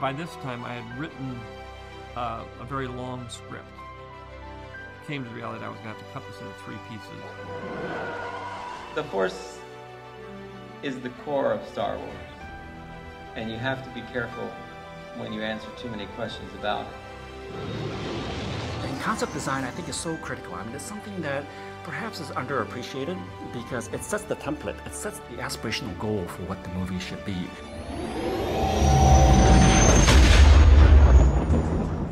By 0.00 0.12
this 0.12 0.34
time, 0.42 0.64
I 0.64 0.74
had 0.74 0.98
written 0.98 1.38
uh, 2.16 2.44
a 2.60 2.64
very 2.64 2.88
long 2.88 3.28
script. 3.28 3.64
Came 5.06 5.22
to 5.22 5.30
the 5.30 5.36
reality 5.36 5.60
that 5.60 5.66
I 5.66 5.68
was 5.68 5.78
going 5.78 5.94
to 5.94 6.00
have 6.00 6.06
to 6.06 6.12
cut 6.12 6.24
this 6.28 6.40
into 6.40 6.52
three 6.64 6.78
pieces. 6.88 7.08
The 8.96 9.04
Force 9.04 9.58
is 10.82 10.98
the 10.98 11.10
core 11.24 11.52
of 11.52 11.64
Star 11.68 11.96
Wars, 11.96 12.10
and 13.36 13.48
you 13.48 13.56
have 13.56 13.84
to 13.84 13.90
be 13.90 14.00
careful 14.12 14.50
when 15.16 15.32
you 15.32 15.42
answer 15.42 15.68
too 15.78 15.88
many 15.90 16.06
questions 16.06 16.52
about 16.58 16.86
it. 16.86 18.01
Concept 19.02 19.32
design, 19.32 19.64
I 19.64 19.70
think, 19.72 19.88
is 19.88 19.96
so 19.96 20.16
critical. 20.18 20.54
I 20.54 20.62
mean, 20.62 20.76
it's 20.76 20.84
something 20.84 21.20
that 21.22 21.44
perhaps 21.82 22.20
is 22.20 22.28
underappreciated 22.28 23.20
because 23.52 23.88
it 23.88 24.04
sets 24.04 24.22
the 24.22 24.36
template, 24.36 24.76
it 24.86 24.94
sets 24.94 25.18
the 25.28 25.38
aspirational 25.38 25.98
goal 25.98 26.24
for 26.28 26.42
what 26.42 26.62
the 26.62 26.70
movie 26.70 27.00
should 27.00 27.24
be. 27.24 27.34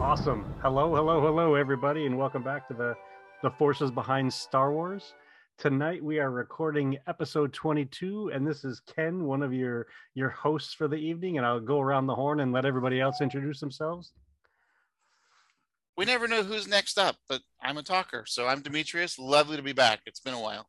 Awesome. 0.01 0.53
Hello, 0.63 0.93
hello, 0.97 1.21
hello, 1.21 1.55
everybody, 1.55 2.07
and 2.07 2.19
welcome 2.19 2.43
back 2.43 2.67
to 2.67 2.75
the 2.75 2.97
the 3.45 3.51
forces 3.53 3.93
behind 3.93 4.33
Star 4.33 4.73
Wars. 4.73 5.15
Tonight 5.59 6.03
we 6.03 6.19
are 6.19 6.33
recording 6.33 6.99
episode 7.07 7.53
22, 7.53 8.33
and 8.35 8.45
this 8.45 8.65
is 8.65 8.81
Ken, 8.81 9.23
one 9.27 9.45
of 9.45 9.55
your 9.55 9.87
your 10.15 10.31
hosts 10.31 10.75
for 10.75 10.89
the 10.89 10.97
evening, 10.97 11.37
and 11.37 11.47
I'll 11.47 11.61
go 11.61 11.79
around 11.79 12.09
the 12.09 12.17
horn 12.17 12.41
and 12.41 12.53
let 12.53 12.65
everybody 12.65 13.01
else 13.01 13.21
introduce 13.21 13.61
themselves. 13.61 14.13
We 16.01 16.07
never 16.07 16.27
know 16.27 16.43
who's 16.43 16.67
next 16.67 16.99
up, 16.99 17.17
but 17.29 17.43
I'm 17.61 17.77
a 17.77 17.83
talker, 17.83 18.25
so 18.27 18.47
I'm 18.47 18.63
Demetrius. 18.63 19.19
Lovely 19.19 19.59
to 19.59 19.63
be 19.63 19.75
back. 19.75 20.01
It's 20.07 20.19
been 20.19 20.33
a 20.33 20.41
while. 20.41 20.67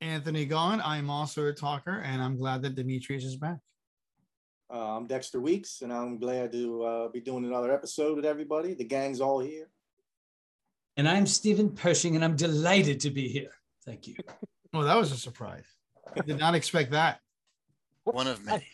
Anthony 0.00 0.44
Gone. 0.46 0.80
I'm 0.84 1.10
also 1.10 1.48
a 1.48 1.52
talker, 1.52 1.98
and 1.98 2.22
I'm 2.22 2.36
glad 2.36 2.62
that 2.62 2.76
Demetrius 2.76 3.24
is 3.24 3.34
back. 3.34 3.58
Uh, 4.72 4.98
I'm 4.98 5.08
Dexter 5.08 5.40
Weeks, 5.40 5.82
and 5.82 5.92
I'm 5.92 6.20
glad 6.20 6.52
to 6.52 6.84
uh, 6.84 7.08
be 7.08 7.18
doing 7.18 7.44
another 7.44 7.72
episode 7.72 8.14
with 8.14 8.24
everybody. 8.24 8.74
The 8.74 8.84
gang's 8.84 9.20
all 9.20 9.40
here. 9.40 9.66
And 10.96 11.08
I'm 11.08 11.26
Stephen 11.26 11.70
Pershing, 11.70 12.14
and 12.14 12.24
I'm 12.24 12.36
delighted 12.36 13.00
to 13.00 13.10
be 13.10 13.26
here. 13.26 13.50
Thank 13.84 14.06
you. 14.06 14.14
Well, 14.72 14.84
that 14.84 14.96
was 14.96 15.10
a 15.10 15.16
surprise. 15.16 15.66
I 16.16 16.20
did 16.20 16.38
not 16.38 16.54
expect 16.54 16.92
that. 16.92 17.20
One 18.04 18.28
of 18.28 18.44
many. 18.44 18.66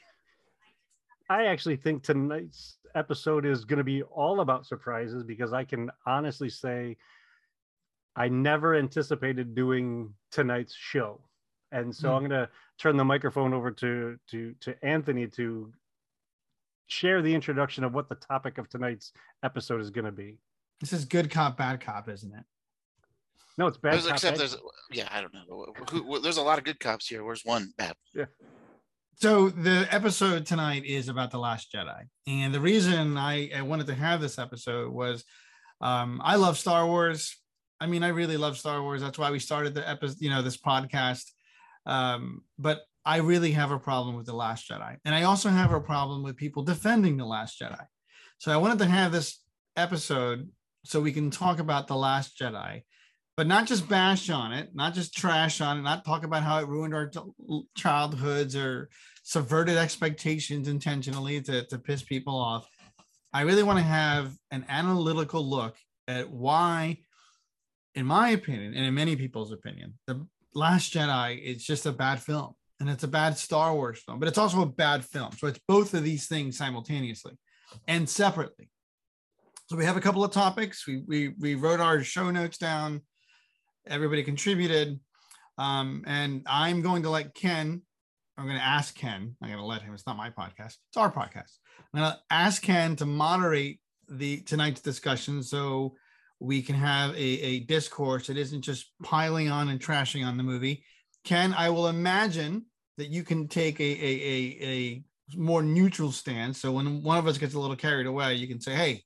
I 1.31 1.45
actually 1.47 1.77
think 1.77 2.03
tonight's 2.03 2.77
episode 2.95 3.45
is 3.47 3.65
going 3.65 3.79
to 3.79 3.85
be 3.85 4.03
all 4.03 4.41
about 4.41 4.67
surprises 4.67 5.23
because 5.23 5.53
I 5.53 5.65
can 5.65 5.91
honestly 6.07 6.49
say 6.49 6.97
I 8.17 8.29
never 8.29 8.75
anticipated 8.75 9.55
doing 9.55 10.13
tonight's 10.33 10.75
show. 10.75 11.21
And 11.73 11.95
so 11.95 12.09
Hmm. 12.09 12.15
I'm 12.17 12.21
going 12.29 12.31
to 12.47 12.49
turn 12.79 12.97
the 12.97 13.05
microphone 13.05 13.55
over 13.55 13.71
to 13.71 14.19
to 14.31 14.55
to 14.61 14.85
Anthony 14.85 15.27
to 15.29 15.73
share 16.89 17.23
the 17.23 17.33
introduction 17.35 17.85
of 17.85 17.95
what 17.95 18.09
the 18.09 18.17
topic 18.17 18.59
of 18.59 18.69
tonight's 18.69 19.13
episode 19.45 19.81
is 19.81 19.91
going 19.91 20.07
to 20.07 20.11
be. 20.13 20.39
This 20.81 20.93
is 20.93 21.05
good 21.05 21.31
cop, 21.31 21.57
bad 21.57 21.81
cop, 21.81 22.09
isn't 22.09 22.35
it? 22.35 22.45
No, 23.59 23.67
it's 23.67 23.77
bad. 23.77 23.93
There's- 23.93 24.07
Cop, 24.07 24.15
except 24.15 24.35
Bad- 24.39 24.41
there's, 24.41 24.57
yeah, 24.91 25.09
I 25.13 25.21
don't 25.21 25.35
know. 25.35 25.73
Who, 25.91 26.03
who, 26.03 26.19
there's 26.21 26.39
a 26.39 26.43
lot 26.43 26.59
of 26.59 26.65
good 26.65 26.81
cops 26.81 27.07
here. 27.07 27.23
Where's 27.23 27.45
one 27.45 27.73
bad? 27.77 27.95
So 29.21 29.51
the 29.51 29.87
episode 29.91 30.47
tonight 30.47 30.87
is 30.87 31.11
about 31.11 31.31
the 31.31 31.39
Last 31.39 31.71
Jedi, 31.71 32.05
and 32.27 32.55
the 32.55 32.61
reason 32.61 33.19
I, 33.19 33.51
I 33.55 33.61
wanted 33.61 33.87
to 33.89 33.95
have 33.95 34.19
this 34.19 34.39
episode 34.39 34.91
was 34.91 35.25
um, 35.83 36.23
I 36.25 36.37
love 36.37 36.57
Star 36.57 36.87
Wars. 36.87 37.37
I 37.79 37.87
mean, 37.87 38.03
I 38.03 38.09
really 38.09 38.39
love 38.39 38.57
Star 38.57 38.81
Wars. 38.81 39.03
That's 39.03 39.19
why 39.19 39.31
we 39.31 39.39
started 39.39 39.75
the 39.75 39.87
episode, 39.87 40.23
you 40.23 40.31
know, 40.31 40.41
this 40.41 40.57
podcast. 40.57 41.33
Um, 41.85 42.45
but 42.59 42.81
I 43.05 43.19
really 43.19 43.51
have 43.51 43.73
a 43.73 43.79
problem 43.79 44.17
with 44.17 44.25
the 44.25 44.33
Last 44.33 44.71
Jedi, 44.71 44.97
and 45.05 45.15
I 45.15 45.25
also 45.25 45.51
have 45.51 45.73
a 45.75 45.83
problem 45.83 46.23
with 46.23 46.39
people 46.39 46.63
defending 46.63 47.19
the 47.19 47.27
Last 47.27 47.61
Jedi. 47.61 47.85
So 48.39 48.51
I 48.51 48.57
wanted 48.57 48.79
to 48.79 48.87
have 48.87 49.13
this 49.13 49.43
episode 49.77 50.49
so 50.87 50.99
we 50.99 51.13
can 51.13 51.31
talk 51.31 51.59
about 51.59 51.89
the 51.89 51.97
Last 51.97 52.39
Jedi, 52.39 52.85
but 53.37 53.47
not 53.47 53.67
just 53.67 53.87
bash 53.87 54.31
on 54.31 54.53
it, 54.55 54.71
not 54.75 54.95
just 54.95 55.15
trash 55.15 55.61
on 55.61 55.79
it, 55.79 55.83
not 55.83 56.07
talk 56.07 56.25
about 56.25 56.43
how 56.43 56.59
it 56.59 56.69
ruined 56.69 56.95
our 56.95 57.11
childhoods 57.77 58.57
or 58.57 58.89
subverted 59.31 59.77
expectations 59.77 60.67
intentionally 60.67 61.41
to, 61.41 61.65
to 61.67 61.79
piss 61.79 62.03
people 62.03 62.35
off. 62.35 62.67
I 63.33 63.43
really 63.43 63.63
want 63.63 63.79
to 63.79 63.85
have 63.85 64.33
an 64.51 64.65
analytical 64.69 65.49
look 65.49 65.77
at 66.09 66.29
why, 66.29 66.97
in 67.95 68.07
my 68.07 68.31
opinion, 68.31 68.75
and 68.75 68.85
in 68.85 68.93
many 68.93 69.15
people's 69.15 69.53
opinion, 69.53 69.95
The 70.09 70.27
Last 70.53 70.93
Jedi 70.93 71.41
is 71.41 71.65
just 71.65 71.87
a 71.87 71.93
bad 71.93 72.21
film. 72.21 72.55
And 72.81 72.91
it's 72.91 73.05
a 73.05 73.09
bad 73.09 73.39
Star 73.39 73.73
Wars 73.73 74.03
film, 74.05 74.19
but 74.19 74.27
it's 74.27 74.39
also 74.39 74.63
a 74.63 74.67
bad 74.67 75.05
film. 75.05 75.31
So 75.39 75.47
it's 75.47 75.61
both 75.69 75.95
of 75.95 76.03
these 76.03 76.27
things 76.27 76.59
simultaneously 76.59 77.39
and 77.87 78.09
separately. 78.09 78.69
So 79.67 79.77
we 79.77 79.85
have 79.85 79.97
a 79.97 80.01
couple 80.01 80.25
of 80.25 80.33
topics. 80.33 80.89
We 80.89 81.05
we 81.07 81.29
we 81.39 81.55
wrote 81.55 81.79
our 81.79 82.03
show 82.03 82.31
notes 82.33 82.59
down. 82.59 83.03
Everybody 83.87 84.25
contributed, 84.25 84.99
um, 85.59 86.03
and 86.07 86.43
I'm 86.47 86.81
going 86.81 87.03
to 87.03 87.11
let 87.11 87.35
Ken. 87.35 87.83
I'm 88.41 88.47
going 88.47 88.59
to 88.59 88.65
ask 88.65 88.95
Ken. 88.95 89.37
I'm 89.43 89.49
going 89.49 89.61
to 89.61 89.67
let 89.67 89.83
him. 89.83 89.93
It's 89.93 90.07
not 90.07 90.17
my 90.17 90.31
podcast. 90.31 90.79
It's 90.89 90.97
our 90.97 91.13
podcast. 91.13 91.59
I'm 91.93 92.01
going 92.01 92.11
to 92.11 92.19
ask 92.31 92.63
Ken 92.63 92.97
to 92.97 93.05
moderate 93.05 93.81
the 94.09 94.39
tonight's 94.41 94.81
discussion 94.81 95.43
so 95.43 95.95
we 96.39 96.63
can 96.63 96.75
have 96.75 97.11
a, 97.11 97.19
a 97.19 97.61
discourse 97.61 98.29
that 98.29 98.39
isn't 98.39 98.63
just 98.63 98.93
piling 99.03 99.51
on 99.51 99.69
and 99.69 99.79
trashing 99.79 100.27
on 100.27 100.39
the 100.39 100.43
movie. 100.43 100.83
Ken, 101.23 101.53
I 101.53 101.69
will 101.69 101.89
imagine 101.89 102.65
that 102.97 103.11
you 103.11 103.25
can 103.25 103.47
take 103.47 103.79
a 103.79 103.85
a, 103.85 104.09
a, 104.23 104.65
a 104.65 105.05
more 105.37 105.63
neutral 105.63 106.11
stance. 106.11 106.63
So 106.63 106.73
when 106.73 107.03
one 107.03 107.19
of 107.19 107.27
us 107.27 107.37
gets 107.37 107.53
a 107.53 107.61
little 107.61 107.77
carried 107.77 108.07
away, 108.07 108.37
you 108.37 108.49
can 108.49 108.59
say, 108.59 108.75
"Hey, 108.75 109.03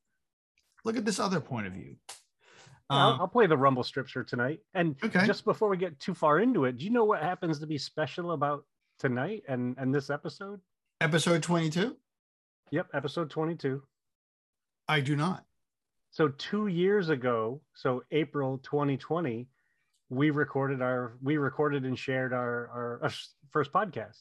look 0.84 0.96
at 0.96 1.04
this 1.04 1.18
other 1.18 1.40
point 1.40 1.66
of 1.66 1.72
view." 1.72 1.96
I'll, 2.88 3.14
Um, 3.14 3.20
I'll 3.22 3.28
play 3.28 3.48
the 3.48 3.56
Rumble 3.56 3.82
Stripture 3.82 4.22
tonight. 4.22 4.60
And 4.74 4.94
Okay. 5.02 5.26
just 5.26 5.44
before 5.44 5.68
we 5.68 5.76
get 5.76 5.98
too 5.98 6.14
far 6.14 6.38
into 6.38 6.66
it, 6.66 6.78
do 6.78 6.84
you 6.84 6.90
know 6.90 7.04
what 7.04 7.20
happens 7.20 7.58
to 7.58 7.66
be 7.66 7.78
special 7.78 8.30
about 8.30 8.64
tonight 9.08 9.42
and 9.48 9.76
and 9.78 9.94
this 9.94 10.08
episode? 10.08 10.60
episode 11.02 11.42
22. 11.42 11.94
Yep, 12.70 12.86
episode 12.94 13.28
22. 13.28 13.82
I 14.88 15.00
do 15.00 15.14
not. 15.16 15.44
So 16.10 16.28
two 16.28 16.68
years 16.68 17.10
ago, 17.10 17.60
so 17.74 18.02
April 18.12 18.58
2020, 18.58 19.46
we 20.08 20.30
recorded 20.30 20.80
our 20.80 21.18
we 21.22 21.36
recorded 21.36 21.84
and 21.84 21.98
shared 21.98 22.32
our 22.32 22.68
our, 22.68 23.00
our 23.02 23.12
first 23.50 23.72
podcast. 23.72 24.20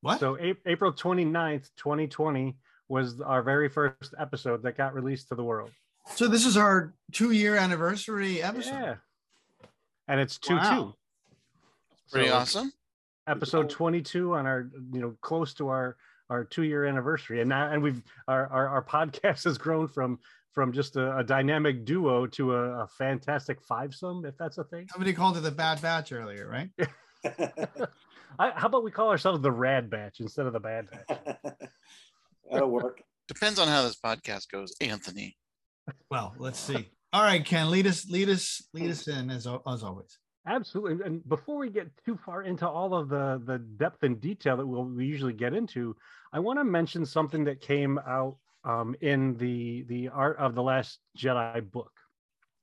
What? 0.00 0.20
So 0.20 0.38
A- 0.38 0.56
April 0.64 0.92
29th, 0.92 1.68
2020 1.76 2.56
was 2.88 3.20
our 3.20 3.42
very 3.42 3.68
first 3.68 4.14
episode 4.18 4.62
that 4.62 4.76
got 4.78 4.94
released 4.94 5.28
to 5.28 5.34
the 5.34 5.44
world. 5.44 5.70
So 6.14 6.28
this 6.28 6.46
is 6.46 6.56
our 6.56 6.94
two-year 7.12 7.56
anniversary 7.56 8.42
episode. 8.42 8.70
Yeah. 8.70 8.94
And 10.08 10.20
it's 10.20 10.38
2 10.38 10.54
Wow. 10.56 10.82
2. 10.82 10.94
Pretty 12.12 12.28
So- 12.28 12.34
awesome. 12.34 12.72
Episode 13.26 13.70
22 13.70 14.34
on 14.34 14.46
our 14.46 14.68
you 14.92 15.00
know 15.00 15.16
close 15.20 15.54
to 15.54 15.68
our 15.68 15.96
our 16.30 16.44
two 16.44 16.62
year 16.62 16.84
anniversary 16.84 17.40
and 17.40 17.48
now 17.48 17.70
and 17.70 17.82
we've 17.82 18.02
our, 18.28 18.46
our 18.48 18.68
our 18.68 18.84
podcast 18.94 19.44
has 19.44 19.58
grown 19.58 19.88
from 19.88 20.18
from 20.52 20.72
just 20.72 20.96
a, 20.96 21.18
a 21.18 21.24
dynamic 21.24 21.84
duo 21.84 22.26
to 22.26 22.54
a, 22.54 22.82
a 22.84 22.86
fantastic 22.86 23.60
fivesome 23.66 24.24
if 24.26 24.36
that's 24.36 24.58
a 24.58 24.64
thing 24.64 24.86
Somebody 24.90 25.12
called 25.12 25.36
it 25.36 25.40
the 25.40 25.50
Bad 25.50 25.82
Batch 25.82 26.12
earlier, 26.12 26.48
right? 26.48 26.70
I, 28.38 28.50
how 28.50 28.66
about 28.66 28.84
we 28.84 28.90
call 28.90 29.10
ourselves 29.10 29.40
the 29.40 29.52
rad 29.52 29.90
batch 29.90 30.20
instead 30.20 30.46
of 30.46 30.52
the 30.52 30.60
bad 30.60 30.88
batch 30.90 31.36
That'll 32.50 32.70
work. 32.70 33.02
Depends 33.26 33.58
on 33.58 33.68
how 33.68 33.82
this 33.82 33.96
podcast 33.96 34.50
goes, 34.50 34.74
Anthony. 34.80 35.36
Well, 36.10 36.34
let's 36.38 36.60
see. 36.60 36.90
All 37.12 37.22
right, 37.22 37.44
Ken, 37.44 37.70
lead 37.70 37.86
us, 37.86 38.08
lead 38.08 38.28
us, 38.28 38.62
lead 38.74 38.90
us 38.90 39.08
in 39.08 39.30
as 39.30 39.46
as 39.46 39.82
always. 39.82 40.18
Absolutely 40.46 41.06
and 41.06 41.26
before 41.26 41.56
we 41.56 41.70
get 41.70 41.88
too 42.04 42.18
far 42.24 42.42
into 42.42 42.68
all 42.68 42.94
of 42.94 43.08
the 43.08 43.40
the 43.46 43.58
depth 43.58 44.02
and 44.02 44.20
detail 44.20 44.58
that 44.58 44.66
we'll, 44.66 44.84
we 44.84 45.06
usually 45.06 45.32
get 45.32 45.54
into 45.54 45.96
i 46.34 46.38
want 46.38 46.58
to 46.58 46.64
mention 46.64 47.06
something 47.06 47.44
that 47.44 47.62
came 47.62 47.98
out 48.06 48.36
um, 48.64 48.94
in 49.00 49.36
the 49.38 49.84
the 49.88 50.08
art 50.08 50.36
of 50.38 50.54
the 50.54 50.62
last 50.62 50.98
jedi 51.16 51.70
book. 51.70 51.92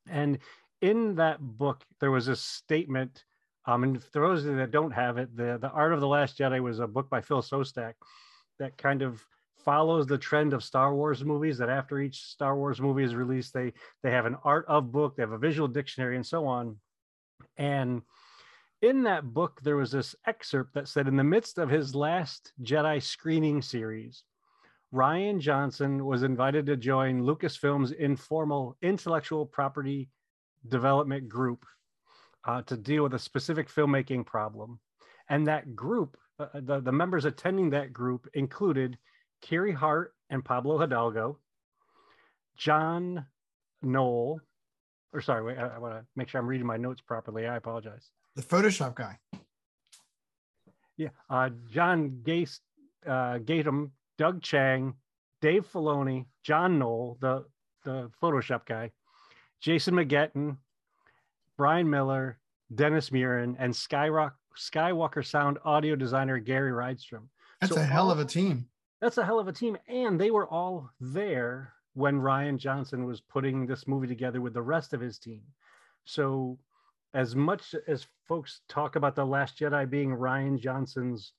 And 0.07 0.39
in 0.81 1.15
that 1.15 1.39
book 1.39 1.83
there 2.00 2.11
was 2.11 2.27
a 2.27 2.35
statement 2.35 3.23
um, 3.65 3.83
and 3.83 4.03
for 4.03 4.27
those 4.27 4.45
of 4.45 4.51
you 4.51 4.57
that 4.57 4.71
don't 4.71 4.91
have 4.91 5.17
it 5.17 5.35
the 5.35 5.57
the 5.61 5.69
art 5.69 5.94
of 5.94 6.01
the 6.01 6.07
last 6.07 6.38
jedi 6.38 6.61
was 6.61 6.79
a 6.79 6.88
book 6.88 7.09
by 7.09 7.21
phil 7.21 7.41
szostak 7.41 7.94
that 8.59 8.77
kind 8.77 9.01
of 9.03 9.23
follows 9.63 10.07
the 10.07 10.17
trend 10.17 10.53
of 10.53 10.63
star 10.63 10.95
wars 10.95 11.23
movies 11.23 11.59
that 11.59 11.69
after 11.69 12.00
each 12.00 12.23
star 12.23 12.56
wars 12.57 12.81
movie 12.81 13.03
is 13.03 13.13
released 13.13 13.53
they 13.53 13.71
they 14.01 14.09
have 14.09 14.25
an 14.25 14.35
art 14.44 14.65
of 14.67 14.91
book 14.91 15.15
they 15.15 15.21
have 15.21 15.31
a 15.31 15.38
visual 15.38 15.67
dictionary 15.67 16.15
and 16.15 16.25
so 16.25 16.47
on 16.47 16.75
and 17.57 18.01
in 18.81 19.03
that 19.03 19.33
book, 19.33 19.62
there 19.62 19.75
was 19.75 19.92
this 19.92 20.15
excerpt 20.25 20.74
that 20.74 20.88
said, 20.88 21.07
in 21.07 21.15
the 21.15 21.24
midst 21.24 21.59
of 21.59 21.69
his 21.69 21.94
last 21.94 22.51
Jedi 22.63 23.01
screening 23.01 23.62
series, 23.62 24.24
Rian 24.94 25.39
Johnson 25.39 26.06
was 26.06 26.24
invited 26.24 26.65
to 26.65 26.75
join 26.75 27.21
Lucasfilm's 27.21 27.92
informal 27.92 28.77
intellectual 28.81 29.45
property 29.45 30.09
development 30.68 31.30
group 31.30 31.65
uh, 32.45 32.62
to 32.63 32.75
deal 32.75 33.03
with 33.03 33.13
a 33.13 33.19
specific 33.19 33.69
filmmaking 33.69 34.25
problem. 34.25 34.80
And 35.30 35.47
that 35.47 35.75
group, 35.75 36.18
uh, 36.39 36.47
the, 36.56 36.81
the 36.81 36.92
members 36.92 37.25
attending 37.25 37.69
that 37.69 37.94
group 37.94 38.27
included 38.33 38.97
Kiri 39.42 39.71
Hart 39.71 40.13
and 40.30 40.44
Pablo 40.44 40.77
Hidalgo, 40.77 41.38
John 42.57 43.25
Knoll, 43.81 44.42
or 45.13 45.21
sorry, 45.21 45.43
wait, 45.43 45.57
I, 45.57 45.67
I 45.67 45.77
want 45.79 45.93
to 45.95 46.05
make 46.15 46.29
sure 46.29 46.39
I'm 46.39 46.47
reading 46.47 46.67
my 46.67 46.77
notes 46.77 47.01
properly. 47.01 47.47
I 47.47 47.57
apologize. 47.57 48.09
The 48.35 48.41
Photoshop 48.41 48.95
guy. 48.95 49.17
Yeah, 50.97 51.09
uh, 51.29 51.49
John 51.71 52.19
Gase, 52.23 52.59
uh, 53.05 53.39
Gatum, 53.39 53.91
Doug 54.17 54.41
Chang, 54.41 54.93
Dave 55.41 55.65
Filoni, 55.71 56.25
John 56.43 56.77
Knoll, 56.79 57.17
the 57.21 57.45
the 57.83 58.11
Photoshop 58.21 58.65
guy, 58.65 58.91
Jason 59.59 59.95
McGatlin, 59.95 60.57
Brian 61.57 61.89
Miller, 61.89 62.37
Dennis 62.75 63.09
Muren, 63.09 63.55
and 63.57 63.73
Skyrock 63.73 64.33
Skywalker 64.55 65.25
Sound 65.25 65.57
audio 65.65 65.95
designer 65.95 66.37
Gary 66.37 66.71
Rydstrom. 66.71 67.23
That's 67.59 67.73
So 67.73 67.81
a 67.81 67.83
hell 67.83 68.05
all- 68.05 68.11
of 68.11 68.19
a 68.19 68.25
team. 68.25 68.67
That's 68.99 69.17
a 69.17 69.25
hell 69.25 69.39
of 69.39 69.47
a 69.47 69.51
team, 69.51 69.77
and 69.87 70.21
they 70.21 70.29
were 70.29 70.45
all 70.47 70.91
there 70.99 71.73
when 71.93 72.19
Rian 72.19 72.57
Johnson 72.57 73.05
was 73.05 73.21
putting 73.21 73.65
this 73.65 73.88
movie 73.88 74.07
together 74.07 74.41
with 74.41 74.53
the 74.53 74.61
rest 74.61 74.93
of 74.93 75.01
his 75.01 75.19
team. 75.19 75.41
So, 76.05 76.57
as 77.13 77.35
much 77.35 77.75
as 77.88 78.07
folks 78.25 78.61
talk 78.69 78.95
about 78.95 79.15
the 79.15 79.25
Last 79.25 79.59
Jedi 79.59 79.89
being 79.89 80.11
Rian 80.11 80.57
Johnson's 80.57 81.33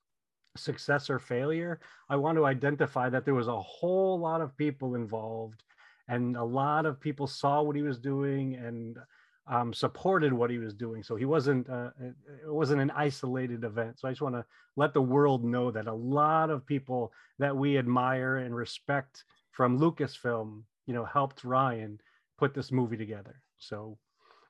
success 0.56 1.08
or 1.08 1.18
failure, 1.18 1.80
I 2.10 2.16
want 2.16 2.36
to 2.36 2.44
identify 2.44 3.08
that 3.08 3.24
there 3.24 3.34
was 3.34 3.48
a 3.48 3.60
whole 3.60 4.18
lot 4.18 4.42
of 4.42 4.56
people 4.56 4.94
involved, 4.94 5.62
and 6.08 6.36
a 6.36 6.44
lot 6.44 6.84
of 6.84 7.00
people 7.00 7.26
saw 7.26 7.62
what 7.62 7.76
he 7.76 7.82
was 7.82 7.98
doing 7.98 8.56
and 8.56 8.98
um, 9.46 9.72
supported 9.72 10.32
what 10.32 10.50
he 10.50 10.58
was 10.58 10.74
doing. 10.74 11.02
So 11.02 11.16
he 11.16 11.24
wasn't 11.24 11.68
uh, 11.68 11.90
it 12.00 12.14
it 12.44 12.52
wasn't 12.52 12.82
an 12.82 12.90
isolated 12.90 13.64
event. 13.64 13.98
So 13.98 14.08
I 14.08 14.12
just 14.12 14.22
want 14.22 14.34
to 14.34 14.44
let 14.76 14.94
the 14.94 15.02
world 15.02 15.44
know 15.44 15.70
that 15.70 15.86
a 15.86 15.92
lot 15.92 16.50
of 16.50 16.66
people 16.66 17.12
that 17.38 17.56
we 17.56 17.78
admire 17.78 18.36
and 18.36 18.54
respect 18.54 19.24
from 19.52 19.78
Lucasfilm, 19.78 20.62
you 20.86 20.94
know, 20.94 21.04
helped 21.04 21.42
Rian 21.44 21.98
put 22.38 22.54
this 22.54 22.72
movie 22.72 22.96
together. 22.96 23.40
So 23.58 23.98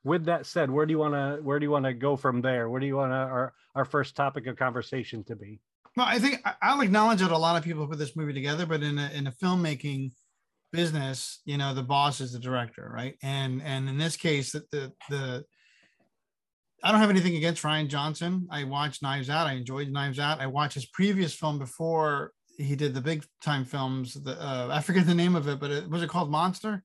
with 0.04 0.24
that 0.24 0.46
said, 0.46 0.70
where 0.70 0.86
do 0.86 0.92
you 0.92 0.98
want 0.98 1.14
to 1.14 1.42
where 1.42 1.58
do 1.58 1.64
you 1.64 1.70
want 1.70 1.84
to 1.84 1.92
go 1.92 2.16
from 2.16 2.40
there? 2.40 2.68
Where 2.68 2.80
do 2.80 2.86
you 2.86 2.96
want 2.96 3.12
our 3.12 3.52
our 3.74 3.84
first 3.84 4.16
topic 4.16 4.46
of 4.46 4.56
conversation 4.56 5.24
to 5.24 5.36
be? 5.36 5.60
Well, 5.96 6.06
I 6.08 6.18
think 6.18 6.40
I'll 6.62 6.80
acknowledge 6.80 7.20
that 7.20 7.30
a 7.30 7.38
lot 7.38 7.56
of 7.56 7.64
people 7.64 7.86
put 7.86 7.98
this 7.98 8.16
movie 8.16 8.32
together, 8.32 8.64
but 8.64 8.82
in 8.82 8.98
a, 8.98 9.10
in 9.10 9.26
a 9.26 9.32
filmmaking 9.32 10.12
business, 10.72 11.42
you 11.44 11.58
know, 11.58 11.74
the 11.74 11.82
boss 11.82 12.22
is 12.22 12.32
the 12.32 12.38
director, 12.38 12.90
right? 12.92 13.16
And 13.22 13.62
and 13.62 13.88
in 13.88 13.98
this 13.98 14.16
case, 14.16 14.52
the 14.52 14.64
the, 14.70 14.92
the 15.10 15.44
I 16.82 16.90
don't 16.90 17.00
have 17.00 17.10
anything 17.10 17.36
against 17.36 17.62
Rian 17.62 17.88
Johnson. 17.88 18.48
I 18.50 18.64
watched 18.64 19.02
Knives 19.02 19.30
Out. 19.30 19.46
I 19.46 19.52
enjoyed 19.52 19.88
Knives 19.88 20.18
Out. 20.18 20.40
I 20.40 20.46
watched 20.46 20.74
his 20.74 20.86
previous 20.86 21.34
film 21.34 21.58
before 21.58 22.32
he 22.58 22.76
did 22.76 22.94
the 22.94 23.00
big 23.00 23.24
time 23.42 23.64
films. 23.64 24.14
The 24.14 24.32
uh, 24.40 24.68
I 24.70 24.80
forget 24.80 25.06
the 25.06 25.14
name 25.14 25.34
of 25.36 25.48
it, 25.48 25.58
but 25.60 25.70
it 25.70 25.88
was 25.88 26.02
it 26.02 26.08
called 26.10 26.30
Monster. 26.30 26.82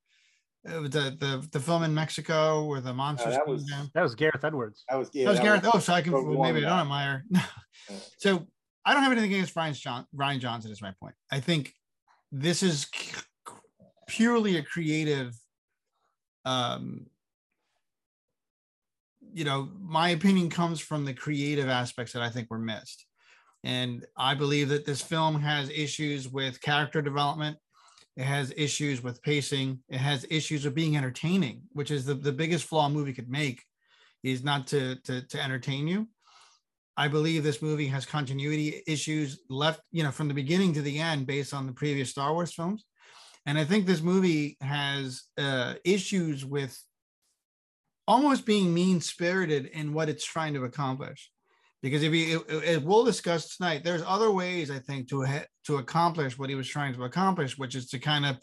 It 0.65 0.81
was 0.81 0.89
the 0.91 1.15
the 1.19 1.47
the 1.51 1.59
film 1.59 1.83
in 1.83 1.93
Mexico 1.93 2.65
where 2.65 2.81
the 2.81 2.93
monsters. 2.93 3.35
that 3.35 3.47
was- 3.47 3.65
That 3.93 4.01
was 4.01 4.15
Gareth 4.15 4.43
Edwards. 4.43 4.83
That 4.89 4.97
was 4.97 5.09
yeah. 5.13 5.25
That 5.25 5.29
was 5.31 5.39
that 5.39 5.43
Gareth. 5.45 5.63
was- 5.63 5.71
oh, 5.75 5.79
so 5.79 5.93
I 5.93 6.01
can 6.01 6.11
Rogue 6.13 6.39
maybe 6.41 6.59
I 6.59 6.61
guy. 6.61 6.69
don't 6.69 6.79
admire. 6.79 7.23
so 8.17 8.45
I 8.85 8.93
don't 8.93 9.03
have 9.03 9.11
anything 9.11 9.33
against 9.33 9.55
Rian 9.55 9.73
John, 9.79 10.05
Rian 10.15 10.39
Johnson. 10.39 10.71
Is 10.71 10.81
my 10.81 10.93
point. 11.01 11.15
I 11.31 11.39
think 11.39 11.73
this 12.31 12.63
is 12.63 12.87
c- 12.93 13.15
purely 14.07 14.57
a 14.57 14.63
creative. 14.63 15.33
Um, 16.45 17.07
you 19.33 19.43
know, 19.43 19.69
my 19.79 20.09
opinion 20.09 20.49
comes 20.49 20.79
from 20.79 21.05
the 21.05 21.13
creative 21.13 21.67
aspects 21.69 22.13
that 22.13 22.21
I 22.21 22.29
think 22.29 22.49
were 22.49 22.59
missed, 22.59 23.05
and 23.67 24.05
I 24.15 24.33
believe 24.33 24.69
that 24.69 24.85
this 24.85 25.01
film 25.01 25.41
has 25.41 25.69
issues 25.69 26.29
with 26.29 26.61
character 26.61 27.01
development. 27.01 27.57
It 28.15 28.23
has 28.23 28.53
issues 28.55 29.03
with 29.03 29.21
pacing. 29.21 29.79
It 29.89 29.97
has 29.97 30.25
issues 30.29 30.63
with 30.63 30.73
being 30.73 30.95
entertaining, 30.95 31.63
which 31.73 31.91
is 31.91 32.05
the, 32.05 32.13
the 32.13 32.31
biggest 32.31 32.63
flaw 32.63 32.85
a 32.85 32.89
movie 32.89 33.11
could 33.11 33.29
make 33.29 33.61
is 34.23 34.41
not 34.41 34.67
to, 34.67 34.95
to 35.03 35.21
to 35.27 35.43
entertain 35.43 35.85
you. 35.85 36.07
I 36.95 37.09
believe 37.09 37.43
this 37.43 37.61
movie 37.61 37.87
has 37.87 38.05
continuity 38.05 38.83
issues 38.87 39.41
left, 39.49 39.81
you 39.91 40.01
know, 40.01 40.11
from 40.11 40.29
the 40.29 40.33
beginning 40.33 40.71
to 40.75 40.81
the 40.81 40.99
end 40.99 41.27
based 41.27 41.53
on 41.53 41.67
the 41.67 41.73
previous 41.73 42.09
Star 42.09 42.31
Wars 42.33 42.53
films. 42.53 42.85
And 43.45 43.57
I 43.57 43.65
think 43.65 43.85
this 43.85 44.01
movie 44.01 44.55
has 44.61 45.23
uh, 45.37 45.73
issues 45.83 46.45
with 46.45 46.81
almost 48.07 48.45
being 48.45 48.73
mean 48.73 49.01
spirited 49.01 49.65
in 49.65 49.93
what 49.93 50.07
it's 50.07 50.25
trying 50.25 50.53
to 50.53 50.63
accomplish. 50.63 51.29
Because 51.83 52.03
if 52.03 52.13
you, 52.13 52.43
as 52.65 52.79
we'll 52.79 53.05
discuss 53.05 53.55
tonight, 53.55 53.83
there's 53.83 54.03
other 54.05 54.31
ways 54.31 54.71
I 54.71 54.79
think 54.79 55.07
to 55.09 55.25
to 55.65 55.77
accomplish 55.77 56.37
what 56.37 56.49
he 56.49 56.55
was 56.55 56.67
trying 56.67 56.93
to 56.95 57.03
accomplish, 57.03 57.57
which 57.57 57.75
is 57.75 57.87
to 57.89 57.99
kind 57.99 58.25
of 58.25 58.37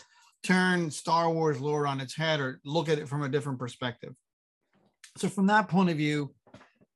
turn 0.45 0.91
Star 0.91 1.31
Wars 1.31 1.61
lore 1.61 1.87
on 1.87 2.01
its 2.01 2.15
head 2.15 2.39
or 2.39 2.61
look 2.65 2.89
at 2.89 2.99
it 2.99 3.09
from 3.09 3.23
a 3.23 3.29
different 3.29 3.59
perspective. 3.59 4.15
So 5.17 5.29
from 5.29 5.47
that 5.47 5.69
point 5.69 5.91
of 5.91 5.97
view, 5.97 6.35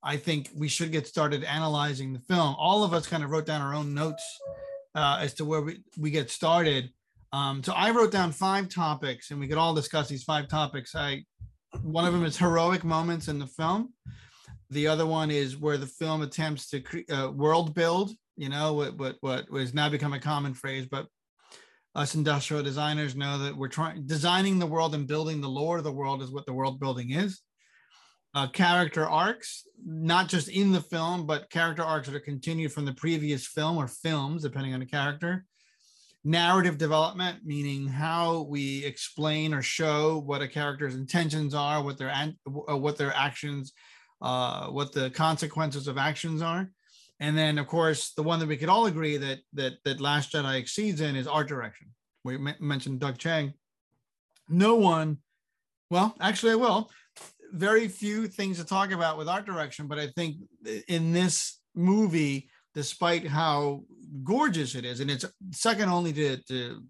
I 0.03 0.17
think 0.17 0.51
we 0.55 0.69
should 0.69 0.93
get 0.93 1.07
started 1.07 1.43
analyzing 1.45 2.13
the 2.13 2.21
film. 2.21 2.55
All 2.59 2.85
of 2.85 2.93
us 2.93 3.07
kind 3.07 3.25
of 3.25 3.31
wrote 3.31 3.47
down 3.47 3.61
our 3.61 3.75
own 3.75 3.95
notes 3.95 4.23
uh, 4.95 5.19
as 5.21 5.35
to 5.35 5.45
where 5.45 5.63
we, 5.63 5.81
we 5.99 6.11
get 6.11 6.31
started. 6.31 6.91
Um, 7.33 7.63
so 7.63 7.73
I 7.73 7.91
wrote 7.91 8.13
down 8.13 8.33
five 8.33 8.69
topics, 8.69 9.31
and 9.31 9.41
we 9.41 9.49
could 9.49 9.59
all 9.59 9.75
discuss 9.75 10.09
these 10.09 10.25
five 10.25 10.49
topics. 10.49 10.95
I 10.95 11.25
one 11.83 12.07
of 12.07 12.13
them 12.15 12.25
is 12.25 12.37
heroic 12.37 12.85
moments 12.85 13.29
in 13.29 13.39
the 13.39 13.47
film. 13.47 13.93
The 14.71 14.87
other 14.87 15.07
one 15.07 15.31
is 15.31 15.57
where 15.57 15.79
the 15.79 15.87
film 15.87 16.23
attempts 16.23 16.69
to 16.71 16.81
cre- 16.81 17.13
uh, 17.13 17.31
world 17.31 17.75
build. 17.75 18.11
You 18.37 18.49
know 18.49 18.75
what 18.75 18.97
what 18.99 19.17
what 19.21 19.47
has 19.53 19.75
now 19.75 19.89
become 19.89 20.13
a 20.13 20.21
common 20.21 20.55
phrase, 20.55 20.87
but 20.91 21.07
us 21.95 22.15
industrial 22.15 22.63
designers 22.63 23.17
know 23.17 23.39
that 23.39 23.57
we're 23.57 23.69
trying 23.69 24.07
designing 24.07 24.59
the 24.59 24.67
world 24.67 24.95
and 24.95 25.09
building 25.09 25.41
the 25.41 25.49
lore 25.49 25.79
of 25.79 25.85
the 25.85 25.93
world 25.93 26.23
is 26.23 26.31
what 26.31 26.47
the 26.47 26.53
world 26.53 26.79
building 26.79 27.11
is 27.11 27.41
uh, 28.35 28.47
character 28.49 29.07
arcs, 29.07 29.65
not 29.85 30.29
just 30.29 30.49
in 30.49 30.73
the 30.73 30.81
film, 30.81 31.27
but 31.27 31.51
character 31.51 31.83
arcs 31.83 32.07
that 32.07 32.17
are 32.17 32.21
continued 32.21 32.73
from 32.73 32.85
the 32.85 32.93
previous 32.93 33.47
film 33.47 33.77
or 33.77 33.89
films, 33.89 34.43
depending 34.43 34.75
on 34.75 34.81
the 34.81 34.87
character. 34.87 35.45
Narrative 36.25 36.77
development, 36.77 37.39
meaning 37.45 37.89
how 37.89 38.43
we 38.43 38.85
explain 38.85 39.55
or 39.55 39.63
show 39.63 40.19
what 40.19 40.43
a 40.43 40.49
character's 40.49 40.95
intentions 40.95 41.55
are, 41.55 41.83
what 41.83 41.97
their 41.97 42.11
uh, 42.11 42.77
what 42.77 42.99
their 42.99 43.15
actions, 43.15 43.73
uh, 44.21 44.69
what 44.69 44.93
the 44.93 45.11
consequences 45.11 45.89
of 45.89 45.99
actions 45.99 46.43
are, 46.43 46.71
and 47.21 47.37
then 47.37 47.59
of 47.59 47.67
course 47.67 48.13
the 48.15 48.23
one 48.23 48.39
that 48.41 48.49
we 48.49 48.57
could 48.57 48.69
all 48.69 48.87
agree 48.87 49.17
that 49.17 49.39
that 49.53 49.75
that 49.85 50.01
Last 50.01 50.33
Jedi 50.33 50.59
exceeds 50.59 51.01
in 51.01 51.17
is 51.17 51.27
art 51.27 51.49
direction. 51.49 51.89
We 52.25 52.35
m- 52.35 52.55
mentioned 52.61 53.01
Doug 53.01 53.19
Chang. 53.19 53.55
No 54.49 54.77
one, 54.77 55.19
well, 55.91 56.15
actually, 56.21 56.53
I 56.53 56.57
will 56.57 56.91
very 57.53 57.89
few 57.89 58.27
things 58.27 58.59
to 58.59 58.65
talk 58.65 58.91
about 58.91 59.19
with 59.19 59.29
art 59.29 59.47
direction, 59.47 59.87
but 59.87 59.99
I 59.99 60.09
think 60.09 60.37
in 60.89 61.13
this 61.13 61.61
movie, 61.75 62.51
despite 62.75 63.27
how 63.27 63.85
gorgeous 64.25 64.75
it 64.75 64.85
is, 64.85 65.01
and 65.01 65.11
it's 65.11 65.25
second 65.53 65.89
only 65.89 66.13
to, 66.13 66.37
to 66.45 66.83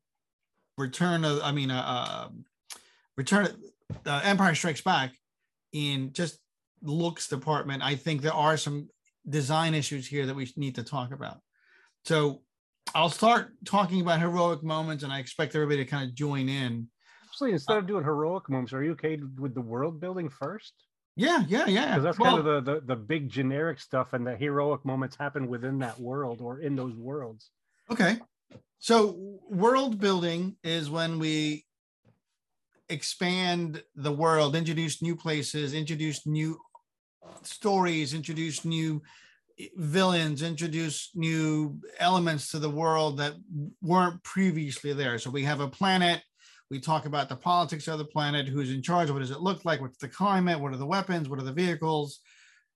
Return 0.76 1.24
of, 1.24 1.40
I 1.42 1.52
mean, 1.52 1.70
uh, 1.70 1.84
uh, 1.84 2.28
Return, 3.16 3.48
uh, 4.06 4.20
Empire 4.24 4.54
Strikes 4.54 4.80
Back, 4.80 5.12
in 5.72 6.12
just 6.12 6.38
looks 6.82 7.28
department, 7.28 7.82
I 7.82 7.96
think 7.96 8.22
there 8.22 8.32
are 8.34 8.56
some 8.56 8.88
design 9.28 9.74
issues 9.74 10.06
here 10.06 10.26
that 10.26 10.34
we 10.34 10.50
need 10.56 10.74
to 10.76 10.82
talk 10.82 11.12
about. 11.12 11.38
So 12.04 12.42
I'll 12.94 13.10
start 13.10 13.52
talking 13.64 14.00
about 14.00 14.20
heroic 14.20 14.62
moments, 14.62 15.04
and 15.04 15.12
I 15.12 15.18
expect 15.18 15.54
everybody 15.54 15.84
to 15.84 15.90
kind 15.90 16.08
of 16.08 16.14
join 16.14 16.48
in. 16.48 16.88
Actually, 17.24 17.52
instead 17.52 17.76
uh, 17.76 17.78
of 17.80 17.86
doing 17.86 18.04
heroic 18.04 18.48
moments, 18.48 18.72
are 18.72 18.82
you 18.82 18.92
okay 18.92 19.18
with 19.38 19.54
the 19.54 19.60
world 19.60 20.00
building 20.00 20.28
first? 20.28 20.72
Yeah, 21.16 21.44
yeah, 21.48 21.66
yeah. 21.66 21.88
Because 21.88 22.04
that's 22.04 22.18
Well- 22.18 22.36
kind 22.36 22.48
of 22.48 22.64
the, 22.64 22.72
the 22.74 22.80
the 22.80 22.96
big 22.96 23.28
generic 23.28 23.80
stuff, 23.80 24.12
and 24.12 24.26
the 24.26 24.36
heroic 24.36 24.84
moments 24.84 25.16
happen 25.16 25.48
within 25.48 25.78
that 25.80 25.98
world 25.98 26.40
or 26.40 26.60
in 26.60 26.76
those 26.76 26.94
worlds. 26.94 27.50
Okay. 27.90 28.18
So 28.78 29.38
world 29.50 29.98
building 29.98 30.56
is 30.62 30.88
when 30.88 31.18
we 31.18 31.66
expand 32.88 33.82
the 33.96 34.12
world, 34.12 34.54
introduce 34.54 35.02
new 35.02 35.16
places, 35.16 35.74
introduce 35.74 36.26
new 36.26 36.58
stories, 37.42 38.14
introduce 38.14 38.64
new 38.64 39.02
villains, 39.76 40.42
introduce 40.42 41.10
new 41.14 41.78
elements 41.98 42.50
to 42.50 42.58
the 42.58 42.70
world 42.70 43.18
that 43.18 43.34
weren't 43.82 44.22
previously 44.22 44.92
there. 44.92 45.18
So 45.18 45.30
we 45.30 45.44
have 45.44 45.60
a 45.60 45.68
planet. 45.68 46.22
We 46.70 46.80
talk 46.80 47.06
about 47.06 47.28
the 47.28 47.36
politics 47.36 47.88
of 47.88 47.98
the 47.98 48.04
planet, 48.04 48.46
who's 48.46 48.70
in 48.70 48.82
charge, 48.82 49.10
what 49.10 49.20
does 49.20 49.30
it 49.30 49.40
look 49.40 49.64
like, 49.64 49.80
what's 49.80 49.98
the 49.98 50.08
climate, 50.08 50.60
what 50.60 50.72
are 50.72 50.76
the 50.76 50.86
weapons, 50.86 51.28
what 51.28 51.40
are 51.40 51.44
the 51.44 51.52
vehicles, 51.52 52.20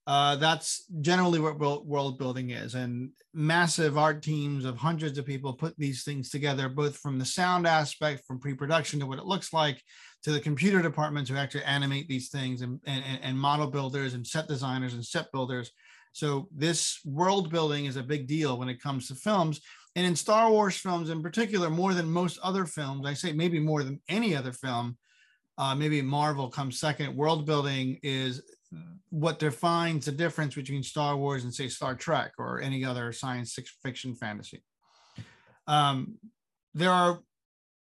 uh, 0.06 0.34
that's 0.36 0.84
generally 1.00 1.38
what 1.38 1.58
world, 1.58 2.18
building 2.18 2.50
is. 2.50 2.74
And 2.74 3.10
massive 3.32 3.96
art 3.96 4.22
teams 4.22 4.64
of 4.64 4.76
hundreds 4.76 5.16
of 5.16 5.26
people 5.26 5.52
put 5.52 5.76
these 5.78 6.02
things 6.02 6.30
together, 6.30 6.68
both 6.68 6.96
from 6.96 7.18
the 7.18 7.24
sound 7.24 7.66
aspect, 7.66 8.24
from 8.26 8.40
pre 8.40 8.54
production 8.54 8.98
to 9.00 9.06
what 9.06 9.18
it 9.18 9.26
looks 9.26 9.52
like, 9.52 9.80
to 10.24 10.32
the 10.32 10.40
computer 10.40 10.80
departments 10.82 11.28
who 11.28 11.36
actually 11.36 11.64
animate 11.64 12.08
these 12.08 12.28
things, 12.28 12.62
and, 12.62 12.80
and, 12.86 13.04
and 13.22 13.38
model 13.38 13.66
builders 13.66 14.14
and 14.14 14.26
set 14.26 14.46
designers 14.48 14.94
and 14.94 15.04
set 15.04 15.30
builders. 15.32 15.70
So 16.12 16.48
this 16.54 17.00
world 17.04 17.50
building 17.50 17.86
is 17.86 17.96
a 17.96 18.02
big 18.02 18.26
deal 18.26 18.58
when 18.58 18.68
it 18.68 18.82
comes 18.82 19.08
to 19.08 19.14
films. 19.14 19.60
And 19.96 20.06
in 20.06 20.16
Star 20.16 20.50
Wars 20.50 20.76
films 20.76 21.10
in 21.10 21.22
particular, 21.22 21.70
more 21.70 21.94
than 21.94 22.08
most 22.08 22.38
other 22.42 22.66
films, 22.66 23.06
I 23.06 23.14
say 23.14 23.32
maybe 23.32 23.58
more 23.58 23.82
than 23.82 24.00
any 24.08 24.36
other 24.36 24.52
film, 24.52 24.96
uh, 25.58 25.74
maybe 25.74 26.00
Marvel 26.02 26.48
comes 26.48 26.78
second. 26.78 27.16
World 27.16 27.44
building 27.46 27.98
is 28.02 28.42
what 29.10 29.38
defines 29.38 30.06
the 30.06 30.12
difference 30.12 30.54
between 30.54 30.82
Star 30.82 31.16
Wars 31.16 31.44
and 31.44 31.54
say 31.54 31.68
Star 31.68 31.94
Trek 31.94 32.32
or 32.38 32.60
any 32.60 32.84
other 32.84 33.12
science 33.12 33.58
fiction 33.82 34.14
fantasy. 34.14 34.62
Um, 35.66 36.18
there 36.72 36.90
are 36.90 37.20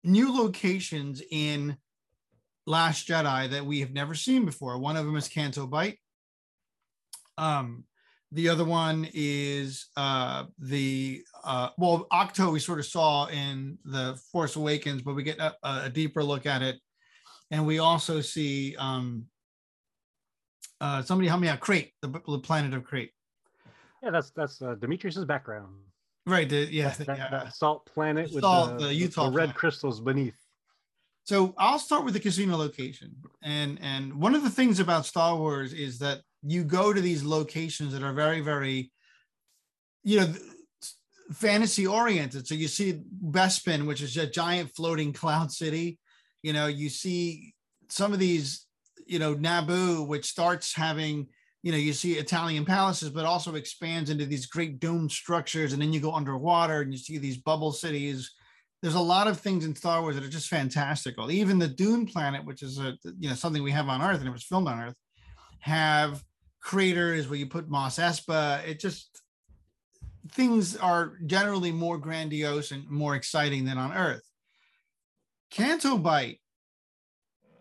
new 0.03 0.35
locations 0.35 1.21
in 1.31 1.77
Last 2.65 3.07
Jedi 3.07 3.49
that 3.49 3.65
we 3.65 3.81
have 3.81 3.91
never 3.91 4.13
seen 4.13 4.45
before. 4.45 4.77
One 4.77 4.95
of 4.95 5.05
them 5.05 5.15
is 5.15 5.27
Canto 5.27 5.67
Bight. 5.67 5.99
Um, 7.37 7.83
the 8.31 8.49
other 8.49 8.65
one 8.65 9.07
is 9.13 9.87
uh, 9.97 10.45
the 10.57 11.23
uh, 11.43 11.69
well, 11.77 12.07
Ahch-To 12.11 12.51
we 12.51 12.59
sort 12.59 12.79
of 12.79 12.85
saw 12.85 13.27
in 13.27 13.77
the 13.85 14.19
Force 14.31 14.55
Awakens, 14.55 15.01
but 15.01 15.15
we 15.15 15.23
get 15.23 15.39
a, 15.39 15.53
a 15.63 15.89
deeper 15.89 16.23
look 16.23 16.45
at 16.45 16.61
it, 16.61 16.79
and 17.51 17.67
we 17.67 17.79
also 17.79 18.21
see 18.21 18.75
um, 18.77 19.25
uh, 20.81 21.01
somebody 21.01 21.27
help 21.27 21.41
me 21.41 21.47
out. 21.47 21.59
Crait, 21.59 21.91
the, 22.01 22.07
the 22.27 22.39
planet 22.39 22.73
of 22.73 22.83
Crait. 22.83 23.11
Yeah, 24.01 24.11
that's 24.11 24.31
that's 24.31 24.61
uh, 24.61 24.75
Demetrius's 24.75 25.25
background. 25.25 25.75
Right. 26.25 26.49
The, 26.49 26.67
yeah, 26.71 26.89
that, 26.89 27.17
yeah. 27.17 27.29
that 27.29 27.53
salt 27.53 27.85
planet 27.85 28.31
with 28.33 28.43
Salt, 28.43 28.79
the, 28.79 28.87
the 28.87 28.93
Utah 28.95 29.25
the 29.25 29.31
red 29.31 29.43
planet. 29.45 29.55
crystals 29.55 29.99
beneath. 29.99 30.35
So 31.25 31.53
I'll 31.57 31.79
start 31.79 32.03
with 32.03 32.13
the 32.13 32.19
casino 32.19 32.57
location. 32.57 33.15
And 33.41 33.79
and 33.81 34.13
one 34.15 34.35
of 34.35 34.43
the 34.43 34.49
things 34.49 34.79
about 34.79 35.05
Star 35.05 35.35
Wars 35.35 35.73
is 35.73 35.99
that 35.99 36.21
you 36.41 36.63
go 36.63 36.91
to 36.91 36.99
these 36.99 37.23
locations 37.23 37.93
that 37.93 38.03
are 38.03 38.13
very, 38.13 38.41
very, 38.41 38.91
you 40.03 40.19
know, 40.19 40.33
fantasy 41.31 41.87
oriented. 41.87 42.45
So 42.45 42.55
you 42.55 42.67
see 42.67 43.01
Bespin, 43.25 43.85
which 43.85 44.01
is 44.01 44.17
a 44.17 44.27
giant 44.27 44.75
floating 44.75 45.13
cloud 45.13 45.51
city. 45.51 45.97
You 46.41 46.51
know, 46.51 46.67
you 46.67 46.89
see 46.89 47.53
some 47.87 48.11
of 48.11 48.19
these, 48.19 48.65
you 49.07 49.19
know, 49.19 49.35
Naboo, 49.35 50.05
which 50.05 50.25
starts 50.25 50.75
having, 50.75 51.27
you 51.61 51.71
know, 51.71 51.77
you 51.77 51.93
see 51.93 52.15
Italian 52.15 52.65
palaces, 52.65 53.09
but 53.09 53.25
also 53.25 53.55
expands 53.55 54.09
into 54.09 54.25
these 54.25 54.47
great 54.47 54.81
dome 54.81 55.09
structures. 55.09 55.71
And 55.71 55.81
then 55.81 55.93
you 55.93 56.01
go 56.01 56.11
underwater 56.11 56.81
and 56.81 56.91
you 56.91 56.97
see 56.97 57.17
these 57.17 57.37
bubble 57.37 57.71
cities 57.71 58.29
there's 58.83 58.95
a 58.95 58.99
lot 58.99 59.27
of 59.27 59.39
things 59.39 59.63
in 59.63 59.73
Star 59.73 60.01
Wars 60.01 60.15
that 60.15 60.25
are 60.25 60.29
just 60.29 60.49
fantastical. 60.49 61.31
Even 61.31 61.57
the 61.57 61.69
Dune 61.69 62.05
planet, 62.05 62.43
which 62.43 62.61
is 62.61 62.79
a 62.79 62.97
you 63.17 63.29
know 63.29 63.33
something 63.33 63.63
we 63.63 63.71
have 63.71 63.87
on 63.87 64.01
Earth 64.01 64.19
and 64.19 64.27
it 64.27 64.31
was 64.31 64.43
filmed 64.43 64.67
on 64.67 64.77
Earth, 64.77 64.95
have 65.59 66.21
craters 66.59 67.29
where 67.29 67.39
you 67.39 67.45
put 67.45 67.69
Mos 67.69 67.97
Espa. 67.97 68.61
It 68.67 68.81
just 68.81 69.21
things 70.31 70.75
are 70.75 71.13
generally 71.25 71.71
more 71.71 71.97
grandiose 71.97 72.71
and 72.71 72.85
more 72.89 73.15
exciting 73.15 73.63
than 73.63 73.77
on 73.77 73.93
Earth. 73.93 74.23
Canto 75.49 75.97
Bight, 75.97 76.41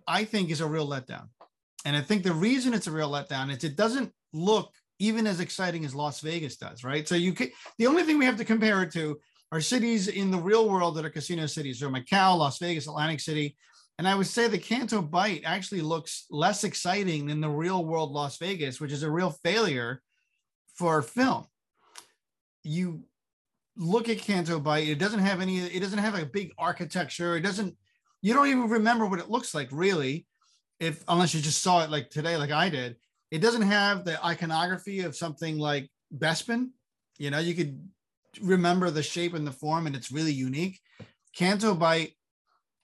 I 0.08 0.24
think, 0.24 0.50
is 0.50 0.60
a 0.60 0.66
real 0.66 0.88
letdown. 0.88 1.28
And 1.84 1.96
I 1.96 2.00
think 2.00 2.24
the 2.24 2.32
reason 2.32 2.74
it's 2.74 2.88
a 2.88 2.92
real 2.92 3.10
letdown 3.10 3.56
is 3.56 3.62
it 3.62 3.76
doesn't 3.76 4.12
look 4.32 4.72
even 4.98 5.28
as 5.28 5.38
exciting 5.38 5.84
as 5.84 5.94
Las 5.94 6.20
Vegas 6.20 6.56
does, 6.56 6.82
right? 6.82 7.06
So 7.06 7.14
you 7.14 7.32
can 7.32 7.50
the 7.78 7.86
only 7.86 8.02
thing 8.02 8.18
we 8.18 8.24
have 8.24 8.38
to 8.38 8.44
compare 8.44 8.82
it 8.82 8.92
to 8.94 9.20
are 9.52 9.61
cities 9.61 10.09
in 10.09 10.30
the 10.30 10.38
real 10.38 10.68
world 10.68 10.97
that 10.97 11.04
are 11.04 11.11
casino 11.11 11.44
cities. 11.47 11.78
So 11.78 11.90
Macau, 11.90 12.38
Las 12.38 12.59
Vegas, 12.59 12.87
Atlantic 12.87 13.21
City. 13.21 13.54
And 13.99 14.09
I 14.09 14.14
would 14.14 14.26
say 14.26 14.49
the 14.49 14.56
Canto 14.56 15.02
Bight 15.02 15.42
actually 15.44 15.82
looks 15.82 16.25
less 16.30 16.64
exciting 16.64 17.26
than 17.26 17.42
the 17.42 17.50
real 17.50 17.85
world 17.85 18.11
Las 18.11 18.38
Vegas, 18.38 18.80
which 18.80 18.90
is 18.90 19.02
a 19.02 19.11
real 19.11 19.30
failure 19.44 20.02
for 20.75 21.02
film. 21.02 21.44
You 22.64 23.04
look 23.76 24.09
at 24.09 24.18
Canto 24.18 24.59
Bight, 24.59 24.88
it 24.88 24.99
doesn't 24.99 25.21
have 25.21 25.42
any, 25.42 25.59
it 25.59 25.80
doesn't 25.80 25.99
have 25.99 26.18
a 26.18 26.25
big 26.25 26.52
architecture. 26.56 27.37
It 27.37 27.42
doesn't, 27.42 27.76
you 28.23 28.32
don't 28.32 28.49
even 28.49 28.71
remember 28.71 29.04
what 29.04 29.21
it 29.21 29.30
looks 29.30 29.54
like 29.54 29.68
really, 29.71 30.26
if 30.80 31.04
unless 31.09 31.35
you 31.35 31.42
just 31.42 31.62
saw 31.62 31.85
it 31.85 31.90
like 31.90 32.09
today, 32.09 32.38
like 32.38 32.52
I 32.52 32.71
did. 32.71 32.97
It 33.30 33.42
doesn't 33.42 33.62
have 33.62 34.06
the 34.06 34.25
iconography 34.25 35.00
of 35.00 35.14
something 35.14 35.59
like 35.59 35.90
Bespin. 36.16 36.71
You 37.18 37.30
know, 37.30 37.38
you 37.38 37.54
could 37.54 37.78
remember 38.40 38.90
the 38.90 39.02
shape 39.02 39.34
and 39.34 39.46
the 39.46 39.52
form, 39.52 39.86
and 39.86 39.94
it's 39.94 40.12
really 40.12 40.32
unique. 40.32 40.80
Canto 41.34 41.74
Bight 41.74 42.12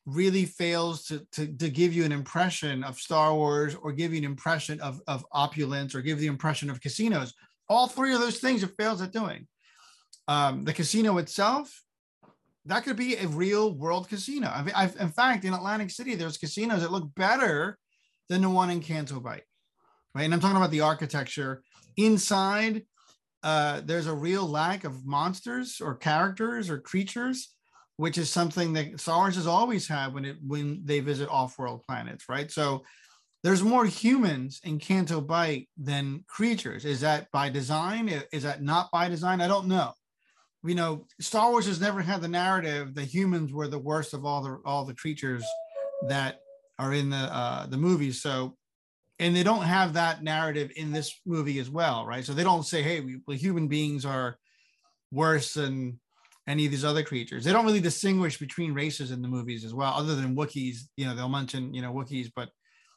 really 0.06 0.46
fails 0.46 1.04
to, 1.04 1.26
to, 1.32 1.46
to 1.46 1.68
give 1.68 1.92
you 1.92 2.04
an 2.04 2.12
impression 2.12 2.82
of 2.82 2.98
Star 2.98 3.34
Wars 3.34 3.74
or 3.74 3.92
give 3.92 4.12
you 4.12 4.18
an 4.18 4.24
impression 4.24 4.80
of, 4.80 5.02
of 5.06 5.24
opulence 5.32 5.94
or 5.94 6.00
give 6.00 6.18
the 6.18 6.26
impression 6.26 6.70
of 6.70 6.80
casinos. 6.80 7.34
All 7.68 7.86
three 7.86 8.14
of 8.14 8.20
those 8.20 8.38
things 8.38 8.62
it 8.62 8.72
fails 8.78 9.02
at 9.02 9.12
doing. 9.12 9.46
Um, 10.26 10.64
the 10.64 10.72
casino 10.72 11.18
itself, 11.18 11.82
that 12.64 12.84
could 12.84 12.96
be 12.96 13.16
a 13.16 13.28
real 13.28 13.74
world 13.74 14.08
casino. 14.08 14.48
I 14.48 14.62
mean, 14.62 14.74
I've, 14.74 14.96
in 14.96 15.10
fact, 15.10 15.44
in 15.44 15.52
Atlantic 15.52 15.90
City, 15.90 16.14
there's 16.14 16.38
casinos 16.38 16.82
that 16.82 16.92
look 16.92 17.14
better 17.14 17.78
than 18.28 18.42
the 18.42 18.50
one 18.50 18.70
in 18.70 18.80
Canto 18.80 19.20
Bight, 19.20 19.44
right? 20.14 20.24
And 20.24 20.32
I'm 20.32 20.40
talking 20.40 20.56
about 20.56 20.70
the 20.70 20.82
architecture. 20.82 21.62
Inside, 21.96 22.84
uh, 23.48 23.80
there's 23.88 24.08
a 24.08 24.14
real 24.28 24.46
lack 24.46 24.84
of 24.84 25.06
monsters 25.06 25.80
or 25.80 25.94
characters 25.94 26.68
or 26.68 26.78
creatures, 26.92 27.54
which 27.96 28.18
is 28.18 28.28
something 28.30 28.74
that 28.74 29.00
Star 29.00 29.20
Wars 29.20 29.36
has 29.36 29.46
always 29.46 29.88
had 29.88 30.12
when 30.12 30.24
it 30.26 30.36
when 30.46 30.82
they 30.84 31.00
visit 31.00 31.28
off-world 31.30 31.80
planets, 31.86 32.24
right? 32.28 32.50
So 32.50 32.84
there's 33.42 33.62
more 33.62 33.86
humans 33.86 34.60
in 34.64 34.78
Canto 34.78 35.20
Bight 35.22 35.64
than 35.90 36.24
creatures. 36.26 36.84
Is 36.84 37.00
that 37.00 37.30
by 37.32 37.48
design? 37.48 38.04
Is 38.32 38.42
that 38.42 38.62
not 38.62 38.90
by 38.90 39.08
design? 39.08 39.40
I 39.40 39.48
don't 39.48 39.68
know. 39.68 39.92
You 40.62 40.74
know, 40.74 41.06
Star 41.18 41.50
Wars 41.50 41.66
has 41.66 41.80
never 41.80 42.02
had 42.02 42.20
the 42.20 42.28
narrative 42.28 42.94
that 42.96 43.14
humans 43.18 43.52
were 43.54 43.68
the 43.68 43.78
worst 43.90 44.12
of 44.12 44.26
all 44.26 44.42
the 44.42 44.60
all 44.66 44.84
the 44.84 45.00
creatures 45.02 45.44
that 46.08 46.40
are 46.78 46.92
in 46.92 47.08
the 47.08 47.24
uh, 47.40 47.66
the 47.66 47.78
movies. 47.78 48.20
So 48.20 48.57
and 49.18 49.34
they 49.34 49.42
don't 49.42 49.62
have 49.62 49.94
that 49.94 50.22
narrative 50.22 50.70
in 50.76 50.92
this 50.92 51.20
movie 51.26 51.58
as 51.58 51.68
well, 51.68 52.06
right? 52.06 52.24
So 52.24 52.34
they 52.34 52.44
don't 52.44 52.64
say, 52.64 52.82
"Hey, 52.82 53.00
we, 53.26 53.36
human 53.36 53.68
beings 53.68 54.04
are 54.04 54.38
worse 55.10 55.54
than 55.54 55.98
any 56.46 56.66
of 56.66 56.70
these 56.70 56.84
other 56.84 57.02
creatures." 57.02 57.44
They 57.44 57.52
don't 57.52 57.66
really 57.66 57.80
distinguish 57.80 58.38
between 58.38 58.74
races 58.74 59.10
in 59.10 59.22
the 59.22 59.28
movies 59.28 59.64
as 59.64 59.74
well, 59.74 59.92
other 59.94 60.14
than 60.14 60.36
Wookiees. 60.36 60.82
You 60.96 61.06
know, 61.06 61.14
they'll 61.14 61.28
mention 61.28 61.74
you 61.74 61.82
know 61.82 61.92
Wookiees, 61.92 62.30
but 62.34 62.50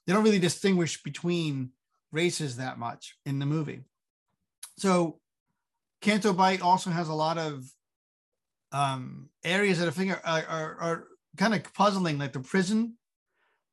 they 0.05 0.13
don't 0.13 0.23
really 0.23 0.39
distinguish 0.39 1.01
between 1.03 1.71
races 2.11 2.57
that 2.57 2.77
much 2.77 3.15
in 3.25 3.39
the 3.39 3.45
movie. 3.45 3.81
So, 4.77 5.19
Canto 6.01 6.33
Bight 6.33 6.61
also 6.61 6.89
has 6.89 7.07
a 7.07 7.13
lot 7.13 7.37
of 7.37 7.63
um, 8.71 9.29
areas 9.43 9.79
that 9.79 9.87
I 9.87 9.91
think 9.91 10.11
are, 10.11 10.43
are, 10.47 10.77
are 10.79 11.07
kind 11.37 11.53
of 11.53 11.73
puzzling, 11.73 12.17
like 12.17 12.33
the 12.33 12.39
prison 12.39 12.97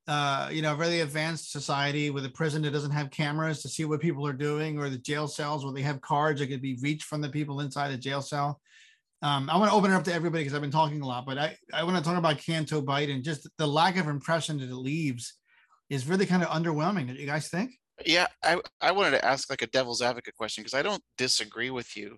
uh, 0.09 0.49
you 0.51 0.63
know, 0.63 0.73
a 0.73 0.77
really 0.77 1.01
advanced 1.01 1.53
society 1.53 2.09
with 2.09 2.25
a 2.25 2.31
prison 2.31 2.63
that 2.63 2.73
doesn't 2.73 2.91
have 2.91 3.11
cameras 3.11 3.61
to 3.61 3.69
see 3.69 3.85
what 3.85 4.01
people 4.01 4.27
are 4.27 4.33
doing, 4.33 4.79
or 4.79 4.89
the 4.89 4.97
jail 4.97 5.29
cells 5.29 5.65
where 5.65 5.75
they 5.75 5.83
have 5.83 6.01
cards 6.01 6.41
that 6.41 6.47
could 6.47 6.63
be 6.63 6.79
reached 6.81 7.05
from 7.05 7.21
the 7.21 7.29
people 7.29 7.61
inside 7.61 7.91
the 7.91 7.99
jail 7.99 8.23
cell. 8.23 8.59
Um, 9.21 9.51
I 9.51 9.59
want 9.59 9.71
to 9.71 9.77
open 9.77 9.91
it 9.91 9.95
up 9.95 10.05
to 10.05 10.13
everybody 10.13 10.45
because 10.45 10.55
I've 10.55 10.63
been 10.63 10.71
talking 10.71 11.03
a 11.03 11.07
lot, 11.07 11.27
but 11.27 11.37
I, 11.37 11.57
I 11.75 11.85
want 11.85 11.97
to 11.97 12.03
talk 12.03 12.17
about 12.17 12.39
Canto 12.39 12.81
Bight 12.81 13.11
and 13.11 13.23
just 13.23 13.47
the 13.59 13.67
lack 13.67 13.99
of 13.99 14.09
impression 14.09 14.59
that 14.59 14.71
it 14.71 14.75
leaves 14.75 15.35
is 15.91 16.09
really 16.09 16.25
kind 16.25 16.43
of 16.43 16.49
underwhelming. 16.49 17.09
Do 17.09 17.15
you 17.15 17.27
guys 17.27 17.49
think? 17.49 17.73
Yeah, 18.07 18.29
I, 18.43 18.61
I 18.81 18.93
wanted 18.93 19.11
to 19.11 19.25
ask 19.25 19.51
like 19.51 19.63
a 19.63 19.67
devil's 19.67 20.01
advocate 20.01 20.37
question 20.37 20.63
because 20.63 20.79
I 20.79 20.83
don't 20.83 21.03
disagree 21.19 21.71
with 21.71 21.97
you. 21.97 22.17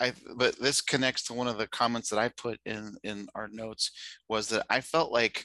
I 0.00 0.12
but 0.34 0.58
this 0.58 0.80
connects 0.80 1.22
to 1.24 1.34
one 1.34 1.46
of 1.46 1.58
the 1.58 1.68
comments 1.68 2.08
that 2.10 2.18
I 2.18 2.30
put 2.30 2.58
in 2.64 2.96
in 3.04 3.28
our 3.34 3.48
notes 3.48 3.90
was 4.28 4.48
that 4.48 4.66
I 4.70 4.80
felt 4.80 5.12
like 5.12 5.44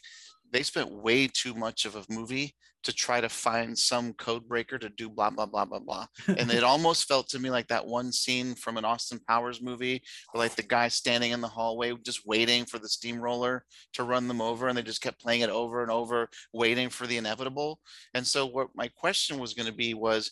they 0.52 0.64
spent 0.64 0.92
way 0.92 1.28
too 1.28 1.54
much 1.54 1.86
of 1.86 1.96
a 1.96 2.06
movie 2.10 2.56
to 2.84 2.94
try 2.94 3.20
to 3.20 3.28
find 3.28 3.78
some 3.78 4.14
code 4.14 4.48
breaker 4.48 4.78
to 4.78 4.88
do 4.90 5.10
blah 5.10 5.30
blah 5.30 5.46
blah 5.46 5.66
blah 5.66 5.80
blah. 5.80 6.06
And 6.28 6.52
it 6.52 6.64
almost 6.72 7.08
felt 7.08 7.28
to 7.30 7.40
me 7.40 7.50
like 7.50 7.68
that 7.68 7.86
one 7.86 8.12
scene 8.12 8.56
from 8.56 8.78
an 8.78 8.86
austin 8.86 9.20
powers 9.28 9.62
movie 9.62 10.02
where 10.32 10.44
like 10.44 10.56
the 10.56 10.64
guy 10.64 10.88
standing 10.88 11.32
in 11.32 11.42
the 11.42 11.48
hallway 11.48 11.94
just 12.06 12.26
waiting 12.26 12.66
for 12.66 12.80
the 12.80 12.88
steamroller 12.88 13.66
to 13.94 14.04
run 14.04 14.28
them 14.28 14.42
over 14.42 14.68
and 14.68 14.78
they 14.78 14.84
just 14.84 15.02
kept 15.02 15.20
playing 15.20 15.42
it 15.42 15.50
over 15.50 15.82
and 15.82 15.92
over 15.92 16.30
waiting 16.54 16.90
for 16.90 17.08
the 17.08 17.18
inevitable. 17.18 17.80
And 18.14 18.26
so 18.26 18.46
what 18.46 18.70
my 18.74 18.88
question 18.88 19.38
was 19.38 19.54
going 19.54 19.68
to 19.68 19.76
be 19.76 19.94
was 19.94 20.32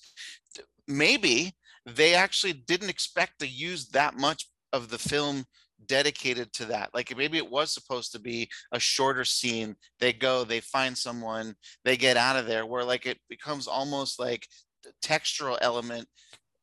maybe 0.88 1.54
they 1.86 2.16
actually 2.16 2.54
didn't 2.54 2.90
expect 2.90 3.40
to 3.40 3.48
use 3.48 3.90
that 3.90 4.18
much 4.18 4.48
of 4.72 4.90
the 4.90 4.98
film 4.98 5.46
dedicated 5.88 6.52
to 6.54 6.66
that. 6.66 6.90
Like 6.94 7.16
maybe 7.16 7.38
it 7.38 7.50
was 7.50 7.72
supposed 7.72 8.12
to 8.12 8.20
be 8.20 8.50
a 8.72 8.80
shorter 8.80 9.26
scene. 9.26 9.76
They 10.00 10.14
go, 10.14 10.44
they 10.44 10.60
find 10.60 10.98
someone, 10.98 11.56
they 11.84 11.98
get 11.98 12.18
out 12.18 12.36
of 12.36 12.48
there, 12.48 12.66
where 12.66 12.84
like 12.84 13.06
it 13.06 13.20
becomes 13.30 13.68
almost 13.68 14.20
like 14.20 14.48
a 14.86 15.08
textural 15.08 15.58
element. 15.62 16.08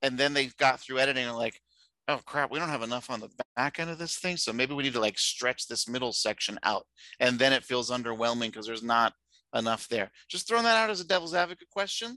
And 0.02 0.18
then 0.18 0.34
they 0.34 0.46
got 0.58 0.80
through 0.80 0.98
editing 0.98 1.24
and 1.24 1.36
like, 1.36 1.60
oh 2.08 2.20
crap, 2.26 2.50
we 2.50 2.58
don't 2.58 2.68
have 2.68 2.82
enough 2.82 3.10
on 3.10 3.20
the 3.20 3.30
back 3.56 3.78
end 3.78 3.90
of 3.90 3.98
this 3.98 4.18
thing. 4.18 4.36
So 4.36 4.52
maybe 4.52 4.74
we 4.74 4.82
need 4.82 4.94
to 4.94 5.00
like 5.00 5.18
stretch 5.18 5.68
this 5.68 5.88
middle 5.88 6.12
section 6.12 6.58
out. 6.64 6.86
And 7.20 7.38
then 7.38 7.52
it 7.52 7.64
feels 7.64 7.90
underwhelming 7.90 8.46
because 8.46 8.66
there's 8.66 8.82
not 8.82 9.12
enough 9.54 9.88
there. 9.88 10.10
Just 10.28 10.48
throwing 10.48 10.64
that 10.64 10.76
out 10.76 10.90
as 10.90 11.00
a 11.00 11.06
devil's 11.06 11.34
advocate 11.34 11.70
question. 11.70 12.16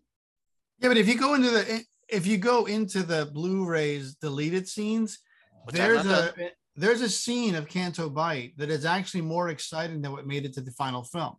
Yeah, 0.79 0.89
but 0.89 0.97
if 0.97 1.07
you 1.07 1.17
go 1.17 1.35
into 1.35 1.49
the 1.49 1.83
if 2.07 2.27
you 2.27 2.37
go 2.37 2.65
into 2.65 3.03
the 3.03 3.29
Blu-rays 3.33 4.15
deleted 4.15 4.67
scenes, 4.67 5.19
Which 5.63 5.75
there's 5.75 6.05
a 6.05 6.33
there's 6.75 7.01
a 7.01 7.09
scene 7.09 7.55
of 7.55 7.67
Canto 7.67 8.09
Bight 8.09 8.57
that 8.57 8.69
is 8.69 8.85
actually 8.85 9.21
more 9.21 9.49
exciting 9.49 10.01
than 10.01 10.11
what 10.11 10.27
made 10.27 10.45
it 10.45 10.53
to 10.53 10.61
the 10.61 10.71
final 10.71 11.03
film. 11.03 11.35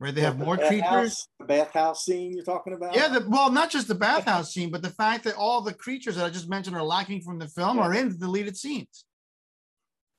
Right? 0.00 0.14
They 0.14 0.20
have 0.20 0.38
The 0.38 0.44
more 0.44 0.56
bathhouse- 0.56 0.68
creatures. 0.90 1.28
The 1.40 1.44
bathhouse 1.44 2.04
scene 2.04 2.32
you're 2.32 2.44
talking 2.44 2.72
about? 2.72 2.94
Yeah, 2.94 3.08
the, 3.08 3.26
well, 3.28 3.50
not 3.50 3.68
just 3.70 3.88
the 3.88 3.94
bathhouse 3.96 4.52
scene, 4.52 4.70
but 4.70 4.82
the 4.82 4.90
fact 4.90 5.24
that 5.24 5.34
all 5.34 5.60
the 5.60 5.74
creatures 5.74 6.16
that 6.16 6.24
I 6.24 6.30
just 6.30 6.48
mentioned 6.48 6.76
are 6.76 6.82
lacking 6.84 7.22
from 7.22 7.38
the 7.38 7.48
film 7.48 7.78
are 7.80 7.92
in 7.94 8.10
the 8.10 8.14
deleted 8.16 8.56
scenes. 8.56 9.04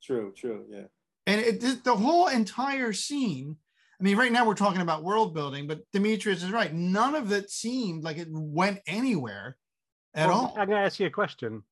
True, 0.04 0.34
true, 0.36 0.66
yeah. 0.70 0.84
And 1.28 1.40
it 1.42 1.62
the- 1.62 1.80
the 1.84 1.96
whole 1.96 2.28
entire 2.28 2.92
scene. 2.94 3.58
I 4.00 4.04
mean, 4.04 4.18
right 4.18 4.32
now 4.32 4.46
we're 4.46 4.54
talking 4.56 4.82
about 4.82 5.04
world 5.04 5.34
building, 5.34 5.68
but 5.68 5.82
Demetrius 5.92 6.44
is 6.44 6.52
right. 6.52 6.74
None 6.74 7.16
of 7.16 7.32
it 7.34 7.50
seemed 7.50 8.04
like 8.04 8.18
it 8.18 8.28
went 8.32 8.80
anywhere 8.88 9.58
at 10.14 10.28
Well, 10.28 10.38
all. 10.38 10.48
I'm 10.58 10.68
going 10.68 10.80
to 10.80 10.86
ask 10.86 11.00
you 11.00 11.08
a 11.08 11.10
question. 11.12 11.64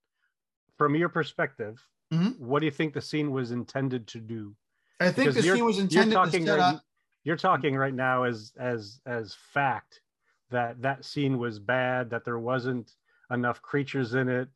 From 0.77 0.93
your 0.95 1.09
perspective, 1.09 1.81
Mhm. 2.11 2.39
what 2.39 2.59
do 2.59 2.65
you 2.65 2.71
think 2.71 2.93
the 2.93 3.01
scene 3.01 3.31
was 3.31 3.51
intended 3.51 4.07
to 4.07 4.19
do? 4.19 4.55
I 4.99 5.11
think 5.11 5.29
Because 5.29 5.35
the 5.35 5.53
scene 5.53 5.65
was 5.65 5.75
you're 5.77 5.83
intended 6.03 6.15
to 6.31 6.31
set 6.45 6.59
right- 6.59 6.75
up. 6.75 6.83
You're 7.23 7.37
talking 7.37 7.75
right 7.75 7.93
now 7.93 8.23
as 8.23 8.53
as 8.57 9.01
as 9.05 9.35
fact 9.51 10.01
that 10.49 10.81
that 10.81 11.03
scene 11.03 11.37
was 11.37 11.59
bad, 11.59 12.09
that 12.11 12.23
there 12.23 12.39
wasn't 12.39 12.95
enough 13.29 13.61
creatures 13.61 14.13
in 14.13 14.29
it, 14.29 14.47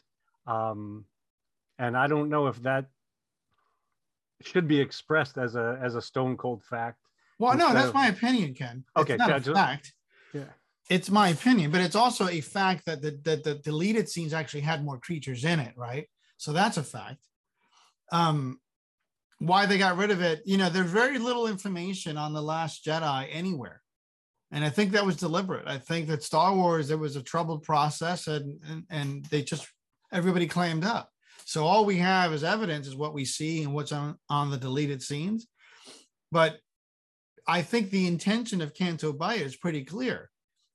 um, 0.47 1.05
and 1.77 1.97
I 1.97 2.07
don't 2.07 2.29
know 2.29 2.47
if 2.47 2.61
that 2.63 2.85
should 4.39 4.67
be 4.69 4.79
expressed 4.79 5.37
as 5.37 5.55
a 5.55 5.77
as 5.81 5.95
a 5.95 6.01
stone 6.01 6.37
cold 6.37 6.63
fact. 6.63 6.99
Well, 7.39 7.57
no, 7.57 7.73
that's 7.73 7.89
of- 7.89 7.93
my 7.93 8.07
opinion, 8.07 8.53
Ken. 8.53 8.85
Okay, 8.95 9.15
it's 9.15 9.19
not 9.27 9.45
a 9.47 9.53
fact. 9.53 9.93
Yeah. 10.33 10.45
It's 10.89 11.09
my 11.09 11.29
opinion, 11.29 11.71
but 11.71 11.81
it's 11.81 11.95
also 11.95 12.27
a 12.29 12.39
fact 12.41 12.85
that 12.85 13.01
the, 13.01 13.11
that 13.23 13.43
the 13.43 13.55
deleted 13.55 14.07
scenes 14.09 14.33
actually 14.33 14.61
had 14.61 14.83
more 14.83 14.97
creatures 14.99 15.43
in 15.45 15.59
it, 15.59 15.73
right? 15.77 16.07
So 16.37 16.53
that's 16.53 16.77
a 16.77 16.83
fact. 16.83 17.17
Um, 18.11 18.59
why 19.39 19.65
they 19.65 19.77
got 19.77 19.97
rid 19.97 20.11
of 20.11 20.21
it, 20.21 20.41
you 20.45 20.57
know, 20.57 20.69
there's 20.69 20.91
very 20.91 21.17
little 21.17 21.47
information 21.47 22.17
on 22.17 22.33
the 22.33 22.41
Last 22.41 22.85
Jedi 22.85 23.27
anywhere, 23.31 23.81
and 24.51 24.63
I 24.63 24.69
think 24.69 24.91
that 24.91 25.05
was 25.05 25.15
deliberate. 25.15 25.67
I 25.67 25.77
think 25.77 26.07
that 26.07 26.23
Star 26.23 26.53
Wars 26.53 26.87
there 26.89 26.97
was 26.97 27.15
a 27.15 27.23
troubled 27.23 27.63
process, 27.63 28.27
and 28.27 28.59
and, 28.69 28.83
and 28.89 29.25
they 29.25 29.41
just 29.41 29.67
everybody 30.11 30.47
clammed 30.47 30.83
up. 30.83 31.09
So 31.45 31.65
all 31.65 31.85
we 31.85 31.97
have 31.97 32.33
as 32.33 32.43
evidence 32.43 32.87
is 32.87 32.95
what 32.95 33.13
we 33.13 33.25
see 33.25 33.63
and 33.63 33.73
what's 33.73 33.91
on 33.91 34.17
on 34.29 34.51
the 34.51 34.57
deleted 34.57 35.01
scenes, 35.01 35.47
but 36.31 36.57
I 37.47 37.61
think 37.61 37.89
the 37.89 38.07
intention 38.07 38.61
of 38.61 38.73
Canto 38.73 39.13
Bight 39.13 39.41
is 39.41 39.55
pretty 39.55 39.83
clear. 39.83 40.29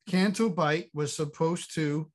Canto 0.08 0.48
Bight 0.48 0.90
was 0.94 1.14
supposed 1.14 1.74
to, 1.74 2.10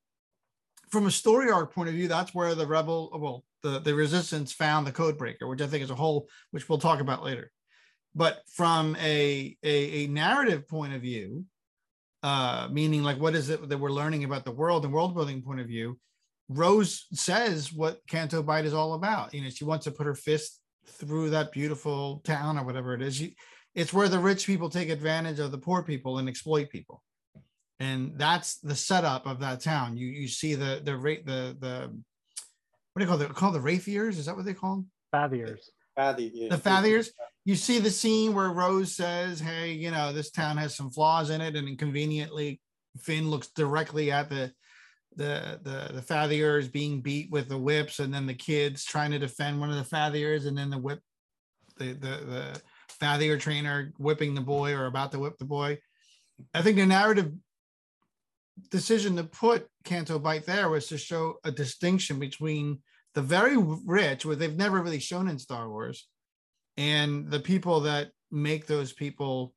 from 0.90 1.06
a 1.06 1.10
story 1.10 1.50
arc 1.50 1.74
point 1.74 1.88
of 1.88 1.94
view, 1.94 2.08
that's 2.08 2.34
where 2.34 2.54
the 2.54 2.66
rebel, 2.66 3.10
well, 3.18 3.44
the, 3.62 3.78
the 3.78 3.94
resistance 3.94 4.52
found 4.52 4.86
the 4.86 4.92
code 4.92 5.18
breaker, 5.18 5.46
which 5.46 5.60
I 5.60 5.66
think 5.66 5.82
is 5.82 5.90
a 5.90 5.94
whole, 5.94 6.28
which 6.50 6.68
we'll 6.68 6.78
talk 6.78 7.00
about 7.00 7.24
later. 7.24 7.50
But 8.14 8.42
from 8.54 8.96
a, 8.96 9.56
a, 9.62 10.04
a 10.04 10.06
narrative 10.08 10.68
point 10.68 10.94
of 10.94 11.02
view, 11.02 11.44
uh, 12.22 12.68
meaning 12.70 13.02
like 13.02 13.18
what 13.18 13.34
is 13.34 13.48
it 13.50 13.68
that 13.68 13.78
we're 13.78 13.90
learning 13.90 14.24
about 14.24 14.44
the 14.44 14.52
world 14.52 14.84
and 14.84 14.92
world 14.92 15.14
building 15.14 15.42
point 15.42 15.60
of 15.60 15.66
view, 15.66 15.98
Rose 16.48 17.06
says 17.12 17.72
what 17.72 18.00
Canto 18.06 18.42
Bight 18.42 18.66
is 18.66 18.74
all 18.74 18.94
about. 18.94 19.32
You 19.32 19.42
know, 19.42 19.48
she 19.48 19.64
wants 19.64 19.84
to 19.84 19.90
put 19.90 20.06
her 20.06 20.14
fist 20.14 20.60
through 20.86 21.30
that 21.30 21.52
beautiful 21.52 22.20
town 22.24 22.58
or 22.58 22.64
whatever 22.64 22.94
it 22.94 23.02
is. 23.02 23.16
She, 23.16 23.36
it's 23.74 23.92
where 23.92 24.08
the 24.08 24.18
rich 24.18 24.46
people 24.46 24.68
take 24.68 24.90
advantage 24.90 25.38
of 25.38 25.50
the 25.50 25.58
poor 25.58 25.82
people 25.82 26.18
and 26.18 26.28
exploit 26.28 26.68
people 26.68 27.02
and 27.82 28.12
that's 28.16 28.58
the 28.58 28.76
setup 28.76 29.26
of 29.26 29.40
that 29.40 29.60
town 29.60 29.96
you 29.96 30.06
you 30.06 30.28
see 30.28 30.54
the 30.54 30.80
the 30.84 30.96
rate 30.96 31.26
the 31.26 31.56
the 31.58 31.92
what 32.92 33.00
do 33.00 33.04
you 33.04 33.10
call 33.10 33.20
it 33.20 33.34
Call 33.34 33.52
the 33.52 33.58
Rathiers? 33.58 34.18
is 34.18 34.26
that 34.26 34.36
what 34.36 34.44
they 34.44 34.54
call 34.54 34.76
them 34.76 34.90
Fathiers. 35.14 35.64
Fathy, 35.98 36.30
yeah. 36.32 36.48
the 36.48 36.56
Fathiers 36.56 37.08
you 37.44 37.54
see 37.54 37.78
the 37.78 37.90
scene 37.90 38.34
where 38.34 38.50
rose 38.50 38.94
says 38.94 39.40
hey 39.40 39.72
you 39.72 39.90
know 39.90 40.12
this 40.12 40.30
town 40.30 40.56
has 40.56 40.74
some 40.74 40.90
flaws 40.90 41.30
in 41.30 41.40
it 41.40 41.56
and 41.56 41.68
inconveniently 41.68 42.60
finn 42.98 43.30
looks 43.30 43.48
directly 43.48 44.10
at 44.10 44.30
the 44.30 44.50
the 45.16 45.60
the 45.62 45.92
the 45.92 46.00
Fathiers 46.00 46.72
being 46.72 47.02
beat 47.02 47.30
with 47.30 47.48
the 47.48 47.58
whips 47.58 47.98
and 47.98 48.12
then 48.12 48.26
the 48.26 48.34
kids 48.34 48.84
trying 48.84 49.10
to 49.10 49.18
defend 49.18 49.60
one 49.60 49.70
of 49.70 49.76
the 49.76 49.96
Fathiers 49.96 50.46
and 50.46 50.56
then 50.56 50.70
the 50.70 50.78
whip 50.78 51.00
the 51.76 51.92
the 51.92 52.08
the 52.24 52.62
Fathier 53.00 53.38
trainer 53.38 53.92
whipping 53.98 54.34
the 54.34 54.40
boy 54.40 54.72
or 54.72 54.86
about 54.86 55.12
to 55.12 55.18
whip 55.18 55.36
the 55.38 55.44
boy 55.44 55.78
i 56.54 56.62
think 56.62 56.76
the 56.76 56.86
narrative 56.86 57.32
decision 58.70 59.16
to 59.16 59.24
put 59.24 59.66
Canto 59.84 60.18
Bight 60.18 60.46
there 60.46 60.68
was 60.68 60.86
to 60.88 60.98
show 60.98 61.36
a 61.44 61.50
distinction 61.50 62.18
between 62.18 62.80
the 63.14 63.22
very 63.22 63.56
rich, 63.56 64.24
what 64.24 64.38
they've 64.38 64.56
never 64.56 64.80
really 64.80 64.98
shown 64.98 65.28
in 65.28 65.38
Star 65.38 65.68
Wars, 65.68 66.08
and 66.76 67.30
the 67.30 67.40
people 67.40 67.80
that 67.80 68.10
make 68.30 68.66
those 68.66 68.92
people 68.92 69.54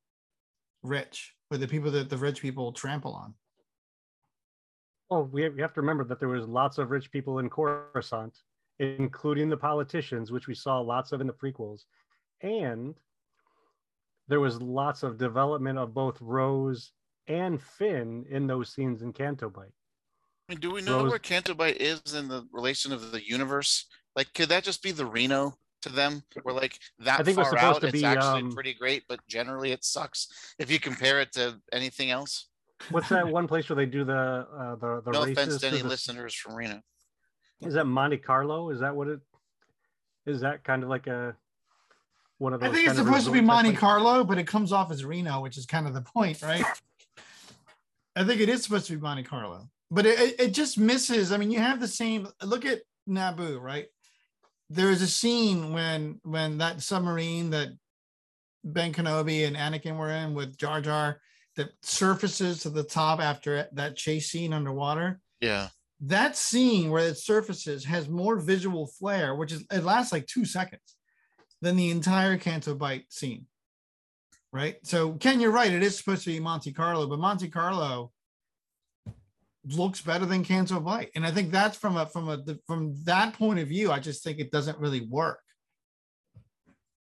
rich, 0.84 1.34
or 1.50 1.58
the 1.58 1.68
people 1.68 1.91
that 1.91 2.10
the 2.10 2.18
rich 2.18 2.41
people 2.41 2.72
trample 2.74 3.13
on. 3.13 3.34
Well, 5.10 5.30
we 5.32 5.44
have, 5.44 5.54
we 5.54 5.62
have 5.62 5.74
to 5.74 5.82
remember 5.82 6.04
that 6.06 6.20
there 6.20 6.30
was 6.30 6.48
lots 6.48 6.78
of 6.78 6.91
rich 6.91 7.12
people 7.12 7.39
in 7.39 7.50
Coruscant, 7.50 8.38
including 8.80 9.50
the 9.50 9.58
politicians, 9.58 10.32
which 10.32 10.48
we 10.48 10.56
saw 10.56 10.80
lots 10.80 11.12
of 11.12 11.22
in 11.22 11.28
the 11.28 11.34
prequels, 11.34 11.84
and 12.41 12.96
there 14.28 14.39
was 14.39 14.62
lots 14.62 15.04
of 15.04 15.18
development 15.18 15.78
of 15.78 15.94
both 15.94 16.20
Rose 16.20 16.91
and 17.28 17.62
Finn 17.62 18.26
in 18.30 18.48
those 18.48 18.74
scenes 18.74 19.02
in 19.02 19.14
Canto 19.14 19.50
Bight. 19.50 19.72
I 20.48 20.54
mean, 20.54 20.60
do 20.60 20.72
we 20.72 20.82
know 20.82 21.02
Rose- 21.02 21.10
where 21.10 21.20
Canto 21.20 21.54
Bight 21.54 21.78
is 21.78 22.14
in 22.14 22.28
the 22.28 22.48
relation 22.52 22.92
of 22.92 23.12
the 23.12 23.28
universe? 23.28 23.86
Like, 24.16 24.34
could 24.34 24.50
that 24.50 24.64
just 24.64 24.84
be 24.84 24.92
the 24.92 25.06
Reno 25.06 25.56
to 25.82 25.90
them? 25.90 26.24
Where 26.44 26.54
like 26.54 26.78
that 27.00 27.20
I 27.20 27.24
think 27.24 27.38
it 27.38 27.42
far 27.42 27.52
supposed 27.52 27.78
out, 27.78 27.82
to 27.82 27.88
it's 27.88 27.94
be, 27.94 28.06
actually 28.06 28.44
um, 28.44 28.52
pretty 28.52 28.74
great, 28.74 29.04
but 29.10 29.20
generally 29.28 29.72
it 29.72 29.84
sucks 29.84 30.28
if 30.60 30.70
you 30.70 30.80
compare 30.80 31.20
it 31.22 31.32
to 31.34 31.60
anything 31.72 32.12
else. 32.12 32.48
What's 32.92 33.10
that 33.10 33.28
one 33.40 33.48
place 33.48 33.70
where 33.70 33.76
they 33.76 33.86
do 33.86 34.04
the 34.04 34.14
uh, 34.14 34.76
the 34.76 35.02
the 35.04 35.12
no 35.12 35.24
races 35.26 35.38
offense 35.38 35.62
to 35.62 35.68
any 35.68 35.82
the- 35.82 35.88
listeners 35.88 36.34
from 36.36 36.56
Reno. 36.56 36.82
Is 37.62 37.74
that 37.74 37.86
Monte 37.86 38.18
Carlo? 38.18 38.70
Is 38.70 38.82
that 38.82 38.96
what 38.96 39.08
it? 39.08 39.20
Is 40.26 40.42
that 40.42 40.64
kind 40.64 40.84
of 40.84 40.90
like 40.90 41.08
a 41.08 41.36
one 42.38 42.54
of 42.54 42.60
those? 42.60 42.70
I 42.70 42.74
think 42.74 42.88
it's 42.88 42.98
supposed 42.98 43.26
to 43.26 43.32
be 43.32 43.42
Monte? 43.42 43.74
Carlo, 43.74 44.24
but 44.24 44.38
it 44.38 44.46
comes 44.46 44.72
off 44.72 44.92
as 44.92 45.06
Reno, 45.06 45.42
which 45.42 45.58
is 45.58 45.66
kind 45.66 45.88
of 45.88 45.94
the 45.94 46.02
point, 46.02 46.42
right? 46.42 46.66
I 48.15 48.23
think 48.23 48.41
it 48.41 48.49
is 48.49 48.63
supposed 48.63 48.88
to 48.88 48.93
be 48.93 49.01
Monte 49.01 49.23
Carlo, 49.23 49.69
but 49.91 50.06
it, 50.06 50.39
it- 50.39 50.54
just 50.54 50.78
misses. 50.78 51.32
I 51.32 51.38
mean, 51.38 51.51
you 51.51 51.60
have 51.60 51.80
the 51.80 51.88
same. 51.88 52.28
Look 52.43 52.65
at 52.65 52.82
Naboo, 53.10 53.60
right? 53.62 53.88
There 54.69 54.89
is 54.89 55.01
a 55.01 55.08
scene 55.08 55.73
when 55.73 56.19
when 56.23 56.58
that 56.60 56.82
submarine 56.82 57.51
that 57.51 57.69
Ben 58.63 58.93
Kenobi 58.93 59.45
and 59.45 59.56
Anakin 59.56 59.97
were 59.97 60.10
in 60.10 60.34
with 60.34 60.58
Jar 60.58 60.82
Jar 60.82 61.19
that 61.56 61.69
surfaces 61.84 62.62
to 62.62 62.69
the 62.69 62.84
top 62.84 63.19
after 63.19 63.67
that 63.73 63.95
chase 63.95 64.30
scene 64.30 64.54
underwater. 64.54 65.19
Yeah. 65.39 65.67
That 66.01 66.36
scene 66.36 66.89
where 66.89 67.08
it 67.08 67.17
surfaces 67.17 67.86
has 67.86 68.10
more 68.10 68.38
visual 68.39 68.88
flair, 68.88 69.36
which 69.36 69.51
is 69.51 69.63
it 69.71 69.84
lasts 69.84 70.12
like 70.12 70.25
two 70.28 70.45
seconds 70.45 70.95
than 71.62 71.75
the 71.75 71.91
entire 71.91 72.38
Canto 72.38 72.75
Bight 72.75 73.06
scene. 73.10 73.45
Right. 74.56 74.78
So 74.84 75.12
Ken, 75.15 75.41
you're 75.41 75.52
right. 75.52 75.74
It 75.74 75.84
is 75.84 75.98
supposed 75.98 76.24
to 76.24 76.30
be 76.30 76.39
Monte 76.39 76.72
Carlo, 76.72 77.08
but 77.08 77.20
Monte 77.20 77.50
Carlo 77.50 78.13
looks 79.68 80.00
better 80.00 80.26
than 80.26 80.46
Canto 80.46 80.80
Bight. 80.80 81.12
And 81.13 81.26
I 81.26 81.32
think 81.32 81.52
that's 81.52 81.76
from 81.76 81.98
a 81.98 82.06
from 82.06 82.30
a 82.30 82.41
from 82.65 82.96
that 83.04 83.34
point 83.34 83.60
of 83.60 83.68
view, 83.68 83.91
I 83.91 84.00
just 84.00 84.24
think 84.24 84.39
it 84.39 84.52
doesn't 84.52 84.80
really 84.80 85.02
work. 85.02 85.41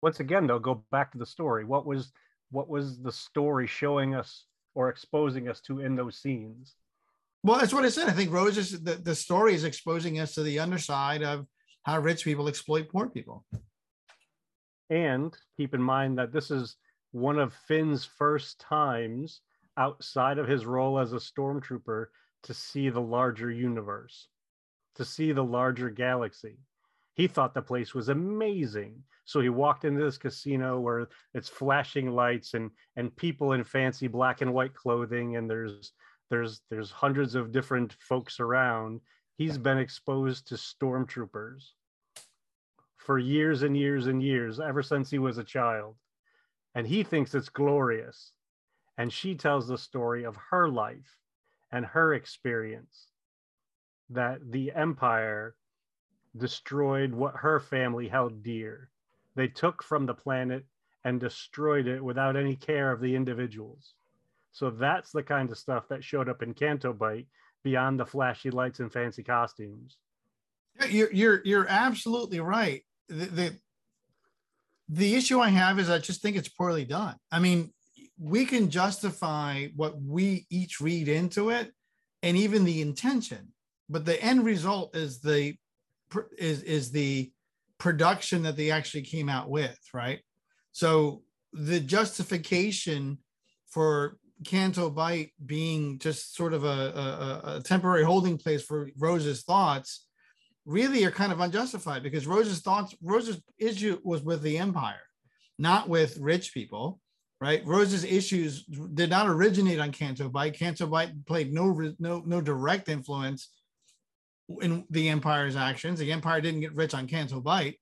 Once 0.03 0.21
again, 0.21 0.47
though, 0.47 0.59
go 0.59 0.85
back 0.91 1.11
to 1.13 1.19
the 1.19 1.25
story. 1.25 1.65
What 1.65 1.87
was 1.87 2.13
what 2.51 2.69
was 2.69 3.01
the 3.01 3.13
story 3.13 3.67
showing 3.67 4.15
us 4.15 4.45
or 4.75 4.91
exposing 4.91 5.49
us 5.49 5.63
to 5.63 5.81
in 5.81 5.97
those 5.97 6.19
scenes? 6.19 6.75
Well, 7.43 7.59
that's 7.59 7.73
what 7.73 7.87
I 7.87 7.89
said. 7.89 8.09
I 8.09 8.13
think 8.13 8.31
Rose 8.31 8.59
is 8.59 8.83
the, 8.83 8.97
the 8.97 9.15
story 9.15 9.55
is 9.55 9.65
exposing 9.65 10.21
us 10.21 10.35
to 10.35 10.43
the 10.43 10.59
underside 10.59 11.23
of 11.23 11.47
how 11.85 11.99
rich 11.99 12.25
people 12.25 12.47
exploit 12.47 12.91
poor 12.91 13.09
people. 13.09 13.47
And 14.91 15.35
keep 15.57 15.73
in 15.73 15.83
mind 15.83 16.19
that 16.19 16.31
this 16.31 16.51
is 16.51 16.77
one 17.13 17.39
of 17.39 17.55
Finn's 17.55 18.05
first 18.05 18.61
times 18.61 19.41
outside 19.77 20.39
of 20.39 20.49
his 20.49 20.67
role 20.67 20.99
as 20.99 21.13
a 21.13 21.17
stormtrooper 21.17 22.07
to 22.43 22.55
see 22.55 22.89
the 22.89 23.01
larger 23.01 23.51
universe, 23.51 24.29
to 24.95 25.05
see 25.05 25.33
the 25.33 25.45
larger 25.45 25.91
galaxy. 25.91 26.59
He 27.15 27.27
thought 27.27 27.55
the 27.55 27.63
place 27.63 27.95
was 27.95 28.09
amazing. 28.09 29.03
So 29.25 29.41
he 29.41 29.49
walked 29.49 29.85
into 29.85 30.03
this 30.03 30.19
casino 30.19 30.81
where 30.81 31.09
it's 31.35 31.49
flashing 31.49 32.13
lights 32.13 32.55
and 32.55 32.71
and 32.97 33.15
people 33.17 33.53
in 33.53 33.65
fancy 33.65 34.07
black 34.07 34.41
and 34.41 34.55
white 34.55 34.75
clothing 34.75 35.37
and 35.37 35.51
there's 35.51 35.93
there's 36.31 36.61
there's 36.71 36.91
hundreds 36.91 37.35
of 37.35 37.53
different 37.53 37.97
folks 38.01 38.41
around. 38.41 39.01
He's 39.37 39.59
been 39.59 39.79
exposed 39.79 40.49
to 40.49 40.55
stormtroopers 40.55 41.73
for 42.97 43.19
years 43.19 43.63
and 43.63 43.77
years 43.77 44.07
and 44.07 44.23
years, 44.23 44.61
ever 44.61 44.83
since 44.83 45.11
he 45.11 45.19
was 45.19 45.39
a 45.39 45.45
child. 45.45 45.97
And 46.79 46.89
he 46.89 47.05
thinks 47.05 47.35
it's 47.37 47.51
glorious. 47.51 48.35
And 48.99 49.13
she 49.13 49.37
tells 49.37 49.69
the 49.69 49.79
story 49.79 50.25
of 50.25 50.39
her 50.53 50.71
life 50.71 51.19
and 51.73 51.87
her 51.87 52.15
experience. 52.15 53.09
that 54.11 54.41
the 54.53 54.73
Empire 54.73 55.57
destroyed 56.37 57.13
what 57.15 57.37
her 57.37 57.61
family 57.61 58.09
held 58.09 58.43
dear. 58.43 58.91
They 59.37 59.49
took 59.49 59.83
from 59.83 60.07
the 60.07 60.15
planet 60.15 60.67
and 61.05 61.21
destroyed 61.21 61.89
it 61.89 62.05
without 62.05 62.37
any 62.37 62.57
care 62.57 62.93
of 62.93 63.01
the 63.01 63.17
individuals. 63.17 63.95
So 64.53 64.71
that's 64.71 65.13
the 65.13 65.25
kind 65.25 65.51
of 65.51 65.59
stuff 65.59 65.89
that 65.89 66.05
showed 66.05 66.29
up 66.29 66.43
in 66.43 66.55
Canto 66.55 66.93
Bight 66.95 67.29
beyond 67.65 68.01
the 68.01 68.07
flashy 68.07 68.51
lights 68.51 68.81
and 68.81 68.93
fancy 68.93 69.25
costumes. 69.25 69.99
You're 70.89 71.13
you're 71.13 71.43
you're 71.45 71.67
absolutely 71.69 72.41
right. 72.41 72.85
The, 73.09 73.27
the 73.27 73.57
the 74.89 75.15
issue 75.15 75.41
I 75.41 75.49
have 75.49 75.79
is 75.79 75.91
I 75.91 75.99
just 75.99 76.23
think 76.23 76.37
it's 76.37 76.49
poorly 76.49 76.85
done. 76.85 77.17
I 77.31 77.39
mean, 77.39 77.73
we 78.19 78.45
can 78.47 78.71
justify 78.71 79.69
what 79.77 80.01
we 80.01 80.47
each 80.51 80.81
read 80.81 81.09
into 81.09 81.51
it, 81.51 81.73
and 82.23 82.37
even 82.37 82.65
the 82.65 82.81
intention, 82.81 83.53
but 83.89 84.05
the 84.05 84.21
end 84.23 84.45
result 84.45 84.97
is 84.97 85.21
the 85.21 85.55
is 86.37 86.63
is 86.63 86.91
the 86.91 87.31
production 87.79 88.43
that 88.43 88.57
they 88.57 88.71
actually 88.71 89.03
came 89.03 89.29
out 89.29 89.49
with, 89.49 89.79
right? 89.95 90.21
So 90.73 91.23
the 91.53 91.81
justification 91.81 93.19
for 93.69 94.17
Canto 94.45 94.91
Bight 94.91 95.33
being 95.45 95.99
just 95.99 96.35
sort 96.35 96.55
of 96.55 96.65
a, 96.65 96.67
a, 96.67 97.57
a 97.57 97.63
temporary 97.63 98.05
holding 98.05 98.39
place 98.39 98.63
for 98.63 98.91
Rose's 98.97 99.43
thoughts 99.43 100.08
really 100.69 101.03
are 101.05 101.11
kind 101.11 101.33
of 101.33 101.41
unjustified 101.41 102.03
because 102.03 102.27
Rose's 102.27 102.61
thoughts, 102.61 102.95
Rose's 103.03 103.43
issue 103.59 103.99
was 104.05 104.23
with 104.23 104.43
the 104.43 104.59
empire, 104.59 105.01
not 105.59 105.89
with 105.89 106.19
rich 106.19 106.53
people, 106.53 107.01
right? 107.41 107.65
Rose's 107.65 108.05
issues 108.05 108.65
did 108.65 109.09
not 109.09 109.29
originate 109.29 109.81
on 109.81 109.93
Canto 109.93 110.29
Bight. 110.29 110.59
Canto 110.59 110.87
Bight 110.87 111.25
played 111.27 111.55
no 111.55 111.95
no 111.99 112.23
no 112.27 112.41
direct 112.43 112.91
influence 112.91 113.49
in 114.61 114.85
the 114.91 115.09
empire's 115.09 115.57
actions. 115.57 115.99
The 115.99 116.13
empire 116.13 116.43
didn't 116.43 116.61
get 116.61 116.77
rich 116.77 116.93
on 116.93 117.07
Canto 117.07 117.41
Bight, 117.41 117.81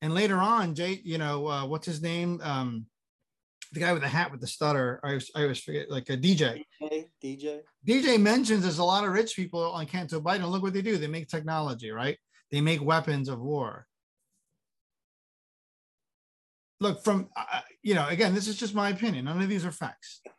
and 0.00 0.14
later 0.14 0.38
on, 0.38 0.76
Jay, 0.76 1.00
you 1.04 1.18
know, 1.18 1.48
uh, 1.48 1.66
what's 1.66 1.86
his 1.86 2.00
name? 2.00 2.40
Um, 2.44 2.86
the 3.72 3.80
guy 3.80 3.92
with 3.92 4.02
the 4.02 4.08
hat 4.08 4.30
with 4.30 4.40
the 4.40 4.46
stutter. 4.46 5.00
I 5.02 5.14
was 5.14 5.30
I 5.34 5.42
always 5.42 5.60
forget, 5.60 5.90
like 5.90 6.08
a 6.10 6.16
DJ. 6.16 6.64
Hey, 6.78 7.08
DJ. 7.22 7.60
DJ 7.86 8.20
mentions 8.20 8.62
there's 8.62 8.78
a 8.78 8.84
lot 8.84 9.04
of 9.04 9.12
rich 9.12 9.36
people 9.36 9.62
on 9.72 9.86
Canto 9.86 10.20
Biden. 10.20 10.48
look 10.50 10.62
what 10.62 10.72
they 10.72 10.82
do. 10.82 10.96
They 10.96 11.06
make 11.06 11.28
technology, 11.28 11.90
right? 11.90 12.18
They 12.50 12.60
make 12.60 12.82
weapons 12.82 13.28
of 13.28 13.40
war. 13.40 13.86
Look, 16.80 17.02
from 17.02 17.28
uh, 17.36 17.60
you 17.82 17.94
know, 17.94 18.06
again, 18.08 18.34
this 18.34 18.48
is 18.48 18.56
just 18.56 18.74
my 18.74 18.90
opinion. 18.90 19.24
None 19.24 19.42
of 19.42 19.48
these 19.48 19.66
are 19.66 19.72
facts. 19.72 20.20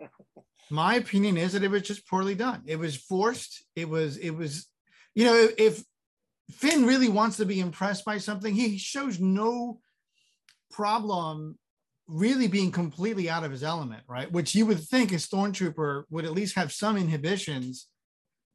My 0.72 0.96
opinion 0.96 1.36
is 1.36 1.54
that 1.54 1.64
it 1.64 1.72
was 1.72 1.82
just 1.82 2.08
poorly 2.08 2.36
done. 2.36 2.62
It 2.68 2.78
was 2.78 2.96
forced. 2.96 3.64
It 3.76 3.90
was. 3.90 4.18
It 4.18 4.30
was. 4.30 4.68
You 5.16 5.26
know, 5.26 5.48
if 5.58 5.84
Finn 6.52 6.86
really 6.86 7.10
wants 7.10 7.38
to 7.38 7.46
be 7.46 7.60
impressed 7.60 8.06
by 8.06 8.20
something, 8.20 8.54
he 8.54 8.78
shows 8.78 9.20
no 9.20 9.80
problem 10.70 11.58
really 12.10 12.48
being 12.48 12.72
completely 12.72 13.30
out 13.30 13.44
of 13.44 13.52
his 13.52 13.64
element, 13.64 14.04
right? 14.08 14.32
Which 14.32 14.56
you 14.56 14.66
would 14.66 14.80
think 14.80 15.12
a 15.12 15.16
stormtrooper 15.16 16.04
would 16.10 16.26
at 16.26 16.32
least 16.34 16.56
have 16.56 16.72
some 16.72 16.98
inhibitions 16.98 17.88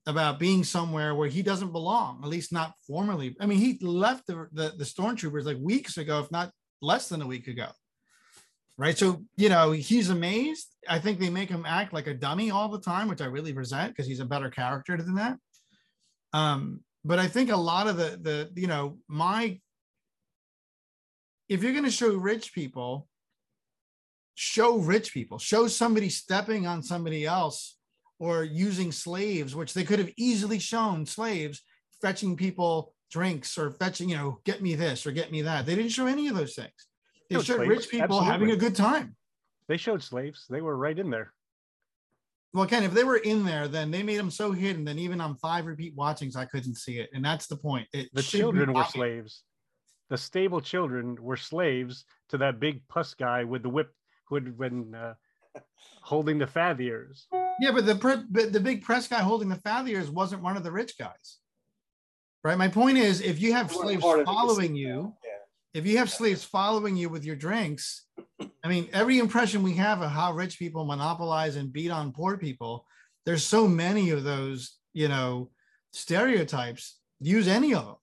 about 0.07 0.38
being 0.38 0.64
somewhere 0.64 1.14
where 1.14 1.29
he 1.29 1.43
doesn't 1.43 1.73
belong, 1.73 2.21
at 2.23 2.29
least 2.29 2.53
not 2.53 2.75
formally. 2.87 3.37
I 3.40 3.47
mean, 3.47 3.59
he 3.59 3.79
left 3.81 4.27
the, 4.27 4.49
the, 4.53 4.75
the 4.77 4.85
stormtroopers 4.85 5.45
like 5.45 5.57
weeks 5.61 5.97
ago, 5.97 6.19
if 6.19 6.31
not 6.31 6.51
less 6.83 7.09
than 7.09 7.23
a 7.23 7.27
week 7.27 7.47
ago. 7.49 7.69
Right. 8.77 8.99
So, 8.99 9.25
you 9.37 9.49
know, 9.49 9.71
he's 9.71 10.11
amazed. 10.11 10.67
I 10.88 10.99
think 10.99 11.21
they 11.21 11.31
make 11.31 11.49
him 11.49 11.64
act 11.64 11.93
like 11.93 12.09
a 12.09 12.14
dummy 12.14 12.51
all 12.51 12.69
the 12.69 12.81
time, 12.81 13.09
which 13.09 13.23
I 13.23 13.27
really 13.27 13.53
resent 13.53 13.93
because 13.93 14.09
he's 14.09 14.19
a 14.19 14.25
better 14.25 14.51
character 14.51 14.97
than 14.97 15.14
that. 15.14 15.38
Um, 16.33 16.81
but 17.05 17.21
I 17.21 17.29
think 17.29 17.51
a 17.51 17.57
lot 17.57 17.87
of 17.87 17.97
the 17.97 18.19
the, 18.21 18.51
you 18.61 18.67
know, 18.67 18.99
my 19.07 19.61
if 21.49 21.62
you're 21.62 21.73
going 21.73 21.85
to 21.85 21.90
show 21.90 22.17
rich 22.17 22.53
people, 22.53 23.07
show 24.35 24.79
rich 24.79 25.12
people, 25.12 25.38
show 25.38 25.68
somebody 25.68 26.09
stepping 26.09 26.66
on 26.66 26.83
somebody 26.83 27.25
else 27.25 27.77
or 28.18 28.44
using 28.44 28.92
slaves, 28.92 29.55
which 29.55 29.75
they 29.75 29.85
could 29.85 29.99
have 29.99 30.11
easily 30.16 30.59
shown 30.59 31.07
slaves 31.07 31.62
fetching 32.01 32.37
people 32.37 32.94
drinks 33.11 33.57
or 33.57 33.70
fetching, 33.70 34.09
you 34.09 34.16
know, 34.16 34.40
get 34.44 34.61
me 34.61 34.75
this 34.75 35.07
or 35.07 35.12
get 35.12 35.31
me 35.31 35.42
that. 35.42 35.66
They 35.66 35.75
didn't 35.75 35.92
show 35.92 36.07
any 36.07 36.29
of 36.29 36.37
those 36.37 36.55
things. 36.55 36.73
They 37.31 37.40
Showed 37.40 37.66
rich 37.66 37.88
people 37.88 38.20
having 38.20 38.51
a 38.51 38.57
good 38.57 38.75
time. 38.75 39.16
They 39.68 39.77
showed 39.77 40.03
slaves. 40.03 40.47
They 40.51 40.61
were 40.61 40.77
right 40.77 40.99
in 40.99 41.11
there. 41.11 41.33
Well, 42.53 42.66
Ken, 42.66 42.85
if 42.85 42.92
they 42.92 43.03
were 43.03 43.16
in 43.16 43.44
there, 43.44 43.66
then 43.66 43.90
they 43.90 44.03
made 44.03 44.18
them 44.18 44.31
so 44.31 44.53
hidden 44.53 44.85
that 44.85 44.97
even 44.99 45.20
on 45.20 45.37
five 45.37 45.66
repeat 45.66 45.94
watchings, 45.97 46.37
I 46.37 46.44
couldn't 46.44 46.77
see 46.77 46.99
it. 46.99 47.11
And 47.12 47.25
that's 47.25 47.47
the 47.47 47.57
point. 47.57 47.88
It 47.92 48.11
The 48.12 48.23
children 48.23 48.73
were 48.73 48.85
slaves. 48.85 49.42
The 50.11 50.18
stable 50.18 50.61
children 50.61 51.16
were 51.20 51.37
slaves 51.37 52.05
to 52.29 52.38
that 52.38 52.61
big 52.61 52.87
puss 52.88 53.14
guy 53.14 53.42
with 53.44 53.62
the 53.62 53.70
whip 53.70 53.90
who 54.42 54.44
had 54.44 54.59
been 54.59 54.94
uh, 54.94 55.14
holding 56.03 56.38
the 56.38 56.47
fathiers. 56.47 57.25
Yeah, 57.61 57.73
but 57.73 57.87
the 57.87 57.94
pre- 57.94 58.25
but 58.29 58.53
the 58.53 58.61
big 58.61 58.83
press 58.83 59.07
guy 59.07 59.20
holding 59.20 59.49
the 59.49 59.57
fathiers 59.57 60.09
wasn't 60.09 60.42
one 60.42 60.57
of 60.57 60.64
the 60.64 60.73
rich 60.73 60.99
guys. 60.99 61.38
Right. 62.42 62.59
My 62.59 62.68
point 62.68 62.99
is, 62.99 63.20
if 63.20 63.40
you 63.40 63.55
have 63.55 63.73
slaves 63.73 64.03
part 64.03 64.20
of 64.20 64.27
the 64.27 64.33
following 64.33 64.75
you, 64.75 65.14
Yeah. 65.25 65.81
if 65.81 65.87
you 65.87 65.97
have 65.99 66.11
slaves 66.11 66.44
following 66.44 66.94
you 66.97 67.09
with 67.09 67.25
your 67.25 67.37
drinks, 67.37 68.07
I 68.62 68.68
mean, 68.68 68.88
every 68.92 69.18
impression 69.18 69.62
we 69.62 69.75
have 69.75 70.03
of 70.03 70.11
how 70.11 70.33
rich 70.35 70.59
people 70.59 70.85
monopolize 70.85 71.57
and 71.57 71.73
beat 71.73 71.90
on 71.90 72.12
poor 72.12 72.37
people, 72.37 72.87
there's 73.25 73.44
so 73.44 73.66
many 73.66 74.11
of 74.11 74.25
those, 74.25 74.77
you 74.92 75.09
know, 75.09 75.51
stereotypes. 75.92 76.99
Use 77.20 77.49
any 77.49 77.73
of 77.75 77.87
them. 77.87 77.97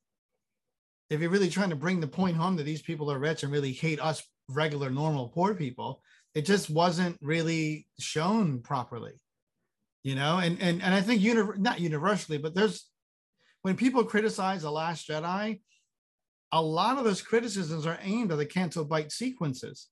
If 1.12 1.22
you're 1.22 1.30
really 1.30 1.50
trying 1.50 1.70
to 1.70 1.76
bring 1.76 2.00
the 2.00 2.08
point 2.08 2.36
home 2.38 2.56
that 2.56 2.63
these 2.63 2.82
people 2.82 3.12
are 3.12 3.20
rich 3.20 3.44
and 3.44 3.52
really 3.52 3.74
hate 3.74 4.00
us 4.00 4.24
regular, 4.50 4.89
normal, 4.89 5.28
poor 5.30 5.54
people, 5.54 6.02
it 6.34 6.46
just 6.46 6.70
wasn't 6.70 7.17
really 7.22 7.88
shown 8.00 8.62
properly. 8.62 9.13
You 10.04 10.15
know, 10.15 10.39
and 10.39 10.60
and 10.62 10.82
and 10.82 10.94
I 10.96 11.02
think 11.02 11.22
uni- 11.22 11.58
not 11.60 11.80
universally, 11.80 12.38
but 12.39 12.56
there's 12.56 12.89
when 13.62 13.76
people 13.76 14.04
criticize 14.04 14.63
the 14.63 14.72
Last 14.72 15.08
Jedi, 15.08 15.62
a 16.52 16.62
lot 16.62 16.98
of 16.98 17.04
those 17.04 17.22
criticisms 17.22 17.86
are 17.86 18.00
aimed 18.02 18.32
at 18.32 18.39
the 18.39 18.46
Canto 18.46 18.84
Bight 18.84 19.12
sequences, 19.12 19.89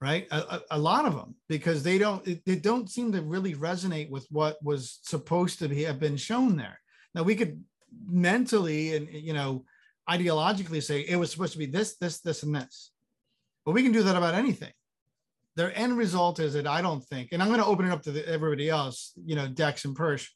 right? 0.00 0.28
A, 0.30 0.36
a, 0.36 0.60
a 0.72 0.78
lot 0.78 1.06
of 1.06 1.14
them 1.16 1.34
because 1.48 1.82
they 1.82 1.98
don't 1.98 2.26
it- 2.28 2.44
they 2.44 2.56
don't 2.56 2.88
seem 2.88 3.10
to 3.12 3.22
really 3.22 3.54
resonate 3.54 4.10
with 4.10 4.26
what 4.30 4.62
was 4.62 5.00
supposed 5.02 5.58
to 5.58 5.68
be 5.68 5.82
have 5.82 5.98
been 5.98 6.16
shown 6.16 6.56
there. 6.56 6.78
Now 7.14 7.24
we 7.24 7.34
could 7.34 7.64
mentally 8.06 8.94
and 8.94 9.08
you 9.08 9.32
know 9.32 9.64
ideologically 10.08 10.82
say 10.82 11.00
it 11.00 11.16
was 11.16 11.30
supposed 11.30 11.52
to 11.52 11.58
be 11.58 11.66
this, 11.66 11.96
this, 11.96 12.20
this, 12.20 12.42
and 12.42 12.54
this, 12.54 12.92
but 13.64 13.72
we 13.72 13.82
can 13.82 13.92
do 13.92 14.02
that 14.04 14.16
about 14.16 14.34
anything. 14.34 14.72
Their 15.56 15.76
end 15.76 15.98
result 15.98 16.38
is 16.38 16.54
that 16.54 16.66
I 16.66 16.80
don't 16.80 17.04
think, 17.04 17.30
and 17.32 17.42
I'm 17.42 17.48
going 17.48 17.60
to 17.60 17.66
open 17.66 17.86
it 17.86 17.92
up 17.92 18.02
to 18.02 18.12
the, 18.12 18.26
everybody 18.28 18.68
else, 18.68 19.12
you 19.24 19.34
know, 19.34 19.48
Dex 19.48 19.84
and 19.84 19.96
Persh 19.96 20.28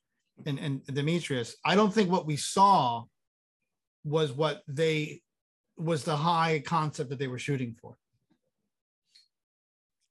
and, 0.45 0.59
and 0.59 0.85
Demetrius. 0.87 1.57
I 1.65 1.75
don't 1.77 1.93
think 1.95 2.11
what 2.11 2.27
we 2.27 2.37
saw 2.37 3.05
was 4.05 4.33
what 4.33 4.63
they 4.69 5.23
was 5.77 6.05
the 6.05 6.17
high 6.17 6.63
concept 6.65 7.11
that 7.11 7.19
they 7.19 7.29
were 7.29 7.39
shooting 7.39 7.75
for. 7.81 7.97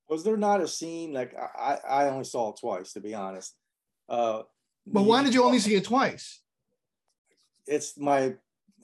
Was 0.10 0.24
there 0.24 0.38
not 0.38 0.62
a 0.62 0.68
scene 0.68 1.13
like 1.13 1.34
I, 1.36 1.80
I 1.88 2.04
I 2.04 2.10
only 2.10 2.26
saw 2.26 2.52
it 2.52 2.60
twice 2.60 2.94
to 2.94 3.02
be 3.02 3.13
honest. 3.13 3.56
Uh, 4.10 4.44
But 4.86 5.04
why 5.04 5.24
did 5.24 5.34
you 5.34 5.44
only 5.44 5.60
see 5.60 5.76
it 5.76 5.86
twice? 5.86 6.42
It's 7.66 7.98
my 7.98 8.36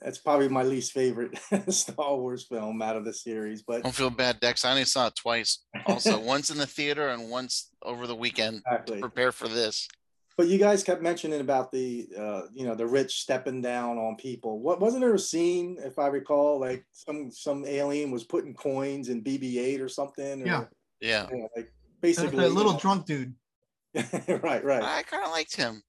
it's 0.02 0.18
probably 0.18 0.48
my 0.48 0.62
least 0.62 0.92
favorite 0.92 1.38
Star 1.68 2.16
Wars 2.16 2.44
film 2.44 2.80
out 2.82 2.96
of 2.96 3.04
the 3.04 3.12
series, 3.12 3.62
but 3.62 3.82
Don't 3.82 3.94
feel 3.94 4.10
bad, 4.10 4.40
Dex. 4.40 4.64
I 4.64 4.70
only 4.70 4.84
saw 4.84 5.08
it 5.08 5.16
twice. 5.16 5.64
Also, 5.86 6.18
once 6.20 6.50
in 6.50 6.58
the 6.58 6.66
theater 6.66 7.08
and 7.08 7.30
once 7.30 7.70
over 7.82 8.06
the 8.06 8.14
weekend. 8.14 8.62
exactly. 8.66 9.00
Prepare 9.00 9.32
for 9.32 9.48
this. 9.48 9.88
But 10.36 10.48
you 10.48 10.58
guys 10.58 10.82
kept 10.82 11.02
mentioning 11.02 11.40
about 11.40 11.70
the 11.70 12.08
uh, 12.16 12.42
you 12.54 12.64
know 12.64 12.74
the 12.74 12.86
rich 12.86 13.20
stepping 13.20 13.60
down 13.60 13.98
on 13.98 14.16
people. 14.16 14.60
What 14.60 14.80
wasn't 14.80 15.02
there 15.02 15.14
a 15.14 15.18
scene, 15.18 15.76
if 15.84 15.98
I 15.98 16.06
recall, 16.06 16.58
like 16.58 16.86
some 16.92 17.30
some 17.30 17.66
alien 17.66 18.10
was 18.10 18.24
putting 18.24 18.54
coins 18.54 19.10
in 19.10 19.22
BB-8 19.22 19.82
or 19.82 19.88
something? 19.88 20.42
Or, 20.42 20.46
Yeah. 20.46 20.64
Yeah. 21.00 21.26
yeah, 21.32 21.46
like 21.56 21.72
basically 22.00 22.38
the 22.38 22.48
little 22.48 22.72
you 22.72 22.78
drunk 22.78 23.06
dude. 23.06 23.34
right, 23.94 24.64
right. 24.64 24.82
I 24.82 25.02
kind 25.02 25.24
of 25.24 25.30
liked 25.30 25.56
him. 25.56 25.82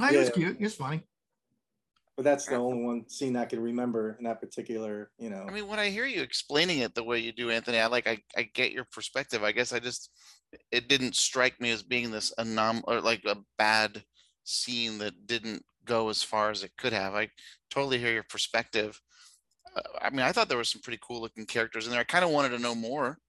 Oh, 0.00 0.06
he 0.06 0.16
was 0.16 0.30
cute. 0.30 0.56
He 0.56 0.64
was 0.64 0.74
funny. 0.74 1.02
But 2.18 2.24
that's 2.24 2.46
the 2.46 2.56
only 2.56 2.82
one 2.82 3.08
scene 3.08 3.36
I 3.36 3.44
can 3.44 3.60
remember 3.60 4.16
in 4.18 4.24
that 4.24 4.40
particular, 4.40 5.12
you 5.20 5.30
know. 5.30 5.46
I 5.48 5.52
mean, 5.52 5.68
when 5.68 5.78
I 5.78 5.88
hear 5.88 6.04
you 6.04 6.20
explaining 6.20 6.80
it 6.80 6.92
the 6.96 7.04
way 7.04 7.20
you 7.20 7.30
do, 7.30 7.52
Anthony, 7.52 7.78
I 7.78 7.86
like 7.86 8.08
I, 8.08 8.18
I 8.36 8.42
get 8.42 8.72
your 8.72 8.86
perspective. 8.86 9.44
I 9.44 9.52
guess 9.52 9.72
I 9.72 9.78
just 9.78 10.10
it 10.72 10.88
didn't 10.88 11.14
strike 11.14 11.60
me 11.60 11.70
as 11.70 11.84
being 11.84 12.10
this 12.10 12.34
anom 12.36 12.82
or 12.88 13.00
like 13.00 13.24
a 13.24 13.36
bad 13.56 14.02
scene 14.42 14.98
that 14.98 15.28
didn't 15.28 15.64
go 15.84 16.08
as 16.08 16.20
far 16.20 16.50
as 16.50 16.64
it 16.64 16.72
could 16.76 16.92
have. 16.92 17.14
I 17.14 17.28
totally 17.70 17.98
hear 17.98 18.12
your 18.12 18.24
perspective. 18.24 19.00
Uh, 19.76 19.82
I 20.02 20.10
mean, 20.10 20.22
I 20.22 20.32
thought 20.32 20.48
there 20.48 20.58
were 20.58 20.64
some 20.64 20.82
pretty 20.82 20.98
cool 21.00 21.20
looking 21.20 21.46
characters 21.46 21.86
in 21.86 21.92
there. 21.92 22.00
I 22.00 22.04
kind 22.04 22.24
of 22.24 22.32
wanted 22.32 22.48
to 22.48 22.58
know 22.58 22.74
more. 22.74 23.20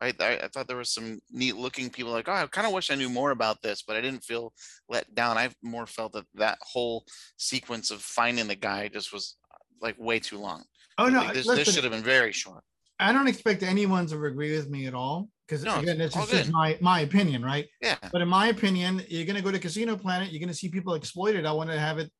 I, 0.00 0.14
I, 0.20 0.38
I 0.44 0.48
thought 0.48 0.68
there 0.68 0.76
was 0.76 0.92
some 0.92 1.20
neat 1.30 1.56
looking 1.56 1.90
people 1.90 2.12
like, 2.12 2.28
oh, 2.28 2.32
I 2.32 2.46
kind 2.46 2.66
of 2.66 2.72
wish 2.72 2.90
I 2.90 2.94
knew 2.94 3.08
more 3.08 3.30
about 3.30 3.62
this, 3.62 3.82
but 3.82 3.96
I 3.96 4.00
didn't 4.00 4.24
feel 4.24 4.52
let 4.88 5.12
down. 5.14 5.36
I 5.36 5.50
more 5.62 5.86
felt 5.86 6.12
that 6.12 6.26
that 6.34 6.58
whole 6.60 7.04
sequence 7.36 7.90
of 7.90 8.00
finding 8.00 8.46
the 8.46 8.54
guy 8.54 8.88
just 8.88 9.12
was 9.12 9.36
uh, 9.52 9.58
like 9.80 9.96
way 9.98 10.18
too 10.18 10.38
long. 10.38 10.64
Oh 10.98 11.08
no, 11.08 11.20
Like, 11.20 11.34
this, 11.34 11.46
listen, 11.46 11.64
this 11.64 11.74
should 11.74 11.84
have 11.84 11.92
been 11.92 12.02
very 12.02 12.32
short. 12.32 12.62
I 13.00 13.12
don't 13.12 13.28
expect 13.28 13.62
anyone 13.62 14.06
to 14.06 14.24
agree 14.24 14.56
with 14.56 14.68
me 14.68 14.86
at 14.86 14.94
all 14.94 15.28
because 15.46 15.64
No, 15.64 15.78
again, 15.78 16.00
it's 16.00 16.16
is 16.16 16.30
just 16.30 16.52
my 16.52 16.76
my 16.80 17.00
opinion, 17.00 17.44
right? 17.44 17.66
Yeah. 17.80 17.96
But 18.12 18.20
in 18.22 18.28
my 18.28 18.48
opinion, 18.48 19.02
you're 19.08 19.26
gonna 19.26 19.42
go 19.42 19.52
to 19.52 19.58
Casino 19.58 19.96
Planet, 19.96 20.32
you're 20.32 20.40
gonna 20.40 20.54
see 20.54 20.68
people 20.68 20.94
exploited. 20.94 21.46
I 21.46 21.52
want 21.52 21.70
to 21.70 21.78
have 21.78 21.98
it 21.98 22.10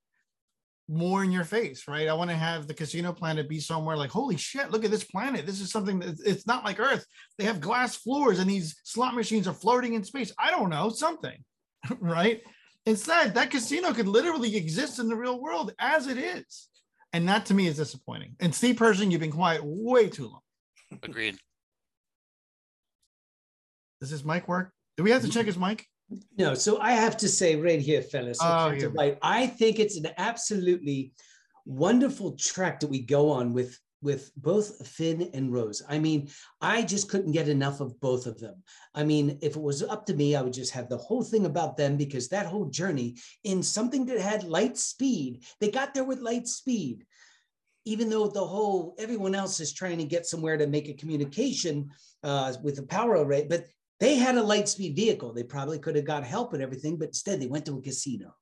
more 0.88 1.22
in 1.22 1.31
your 1.31 1.44
face, 1.44 1.87
right? 1.87 2.09
I 2.09 2.14
want 2.14 2.31
to 2.31 2.37
have 2.37 2.66
the 2.66 2.74
Casino 2.74 3.12
Planet 3.12 3.48
be 3.48 3.61
somewhere 3.61 3.96
like, 3.96 4.11
holy 4.11 4.37
shit, 4.37 4.70
look 4.70 4.85
at 4.85 4.90
this 4.90 5.05
planet. 5.05 5.44
This 5.44 5.61
is 5.61 5.70
something 5.70 5.98
that 5.98 6.18
it's 6.24 6.46
not 6.46 6.64
like 6.64 6.81
Earth. 6.81 7.05
They 7.37 7.44
have 7.44 7.61
glass 7.61 7.94
floors 7.94 8.38
and 8.38 8.48
these 8.48 8.81
slot 8.85 9.14
machines 9.14 9.46
are 9.46 9.55
floating 9.55 9.94
in 9.94 10.03
space. 10.03 10.33
I 10.38 10.51
don't 10.51 10.70
know, 10.70 10.88
something, 10.88 11.44
right? 12.01 12.42
Instead, 12.87 13.35
that 13.35 13.51
casino 13.51 13.92
could 13.92 14.09
literally 14.09 14.57
exist 14.57 14.98
in 14.98 15.09
the 15.09 15.16
real 15.16 15.40
world 15.40 15.72
as 15.79 16.07
it 16.07 16.16
is. 16.16 16.68
And 17.12 17.29
that 17.29 17.46
to 17.46 17.55
me 17.55 17.66
is 17.66 17.77
disappointing. 17.77 18.37
And 18.40 18.55
Steve 18.55 18.77
Pershing, 18.77 19.11
you've 19.11 19.20
been 19.20 19.31
quiet 19.31 19.62
way 19.64 20.09
too 20.09 20.29
long. 20.29 20.40
Agreed. 21.03 21.37
Does 24.01 24.11
his 24.11 24.24
mic 24.24 24.48
work? 24.48 24.72
Do 24.96 25.03
we 25.03 25.11
have 25.11 25.22
to 25.22 25.29
mm-hmm. 25.29 25.35
check 25.35 25.46
his 25.46 25.59
mic? 25.59 25.87
No, 26.38 26.55
so 26.55 26.79
I 26.81 26.92
have 26.92 27.16
to 27.18 27.29
say 27.29 27.57
right 27.57 27.81
here, 27.81 28.03
fellas, 28.03 28.38
Oh, 28.40 28.66
okay, 28.66 28.77
here 28.77 28.87
to 28.87 28.90
we 28.90 28.97
Bite, 28.97 29.18
I 29.23 29.47
think 29.47 29.79
it's 29.79 29.97
an 29.97 30.09
absolutely 30.16 31.12
wonderful 31.66 32.33
track 32.33 32.81
that 32.81 32.88
we 32.88 33.01
go 33.01 33.31
on 33.31 33.53
with 33.53 33.79
with 34.01 34.31
both 34.37 34.87
Finn 34.87 35.29
and 35.35 35.53
Rose. 35.53 35.83
I 35.88 35.99
mean, 35.99 36.29
I 36.61 36.83
just 36.83 37.09
couldn't 37.09 37.33
get 37.33 37.49
enough 37.49 37.81
of 37.81 37.99
both 38.01 38.27
of 38.27 38.38
them. 38.38 38.62
I 38.94 39.03
mean, 39.03 39.38
if 39.42 39.57
it 39.57 39.62
was 39.62 39.83
up 39.83 40.07
to 40.07 40.14
me, 40.14 40.37
I 40.37 40.42
would 40.42 40.53
just 40.53 40.73
have 40.73 40.88
the 40.88 40.97
whole 40.97 41.25
thing 41.25 41.47
about 41.47 41.77
them 41.77 41.97
because 41.97 42.29
that 42.29 42.47
whole 42.47 42.66
journey 42.66 43.16
in 43.42 43.61
something 43.61 44.07
that 44.07 44.21
had 44.21 44.44
light 44.44 44.79
speed, 44.79 45.42
they 45.61 45.71
got 45.71 45.94
there 45.94 46.05
with 46.05 46.21
light 46.21 46.47
speed. 46.47 47.07
Even 47.85 48.09
though 48.09 48.29
the 48.29 48.44
whole 48.44 48.94
everyone 48.99 49.35
else 49.35 49.61
is 49.61 49.73
trying 49.73 49.99
to 49.99 50.05
get 50.05 50.27
somewhere 50.27 50.57
to 50.57 50.66
make 50.66 50.88
a 50.88 50.94
communication 50.94 51.90
uh, 52.23 52.53
with 52.62 52.79
a 52.79 52.83
power 52.83 53.25
array, 53.25 53.47
but 53.49 53.66
they 54.01 54.17
had 54.17 54.37
a 54.37 54.43
light 54.43 54.69
speed 54.69 54.95
vehicle. 54.95 55.33
They 55.33 55.43
probably 55.43 55.79
could 55.79 55.97
have 55.97 56.05
got 56.05 56.25
help 56.25 56.53
and 56.53 56.63
everything, 56.63 56.97
but 56.97 57.09
instead 57.09 57.41
they 57.41 57.47
went 57.47 57.67
to 57.67 57.79
a 57.79 57.83
casino. 57.83 58.35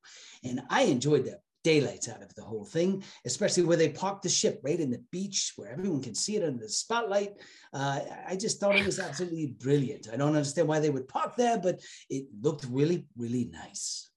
And 0.45 0.61
I 0.69 0.83
enjoyed 0.83 1.25
the 1.25 1.39
daylights 1.65 2.09
out 2.09 2.23
of 2.23 2.33
the 2.37 2.43
whole 2.43 2.65
thing, 2.65 3.03
especially 3.25 3.65
where 3.65 3.77
they 3.77 3.89
parked 3.89 4.23
the 4.23 4.29
ship 4.29 4.61
right 4.63 4.79
in 4.79 4.91
the 4.91 5.03
beach 5.11 5.53
where 5.57 5.69
everyone 5.69 6.01
can 6.01 6.15
see 6.15 6.37
it 6.37 6.45
under 6.45 6.63
the 6.63 6.69
spotlight. 6.69 7.33
Uh, 7.73 8.01
I 8.29 8.37
just 8.37 8.61
thought 8.61 8.77
it 8.77 8.87
was 8.87 9.01
absolutely 9.09 9.57
brilliant. 9.59 10.09
I 10.13 10.17
don't 10.17 10.29
understand 10.29 10.69
why 10.69 10.79
they 10.79 10.91
would 10.91 11.09
park 11.09 11.35
there, 11.37 11.59
but 11.59 11.81
it 12.09 12.27
looked 12.41 12.67
really, 12.71 13.07
really 13.17 13.47
nice. 13.47 14.11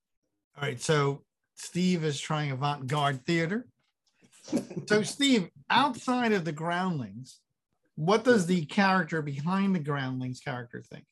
All 0.56 0.64
right. 0.64 0.80
So 0.80 1.24
Steve 1.56 2.04
is 2.04 2.20
trying 2.20 2.52
avant 2.52 2.86
garde 2.86 3.26
theater. 3.26 3.66
so, 4.88 5.02
Steve, 5.04 5.50
outside 5.72 6.34
of 6.34 6.46
the 6.46 6.52
groundlings, 6.52 7.40
what 7.96 8.24
does 8.24 8.46
the 8.46 8.66
character 8.66 9.22
behind 9.24 9.74
the 9.74 9.80
groundlings 9.80 10.40
character 10.40 10.84
think? 10.88 11.06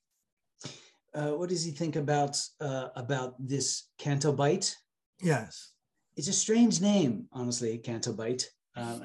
Uh, 1.13 1.31
what 1.31 1.49
does 1.49 1.63
he 1.63 1.71
think 1.71 1.95
about 1.95 2.39
uh, 2.61 2.89
about 2.95 3.35
this 3.39 3.89
Canto 3.97 4.31
Bight? 4.31 4.75
Yes. 5.21 5.71
It's 6.15 6.27
a 6.27 6.33
strange 6.33 6.81
name, 6.81 7.27
honestly, 7.31 7.77
Canto 7.77 8.13
Bight. 8.13 8.49
Um, 8.75 9.03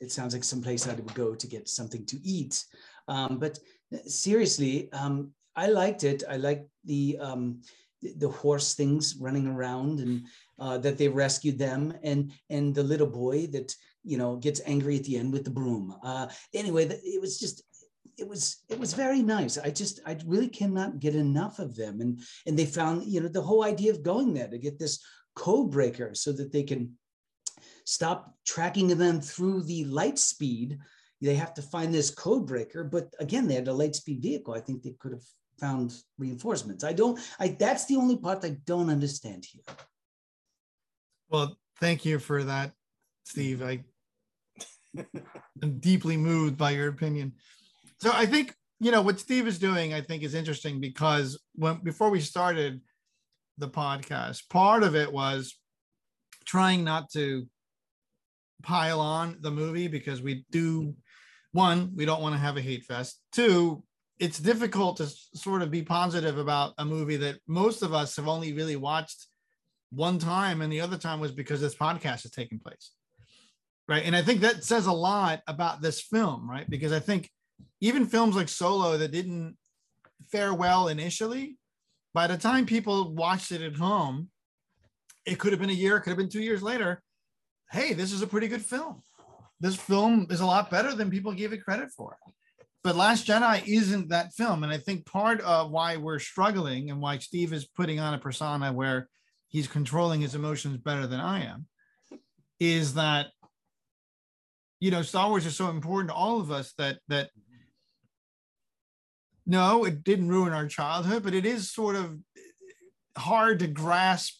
it 0.00 0.12
sounds 0.12 0.34
like 0.34 0.44
someplace 0.44 0.86
I 0.86 0.94
would 0.94 1.12
go 1.14 1.34
to 1.34 1.46
get 1.46 1.68
something 1.68 2.04
to 2.06 2.16
eat. 2.22 2.64
Um, 3.08 3.38
but 3.38 3.58
seriously, 4.06 4.92
um, 4.92 5.32
I 5.56 5.66
liked 5.68 6.04
it. 6.04 6.22
I 6.28 6.36
liked 6.36 6.68
the 6.84 7.18
um, 7.20 7.62
the- 8.00 8.14
the 8.18 8.28
horse 8.28 8.74
things 8.74 9.16
running 9.18 9.48
around 9.48 9.98
and 9.98 10.22
uh, 10.60 10.78
that 10.78 10.98
they 10.98 11.08
rescued 11.08 11.58
them, 11.58 11.94
and 12.04 12.30
and 12.50 12.72
the 12.74 12.82
little 12.82 13.08
boy 13.08 13.46
that 13.48 13.74
you 14.04 14.16
know 14.18 14.36
gets 14.36 14.60
angry 14.66 14.96
at 14.98 15.04
the 15.04 15.16
end 15.16 15.32
with 15.32 15.42
the 15.44 15.50
broom. 15.50 15.96
Uh, 16.04 16.28
anyway, 16.54 16.84
it 16.86 17.20
was 17.20 17.40
just 17.40 17.62
it 18.18 18.28
was 18.28 18.64
it 18.68 18.78
was 18.78 18.92
very 18.92 19.22
nice. 19.22 19.56
I 19.56 19.70
just 19.70 20.00
I 20.04 20.18
really 20.26 20.48
cannot 20.48 20.98
get 20.98 21.14
enough 21.14 21.58
of 21.58 21.76
them, 21.76 22.00
and 22.00 22.20
and 22.46 22.58
they 22.58 22.66
found 22.66 23.04
you 23.04 23.20
know 23.20 23.28
the 23.28 23.42
whole 23.42 23.64
idea 23.64 23.92
of 23.92 24.02
going 24.02 24.34
there 24.34 24.48
to 24.48 24.58
get 24.58 24.78
this 24.78 25.00
code 25.34 25.70
breaker 25.70 26.14
so 26.14 26.32
that 26.32 26.52
they 26.52 26.64
can 26.64 26.94
stop 27.84 28.34
tracking 28.44 28.88
them 28.88 29.20
through 29.20 29.62
the 29.62 29.84
light 29.84 30.18
speed. 30.18 30.78
They 31.20 31.34
have 31.34 31.54
to 31.54 31.62
find 31.62 31.92
this 31.92 32.10
code 32.10 32.46
breaker, 32.46 32.84
but 32.84 33.12
again, 33.18 33.48
they 33.48 33.54
had 33.54 33.68
a 33.68 33.72
light 33.72 33.96
speed 33.96 34.22
vehicle. 34.22 34.54
I 34.54 34.60
think 34.60 34.82
they 34.82 34.94
could 34.98 35.12
have 35.12 35.24
found 35.58 35.94
reinforcements. 36.18 36.84
I 36.84 36.92
don't. 36.92 37.18
I 37.38 37.48
that's 37.48 37.86
the 37.86 37.96
only 37.96 38.16
part 38.16 38.44
I 38.44 38.56
don't 38.64 38.90
understand 38.90 39.44
here. 39.44 39.62
Well, 41.28 41.56
thank 41.80 42.04
you 42.04 42.18
for 42.18 42.44
that, 42.44 42.72
Steve. 43.24 43.62
I 43.62 43.84
I'm 45.62 45.78
deeply 45.78 46.16
moved 46.16 46.56
by 46.56 46.70
your 46.70 46.88
opinion. 46.88 47.34
So 48.00 48.10
I 48.12 48.26
think 48.26 48.54
you 48.80 48.92
know 48.92 49.02
what 49.02 49.20
Steve 49.20 49.46
is 49.46 49.58
doing. 49.58 49.92
I 49.92 50.00
think 50.00 50.22
is 50.22 50.34
interesting 50.34 50.80
because 50.80 51.38
when 51.54 51.78
before 51.82 52.10
we 52.10 52.20
started 52.20 52.80
the 53.58 53.68
podcast, 53.68 54.48
part 54.48 54.82
of 54.82 54.94
it 54.94 55.12
was 55.12 55.58
trying 56.44 56.84
not 56.84 57.10
to 57.10 57.46
pile 58.62 59.00
on 59.00 59.36
the 59.40 59.50
movie 59.50 59.88
because 59.88 60.22
we 60.22 60.44
do 60.50 60.94
one 61.52 61.92
we 61.94 62.04
don't 62.04 62.22
want 62.22 62.34
to 62.34 62.38
have 62.38 62.56
a 62.56 62.60
hate 62.60 62.84
fest. 62.84 63.20
Two 63.32 63.82
it's 64.18 64.38
difficult 64.38 64.96
to 64.96 65.06
sort 65.34 65.62
of 65.62 65.70
be 65.70 65.82
positive 65.82 66.38
about 66.38 66.74
a 66.78 66.84
movie 66.84 67.16
that 67.16 67.38
most 67.46 67.82
of 67.82 67.94
us 67.94 68.16
have 68.16 68.26
only 68.26 68.52
really 68.52 68.74
watched 68.74 69.26
one 69.90 70.18
time 70.18 70.60
and 70.60 70.72
the 70.72 70.80
other 70.80 70.98
time 70.98 71.20
was 71.20 71.30
because 71.30 71.60
this 71.60 71.74
podcast 71.74 72.24
is 72.24 72.30
taking 72.30 72.58
place. 72.58 72.92
Right? 73.88 74.04
And 74.04 74.14
i 74.14 74.22
think 74.22 74.42
that 74.42 74.64
says 74.64 74.86
a 74.86 74.92
lot 74.92 75.40
about 75.46 75.80
this 75.80 76.00
film 76.00 76.48
right? 76.48 76.68
Because 76.68 76.92
i 76.92 77.00
think 77.00 77.30
even 77.80 78.06
films 78.06 78.36
like 78.36 78.48
solo 78.48 78.96
that 78.96 79.12
didn't 79.12 79.56
fare 80.30 80.52
well 80.52 80.88
initially 80.88 81.56
by 82.14 82.26
the 82.26 82.36
time 82.36 82.66
people 82.66 83.14
watched 83.14 83.52
it 83.52 83.62
at 83.62 83.76
home 83.76 84.28
it 85.26 85.38
could 85.38 85.52
have 85.52 85.60
been 85.60 85.70
a 85.70 85.72
year 85.72 85.96
it 85.96 86.00
could 86.00 86.10
have 86.10 86.18
been 86.18 86.28
two 86.28 86.42
years 86.42 86.62
later 86.62 87.02
hey 87.70 87.92
this 87.92 88.12
is 88.12 88.22
a 88.22 88.26
pretty 88.26 88.48
good 88.48 88.62
film. 88.62 89.02
This 89.60 89.76
film 89.76 90.28
is 90.30 90.40
a 90.40 90.46
lot 90.46 90.70
better 90.70 90.94
than 90.94 91.10
people 91.10 91.32
gave 91.32 91.52
it 91.52 91.64
credit 91.64 91.90
for. 91.90 92.16
But 92.84 92.94
last 92.94 93.26
jedi 93.26 93.66
isn't 93.66 94.08
that 94.08 94.32
film. 94.34 94.62
And 94.62 94.72
i 94.72 94.78
think 94.78 95.06
part 95.06 95.40
of 95.40 95.70
why 95.70 95.96
we're 95.96 96.18
struggling 96.18 96.90
and 96.90 97.00
why 97.00 97.18
steve 97.18 97.52
is 97.52 97.66
putting 97.66 98.00
on 98.00 98.14
a 98.14 98.18
persona 98.18 98.72
where 98.72 99.08
he's 99.48 99.66
controlling 99.66 100.20
his 100.20 100.34
emotions 100.34 100.76
better 100.76 101.06
than 101.06 101.20
I 101.20 101.44
am, 101.44 101.66
is 102.60 102.94
that 102.94 103.28
you 104.80 104.90
know 104.90 105.02
Star 105.02 105.28
Wars 105.28 105.46
is 105.46 105.56
so 105.56 105.70
important 105.70 106.10
to 106.10 106.14
all 106.14 106.40
of 106.40 106.50
us 106.50 106.72
that 106.78 106.98
that 107.08 107.30
no, 109.48 109.84
it 109.84 110.04
didn't 110.04 110.28
ruin 110.28 110.52
our 110.52 110.66
childhood, 110.66 111.22
but 111.22 111.32
it 111.32 111.46
is 111.46 111.72
sort 111.72 111.96
of 111.96 112.18
eh, 112.36 112.40
hard 113.16 113.58
to 113.60 113.66
grasp 113.66 114.34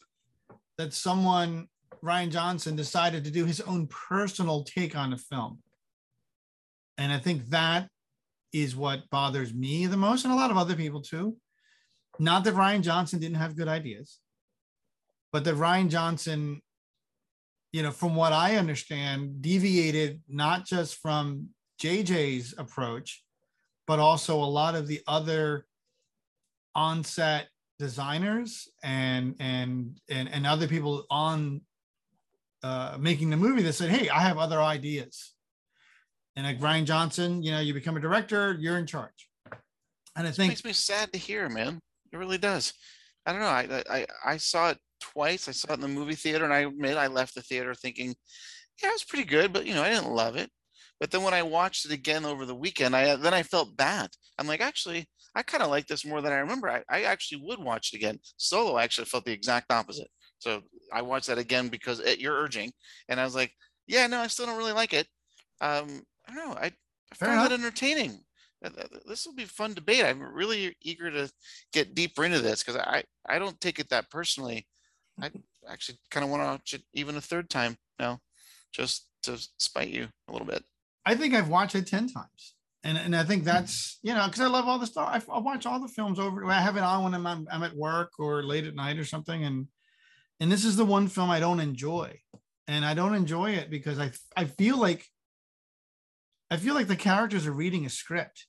that 0.76 0.92
someone 0.92 1.66
Rian 2.04 2.30
Johnson 2.30 2.76
decided 2.76 3.24
to 3.24 3.30
do 3.30 3.46
his 3.46 3.62
own 3.62 3.88
personal 3.88 4.64
take 4.64 4.94
on 4.94 5.14
a 5.14 5.18
film. 5.18 5.60
And 6.98 7.10
I 7.10 7.18
think 7.18 7.48
that 7.48 7.88
is 8.52 8.76
what 8.76 9.08
bothers 9.10 9.52
me 9.54 9.86
the 9.86 9.96
most, 9.96 10.24
and 10.24 10.32
a 10.32 10.36
lot 10.36 10.50
of 10.50 10.58
other 10.58 10.76
people 10.76 11.00
too. 11.00 11.36
Not 12.18 12.44
that 12.44 12.54
Rian 12.54 12.82
Johnson 12.82 13.18
didn't 13.18 13.38
have 13.38 13.56
good 13.56 13.68
ideas, 13.68 14.18
but 15.32 15.44
that 15.44 15.54
Rian 15.54 15.88
Johnson, 15.88 16.60
you 17.72 17.82
know, 17.82 17.92
from 17.92 18.14
what 18.14 18.34
I 18.34 18.56
understand, 18.56 19.40
deviated 19.40 20.20
not 20.28 20.66
just 20.66 20.96
from 20.96 21.48
JJ's 21.80 22.54
approach, 22.58 23.22
but 23.88 23.98
also 23.98 24.36
a 24.36 24.44
lot 24.44 24.76
of 24.76 24.86
the 24.86 25.00
other 25.08 25.66
on-set 26.76 27.48
designers 27.78 28.68
and 28.84 29.34
and 29.40 29.98
and, 30.08 30.28
and 30.28 30.46
other 30.46 30.68
people 30.68 31.06
on 31.10 31.62
uh, 32.62 32.96
making 33.00 33.30
the 33.30 33.36
movie 33.36 33.62
that 33.62 33.72
said, 33.72 33.90
"Hey, 33.90 34.08
I 34.08 34.20
have 34.20 34.38
other 34.38 34.60
ideas." 34.60 35.34
And 36.36 36.46
like 36.46 36.60
Rian 36.60 36.84
Johnson, 36.84 37.42
you 37.42 37.50
know, 37.50 37.58
you 37.58 37.74
become 37.74 37.96
a 37.96 38.00
director, 38.00 38.56
you're 38.60 38.78
in 38.78 38.86
charge. 38.86 39.28
And 40.14 40.26
I 40.26 40.30
It 40.30 40.34
think 40.36 40.50
makes 40.50 40.64
me 40.64 40.72
sad 40.72 41.12
to 41.12 41.18
hear, 41.18 41.48
man. 41.48 41.80
It 42.12 42.16
really 42.16 42.38
does. 42.38 42.74
I 43.26 43.32
don't 43.32 43.40
know. 43.40 43.46
I 43.46 43.82
I 43.90 44.06
I 44.24 44.36
saw 44.36 44.70
it 44.70 44.78
twice. 45.00 45.48
I 45.48 45.52
saw 45.52 45.72
it 45.72 45.76
in 45.76 45.80
the 45.80 45.88
movie 45.88 46.14
theater, 46.14 46.44
and 46.44 46.52
I 46.52 46.60
admit 46.60 46.96
I 46.96 47.06
left 47.06 47.34
the 47.34 47.42
theater 47.42 47.74
thinking, 47.74 48.14
yeah, 48.82 48.90
it 48.90 48.92
was 48.92 49.04
pretty 49.04 49.24
good, 49.24 49.52
but 49.52 49.66
you 49.66 49.74
know, 49.74 49.82
I 49.82 49.90
didn't 49.90 50.10
love 50.10 50.36
it. 50.36 50.50
But 51.00 51.10
then 51.10 51.22
when 51.22 51.34
I 51.34 51.42
watched 51.42 51.84
it 51.84 51.92
again 51.92 52.24
over 52.24 52.44
the 52.44 52.54
weekend, 52.54 52.96
I 52.96 53.16
then 53.16 53.34
I 53.34 53.42
felt 53.42 53.76
bad. 53.76 54.10
I'm 54.38 54.46
like, 54.48 54.60
actually, 54.60 55.06
I 55.34 55.42
kind 55.42 55.62
of 55.62 55.70
like 55.70 55.86
this 55.86 56.04
more 56.04 56.20
than 56.20 56.32
I 56.32 56.38
remember. 56.38 56.68
I, 56.68 56.82
I 56.90 57.02
actually 57.02 57.42
would 57.44 57.60
watch 57.60 57.92
it 57.92 57.96
again. 57.96 58.18
Solo, 58.36 58.76
I 58.76 58.84
actually 58.84 59.04
felt 59.04 59.24
the 59.24 59.32
exact 59.32 59.72
opposite. 59.72 60.08
So 60.38 60.62
I 60.92 61.02
watched 61.02 61.28
that 61.28 61.38
again 61.38 61.68
because 61.68 62.00
at 62.00 62.20
your 62.20 62.34
urging, 62.34 62.72
and 63.08 63.20
I 63.20 63.24
was 63.24 63.34
like, 63.34 63.52
yeah, 63.86 64.06
no, 64.06 64.18
I 64.20 64.26
still 64.26 64.46
don't 64.46 64.58
really 64.58 64.72
like 64.72 64.92
it. 64.92 65.06
Um, 65.60 66.02
I 66.28 66.34
don't 66.34 66.48
know. 66.48 66.54
I, 66.54 66.66
I 66.66 67.14
Fair 67.14 67.28
found 67.28 67.52
it 67.52 67.54
enough. 67.54 67.66
entertaining. 67.66 68.20
uh, 68.64 68.70
this 69.06 69.26
will 69.26 69.34
be 69.34 69.44
fun 69.44 69.74
debate. 69.74 70.04
I'm 70.04 70.20
really 70.20 70.76
eager 70.82 71.10
to 71.10 71.30
get 71.72 71.94
deeper 71.94 72.24
into 72.24 72.40
this 72.40 72.62
because 72.62 72.80
I 72.80 73.02
I 73.28 73.38
don't 73.38 73.60
take 73.60 73.78
it 73.78 73.88
that 73.90 74.10
personally. 74.10 74.66
I 75.20 75.30
actually 75.68 75.98
kind 76.10 76.24
of 76.24 76.30
want 76.30 76.42
to 76.42 76.46
watch 76.46 76.74
it 76.74 76.82
even 76.94 77.16
a 77.16 77.20
third 77.20 77.50
time 77.50 77.76
now, 77.98 78.18
just 78.72 79.08
to 79.24 79.38
spite 79.58 79.88
you 79.88 80.08
a 80.28 80.32
little 80.32 80.46
bit. 80.46 80.64
I 81.08 81.14
think 81.14 81.34
I've 81.34 81.48
watched 81.48 81.74
it 81.74 81.86
ten 81.86 82.06
times, 82.08 82.54
and 82.84 82.98
and 82.98 83.16
I 83.16 83.24
think 83.24 83.44
that's 83.44 83.98
you 84.02 84.12
know 84.12 84.26
because 84.26 84.42
I 84.42 84.46
love 84.46 84.66
all 84.66 84.78
the 84.78 84.86
stuff. 84.86 85.08
I, 85.08 85.32
I 85.32 85.38
watch 85.38 85.64
all 85.64 85.80
the 85.80 85.88
films 85.88 86.18
over. 86.18 86.44
I 86.44 86.60
have 86.60 86.76
it 86.76 86.82
on 86.82 87.04
when 87.04 87.14
I'm 87.14 87.48
I'm 87.50 87.62
at 87.62 87.74
work 87.74 88.12
or 88.18 88.42
late 88.42 88.66
at 88.66 88.74
night 88.74 88.98
or 88.98 89.04
something, 89.04 89.42
and 89.42 89.68
and 90.38 90.52
this 90.52 90.66
is 90.66 90.76
the 90.76 90.84
one 90.84 91.08
film 91.08 91.30
I 91.30 91.40
don't 91.40 91.60
enjoy, 91.60 92.20
and 92.66 92.84
I 92.84 92.92
don't 92.92 93.14
enjoy 93.14 93.52
it 93.52 93.70
because 93.70 93.98
I 93.98 94.12
I 94.36 94.44
feel 94.44 94.76
like 94.76 95.06
I 96.50 96.58
feel 96.58 96.74
like 96.74 96.88
the 96.88 96.96
characters 96.96 97.46
are 97.46 97.52
reading 97.52 97.86
a 97.86 97.90
script, 97.90 98.46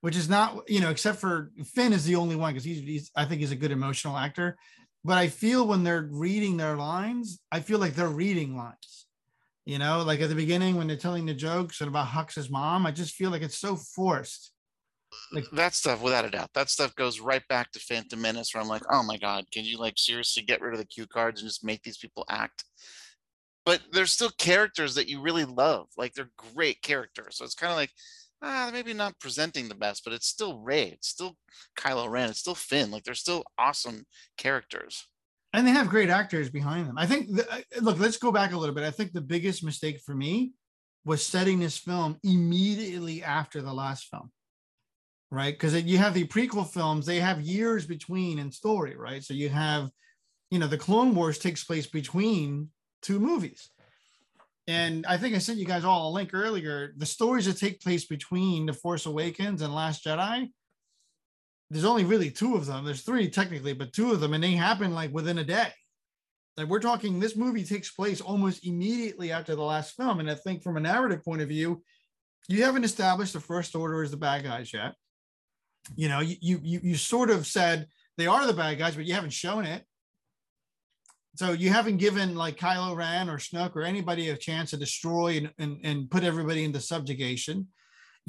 which 0.00 0.16
is 0.16 0.28
not, 0.28 0.68
you 0.68 0.80
know, 0.80 0.90
except 0.90 1.18
for 1.18 1.50
Finn 1.64 1.92
is 1.92 2.04
the 2.04 2.16
only 2.16 2.36
one 2.36 2.52
because 2.52 2.64
he's, 2.64 2.80
he's, 2.80 3.10
I 3.16 3.24
think 3.24 3.40
he's 3.40 3.52
a 3.52 3.56
good 3.56 3.72
emotional 3.72 4.16
actor. 4.16 4.56
But 5.04 5.16
I 5.16 5.28
feel 5.28 5.66
when 5.66 5.82
they're 5.82 6.08
reading 6.10 6.56
their 6.56 6.76
lines, 6.76 7.40
I 7.50 7.60
feel 7.60 7.78
like 7.78 7.94
they're 7.94 8.08
reading 8.08 8.56
lines. 8.56 8.99
You 9.70 9.78
know, 9.78 10.02
like 10.02 10.20
at 10.20 10.28
the 10.28 10.34
beginning 10.34 10.76
when 10.76 10.88
they're 10.88 10.96
telling 10.96 11.26
the 11.26 11.34
jokes 11.34 11.80
and 11.80 11.88
about 11.88 12.08
Hux's 12.08 12.50
mom, 12.50 12.86
I 12.86 12.90
just 12.90 13.14
feel 13.14 13.30
like 13.30 13.42
it's 13.42 13.58
so 13.58 13.76
forced. 13.76 14.50
Like 15.32 15.44
that 15.52 15.74
stuff, 15.74 16.02
without 16.02 16.24
a 16.24 16.30
doubt, 16.30 16.50
that 16.54 16.70
stuff 16.70 16.94
goes 16.96 17.20
right 17.20 17.46
back 17.48 17.70
to 17.72 17.78
Phantom 17.78 18.20
Menace, 18.20 18.52
where 18.52 18.62
I'm 18.62 18.68
like, 18.68 18.82
oh 18.90 19.04
my 19.04 19.16
god, 19.16 19.44
can 19.52 19.64
you 19.64 19.78
like 19.78 19.94
seriously 19.96 20.42
get 20.42 20.60
rid 20.60 20.72
of 20.72 20.80
the 20.80 20.84
cue 20.84 21.06
cards 21.06 21.40
and 21.40 21.48
just 21.48 21.64
make 21.64 21.82
these 21.82 21.98
people 21.98 22.24
act? 22.28 22.64
but 23.64 23.80
there's 23.92 24.12
still 24.12 24.32
characters 24.38 24.94
that 24.96 25.08
you 25.08 25.20
really 25.20 25.44
love. 25.44 25.86
Like 25.96 26.14
they're 26.14 26.30
great 26.54 26.82
characters. 26.82 27.36
So 27.36 27.44
it's 27.44 27.54
kind 27.54 27.70
of 27.70 27.76
like, 27.76 27.90
ah, 28.42 28.70
maybe 28.72 28.92
not 28.92 29.20
presenting 29.20 29.68
the 29.68 29.74
best, 29.74 30.02
but 30.02 30.12
it's 30.12 30.26
still 30.26 30.58
Rey, 30.58 30.88
It's 30.88 31.08
still 31.08 31.36
Kylo 31.78 32.10
Ren. 32.10 32.30
It's 32.30 32.40
still 32.40 32.54
Finn. 32.56 32.90
Like 32.90 33.04
they're 33.04 33.14
still 33.14 33.44
awesome 33.58 34.06
characters. 34.36 35.06
And 35.52 35.66
they 35.66 35.72
have 35.72 35.88
great 35.88 36.10
actors 36.10 36.48
behind 36.48 36.88
them. 36.88 36.96
I 36.96 37.06
think, 37.06 37.28
the, 37.28 37.64
look, 37.80 37.98
let's 37.98 38.18
go 38.18 38.30
back 38.30 38.52
a 38.52 38.56
little 38.56 38.74
bit. 38.74 38.84
I 38.84 38.90
think 38.90 39.12
the 39.12 39.20
biggest 39.20 39.64
mistake 39.64 40.00
for 40.04 40.14
me 40.14 40.52
was 41.04 41.26
setting 41.26 41.58
this 41.58 41.76
film 41.76 42.18
immediately 42.22 43.22
after 43.24 43.60
the 43.60 43.72
last 43.72 44.06
film 44.08 44.30
right? 45.30 45.54
Because 45.54 45.80
you 45.82 45.98
have 45.98 46.14
the 46.14 46.26
prequel 46.26 46.68
films, 46.68 47.06
they 47.06 47.20
have 47.20 47.40
years 47.40 47.86
between 47.86 48.38
in 48.38 48.50
story, 48.50 48.96
right? 48.96 49.22
So 49.22 49.34
you 49.34 49.48
have, 49.48 49.90
you 50.50 50.58
know, 50.58 50.66
the 50.66 50.78
Clone 50.78 51.14
Wars 51.14 51.38
takes 51.38 51.64
place 51.64 51.86
between 51.86 52.68
two 53.02 53.20
movies. 53.20 53.70
And 54.66 55.06
I 55.06 55.16
think 55.16 55.34
I 55.34 55.38
sent 55.38 55.58
you 55.58 55.66
guys 55.66 55.84
all 55.84 56.10
a 56.10 56.14
link 56.14 56.30
earlier. 56.32 56.92
The 56.96 57.06
stories 57.06 57.46
that 57.46 57.58
take 57.58 57.80
place 57.80 58.06
between 58.06 58.66
The 58.66 58.72
Force 58.72 59.06
Awakens 59.06 59.62
and 59.62 59.74
Last 59.74 60.04
Jedi, 60.04 60.50
there's 61.70 61.84
only 61.84 62.04
really 62.04 62.30
two 62.30 62.56
of 62.56 62.66
them. 62.66 62.84
There's 62.84 63.02
three 63.02 63.30
technically, 63.30 63.72
but 63.72 63.92
two 63.92 64.12
of 64.12 64.20
them, 64.20 64.34
and 64.34 64.42
they 64.42 64.52
happen 64.52 64.92
like 64.92 65.12
within 65.12 65.38
a 65.38 65.44
day. 65.44 65.68
Like 66.56 66.66
we're 66.66 66.80
talking, 66.80 67.20
this 67.20 67.36
movie 67.36 67.64
takes 67.64 67.90
place 67.92 68.20
almost 68.20 68.66
immediately 68.66 69.30
after 69.30 69.54
the 69.54 69.62
last 69.62 69.96
film. 69.96 70.20
And 70.20 70.30
I 70.30 70.34
think 70.34 70.62
from 70.62 70.76
a 70.76 70.80
narrative 70.80 71.24
point 71.24 71.42
of 71.42 71.48
view, 71.48 71.82
you 72.48 72.64
haven't 72.64 72.84
established 72.84 73.32
the 73.32 73.40
First 73.40 73.76
Order 73.76 74.02
as 74.02 74.10
the 74.10 74.16
bad 74.16 74.42
guys 74.42 74.72
yet. 74.72 74.94
You 75.94 76.08
know, 76.08 76.20
you 76.20 76.36
you 76.40 76.80
you 76.82 76.96
sort 76.96 77.30
of 77.30 77.46
said 77.46 77.86
they 78.18 78.26
are 78.26 78.46
the 78.46 78.52
bad 78.52 78.78
guys, 78.78 78.96
but 78.96 79.06
you 79.06 79.14
haven't 79.14 79.32
shown 79.32 79.64
it. 79.64 79.84
So 81.36 81.52
you 81.52 81.70
haven't 81.70 81.98
given 81.98 82.34
like 82.34 82.58
Kylo 82.58 82.96
Ren 82.96 83.30
or 83.30 83.38
Snoke 83.38 83.76
or 83.76 83.82
anybody 83.82 84.28
a 84.28 84.36
chance 84.36 84.70
to 84.70 84.76
destroy 84.76 85.36
and, 85.36 85.50
and, 85.58 85.78
and 85.84 86.10
put 86.10 86.24
everybody 86.24 86.64
into 86.64 86.80
subjugation. 86.80 87.68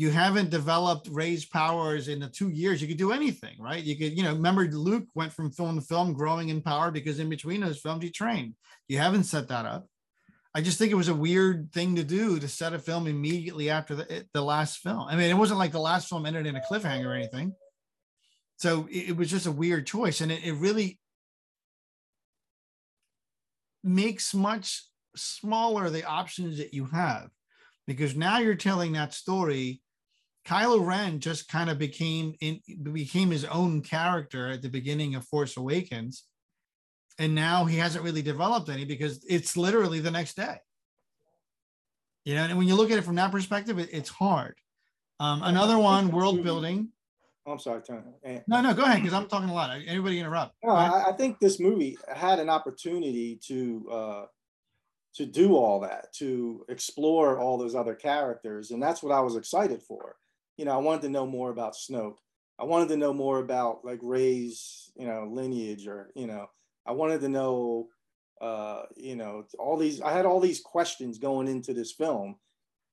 You 0.02 0.10
haven't 0.10 0.50
developed 0.50 1.08
Rey's 1.12 1.46
powers 1.46 2.08
in 2.08 2.20
the 2.20 2.28
two 2.28 2.50
years. 2.50 2.82
You 2.82 2.88
could 2.88 2.98
do 2.98 3.12
anything, 3.12 3.56
right? 3.60 3.84
You 3.84 3.96
could, 3.96 4.18
you 4.18 4.24
know, 4.24 4.34
remember 4.34 4.66
Luke 4.66 5.06
went 5.14 5.32
from 5.32 5.52
film 5.52 5.80
to 5.80 5.86
film 5.86 6.14
growing 6.14 6.50
in 6.50 6.60
power 6.62 6.90
because 6.90 7.20
in 7.20 7.30
between 7.30 7.62
those 7.62 7.80
films 7.80 8.04
he 8.04 8.10
trained. 8.10 8.56
You 8.88 8.98
haven't 8.98 9.26
set 9.26 9.50
that 9.50 9.68
up. 9.68 9.86
I 10.56 10.62
just 10.62 10.80
think 10.80 10.92
it 10.92 10.96
was 10.96 11.10
a 11.10 11.14
weird 11.14 11.72
thing 11.72 11.96
to 11.98 12.04
do 12.04 12.40
to 12.40 12.48
set 12.48 12.74
a 12.74 12.80
film 12.80 13.06
immediately 13.06 13.70
after 13.70 13.94
the, 13.94 14.26
the 14.34 14.42
last 14.42 14.80
film. 14.80 15.06
I 15.08 15.16
mean, 15.16 15.30
it 15.30 15.38
wasn't 15.38 15.60
like 15.60 15.72
the 15.72 15.80
last 15.80 16.10
film 16.10 16.26
ended 16.26 16.48
in 16.48 16.56
a 16.56 16.62
cliffhanger 16.62 17.06
or 17.06 17.14
anything. 17.14 17.54
So 18.58 18.88
it, 18.90 19.10
it 19.10 19.16
was 19.16 19.30
just 19.30 19.46
a 19.46 19.52
weird 19.52 19.86
choice. 19.86 20.20
And 20.20 20.32
it, 20.32 20.44
it 20.44 20.54
really, 20.54 21.00
makes 23.84 24.34
much 24.34 24.84
smaller 25.16 25.90
the 25.92 26.06
options 26.06 26.58
that 26.58 26.74
you 26.74 26.86
have 26.86 27.30
because 27.88 28.16
now 28.16 28.40
you're 28.40 28.56
telling 28.56 28.94
that 28.94 29.14
story 29.14 29.82
Kylo 30.52 30.86
Ren 30.86 31.20
just 31.20 31.48
kind 31.48 31.70
of 31.70 31.80
became 31.80 32.36
in 32.42 32.60
became 32.84 33.32
his 33.32 33.46
own 33.46 33.82
character 33.82 34.50
at 34.50 34.62
the 34.62 34.70
beginning 34.70 35.16
of 35.16 35.26
Force 35.26 35.56
Awakens 35.56 36.26
and 37.18 37.34
now 37.34 37.64
he 37.64 37.78
hasn't 37.78 38.04
really 38.04 38.22
developed 38.22 38.68
any 38.68 38.84
because 38.84 39.24
it's 39.30 39.56
literally 39.56 40.02
the 40.02 40.12
next 40.12 40.36
day 40.36 40.58
you 42.26 42.36
know 42.36 42.44
and 42.44 42.58
when 42.58 42.68
you 42.68 42.76
look 42.76 42.92
at 42.92 42.98
it 42.98 43.04
from 43.04 43.16
that 43.16 43.32
perspective 43.32 43.80
it, 43.80 43.90
it's 43.94 44.10
hard 44.10 44.56
um, 45.22 45.42
another 45.44 45.78
one 45.94 46.12
world 46.12 46.44
building 46.44 46.90
I'm 47.48 47.58
sorry, 47.58 47.82
Tony. 47.82 48.04
No, 48.48 48.62
no, 48.62 48.76
go 48.76 48.84
ahead 48.84 49.02
because 49.02 49.16
I'm 49.16 49.28
talking 49.28 49.50
a 49.50 49.54
lot. 49.54 49.76
Anybody 49.88 50.20
interrupt? 50.20 50.54
No, 50.64 50.74
I, 50.74 51.10
I, 51.10 51.14
think 51.14 51.40
this 51.40 51.60
movie 51.60 51.98
had 52.08 52.38
an 52.38 52.52
opportunity 52.52 53.40
to 53.48 53.90
uh, 53.92 54.26
to 55.16 55.26
do 55.26 55.56
all 55.56 55.80
that, 55.80 56.14
to 56.18 56.64
explore 56.70 57.40
all 57.40 57.58
those 57.58 57.74
other 57.74 57.96
characters, 57.96 58.70
and 58.70 58.82
that's 58.82 59.02
what 59.02 59.12
I 59.12 59.22
was 59.22 59.36
excited 59.36 59.82
for. 59.82 60.18
You 60.62 60.66
know, 60.66 60.74
I 60.74 60.78
wanted 60.78 61.02
to 61.02 61.10
know 61.10 61.26
more 61.26 61.50
about 61.50 61.74
Snoke. 61.74 62.18
I 62.60 62.66
wanted 62.66 62.90
to 62.90 62.98
know 62.98 63.16
more 63.16 63.40
about 63.40 63.84
like 63.84 63.98
Rey's, 64.04 64.92
you 64.96 65.08
know, 65.08 65.28
lineage, 65.28 65.88
or 65.88 66.12
you 66.14 66.28
know, 66.28 66.52
I 66.86 66.92
wanted 66.92 67.22
to 67.22 67.30
know, 67.30 67.88
uh, 68.40 68.84
you 68.96 69.16
know, 69.16 69.46
all 69.58 69.76
these. 69.76 70.02
I 70.02 70.12
had 70.12 70.28
all 70.28 70.40
these 70.40 70.62
questions 70.62 71.18
going 71.18 71.48
into 71.48 71.74
this 71.74 71.92
film, 71.92 72.36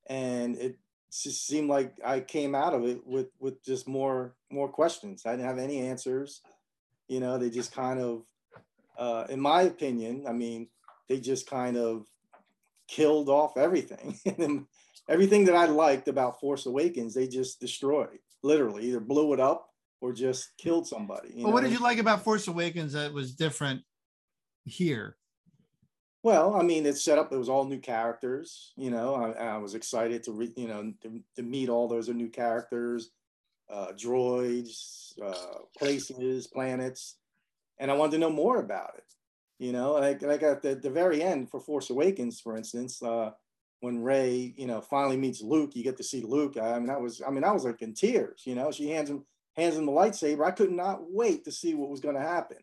and 0.07 0.57
it 0.57 0.79
just 1.13 1.47
seemed 1.47 1.69
like 1.69 1.93
I 2.03 2.21
came 2.21 2.55
out 2.55 2.73
of 2.73 2.87
it 2.87 3.07
with 3.07 3.27
with 3.39 3.63
just 3.63 3.87
more 3.87 4.35
more 4.51 4.71
questions. 4.71 5.27
I 5.27 5.33
didn't 5.33 5.45
have 5.45 5.59
any 5.59 5.81
answers. 5.81 6.41
You 7.07 7.21
know, 7.21 7.37
they 7.37 7.51
just 7.51 7.73
kind 7.73 8.01
of, 8.01 8.23
uh, 8.97 9.27
in 9.29 9.43
my 9.43 9.61
opinion, 9.61 10.25
I 10.27 10.33
mean, 10.33 10.69
they 11.07 11.21
just 11.21 11.47
kind 11.47 11.77
of 11.77 12.07
killed 12.87 13.29
off 13.29 13.59
everything. 13.59 14.19
everything 15.09 15.45
that 15.47 15.57
I 15.57 15.67
liked 15.67 16.09
about 16.09 16.41
Force 16.41 16.67
Awakens, 16.67 17.15
they 17.15 17.27
just 17.27 17.61
destroyed. 17.61 18.19
Literally, 18.43 18.85
either 18.85 19.01
blew 19.01 19.33
it 19.33 19.41
up 19.41 19.71
or 20.01 20.13
just 20.13 20.51
killed 20.59 20.87
somebody. 20.87 21.33
well, 21.35 21.47
know? 21.47 21.51
what 21.51 21.65
did 21.65 21.73
you 21.73 21.81
like 21.81 21.99
about 21.99 22.23
Force 22.23 22.47
Awakens 22.47 22.93
that 22.93 23.13
was 23.13 23.35
different 23.35 23.83
here? 24.65 25.17
Well, 26.23 26.55
I 26.55 26.63
mean, 26.63 26.85
it's 26.85 27.03
set 27.03 27.19
up. 27.19 27.33
It 27.33 27.39
was 27.39 27.49
all 27.49 27.65
new 27.65 27.79
characters. 27.79 28.73
You 28.77 28.91
know, 28.91 29.15
I, 29.15 29.31
I 29.31 29.57
was 29.59 29.75
excited 29.75 30.23
to 30.25 30.33
re, 30.33 30.53
you 30.57 30.69
know 30.69 30.93
to, 31.03 31.21
to, 31.37 31.43
meet 31.43 31.69
all 31.69 31.89
those 31.89 32.09
new 32.09 32.29
characters, 32.29 33.11
uh, 33.71 33.93
droids, 33.93 35.19
uh, 35.21 35.61
places, 35.77 36.49
planets, 36.49 37.17
and 37.79 37.91
I 37.91 37.95
wanted 37.95 38.13
to 38.13 38.19
know 38.19 38.31
more 38.31 38.59
about 38.59 38.95
it. 38.99 39.05
You 39.59 39.73
know, 39.73 39.93
like 39.93 40.23
like 40.23 40.43
at 40.43 40.63
the, 40.63 40.75
the 40.75 40.91
very 40.91 41.23
end 41.23 41.51
for 41.51 41.61
Force 41.61 41.91
Awakens, 41.91 42.41
for 42.41 42.57
instance, 42.57 43.01
uh, 43.03 43.31
when 43.81 44.03
Rey, 44.03 44.55
you 44.57 44.67
know, 44.67 44.81
finally 44.81 45.17
meets 45.17 45.41
Luke, 45.41 45.75
you 45.75 45.85
get 45.85 45.97
to 45.99 46.05
see 46.05 46.23
Luke. 46.23 46.57
I 46.61 46.79
mean, 46.79 46.87
that 46.87 47.01
was 47.01 47.23
I 47.27 47.31
mean, 47.31 47.45
I 47.45 47.53
was 47.53 47.65
like 47.65 47.83
in 47.83 47.95
tears. 47.95 48.43
You 48.45 48.55
know, 48.55 48.71
she 48.71 48.91
hands 48.91 49.11
him 49.11 49.25
hands 49.57 49.77
him 49.77 49.87
the 49.87 49.93
lightsaber. 49.93 50.45
I 50.45 50.51
could 50.51 50.73
not 50.73 51.01
wait 51.11 51.45
to 51.45 51.53
see 51.53 51.75
what 51.75 51.91
was 51.91 52.01
going 52.01 52.15
to 52.15 52.21
happen. 52.21 52.59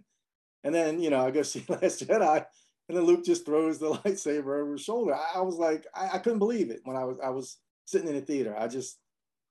And 0.64 0.74
then 0.74 1.00
you 1.00 1.10
know, 1.10 1.26
I 1.26 1.32
go 1.32 1.42
see 1.44 1.64
Last 1.68 2.08
Jedi 2.08 2.46
and 2.88 2.98
then 2.98 3.06
Luke 3.06 3.26
just 3.26 3.46
throws 3.46 3.80
the 3.80 3.92
lightsaber 4.06 4.62
over 4.62 4.74
his 4.74 4.84
shoulder. 4.84 5.16
I, 5.16 5.40
I 5.40 5.42
was 5.42 5.56
like, 5.56 5.86
I, 5.94 6.12
I, 6.14 6.18
couldn't 6.20 6.40
believe 6.40 6.70
it 6.70 6.82
when 6.84 6.96
I 6.96 7.04
was 7.04 7.18
I 7.24 7.30
was 7.30 7.58
sitting 7.86 8.08
in 8.08 8.16
the 8.16 8.22
theater. 8.22 8.56
I 8.58 8.68
just 8.68 8.98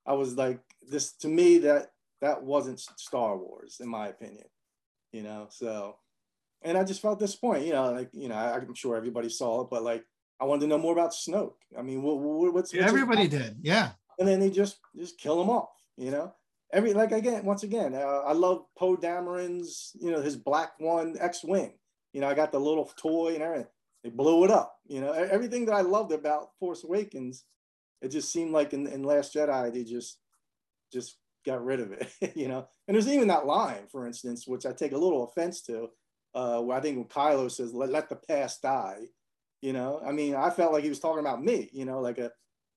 I 0.05 0.13
was 0.13 0.35
like, 0.35 0.59
this 0.89 1.13
to 1.17 1.27
me 1.27 1.59
that 1.59 1.87
that 2.21 2.43
wasn't 2.43 2.79
Star 2.79 3.37
Wars 3.37 3.77
in 3.81 3.89
my 3.89 4.07
opinion, 4.07 4.45
you 5.11 5.23
know. 5.23 5.47
So, 5.49 5.97
and 6.63 6.77
I 6.77 6.83
just 6.83 7.01
felt 7.01 7.19
disappointed. 7.19 7.67
You 7.67 7.73
know, 7.73 7.91
like 7.91 8.09
you 8.13 8.29
know, 8.29 8.35
I, 8.35 8.55
am 8.55 8.73
sure 8.73 8.95
everybody 8.95 9.29
saw 9.29 9.61
it, 9.61 9.67
but 9.69 9.83
like 9.83 10.05
I 10.39 10.45
wanted 10.45 10.61
to 10.61 10.67
know 10.67 10.77
more 10.77 10.93
about 10.93 11.11
Snoke. 11.11 11.53
I 11.77 11.81
mean, 11.81 12.01
what, 12.01 12.17
what's, 12.19 12.73
what's 12.73 12.73
everybody 12.73 13.27
did, 13.27 13.57
yeah. 13.61 13.91
And 14.19 14.27
then 14.27 14.39
they 14.39 14.49
just 14.49 14.77
just 14.95 15.17
kill 15.17 15.41
him 15.41 15.49
off, 15.49 15.69
you 15.97 16.11
know. 16.11 16.33
Every 16.73 16.93
like 16.93 17.11
again, 17.11 17.45
once 17.45 17.63
again, 17.63 17.93
uh, 17.93 18.23
I 18.25 18.33
love 18.33 18.65
Poe 18.77 18.97
Dameron's, 18.97 19.91
you 19.99 20.11
know, 20.11 20.21
his 20.21 20.35
Black 20.35 20.73
One 20.79 21.15
X-wing 21.19 21.73
you 22.15 22.21
know, 22.21 22.29
I 22.29 22.33
got 22.33 22.53
the 22.53 22.59
little 22.59 22.89
toy 22.95 23.33
and 23.33 23.43
everything. 23.43 23.67
They 24.01 24.09
blew 24.09 24.45
it 24.45 24.49
up. 24.49 24.77
You 24.87 25.01
know, 25.01 25.11
everything 25.11 25.65
that 25.65 25.75
I 25.75 25.81
loved 25.81 26.13
about 26.13 26.51
Force 26.61 26.85
Awakens, 26.85 27.43
it 28.01 28.07
just 28.07 28.31
seemed 28.31 28.53
like 28.53 28.71
in, 28.71 28.87
in 28.87 29.03
Last 29.03 29.35
Jedi 29.35 29.73
they 29.73 29.83
just 29.83 30.17
just 30.93 31.17
got 31.45 31.65
rid 31.65 31.81
of 31.81 31.91
it. 31.91 32.09
you 32.35 32.47
know, 32.47 32.69
and 32.87 32.95
there's 32.95 33.09
even 33.09 33.27
that 33.27 33.45
line, 33.45 33.87
for 33.91 34.07
instance, 34.07 34.47
which 34.47 34.65
I 34.65 34.71
take 34.71 34.93
a 34.93 34.97
little 34.97 35.25
offense 35.25 35.61
to, 35.63 35.89
uh, 36.33 36.61
where 36.61 36.77
I 36.77 36.79
think 36.79 36.95
when 36.95 37.07
Kylo 37.07 37.51
says, 37.51 37.73
"Let, 37.73 37.89
let 37.89 38.07
the 38.07 38.15
past 38.15 38.61
die." 38.61 39.01
You 39.61 39.73
know, 39.73 40.01
I 40.05 40.11
mean, 40.11 40.35
I 40.35 40.49
felt 40.49 40.73
like 40.73 40.83
he 40.83 40.89
was 40.89 40.99
talking 40.99 41.19
about 41.19 41.43
me. 41.43 41.69
You 41.71 41.85
know, 41.85 41.99
like 41.99 42.17
a 42.17 42.31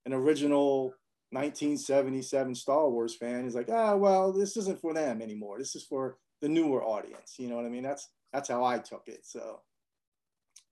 an 0.06 0.12
original 0.12 0.94
1977 1.30 2.54
Star 2.54 2.88
Wars 2.88 3.14
fan 3.14 3.44
is 3.44 3.54
like, 3.54 3.68
ah, 3.70 3.94
well, 3.94 4.32
this 4.32 4.56
isn't 4.56 4.80
for 4.80 4.94
them 4.94 5.20
anymore. 5.20 5.58
This 5.58 5.74
is 5.74 5.84
for 5.84 6.16
the 6.40 6.48
newer 6.48 6.82
audience. 6.82 7.34
You 7.38 7.48
know 7.48 7.56
what 7.56 7.66
I 7.66 7.68
mean? 7.68 7.82
That's 7.82 8.08
that's 8.32 8.48
how 8.48 8.64
I 8.64 8.78
took 8.78 9.02
it. 9.06 9.20
So, 9.24 9.60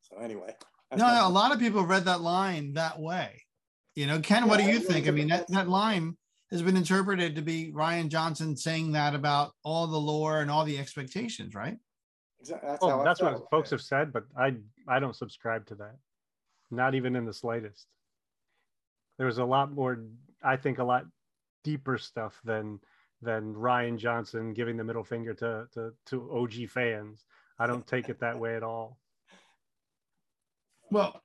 so 0.02 0.18
anyway. 0.18 0.54
No, 0.94 1.06
no, 1.06 1.26
a 1.26 1.28
lot 1.28 1.52
of 1.52 1.58
people 1.58 1.84
read 1.84 2.04
that 2.04 2.20
line 2.20 2.74
that 2.74 3.00
way. 3.00 3.42
You 3.96 4.06
know, 4.06 4.20
Ken, 4.20 4.46
what 4.46 4.60
do 4.60 4.66
you 4.66 4.78
think? 4.78 5.08
I 5.08 5.10
mean, 5.10 5.28
that, 5.28 5.48
that 5.48 5.68
line 5.68 6.16
has 6.50 6.62
been 6.62 6.76
interpreted 6.76 7.34
to 7.34 7.42
be 7.42 7.72
Rian 7.74 8.08
Johnson 8.08 8.56
saying 8.56 8.92
that 8.92 9.14
about 9.14 9.52
all 9.64 9.86
the 9.86 9.98
lore 9.98 10.40
and 10.40 10.50
all 10.50 10.64
the 10.64 10.78
expectations, 10.78 11.54
right? 11.54 11.76
Exactly. 12.40 12.68
That's, 12.68 12.82
Well, 12.82 12.98
how 12.98 13.04
that's 13.04 13.22
what 13.22 13.32
felt. 13.32 13.50
folks 13.50 13.70
have 13.70 13.80
said, 13.82 14.12
but 14.12 14.24
I 14.36 14.56
I 14.88 14.98
don't 15.00 15.16
subscribe 15.16 15.66
to 15.66 15.74
that. 15.76 15.96
Not 16.70 16.94
even 16.94 17.16
in 17.16 17.24
the 17.24 17.32
slightest. 17.32 17.86
There 19.18 19.26
was 19.26 19.38
a 19.38 19.44
lot 19.44 19.72
more, 19.72 20.04
I 20.42 20.56
think, 20.56 20.78
a 20.78 20.84
lot 20.84 21.06
deeper 21.64 21.98
stuff 21.98 22.40
than 22.44 22.80
than 23.22 23.54
Rian 23.54 23.96
Johnson 23.98 24.52
giving 24.52 24.76
the 24.76 24.84
middle 24.84 25.04
finger 25.04 25.32
to 25.34 25.66
to, 25.74 25.92
to 26.06 26.30
OG 26.32 26.68
fans. 26.68 27.24
I 27.58 27.66
don't 27.66 27.86
take 27.86 28.08
it 28.08 28.20
that 28.20 28.38
way 28.38 28.54
at 28.56 28.62
all. 28.62 28.98
Well, 30.90 31.22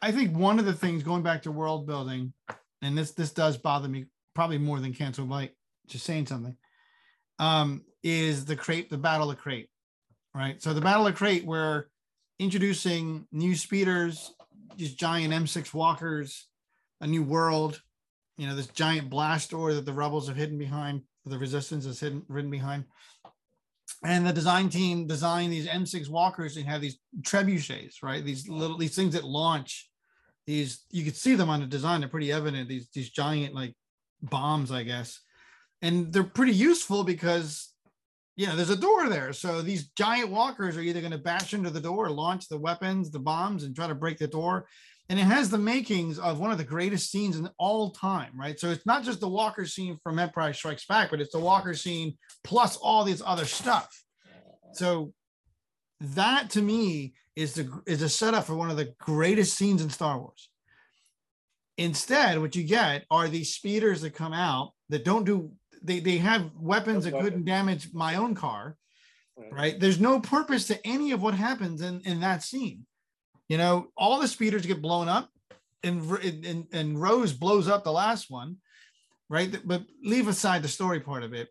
I 0.00 0.12
think 0.12 0.36
one 0.36 0.58
of 0.58 0.64
the 0.64 0.72
things 0.72 1.02
going 1.02 1.22
back 1.22 1.42
to 1.42 1.52
world 1.52 1.86
building, 1.86 2.32
and 2.80 2.96
this 2.96 3.10
this 3.12 3.32
does 3.32 3.56
bother 3.56 3.88
me 3.88 4.06
probably 4.34 4.58
more 4.58 4.80
than 4.80 4.94
Canto 4.94 5.24
Bight, 5.24 5.52
just 5.88 6.04
saying 6.06 6.26
something, 6.26 6.56
um, 7.38 7.84
is 8.02 8.44
the 8.44 8.56
Crait, 8.56 8.88
the 8.88 8.96
battle 8.96 9.30
of 9.30 9.38
Crait, 9.38 9.68
right? 10.34 10.62
So 10.62 10.72
the 10.72 10.80
battle 10.80 11.06
of 11.06 11.14
Crait, 11.14 11.44
we're 11.44 11.86
introducing 12.38 13.26
new 13.32 13.54
speeders, 13.54 14.32
these 14.76 14.94
giant 14.94 15.32
M6 15.32 15.74
walkers, 15.74 16.48
a 17.00 17.06
new 17.06 17.22
world, 17.22 17.80
you 18.38 18.46
know, 18.46 18.54
this 18.54 18.68
giant 18.68 19.10
blast 19.10 19.50
door 19.50 19.74
that 19.74 19.84
the 19.84 19.92
rebels 19.92 20.28
have 20.28 20.36
hidden 20.36 20.58
behind, 20.58 21.02
the 21.26 21.38
resistance 21.38 21.86
is 21.86 22.00
hidden 22.00 22.24
hidden 22.34 22.50
behind. 22.50 22.84
And 24.04 24.26
the 24.26 24.32
design 24.32 24.68
team 24.68 25.06
designed 25.06 25.52
these 25.52 25.68
M6 25.68 26.08
walkers 26.08 26.56
and 26.56 26.66
have 26.66 26.80
these 26.80 26.98
trebuchets, 27.20 28.02
right? 28.02 28.24
These 28.24 28.48
little 28.48 28.76
these 28.76 28.96
things 28.96 29.14
that 29.14 29.24
launch. 29.24 29.88
These 30.44 30.84
you 30.90 31.04
could 31.04 31.14
see 31.14 31.36
them 31.36 31.48
on 31.48 31.60
the 31.60 31.66
design; 31.66 32.00
they're 32.00 32.08
pretty 32.08 32.32
evident. 32.32 32.68
These 32.68 32.88
these 32.92 33.10
giant 33.10 33.54
like 33.54 33.76
bombs, 34.22 34.72
I 34.72 34.82
guess, 34.82 35.20
and 35.82 36.12
they're 36.12 36.24
pretty 36.24 36.52
useful 36.52 37.04
because 37.04 37.71
know 38.36 38.56
there's 38.56 38.70
a 38.70 38.76
door 38.76 39.08
there. 39.08 39.32
So 39.32 39.62
these 39.62 39.88
giant 39.88 40.30
walkers 40.30 40.76
are 40.76 40.82
either 40.82 41.00
going 41.00 41.12
to 41.12 41.18
bash 41.18 41.54
into 41.54 41.70
the 41.70 41.80
door, 41.80 42.10
launch 42.10 42.48
the 42.48 42.58
weapons, 42.58 43.10
the 43.10 43.18
bombs, 43.18 43.64
and 43.64 43.74
try 43.74 43.86
to 43.86 43.94
break 43.94 44.18
the 44.18 44.26
door. 44.26 44.66
And 45.08 45.18
it 45.18 45.24
has 45.24 45.50
the 45.50 45.58
makings 45.58 46.18
of 46.18 46.38
one 46.38 46.52
of 46.52 46.58
the 46.58 46.64
greatest 46.64 47.10
scenes 47.10 47.36
in 47.36 47.50
all 47.58 47.90
time, 47.90 48.32
right? 48.34 48.58
So 48.58 48.70
it's 48.70 48.86
not 48.86 49.04
just 49.04 49.20
the 49.20 49.28
Walker 49.28 49.66
scene 49.66 49.98
from 50.02 50.18
Empire 50.18 50.54
Strikes 50.54 50.86
Back, 50.86 51.10
but 51.10 51.20
it's 51.20 51.32
the 51.32 51.40
Walker 51.40 51.74
scene 51.74 52.16
plus 52.44 52.76
all 52.76 53.04
these 53.04 53.22
other 53.24 53.44
stuff. 53.44 53.88
So 54.72 55.12
that 56.00 56.50
to 56.50 56.62
me 56.62 57.14
is 57.36 57.54
the 57.54 57.82
is 57.86 58.02
a 58.02 58.08
setup 58.08 58.44
for 58.44 58.54
one 58.54 58.70
of 58.70 58.76
the 58.76 58.94
greatest 58.98 59.56
scenes 59.56 59.82
in 59.82 59.90
Star 59.90 60.18
Wars. 60.18 60.48
Instead, 61.78 62.38
what 62.38 62.54
you 62.54 62.64
get 62.64 63.04
are 63.10 63.28
these 63.28 63.54
speeders 63.54 64.02
that 64.02 64.14
come 64.14 64.32
out 64.32 64.72
that 64.88 65.04
don't 65.04 65.24
do 65.24 65.52
they 65.84 66.00
they 66.00 66.18
have 66.18 66.50
weapons 66.58 67.04
that 67.04 67.18
couldn't 67.18 67.44
damage 67.44 67.92
my 67.92 68.16
own 68.16 68.34
car, 68.34 68.76
right? 69.50 69.78
There's 69.78 70.00
no 70.00 70.20
purpose 70.20 70.66
to 70.68 70.86
any 70.86 71.12
of 71.12 71.22
what 71.22 71.34
happens 71.34 71.80
in 71.82 72.00
in 72.02 72.20
that 72.20 72.42
scene. 72.42 72.86
You 73.48 73.58
know, 73.58 73.88
all 73.96 74.20
the 74.20 74.28
speeders 74.28 74.66
get 74.66 74.82
blown 74.82 75.08
up, 75.08 75.28
and 75.82 76.10
and 76.24 76.66
and 76.72 77.00
Rose 77.00 77.32
blows 77.32 77.68
up 77.68 77.84
the 77.84 77.92
last 77.92 78.30
one, 78.30 78.56
right? 79.28 79.56
But 79.64 79.84
leave 80.02 80.28
aside 80.28 80.62
the 80.62 80.68
story 80.68 81.00
part 81.00 81.22
of 81.22 81.34
it. 81.34 81.48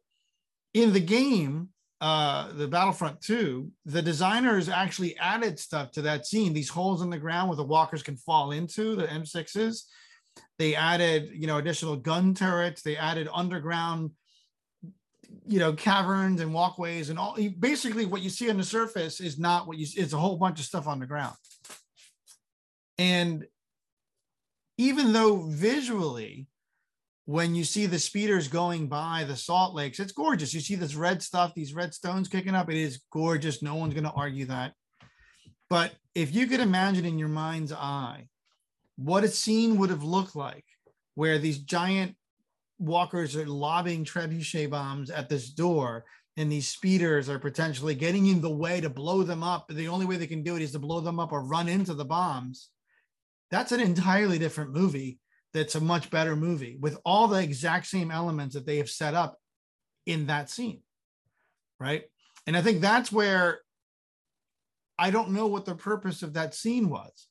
In 0.74 0.94
the 0.94 1.02
game, 1.02 1.70
uh, 2.02 2.52
the 2.54 2.68
Battlefront 2.68 3.22
2, 3.22 3.70
the 3.86 4.02
designers 4.02 4.70
actually 4.70 5.16
added 5.18 5.60
stuff 5.60 5.92
to 5.92 6.02
that 6.02 6.26
scene. 6.26 6.52
These 6.52 6.70
holes 6.70 7.04
in 7.04 7.12
the 7.12 7.20
ground 7.20 7.50
where 7.50 7.58
the 7.58 7.64
walkers 7.64 8.02
can 8.02 8.18
fall 8.18 8.52
into 8.52 8.96
the 8.96 9.06
M6s. 9.06 9.84
They 10.58 10.76
added, 10.76 11.30
you 11.34 11.46
know, 11.46 11.58
additional 11.58 11.96
gun 11.96 12.34
turrets. 12.34 12.82
They 12.82 12.98
added 12.98 13.28
underground, 13.32 14.12
you 15.48 15.60
know, 15.60 15.74
caverns 15.74 16.42
and 16.42 16.54
walkways 16.54 17.10
and 17.10 17.20
all. 17.20 17.38
Basically, 17.60 18.06
what 18.06 18.22
you 18.22 18.30
see 18.30 18.50
on 18.50 18.58
the 18.58 18.64
surface 18.64 19.20
is 19.20 19.40
not 19.40 19.68
what 19.68 19.78
you. 19.78 19.88
It's 19.96 20.14
a 20.14 20.18
whole 20.18 20.38
bunch 20.38 20.60
of 20.60 20.66
stuff 20.66 20.88
on 20.88 21.00
the 21.00 21.06
ground. 21.06 21.36
And 22.98 23.46
even 24.78 25.14
though 25.14 25.48
visually 25.48 26.48
when 27.26 27.56
you 27.56 27.64
see 27.64 27.86
the 27.86 28.00
speeders 28.00 28.48
going 28.48 28.88
by 28.88 29.24
the 29.24 29.36
salt 29.36 29.74
lakes, 29.74 30.00
it's 30.00 30.12
gorgeous. 30.12 30.54
You 30.54 30.60
see 30.60 30.76
this 30.76 30.96
red 30.96 31.22
stuff, 31.22 31.54
these 31.54 31.74
red 31.74 31.94
stones 31.94 32.28
kicking 32.28 32.56
up. 32.56 32.70
It 32.70 32.78
is 32.78 33.02
gorgeous. 33.12 33.62
No 33.62 33.76
one's 33.76 33.94
going 33.94 34.04
to 34.06 34.12
argue 34.12 34.46
that. 34.46 34.74
But 35.70 35.94
if 36.14 36.36
you 36.36 36.48
could 36.48 36.60
imagine 36.60 37.06
in 37.06 37.18
your 37.18 37.30
mind's 37.30 37.72
eye 37.72 38.28
what 38.98 39.24
a 39.24 39.30
scene 39.30 39.78
would 39.78 39.90
have 39.90 40.04
looked 40.04 40.36
like 40.36 40.66
where 41.16 41.40
these 41.40 41.60
giant 41.60 42.16
walkers 42.82 43.36
are 43.36 43.46
lobbing 43.46 44.04
trebuchet 44.04 44.70
bombs 44.70 45.10
at 45.10 45.30
this 45.30 45.50
door 45.50 46.04
and 46.38 46.52
these 46.52 46.68
speeders 46.68 47.30
are 47.30 47.40
potentially 47.40 47.94
getting 47.94 48.28
in 48.28 48.42
the 48.42 48.50
way 48.50 48.82
to 48.82 48.90
blow 48.90 49.22
them 49.22 49.44
up. 49.44 49.68
The 49.70 49.88
only 49.88 50.06
way 50.06 50.18
they 50.18 50.28
can 50.28 50.44
do 50.44 50.56
it 50.56 50.62
is 50.62 50.72
to 50.72 50.80
blow 50.80 51.00
them 51.00 51.20
up 51.20 51.32
or 51.32 51.44
run 51.44 51.68
into 51.68 51.94
the 51.94 52.06
bombs. 52.06 52.70
That's 53.52 53.72
an 53.72 53.82
entirely 53.82 54.40
different 54.40 54.72
movie 54.72 55.20
that's 55.54 55.76
a 55.76 55.82
much 55.82 56.10
better 56.10 56.36
movie 56.36 56.78
with 56.80 56.98
all 57.06 57.28
the 57.28 57.42
exact 57.42 57.86
same 57.86 58.10
elements 58.10 58.56
that 58.56 58.66
they 58.66 58.78
have 58.78 58.90
set 58.90 59.14
up 59.14 59.38
in 60.06 60.28
that 60.28 60.50
scene. 60.50 60.82
Right. 61.80 62.06
And 62.48 62.58
I 62.58 62.62
think 62.62 62.82
that's 62.82 63.12
where 63.12 63.60
I 64.98 65.12
don't 65.12 65.32
know 65.32 65.48
what 65.48 65.66
the 65.66 65.76
purpose 65.76 66.24
of 66.24 66.34
that 66.34 66.56
scene 66.56 66.90
was. 66.90 67.28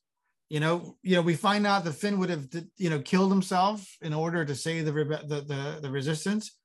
You 0.51 0.59
know, 0.59 0.97
you 1.01 1.15
know, 1.15 1.21
we 1.21 1.35
find 1.35 1.65
out 1.65 1.85
that 1.85 1.93
Finn 1.93 2.19
would 2.19 2.29
have, 2.29 2.49
you 2.75 2.89
know, 2.89 2.99
killed 2.99 3.31
himself 3.31 3.87
in 4.01 4.13
order 4.13 4.43
to 4.43 4.53
save 4.53 4.83
the 4.83 4.91
the 4.91 5.41
the, 5.47 5.79
the 5.81 5.89
resistance. 5.89 6.57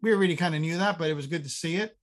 We 0.00 0.14
already 0.14 0.36
kind 0.36 0.54
of 0.54 0.62
knew 0.62 0.78
that, 0.78 0.96
but 0.96 1.10
it 1.10 1.14
was 1.14 1.26
good 1.26 1.44
to 1.44 1.50
see 1.50 1.76
it. 1.76 1.94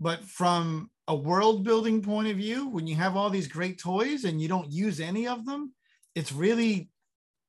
But 0.00 0.24
from 0.24 0.90
a 1.06 1.14
world 1.14 1.64
building 1.64 2.00
point 2.00 2.28
of 2.28 2.38
view, 2.38 2.68
when 2.68 2.86
you 2.86 2.96
have 2.96 3.14
all 3.14 3.28
these 3.28 3.46
great 3.46 3.78
toys 3.78 4.24
and 4.24 4.40
you 4.40 4.48
don't 4.48 4.72
use 4.72 5.00
any 5.00 5.28
of 5.28 5.44
them, 5.44 5.74
it's 6.14 6.32
really 6.32 6.88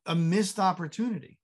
a 0.05 0.13
missed 0.13 0.59
opportunity 0.59 1.39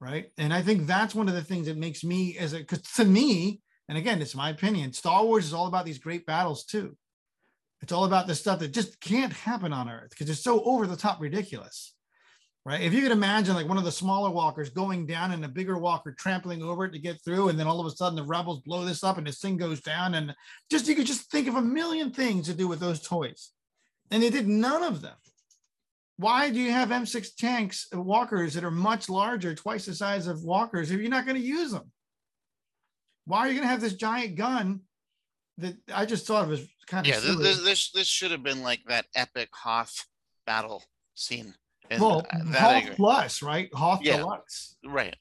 right 0.00 0.30
and 0.38 0.52
i 0.52 0.60
think 0.62 0.86
that's 0.86 1.14
one 1.14 1.28
of 1.28 1.34
the 1.34 1.42
things 1.42 1.66
that 1.66 1.76
makes 1.76 2.04
me 2.04 2.36
as 2.38 2.52
a 2.52 2.58
because 2.58 2.82
to 2.82 3.04
me 3.04 3.60
and 3.88 3.98
again 3.98 4.20
it's 4.20 4.34
my 4.34 4.50
opinion 4.50 4.92
star 4.92 5.24
wars 5.24 5.46
is 5.46 5.54
all 5.54 5.66
about 5.66 5.84
these 5.84 5.98
great 5.98 6.26
battles 6.26 6.64
too 6.64 6.96
it's 7.84 7.92
all 7.92 8.04
about 8.04 8.26
the 8.26 8.34
stuff 8.34 8.58
that 8.58 8.72
just 8.72 9.00
can't 9.00 9.32
happen 9.32 9.72
on 9.72 9.88
earth 9.88 10.10
because 10.10 10.28
it's 10.28 10.42
so 10.42 10.62
over 10.64 10.86
the 10.86 10.96
top 10.96 11.20
ridiculous 11.20 11.94
right? 12.66 12.80
If 12.80 12.94
you 12.94 13.02
could 13.02 13.12
imagine 13.12 13.54
like 13.54 13.68
one 13.68 13.76
of 13.76 13.84
the 13.84 13.92
smaller 13.92 14.30
walkers 14.30 14.70
going 14.70 15.06
down 15.06 15.32
and 15.32 15.44
a 15.44 15.48
bigger 15.48 15.78
walker 15.78 16.14
trampling 16.18 16.62
over 16.62 16.86
it 16.86 16.92
to 16.92 16.98
get 16.98 17.22
through 17.22 17.48
and 17.48 17.58
then 17.58 17.66
all 17.66 17.80
of 17.80 17.86
a 17.86 17.90
sudden 17.90 18.16
the 18.16 18.22
rebels 18.22 18.60
blow 18.60 18.84
this 18.84 19.04
up 19.04 19.18
and 19.18 19.26
this 19.26 19.38
thing 19.38 19.56
goes 19.56 19.80
down 19.82 20.14
and 20.14 20.34
just 20.70 20.88
you 20.88 20.94
could 20.94 21.06
just 21.06 21.30
think 21.30 21.46
of 21.46 21.56
a 21.56 21.62
million 21.62 22.10
things 22.10 22.46
to 22.46 22.54
do 22.54 22.66
with 22.66 22.80
those 22.80 23.02
toys. 23.02 23.50
And 24.10 24.22
they 24.22 24.30
did 24.30 24.48
none 24.48 24.82
of 24.82 25.02
them. 25.02 25.16
Why 26.16 26.48
do 26.48 26.60
you 26.60 26.70
have 26.70 26.90
M6 26.90 27.34
tanks, 27.36 27.88
uh, 27.94 28.00
walkers 28.00 28.54
that 28.54 28.64
are 28.64 28.70
much 28.70 29.08
larger, 29.08 29.54
twice 29.54 29.84
the 29.84 29.94
size 29.94 30.28
of 30.28 30.44
walkers, 30.44 30.90
if 30.90 31.00
you're 31.00 31.10
not 31.10 31.26
going 31.26 31.40
to 31.40 31.46
use 31.46 31.72
them? 31.72 31.90
Why 33.26 33.40
are 33.40 33.48
you 33.48 33.54
going 33.54 33.64
to 33.64 33.70
have 33.70 33.80
this 33.80 33.94
giant 33.94 34.36
gun 34.36 34.82
that 35.58 35.76
I 35.92 36.06
just 36.06 36.26
thought 36.26 36.44
it 36.46 36.50
was 36.50 36.66
kind 36.86 37.06
of 37.06 37.12
yeah, 37.12 37.20
this, 37.20 37.62
this 37.62 37.90
this 37.92 38.06
should 38.06 38.30
have 38.30 38.42
been 38.42 38.62
like 38.62 38.80
that 38.88 39.06
epic 39.14 39.48
Hoth 39.52 39.94
battle 40.46 40.82
scene. 41.14 41.54
And 41.90 42.00
well, 42.00 42.26
Hoth. 42.52 42.96
Plus, 42.96 43.42
right? 43.42 43.68
Hoth 43.74 44.00
Yeah. 44.02 44.18
Deluxe. 44.18 44.76
right. 44.86 45.14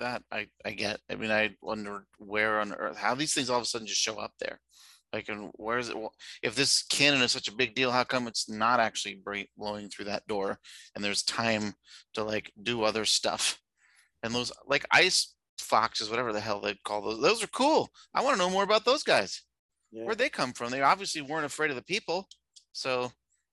That 0.00 0.22
I 0.32 0.48
I 0.64 0.72
get. 0.72 1.00
I 1.10 1.14
mean, 1.14 1.30
I 1.30 1.50
wonder 1.62 2.04
where 2.18 2.60
on 2.60 2.72
earth 2.74 2.96
how 2.98 3.14
these 3.14 3.34
things 3.34 3.48
all 3.50 3.58
of 3.58 3.62
a 3.62 3.66
sudden 3.66 3.86
just 3.86 4.00
show 4.00 4.18
up 4.18 4.32
there. 4.40 4.60
Like, 5.12 5.28
and 5.28 5.50
where 5.54 5.78
is 5.78 5.88
it? 5.88 5.96
Well, 5.98 6.14
If 6.42 6.54
this 6.54 6.82
cannon 6.84 7.22
is 7.22 7.32
such 7.32 7.48
a 7.48 7.54
big 7.54 7.74
deal, 7.74 7.90
how 7.90 8.04
come 8.04 8.28
it's 8.28 8.48
not 8.48 8.78
actually 8.78 9.20
blowing 9.56 9.88
through 9.88 10.04
that 10.04 10.26
door? 10.28 10.58
And 10.94 11.04
there's 11.04 11.22
time 11.24 11.74
to 12.14 12.22
like 12.22 12.52
do 12.62 12.84
other 12.84 13.04
stuff. 13.04 13.58
And 14.22 14.34
those 14.34 14.52
like 14.66 14.84
ice 14.90 15.34
foxes, 15.60 16.10
whatever 16.10 16.32
the 16.32 16.40
hell 16.40 16.60
they 16.60 16.74
call 16.84 17.02
those, 17.02 17.20
those 17.20 17.42
are 17.44 17.48
cool. 17.48 17.90
I 18.14 18.22
want 18.22 18.36
to 18.36 18.42
know 18.42 18.50
more 18.50 18.62
about 18.64 18.84
those 18.84 19.02
guys. 19.02 19.42
Yeah, 19.92 20.04
Where'd 20.04 20.18
they 20.18 20.28
come 20.28 20.52
from? 20.52 20.70
They 20.70 20.82
obviously 20.82 21.20
weren't 21.20 21.46
afraid 21.46 21.70
of 21.70 21.76
the 21.76 21.82
people, 21.82 22.28
so 22.72 23.12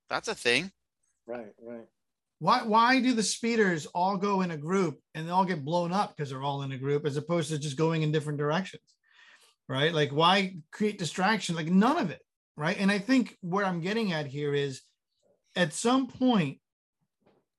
that's 0.09 0.27
a 0.27 0.35
thing. 0.35 0.71
right, 1.27 1.53
right. 1.61 1.87
Why 2.39 2.59
why 2.63 3.01
do 3.01 3.13
the 3.13 3.23
speeders 3.23 3.87
all 3.87 4.15
go 4.17 4.41
in 4.41 4.51
a 4.51 4.57
group 4.57 4.99
and 5.15 5.25
they 5.25 5.31
all 5.31 5.45
get 5.45 5.65
blown 5.65 5.91
up 5.91 6.15
because 6.15 6.29
they're 6.29 6.43
all 6.43 6.61
in 6.61 6.71
a 6.71 6.77
group 6.77 7.05
as 7.05 7.17
opposed 7.17 7.49
to 7.49 7.57
just 7.57 7.77
going 7.77 8.03
in 8.03 8.11
different 8.11 8.37
directions? 8.37 8.83
Right? 9.67 9.91
Like 9.93 10.11
why 10.11 10.57
create 10.71 10.99
distraction? 10.99 11.55
Like 11.55 11.67
none 11.67 11.97
of 11.97 12.11
it, 12.11 12.21
right? 12.55 12.77
And 12.79 12.91
I 12.91 12.99
think 12.99 13.35
where 13.41 13.65
I'm 13.65 13.81
getting 13.81 14.13
at 14.13 14.27
here 14.27 14.53
is 14.53 14.81
at 15.55 15.73
some 15.73 16.05
point 16.05 16.59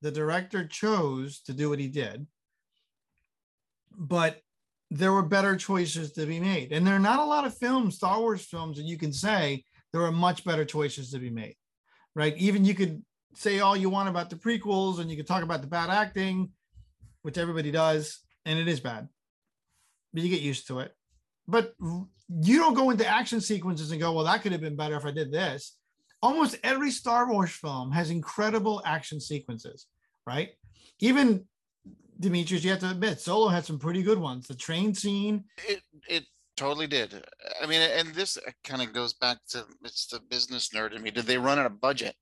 the 0.01 0.12
director 0.12 0.64
chose 0.64 1.40
to 1.40 1.53
do 1.53 1.70
what 1.70 1.80
he 1.80 1.88
did, 1.88 2.26
but 3.99 4.40
there 4.90 5.12
were 5.12 5.22
better 5.22 5.57
choices 5.57 6.12
to 6.12 6.24
be 6.24 6.40
made. 6.40 6.72
And 6.72 6.86
there 6.86 6.94
are 6.94 7.01
not 7.01 7.18
a 7.18 7.24
lot 7.24 7.46
of 7.46 7.59
films, 7.59 7.96
Star 7.96 8.20
Wars 8.20 8.44
films, 8.44 8.78
that 8.78 8.84
you 8.84 8.96
can 8.96 9.12
say 9.12 9.64
there 9.92 10.03
are 10.03 10.12
much 10.12 10.44
better 10.44 10.64
choices 10.64 11.11
to 11.11 11.18
be 11.18 11.30
made, 11.30 11.57
right? 12.14 12.36
Even 12.38 12.64
you 12.64 12.74
could 12.74 13.03
say 13.34 13.61
all 13.61 13.76
you 13.76 13.90
want 13.90 14.09
about 14.09 14.30
the 14.30 14.36
prequels 14.36 14.99
and 14.99 15.11
you 15.11 15.16
could 15.16 15.26
talk 15.26 15.42
about 15.42 15.61
the 15.61 15.66
bad 15.66 15.90
acting, 15.90 16.51
which 17.22 17.36
everybody 17.36 17.70
does, 17.70 18.20
and 18.46 18.59
it 18.59 18.68
is 18.68 18.80
bad, 18.80 19.09
but 20.14 20.22
you 20.22 20.30
get 20.30 20.40
used 20.40 20.66
to 20.68 20.78
it. 20.80 20.94
But 21.46 21.74
you 21.80 22.59
don't 22.59 22.74
go 22.74 22.90
into 22.90 23.07
action 23.07 23.40
sequences 23.40 23.90
and 23.90 24.01
go, 24.01 24.12
well, 24.12 24.24
that 24.24 24.42
could 24.42 24.53
have 24.53 24.61
been 24.61 24.76
better 24.76 24.96
if 24.96 25.05
I 25.05 25.11
did 25.11 25.32
this. 25.32 25.76
Almost 26.22 26.59
every 26.64 26.90
Star 26.90 27.30
Wars 27.30 27.51
film 27.51 27.92
has 27.92 28.11
incredible 28.11 28.82
action 28.84 29.20
sequences, 29.20 29.86
right? 30.26 30.51
Even 31.01 31.46
Demetrius, 32.21 32.64
you 32.64 32.71
have 32.71 32.81
to 32.81 32.91
admit, 32.91 33.21
Solo 33.21 33.49
had 33.49 33.64
some 33.64 33.79
pretty 33.79 34.03
good 34.03 34.19
ones. 34.19 34.47
The 34.47 34.55
train 34.55 34.95
scene. 34.95 35.45
It 35.69 35.83
it 36.09 36.25
totally 36.57 36.87
did. 36.87 37.25
I 37.62 37.66
mean, 37.66 37.81
and 37.81 38.14
this 38.14 38.37
kind 38.64 38.83
of 38.83 38.93
goes 38.93 39.14
back 39.14 39.39
to 39.51 39.64
it's 39.85 40.07
the 40.07 40.21
business 40.29 40.71
nerd 40.75 40.95
in 40.95 41.03
me. 41.03 41.11
Did 41.11 41.27
they 41.27 41.39
run 41.39 41.59
out 41.59 41.66
of 41.66 41.81
budget? 41.81 42.14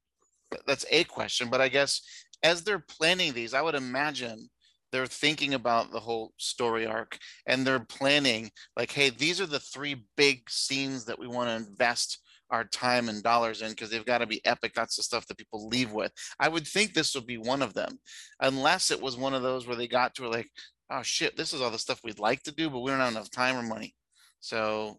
That's 0.67 0.85
a 0.91 1.05
question, 1.05 1.49
but 1.51 1.61
I 1.61 1.69
guess 1.69 2.03
as 2.43 2.63
they're 2.63 2.85
planning 2.89 3.33
these, 3.33 3.55
I 3.55 3.63
would 3.63 3.75
imagine 3.75 4.49
they're 4.93 5.07
thinking 5.07 5.55
about 5.55 5.91
the 5.91 6.01
whole 6.01 6.33
story 6.37 6.87
arc 6.87 7.19
and 7.47 7.67
they're 7.67 7.81
planning 7.81 8.51
like, 8.77 8.93
hey, 8.93 9.11
these 9.11 9.41
are 9.41 9.47
the 9.47 9.59
three 9.59 10.07
big 10.17 10.49
scenes 10.49 11.05
that 11.07 11.19
we 11.19 11.27
want 11.27 11.49
to 11.49 11.69
invest 11.69 12.19
our 12.51 12.65
time 12.65 13.09
and 13.09 13.23
dollars 13.23 13.63
in 13.63 13.71
because 13.71 13.91
they've 13.91 14.05
got 14.05 14.19
to 14.19 14.27
be 14.27 14.45
epic. 14.45 14.73
That's 14.75 14.97
the 14.97 15.03
stuff 15.03 15.27
that 15.27 15.39
people 15.39 15.69
leave 15.69 15.93
with. 15.93 16.13
I 16.39 16.49
would 16.49 16.67
think 16.67 16.95
this 16.95 17.15
would 17.15 17.27
be 17.27 17.39
one 17.39 17.63
of 17.63 17.75
them, 17.75 17.99
unless 18.41 18.91
it 18.91 19.01
was 19.01 19.17
one 19.17 19.35
of 19.35 19.43
those 19.43 19.67
where 19.67 19.77
they 19.77 19.89
got 19.89 20.15
to 20.17 20.29
like, 20.29 20.49
oh 20.91 21.03
shit, 21.03 21.37
this 21.37 21.53
is 21.53 21.61
all 21.61 21.71
the 21.71 21.79
stuff 21.79 22.01
we'd 22.05 22.19
like 22.19 22.43
to 22.45 22.53
do, 22.53 22.71
but 22.71 22.81
we 22.81 22.91
don't 22.91 23.01
have 23.01 23.13
enough 23.13 23.31
time 23.31 23.57
or 23.57 23.63
money. 23.63 23.95
So 24.41 24.99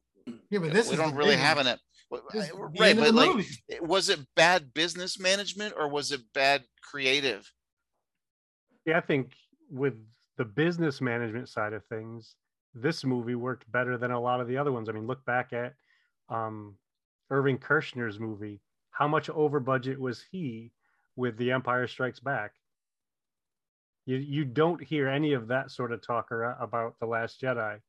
yeah, 0.50 0.60
but 0.60 0.74
this 0.74 0.90
we 0.90 0.98
don't 0.98 1.16
really 1.16 1.38
have 1.38 1.58
an 1.58 1.78
right, 2.12 2.96
but 2.96 3.14
like, 3.14 3.36
movie. 3.36 3.46
was 3.82 4.10
it 4.10 4.20
bad 4.36 4.74
business 4.74 5.20
management 5.20 5.74
or 5.78 5.90
was 5.90 6.12
it 6.12 6.22
bad 6.34 6.64
creative? 6.82 7.50
Yeah, 8.86 8.98
I 8.98 9.02
think 9.02 9.34
with 9.70 9.94
the 10.38 10.46
business 10.46 11.02
management 11.02 11.50
side 11.50 11.74
of 11.74 11.84
things, 11.86 12.36
this 12.74 13.04
movie 13.04 13.36
worked 13.36 13.70
better 13.72 13.98
than 13.98 14.12
a 14.12 14.20
lot 14.20 14.40
of 14.40 14.48
the 14.48 14.58
other 14.58 14.72
ones. 14.72 14.88
I 14.88 14.92
mean, 14.92 15.08
look 15.08 15.26
back 15.26 15.52
at 15.52 15.74
um, 16.30 16.76
Irvin 17.30 17.58
Kershner's 17.58 18.20
movie. 18.20 18.62
How 18.92 19.08
much 19.08 19.30
over 19.30 19.60
budget 19.60 20.00
was 20.00 20.24
he 20.32 20.72
with 21.16 21.38
The 21.38 21.52
Empire 21.52 21.88
Strikes 21.88 22.20
Back? 22.20 22.54
You 24.06 24.18
you 24.18 24.46
don't 24.46 24.82
hear 24.82 25.08
any 25.08 25.34
of 25.34 25.48
that 25.50 25.72
sort 25.72 25.92
of 25.92 26.02
talk 26.02 26.32
about 26.32 26.96
The 27.00 27.06
Last 27.06 27.42
Jedi, 27.42 27.80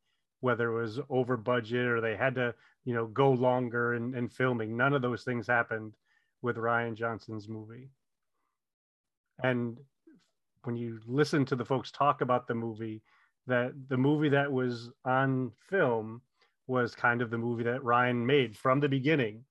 whether 0.41 0.71
it 0.71 0.83
was 0.83 1.01
over 1.09 1.37
budget 1.37 1.87
or 1.87 2.01
they 2.01 2.17
had 2.17 2.35
to 2.35 2.55
you 2.85 2.95
know 2.95 3.07
go 3.07 3.31
longer 3.31 3.95
in, 3.95 4.15
in 4.15 4.29
filming. 4.29 4.77
None 4.77 4.95
of 4.95 5.03
those 5.03 5.23
things 5.23 5.47
happened 5.47 5.95
with 6.43 6.57
Rian 6.57 6.95
Johnson's 6.95 7.49
movie. 7.49 7.91
And 9.43 9.79
when 10.65 10.77
you 10.77 11.01
listen 11.07 11.45
to 11.47 11.57
the 11.57 11.65
folks 11.65 11.91
talk 11.93 12.21
about 12.21 12.49
the 12.49 12.55
movie, 12.55 13.03
that 13.47 13.73
the 13.89 13.97
movie 13.97 14.29
that 14.31 14.51
was 14.53 14.91
on 15.05 15.53
film 15.71 16.21
was 16.69 16.95
kind 16.95 17.23
of 17.23 17.31
the 17.31 17.39
movie 17.39 17.65
that 17.65 17.81
Rian 17.81 18.25
made 18.25 18.57
from 18.57 18.79
the 18.79 18.89
beginning. 18.89 19.45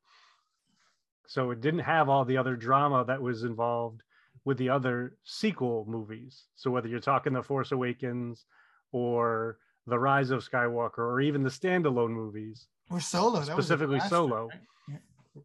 So 1.26 1.52
it 1.52 1.60
didn't 1.60 1.82
have 1.82 2.08
all 2.08 2.24
the 2.24 2.38
other 2.38 2.56
drama 2.56 3.04
that 3.06 3.22
was 3.22 3.44
involved 3.44 4.04
with 4.46 4.58
the 4.58 4.70
other 4.70 5.18
sequel 5.24 5.84
movies. 5.90 6.46
So 6.56 6.72
whether 6.72 6.88
you're 6.88 7.02
talking 7.02 7.34
The 7.34 7.44
Force 7.44 7.74
Awakens 7.74 8.46
or 8.94 9.58
The 9.88 10.00
Rise 10.00 10.30
of 10.30 10.48
Skywalker 10.48 11.00
or 11.00 11.20
even 11.20 11.44
the 11.44 11.50
standalone 11.50 12.12
movies, 12.12 12.68
or 12.90 13.02
Solo, 13.02 13.42
specifically 13.42 14.00
Solo, 14.00 14.48
right? 14.48 14.60
yeah. 14.88 14.98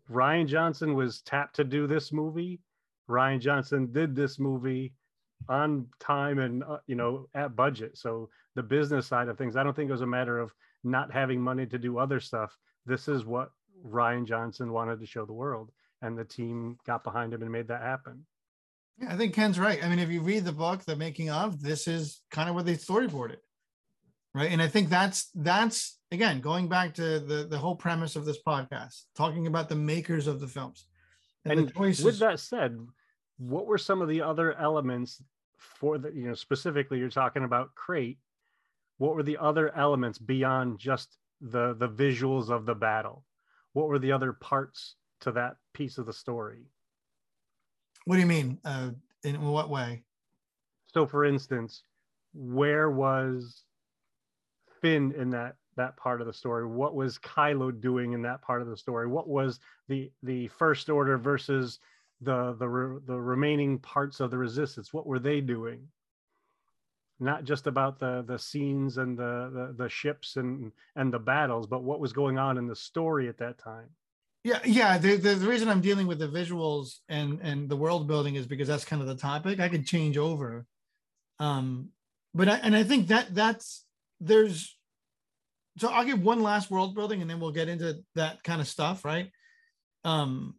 Rian 0.09 0.47
Johnson 0.47 0.95
was 0.95 1.23
tapped 1.23 1.57
to 1.57 1.64
do 1.64 1.89
this 1.89 2.12
movie. 2.12 2.61
Rian 3.09 3.41
Johnson 3.41 3.91
did 3.93 4.14
this 4.14 4.39
movie 4.39 4.93
on 5.49 5.87
time 5.99 6.39
and 6.39 6.62
uh, 6.62 6.79
you 6.87 6.95
know 6.95 7.29
at 7.35 7.57
budget. 7.57 7.99
So 7.99 8.29
the 8.55 8.62
business 8.62 9.07
side 9.07 9.29
of 9.29 9.37
things, 9.37 9.57
I 9.57 9.64
don't 9.64 9.75
think 9.75 9.89
it 9.89 9.93
was 9.93 10.03
a 10.03 10.07
matter 10.07 10.39
of 10.39 10.53
not 10.85 11.12
having 11.12 11.41
money 11.41 11.66
to 11.66 11.78
do 11.78 11.99
other 11.99 12.20
stuff. 12.20 12.57
This 12.87 13.09
is 13.09 13.24
what 13.24 13.51
Rian 13.87 14.26
Johnson 14.26 14.72
wanted 14.72 15.01
to 15.01 15.07
show 15.07 15.24
the 15.24 15.33
world, 15.33 15.70
and 16.03 16.18
the 16.18 16.24
team 16.24 16.78
got 16.87 17.05
behind 17.05 17.33
him 17.33 17.43
and 17.43 17.51
made 17.51 17.68
that 17.68 17.83
happen. 17.83 18.24
Yeah, 18.99 19.12
I 19.12 19.16
think 19.16 19.35
Ken's 19.35 19.59
right. 19.59 19.83
I 19.83 19.89
mean, 19.89 19.99
if 19.99 20.11
you 20.11 20.20
read 20.20 20.45
the 20.45 20.53
book, 20.53 20.85
the 20.85 20.97
making 20.97 21.30
of, 21.30 21.62
this 21.62 21.89
is 21.89 22.20
kind 22.30 22.49
of 22.49 22.55
what 22.55 22.66
they 22.66 22.74
storyboarded, 22.74 23.39
right? 24.35 24.51
And 24.51 24.61
I 24.61 24.68
think 24.68 24.89
that's 24.89 25.30
that's 25.35 25.99
again 26.11 26.41
going 26.41 26.68
back 26.68 26.95
to 26.95 27.20
the 27.20 27.47
the 27.49 27.59
whole 27.59 27.76
premise 27.76 28.16
of 28.16 28.24
this 28.24 28.39
podcast, 28.47 29.03
talking 29.16 29.47
about 29.47 29.68
the 29.68 29.76
makers 29.76 30.26
of 30.26 30.41
the 30.41 30.49
films. 30.49 30.87
And, 31.45 31.59
and 31.59 31.74
with 31.74 32.18
that 32.20 32.39
said, 32.39 32.78
what 33.39 33.66
were 33.66 33.78
some 33.78 34.01
of 34.01 34.09
the 34.09 34.22
other 34.22 34.57
elements 34.59 35.20
for 35.57 35.99
the 35.99 36.12
you 36.12 36.28
know 36.28 36.35
specifically 36.35 36.99
you're 36.99 37.09
talking 37.09 37.45
about 37.45 37.74
Crait 37.74 38.18
what 38.99 39.14
were 39.14 39.22
the 39.22 39.38
other 39.38 39.74
elements 39.76 40.18
beyond 40.18 40.78
just 40.78 41.18
the 41.40 41.74
the 41.74 41.88
visuals 41.88 42.51
of 42.51 42.66
the 42.66 42.74
battle? 42.74 43.24
What 43.72 43.88
were 43.88 43.99
the 43.99 44.12
other 44.12 44.32
parts 44.32 44.97
to 45.20 45.32
that 45.32 45.57
piece 45.72 45.99
of 45.99 46.07
the 46.07 46.12
story? 46.12 46.66
What 48.05 48.16
do 48.16 48.20
you 48.20 48.26
mean? 48.26 48.59
Uh, 48.64 48.90
in 49.24 49.40
what 49.40 49.70
way? 49.70 50.03
So 50.86 51.07
for 51.07 51.24
instance 51.24 51.82
where 52.34 52.90
was 52.90 53.64
finn 54.80 55.12
in 55.12 55.30
that 55.30 55.57
that 55.76 55.97
part 55.97 56.20
of 56.20 56.26
the 56.26 56.32
story? 56.32 56.66
What 56.66 56.95
was 56.95 57.18
kylo 57.18 57.78
doing 57.78 58.12
in 58.12 58.22
that 58.22 58.43
part 58.43 58.62
of 58.62 58.68
the 58.68 58.76
story? 58.76 59.07
What 59.07 59.28
was 59.28 59.61
the 59.88 60.11
the 60.22 60.49
first 60.49 60.90
order 60.90 61.18
versus 61.18 61.78
the 62.20 62.55
the 62.55 63.01
the 63.07 63.20
remaining 63.20 63.78
parts 63.78 64.20
of 64.20 64.30
the 64.30 64.38
resistance? 64.38 64.93
What 64.93 65.07
were 65.07 65.18
they 65.18 65.40
doing 65.40 65.86
not 67.23 67.45
just 67.45 67.66
about 67.66 67.99
the 67.99 68.25
the 68.27 68.39
scenes 68.39 68.99
and 68.99 69.16
the, 69.16 69.51
the 69.53 69.85
the, 69.85 69.89
ships 69.89 70.37
and 70.37 70.73
and 70.97 71.12
the 71.12 71.18
battles, 71.18 71.66
but 71.66 71.83
what 71.83 72.01
was 72.01 72.12
going 72.12 72.39
on 72.39 72.59
in 72.59 72.66
the 72.66 72.77
story 72.77 73.29
at 73.29 73.39
that 73.39 73.59
time. 73.59 73.89
Yeah, 74.45 74.59
yeah. 74.64 74.99
The, 74.99 75.16
the, 75.16 75.35
the 75.35 75.47
reason 75.47 75.68
I'm 75.68 75.81
dealing 75.81 76.07
with 76.07 76.18
the 76.18 76.29
visuals 76.29 76.99
and 77.09 77.41
and 77.43 77.68
the 77.68 77.77
world 77.77 78.09
building 78.09 78.35
is 78.35 78.47
because 78.47 78.68
that's 78.68 78.85
kind 78.85 79.01
of 79.01 79.09
the 79.09 79.14
topic. 79.14 79.61
I 79.61 79.68
could 79.68 79.87
change 79.87 80.18
over, 80.18 80.66
um, 81.39 81.91
but 82.35 82.49
I, 82.49 82.57
and 82.57 82.75
I 82.75 82.83
think 82.83 83.09
that 83.09 83.35
that's 83.35 83.85
there's. 84.20 84.77
So 85.79 85.89
I'll 85.89 86.05
give 86.05 86.23
one 86.23 86.43
last 86.43 86.70
world 86.70 86.95
building, 86.95 87.23
and 87.23 87.31
then 87.31 87.41
we'll 87.41 87.53
get 87.53 87.68
into 87.68 88.03
that 88.14 88.43
kind 88.43 88.61
of 88.61 88.68
stuff, 88.68 89.07
right? 89.07 89.31
Um, 90.05 90.57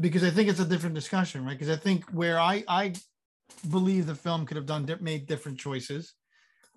because 0.00 0.24
I 0.24 0.30
think 0.30 0.48
it's 0.48 0.58
a 0.58 0.64
different 0.64 0.96
discussion, 0.96 1.44
right? 1.44 1.56
Because 1.56 1.70
I 1.70 1.76
think 1.76 2.06
where 2.10 2.40
I 2.40 2.64
I 2.66 2.94
believe 3.70 4.06
the 4.06 4.14
film 4.14 4.46
could 4.46 4.56
have 4.56 4.66
done 4.66 4.86
made 5.00 5.26
different 5.26 5.58
choices 5.58 6.14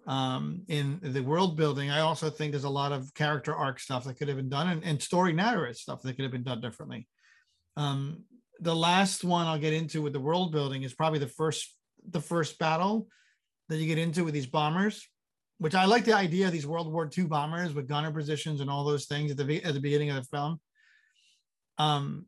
um, 0.08 0.62
in 0.68 1.00
the 1.02 1.22
world 1.22 1.58
building. 1.58 1.90
I 1.90 2.02
also 2.02 2.30
think 2.30 2.52
there's 2.52 2.64
a 2.64 2.70
lot 2.70 2.92
of 2.92 3.14
character 3.14 3.56
arc 3.56 3.80
stuff 3.80 4.04
that 4.04 4.18
could 4.18 4.28
have 4.28 4.38
been 4.38 4.50
done 4.50 4.70
and, 4.70 4.84
and 4.84 5.02
story 5.02 5.34
narrative 5.34 5.78
stuff 5.78 6.02
that 6.04 6.14
could 6.16 6.24
have 6.24 6.32
been 6.32 6.44
done 6.44 6.62
differently. 6.62 7.08
Um, 7.76 8.24
the 8.60 8.76
last 8.76 9.24
one 9.24 9.48
I'll 9.48 9.60
get 9.60 9.74
into 9.74 10.02
with 10.02 10.14
the 10.14 10.20
world 10.20 10.52
building 10.52 10.84
is 10.84 10.94
probably 10.94 11.20
the 11.20 11.28
first 11.28 11.74
the 12.08 12.22
first 12.22 12.60
battle 12.60 13.08
that 13.68 13.78
you 13.78 13.88
get 13.88 13.98
into 13.98 14.24
with 14.24 14.34
these 14.34 14.46
bombers, 14.46 15.08
which 15.58 15.74
I 15.74 15.86
like 15.86 16.06
the 16.06 16.14
idea 16.14 16.46
of 16.46 16.54
these 16.54 16.68
World 16.68 16.92
War 16.92 17.10
II 17.16 17.26
bombers 17.26 17.74
with 17.74 17.88
gunner 17.88 18.12
positions 18.12 18.62
and 18.62 18.70
all 18.70 18.86
those 18.86 19.06
things 19.06 19.32
at 19.32 19.38
the 19.38 19.64
at 19.64 19.74
the 19.74 19.80
beginning 19.80 20.12
of 20.12 20.18
the 20.18 20.38
film. 20.38 20.60
Um, 21.78 22.28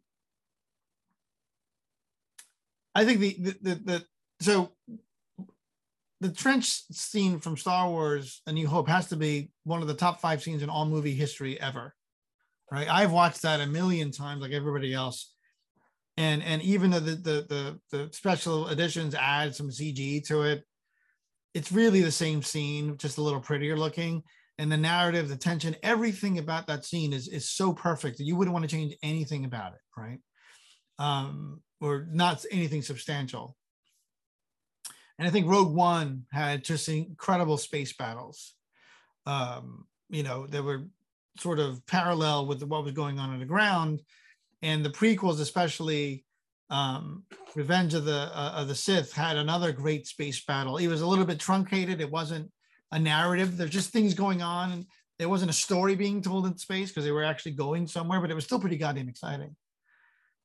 I 2.95 3.05
think 3.05 3.19
the 3.19 3.37
the 3.39 3.57
the, 3.61 3.75
the 3.75 4.05
so 4.39 4.71
the 6.19 6.31
trench 6.31 6.65
scene 6.91 7.39
from 7.39 7.57
Star 7.57 7.89
Wars 7.89 8.41
A 8.47 8.51
New 8.51 8.67
Hope 8.67 8.87
has 8.87 9.07
to 9.09 9.15
be 9.15 9.51
one 9.63 9.81
of 9.81 9.87
the 9.87 9.93
top 9.93 10.19
five 10.19 10.41
scenes 10.41 10.63
in 10.63 10.69
all 10.69 10.85
movie 10.85 11.13
history 11.13 11.59
ever. 11.59 11.93
Right. 12.71 12.89
I've 12.89 13.11
watched 13.11 13.43
that 13.43 13.61
a 13.61 13.67
million 13.67 14.11
times 14.11 14.41
like 14.41 14.51
everybody 14.51 14.93
else. 14.93 15.33
And 16.17 16.43
and 16.43 16.61
even 16.63 16.91
though 16.91 16.99
the 16.99 17.15
the 17.15 17.45
the, 17.47 17.79
the 17.91 18.09
special 18.13 18.67
editions 18.67 19.15
add 19.15 19.55
some 19.55 19.69
CG 19.69 20.25
to 20.27 20.41
it, 20.41 20.63
it's 21.53 21.71
really 21.71 22.01
the 22.01 22.11
same 22.11 22.41
scene, 22.41 22.97
just 22.97 23.19
a 23.19 23.21
little 23.21 23.39
prettier 23.39 23.77
looking. 23.77 24.23
And 24.57 24.71
the 24.71 24.77
narrative, 24.77 25.29
the 25.29 25.37
tension, 25.37 25.75
everything 25.83 26.39
about 26.39 26.67
that 26.67 26.83
scene 26.83 27.13
is 27.13 27.27
is 27.27 27.49
so 27.49 27.71
perfect 27.73 28.17
that 28.17 28.25
you 28.25 28.35
wouldn't 28.35 28.53
want 28.53 28.67
to 28.67 28.75
change 28.75 28.95
anything 29.03 29.45
about 29.45 29.73
it, 29.73 29.79
right? 29.95 30.19
Um, 30.99 31.61
or 31.79 32.07
not 32.11 32.43
anything 32.51 32.81
substantial. 32.81 33.55
And 35.17 35.27
I 35.27 35.31
think 35.31 35.47
Rogue 35.47 35.73
One 35.73 36.25
had 36.31 36.63
just 36.63 36.89
incredible 36.89 37.57
space 37.57 37.93
battles. 37.93 38.53
Um, 39.25 39.85
you 40.09 40.23
know, 40.23 40.47
they 40.47 40.61
were 40.61 40.85
sort 41.39 41.59
of 41.59 41.85
parallel 41.87 42.45
with 42.45 42.63
what 42.63 42.83
was 42.83 42.93
going 42.93 43.19
on 43.19 43.31
on 43.31 43.39
the 43.39 43.45
ground. 43.45 44.01
And 44.61 44.83
the 44.83 44.89
prequels, 44.89 45.39
especially, 45.39 46.25
um, 46.69 47.23
Revenge 47.55 47.93
of 47.93 48.05
the 48.05 48.29
uh, 48.33 48.53
of 48.55 48.67
the 48.67 48.75
Sith 48.75 49.13
had 49.13 49.37
another 49.37 49.71
great 49.71 50.05
space 50.05 50.43
battle. 50.43 50.77
It 50.77 50.87
was 50.87 51.01
a 51.01 51.07
little 51.07 51.25
bit 51.25 51.39
truncated. 51.39 52.01
It 52.01 52.11
wasn't 52.11 52.51
a 52.91 52.99
narrative. 52.99 53.57
There's 53.57 53.69
just 53.69 53.91
things 53.91 54.13
going 54.13 54.41
on, 54.41 54.71
and 54.71 54.85
there 55.17 55.29
wasn't 55.29 55.51
a 55.51 55.53
story 55.53 55.95
being 55.95 56.21
told 56.21 56.45
in 56.45 56.57
space 56.57 56.89
because 56.89 57.05
they 57.05 57.11
were 57.11 57.23
actually 57.23 57.53
going 57.53 57.87
somewhere. 57.87 58.19
But 58.19 58.31
it 58.31 58.35
was 58.35 58.43
still 58.43 58.59
pretty 58.59 58.77
goddamn 58.77 59.09
exciting. 59.09 59.55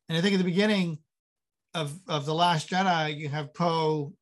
And 0.09 0.17
I 0.17 0.21
think 0.21 0.35
at 0.35 0.39
the 0.39 0.45
beginning 0.45 0.99
of 1.75 1.99
of 2.09 2.25
the 2.25 2.35
Last 2.35 2.71
Jedi, 2.71 3.17
you 3.17 3.29
have 3.29 3.53
Poe 3.53 4.13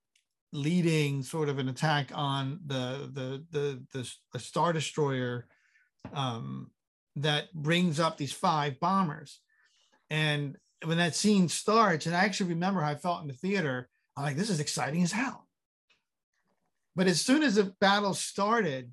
leading 0.52 1.22
sort 1.22 1.48
of 1.48 1.58
an 1.58 1.68
attack 1.68 2.10
on 2.14 2.60
the 2.66 3.10
the 3.12 3.44
the 3.50 3.82
the, 3.92 4.12
the 4.32 4.38
Star 4.38 4.72
Destroyer 4.72 5.46
um, 6.12 6.70
that 7.16 7.52
brings 7.52 8.00
up 8.00 8.16
these 8.16 8.32
five 8.32 8.80
bombers, 8.80 9.40
and 10.08 10.56
when 10.84 10.98
that 10.98 11.14
scene 11.14 11.48
starts, 11.48 12.06
and 12.06 12.16
I 12.16 12.24
actually 12.24 12.50
remember 12.50 12.80
how 12.80 12.90
I 12.90 12.94
felt 12.94 13.22
in 13.22 13.28
the 13.28 13.34
theater, 13.34 13.88
I'm 14.16 14.24
like, 14.24 14.36
this 14.36 14.50
is 14.50 14.60
exciting 14.60 15.02
as 15.02 15.12
hell. 15.12 15.46
But 16.96 17.06
as 17.06 17.20
soon 17.20 17.42
as 17.42 17.56
the 17.56 17.74
battle 17.80 18.14
started, 18.14 18.92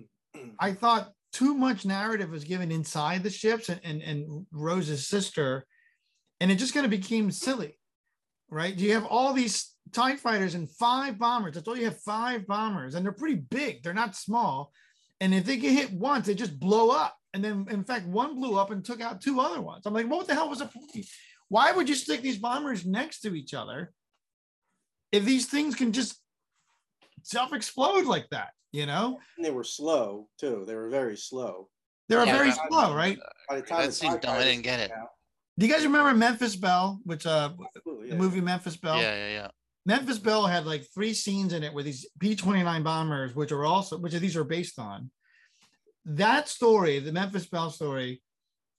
I 0.60 0.72
thought 0.72 1.12
too 1.32 1.54
much 1.54 1.84
narrative 1.84 2.30
was 2.30 2.44
given 2.44 2.72
inside 2.72 3.22
the 3.22 3.30
ships 3.30 3.68
and, 3.68 3.80
and, 3.84 4.02
and 4.02 4.46
Rose's 4.52 5.06
sister, 5.06 5.64
and 6.40 6.50
it 6.50 6.56
just 6.56 6.74
kind 6.74 6.84
of 6.84 6.90
became 6.90 7.30
silly, 7.30 7.78
right? 8.50 8.76
Do 8.76 8.84
you 8.84 8.94
have 8.94 9.06
all 9.06 9.32
these 9.32 9.74
TIE 9.92 10.16
fighters 10.16 10.54
and 10.54 10.68
five 10.70 11.18
bombers. 11.18 11.54
That's 11.54 11.66
all 11.68 11.76
you 11.76 11.84
have 11.84 12.00
five 12.00 12.46
bombers, 12.46 12.94
and 12.94 13.04
they're 13.04 13.12
pretty 13.12 13.36
big, 13.36 13.82
they're 13.82 13.94
not 13.94 14.16
small. 14.16 14.72
And 15.20 15.34
if 15.34 15.44
they 15.44 15.56
get 15.56 15.72
hit 15.72 15.92
once, 15.92 16.26
they 16.26 16.34
just 16.34 16.58
blow 16.60 16.90
up. 16.90 17.16
And 17.34 17.44
then, 17.44 17.66
in 17.70 17.84
fact, 17.84 18.06
one 18.06 18.36
blew 18.36 18.56
up 18.58 18.70
and 18.70 18.84
took 18.84 19.00
out 19.00 19.20
two 19.20 19.40
other 19.40 19.60
ones. 19.60 19.84
I'm 19.84 19.92
like, 19.92 20.08
what 20.08 20.26
the 20.26 20.34
hell 20.34 20.48
was 20.48 20.60
the 20.60 20.66
point? 20.66 21.06
Why 21.48 21.72
would 21.72 21.88
you 21.88 21.94
stick 21.94 22.20
these 22.22 22.38
bombers 22.38 22.86
next 22.86 23.20
to 23.22 23.34
each 23.34 23.52
other 23.54 23.92
if 25.12 25.24
these 25.24 25.46
things 25.46 25.74
can 25.74 25.92
just 25.92 26.20
self 27.22 27.52
explode 27.52 28.04
like 28.04 28.28
that? 28.30 28.50
You 28.72 28.86
know? 28.86 29.18
And 29.36 29.44
they 29.44 29.50
were 29.50 29.64
slow 29.64 30.28
too. 30.38 30.64
They 30.66 30.74
were 30.74 30.88
very 30.90 31.16
slow. 31.16 31.68
They 32.08 32.16
were 32.16 32.24
Yeah, 32.26 32.36
very 32.36 32.50
that- 32.50 32.68
slow, 32.68 32.94
right? 32.94 33.18
By 33.48 33.56
the 33.56 33.62
time 33.66 33.80
That 33.80 33.86
the 33.88 33.92
seemed 33.92 34.20
dumb. 34.20 34.36
I 34.36 34.44
didn't 34.44 34.62
get 34.62 34.80
it. 34.80 34.90
came 34.90 34.98
out- 35.00 35.08
Do 35.58 35.66
you 35.66 35.72
guys 35.72 35.84
remember 35.84 36.14
Memphis 36.14 36.54
Belle, 36.56 37.00
which 37.04 37.26
uh 37.26 37.50
Absolutely, 37.76 38.10
the 38.10 38.16
movie 38.16 38.40
Memphis 38.40 38.76
Belle? 38.76 38.98
Yeah, 39.00 39.14
yeah, 39.14 39.28
yeah. 39.32 39.48
Memphis 39.88 40.18
Belle 40.18 40.46
had 40.46 40.66
like 40.66 40.84
three 40.92 41.14
scenes 41.14 41.54
in 41.54 41.64
it 41.64 41.72
with 41.72 41.86
these 41.86 42.06
P-29 42.18 42.84
bombers, 42.84 43.34
which 43.34 43.52
are 43.52 43.64
also 43.64 43.96
which 43.96 44.12
these 44.12 44.36
are 44.36 44.44
based 44.44 44.78
on. 44.78 45.10
That 46.04 46.46
story, 46.46 46.98
the 46.98 47.10
Memphis 47.10 47.46
Belle 47.46 47.70
story, 47.70 48.20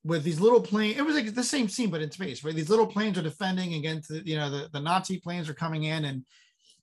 with 0.03 0.23
these 0.23 0.39
little 0.39 0.61
planes, 0.61 0.99
it 0.99 1.01
was 1.01 1.15
like 1.15 1.33
the 1.33 1.43
same 1.43 1.67
scene, 1.67 1.89
but 1.89 2.03
in 2.03 2.11
space, 2.11 2.43
right? 2.43 2.53
These 2.53 2.69
little 2.69 2.85
planes 2.85 3.17
are 3.17 3.23
defending 3.23 3.73
against 3.73 4.11
you 4.11 4.37
know, 4.37 4.51
the, 4.51 4.69
the 4.71 4.79
Nazi 4.79 5.17
planes 5.17 5.49
are 5.49 5.55
coming 5.55 5.85
in 5.85 6.05
and 6.05 6.25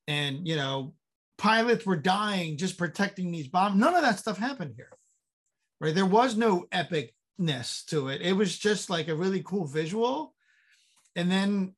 and 0.08 0.46
you 0.46 0.56
know, 0.56 0.92
pilots 1.38 1.86
were 1.86 1.96
dying 1.96 2.56
just 2.56 2.76
protecting 2.76 3.30
these 3.30 3.46
bombs. 3.46 3.78
None 3.78 3.94
of 3.94 4.02
that 4.02 4.18
stuff 4.18 4.38
happened 4.38 4.74
here. 4.76 4.90
Right. 5.80 5.94
There 5.94 6.04
was 6.04 6.36
no 6.36 6.66
epicness 6.72 7.84
to 7.90 8.08
it. 8.08 8.22
It 8.22 8.32
was 8.32 8.58
just 8.58 8.90
like 8.90 9.06
a 9.06 9.14
really 9.14 9.44
cool 9.44 9.66
visual. 9.66 10.34
And 11.14 11.30
then 11.30 11.75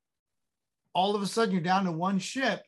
all 0.94 1.14
of 1.14 1.22
a 1.22 1.26
sudden 1.26 1.52
you're 1.52 1.62
down 1.62 1.84
to 1.84 1.92
one 1.92 2.18
ship 2.18 2.62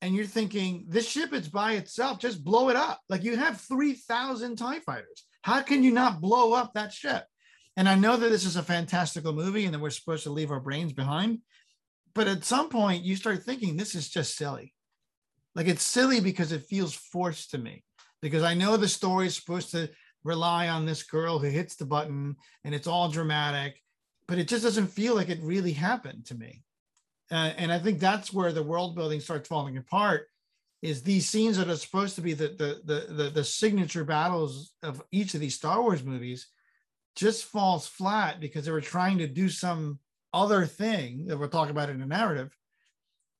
and 0.00 0.14
you're 0.14 0.24
thinking 0.24 0.84
this 0.88 1.08
ship 1.08 1.32
it's 1.32 1.48
by 1.48 1.72
itself 1.72 2.18
just 2.18 2.44
blow 2.44 2.68
it 2.68 2.76
up. 2.76 3.00
Like 3.08 3.24
you 3.24 3.36
have 3.36 3.60
3000 3.60 4.56
tie 4.56 4.80
fighters. 4.80 5.24
How 5.42 5.62
can 5.62 5.82
you 5.82 5.92
not 5.92 6.20
blow 6.20 6.52
up 6.52 6.74
that 6.74 6.92
ship? 6.92 7.24
And 7.76 7.88
i 7.88 7.94
know 7.94 8.16
that 8.16 8.28
this 8.28 8.44
is 8.44 8.56
a 8.56 8.62
fantastical 8.62 9.32
movie 9.32 9.64
and 9.64 9.74
that 9.74 9.80
we're 9.80 9.90
supposed 9.90 10.24
to 10.24 10.30
leave 10.30 10.50
our 10.50 10.60
brains 10.60 10.92
behind 10.92 11.38
but 12.14 12.26
at 12.26 12.44
some 12.44 12.68
point 12.68 13.04
you 13.04 13.14
start 13.14 13.44
thinking 13.44 13.76
this 13.76 13.94
is 13.94 14.08
just 14.08 14.36
silly. 14.36 14.74
Like 15.54 15.68
it's 15.68 15.84
silly 15.84 16.20
because 16.20 16.50
it 16.50 16.64
feels 16.64 16.92
forced 16.92 17.52
to 17.52 17.58
me 17.58 17.84
because 18.20 18.42
i 18.42 18.54
know 18.54 18.76
the 18.76 18.88
story 18.88 19.26
is 19.26 19.36
supposed 19.36 19.70
to 19.70 19.88
rely 20.24 20.68
on 20.68 20.84
this 20.84 21.02
girl 21.02 21.38
who 21.38 21.48
hits 21.48 21.76
the 21.76 21.86
button 21.86 22.36
and 22.64 22.74
it's 22.74 22.86
all 22.86 23.08
dramatic 23.08 23.80
but 24.26 24.38
it 24.38 24.48
just 24.48 24.64
doesn't 24.64 24.88
feel 24.88 25.14
like 25.14 25.28
it 25.28 25.38
really 25.42 25.72
happened 25.72 26.26
to 26.26 26.34
me 26.34 26.62
uh, 27.30 27.52
and 27.56 27.70
I 27.70 27.78
think 27.78 27.98
that's 27.98 28.32
where 28.32 28.52
the 28.52 28.62
world 28.62 28.94
building 28.94 29.20
starts 29.20 29.48
falling 29.48 29.76
apart. 29.76 30.28
Is 30.80 31.02
these 31.02 31.28
scenes 31.28 31.56
that 31.56 31.68
are 31.68 31.76
supposed 31.76 32.14
to 32.16 32.20
be 32.20 32.34
the 32.34 32.48
the 32.48 32.80
the 32.84 33.12
the, 33.12 33.30
the 33.30 33.44
signature 33.44 34.04
battles 34.04 34.72
of 34.82 35.02
each 35.10 35.34
of 35.34 35.40
these 35.40 35.56
Star 35.56 35.82
Wars 35.82 36.04
movies 36.04 36.48
just 37.16 37.46
falls 37.46 37.86
flat 37.86 38.38
because 38.38 38.64
they 38.64 38.70
were 38.70 38.80
trying 38.80 39.18
to 39.18 39.26
do 39.26 39.48
some 39.48 39.98
other 40.32 40.66
thing 40.66 41.26
that 41.26 41.36
we'll 41.36 41.48
talk 41.48 41.68
about 41.68 41.90
in 41.90 41.98
the 41.98 42.06
narrative 42.06 42.56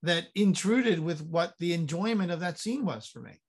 that 0.03 0.27
intruded 0.35 0.99
with 0.99 1.23
what 1.23 1.55
the 1.61 1.73
enjoyment 1.73 2.33
of 2.33 2.41
that 2.41 2.59
scene 2.59 2.85
was 2.85 3.07
for 3.07 3.21
me. 3.21 3.41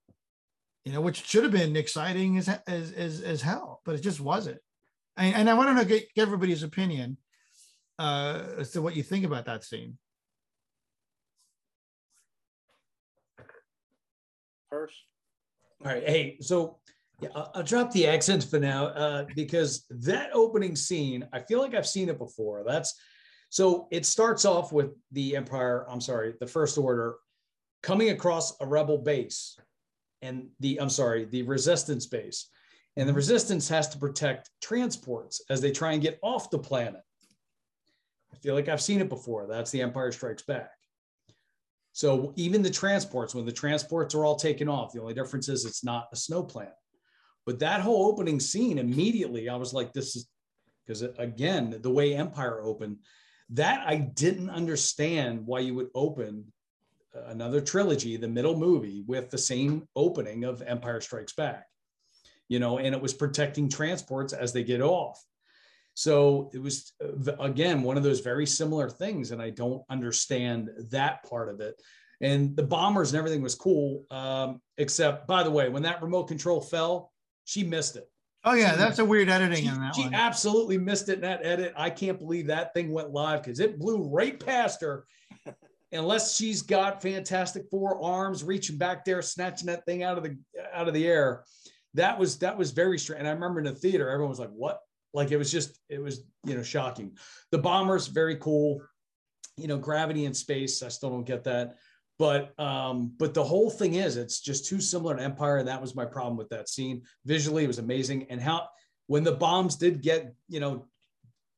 You 0.84 0.92
know, 0.92 1.00
which 1.00 1.26
should 1.26 1.42
have 1.42 1.52
been 1.52 1.76
exciting 1.76 2.38
as 2.38 2.48
as 2.66 2.92
as, 2.92 3.20
as 3.20 3.42
hell, 3.42 3.82
but 3.84 3.96
it 3.96 4.02
just 4.02 4.20
wasn't. 4.20 4.60
And, 5.16 5.34
and 5.34 5.50
I 5.50 5.54
want 5.54 5.68
to 5.68 5.74
know 5.74 5.84
get, 5.84 6.14
get 6.14 6.22
everybody's 6.22 6.62
opinion 6.62 7.18
uh, 7.98 8.42
as 8.58 8.70
to 8.70 8.82
what 8.82 8.96
you 8.96 9.02
think 9.02 9.24
about 9.24 9.44
that 9.46 9.64
scene. 9.64 9.98
First, 14.70 14.94
All 15.84 15.90
right. 15.92 16.08
Hey, 16.08 16.38
so 16.40 16.78
yeah, 17.20 17.28
I'll, 17.34 17.62
drop 17.62 17.90
the 17.90 18.06
accents 18.06 18.44
for 18.44 18.60
now 18.60 18.86
uh, 18.86 19.24
because 19.34 19.84
that 19.90 20.30
opening 20.32 20.76
scene, 20.76 21.26
I 21.32 21.40
feel 21.40 21.60
like 21.60 21.74
I've 21.74 21.86
seen 21.86 22.08
it 22.08 22.18
before. 22.18 22.62
That's 22.64 22.94
so 23.50 23.88
it 23.90 24.06
starts 24.06 24.44
off 24.44 24.72
with 24.72 24.90
the 25.10 25.36
Empire, 25.36 25.84
I'm 25.90 26.00
sorry, 26.00 26.34
the 26.38 26.46
First 26.46 26.78
Order 26.78 27.16
coming 27.82 28.10
across 28.10 28.58
a 28.60 28.66
rebel 28.66 28.98
base 28.98 29.58
and 30.22 30.48
the, 30.60 30.80
I'm 30.80 30.88
sorry, 30.88 31.24
the 31.24 31.42
resistance 31.42 32.06
base. 32.06 32.48
And 32.96 33.08
the 33.08 33.12
resistance 33.12 33.68
has 33.68 33.88
to 33.88 33.98
protect 33.98 34.50
transports 34.62 35.42
as 35.50 35.60
they 35.60 35.72
try 35.72 35.92
and 35.92 36.02
get 36.02 36.18
off 36.22 36.50
the 36.50 36.58
planet. 36.58 37.00
I 38.32 38.36
feel 38.36 38.54
like 38.54 38.68
I've 38.68 38.82
seen 38.82 39.00
it 39.00 39.08
before. 39.08 39.46
That's 39.48 39.70
the 39.70 39.82
Empire 39.82 40.12
Strikes 40.12 40.42
Back. 40.42 40.70
So 41.92 42.32
even 42.36 42.62
the 42.62 42.70
transports, 42.70 43.34
when 43.34 43.46
the 43.46 43.52
transports 43.52 44.14
are 44.14 44.24
all 44.24 44.36
taken 44.36 44.68
off, 44.68 44.92
the 44.92 45.00
only 45.00 45.14
difference 45.14 45.48
is 45.48 45.64
it's 45.64 45.84
not 45.84 46.08
a 46.12 46.16
snow 46.16 46.42
planet. 46.42 46.74
But 47.46 47.58
that 47.60 47.80
whole 47.80 48.06
opening 48.06 48.38
scene, 48.38 48.78
immediately 48.78 49.48
I 49.48 49.56
was 49.56 49.72
like, 49.72 49.92
this 49.92 50.16
is 50.16 50.28
because 50.86 51.02
again, 51.18 51.78
the 51.82 51.90
way 51.90 52.14
Empire 52.14 52.60
opened, 52.62 52.98
that 53.50 53.86
I 53.86 53.96
didn't 53.96 54.50
understand 54.50 55.46
why 55.46 55.60
you 55.60 55.74
would 55.74 55.90
open 55.94 56.52
another 57.26 57.60
trilogy, 57.60 58.16
the 58.16 58.28
middle 58.28 58.56
movie, 58.56 59.04
with 59.06 59.30
the 59.30 59.38
same 59.38 59.88
opening 59.94 60.44
of 60.44 60.62
Empire 60.62 61.00
Strikes 61.00 61.32
Back. 61.32 61.66
You 62.48 62.58
know, 62.58 62.78
and 62.78 62.94
it 62.94 63.00
was 63.00 63.14
protecting 63.14 63.68
transports 63.68 64.32
as 64.32 64.52
they 64.52 64.64
get 64.64 64.80
off. 64.80 65.24
So 66.00 66.48
it 66.54 66.62
was 66.62 66.94
uh, 67.04 67.36
again 67.40 67.82
one 67.82 67.98
of 67.98 68.02
those 68.02 68.20
very 68.20 68.46
similar 68.46 68.88
things, 68.88 69.32
and 69.32 69.42
I 69.42 69.50
don't 69.50 69.82
understand 69.90 70.70
that 70.92 71.28
part 71.28 71.50
of 71.50 71.60
it. 71.60 71.74
And 72.22 72.56
the 72.56 72.62
bombers 72.62 73.12
and 73.12 73.18
everything 73.18 73.42
was 73.42 73.54
cool, 73.54 74.06
um, 74.10 74.62
except 74.78 75.26
by 75.26 75.42
the 75.42 75.50
way, 75.50 75.68
when 75.68 75.82
that 75.82 76.02
remote 76.02 76.24
control 76.24 76.62
fell, 76.62 77.12
she 77.44 77.64
missed 77.64 77.96
it. 77.96 78.08
Oh 78.44 78.54
yeah, 78.54 78.76
that's 78.76 78.98
a 78.98 79.04
weird 79.04 79.28
editing 79.28 79.64
She, 79.64 79.68
on 79.68 79.80
that 79.80 79.94
she 79.94 80.04
one. 80.04 80.14
absolutely 80.14 80.78
missed 80.78 81.10
it 81.10 81.16
in 81.16 81.20
that 81.20 81.44
edit. 81.44 81.74
I 81.76 81.90
can't 81.90 82.18
believe 82.18 82.46
that 82.46 82.72
thing 82.72 82.92
went 82.92 83.10
live 83.10 83.42
because 83.42 83.60
it 83.60 83.78
blew 83.78 84.08
right 84.08 84.40
past 84.40 84.80
her. 84.80 85.04
Unless 85.92 86.34
she's 86.34 86.62
got 86.62 87.02
fantastic 87.02 87.64
four 87.70 88.02
arms 88.02 88.42
reaching 88.42 88.78
back 88.78 89.04
there, 89.04 89.20
snatching 89.20 89.66
that 89.66 89.84
thing 89.84 90.02
out 90.02 90.16
of 90.16 90.24
the 90.24 90.38
out 90.72 90.88
of 90.88 90.94
the 90.94 91.06
air. 91.06 91.44
That 91.92 92.18
was 92.18 92.38
that 92.38 92.56
was 92.56 92.70
very 92.70 92.98
strange. 92.98 93.18
And 93.18 93.28
I 93.28 93.32
remember 93.32 93.58
in 93.60 93.66
the 93.66 93.74
theater, 93.74 94.08
everyone 94.08 94.30
was 94.30 94.38
like, 94.40 94.48
"What?" 94.48 94.80
Like 95.12 95.32
it 95.32 95.36
was 95.36 95.50
just 95.50 95.78
it 95.88 96.00
was 96.00 96.22
you 96.44 96.54
know 96.54 96.62
shocking. 96.62 97.16
The 97.50 97.58
bombers 97.58 98.06
very 98.06 98.36
cool. 98.36 98.80
You 99.56 99.66
know, 99.66 99.76
gravity 99.78 100.24
in 100.24 100.34
space. 100.34 100.82
I 100.82 100.88
still 100.88 101.10
don't 101.10 101.24
get 101.26 101.44
that. 101.44 101.76
But 102.18 102.58
um, 102.60 103.14
but 103.18 103.34
the 103.34 103.42
whole 103.44 103.70
thing 103.70 103.94
is 103.94 104.16
it's 104.16 104.40
just 104.40 104.66
too 104.66 104.80
similar 104.80 105.16
to 105.16 105.22
Empire, 105.22 105.56
and 105.58 105.68
that 105.68 105.80
was 105.80 105.94
my 105.94 106.04
problem 106.04 106.36
with 106.36 106.48
that 106.50 106.68
scene. 106.68 107.02
Visually, 107.24 107.64
it 107.64 107.66
was 107.66 107.78
amazing, 107.78 108.26
and 108.30 108.40
how 108.40 108.68
when 109.06 109.24
the 109.24 109.32
bombs 109.32 109.76
did 109.76 110.02
get 110.02 110.34
you 110.48 110.60
know 110.60 110.86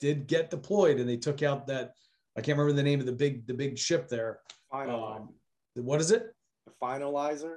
did 0.00 0.26
get 0.26 0.50
deployed, 0.50 0.98
and 0.98 1.08
they 1.08 1.16
took 1.16 1.42
out 1.42 1.66
that 1.66 1.92
I 2.36 2.40
can't 2.40 2.56
remember 2.56 2.76
the 2.76 2.82
name 2.82 3.00
of 3.00 3.06
the 3.06 3.12
big 3.12 3.46
the 3.46 3.54
big 3.54 3.76
ship 3.78 4.08
there. 4.08 4.40
finalizer. 4.72 5.16
Um, 5.16 5.28
what 5.74 6.00
is 6.00 6.10
it? 6.10 6.32
the 6.66 6.72
finalizer. 6.80 7.56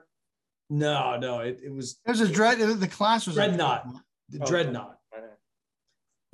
No, 0.69 1.15
no, 1.17 1.39
it, 1.41 1.59
it 1.63 1.71
was 1.71 1.99
It 2.05 2.09
was 2.09 2.21
a 2.21 2.27
dread. 2.27 2.57
The 2.59 2.87
class 2.87 3.27
was 3.27 3.37
a- 3.37 3.39
Dreadnought. 3.45 3.85
the 4.29 4.39
Oh, 4.41 4.45
Dreadnought, 4.45 4.87
Right. 4.89 4.94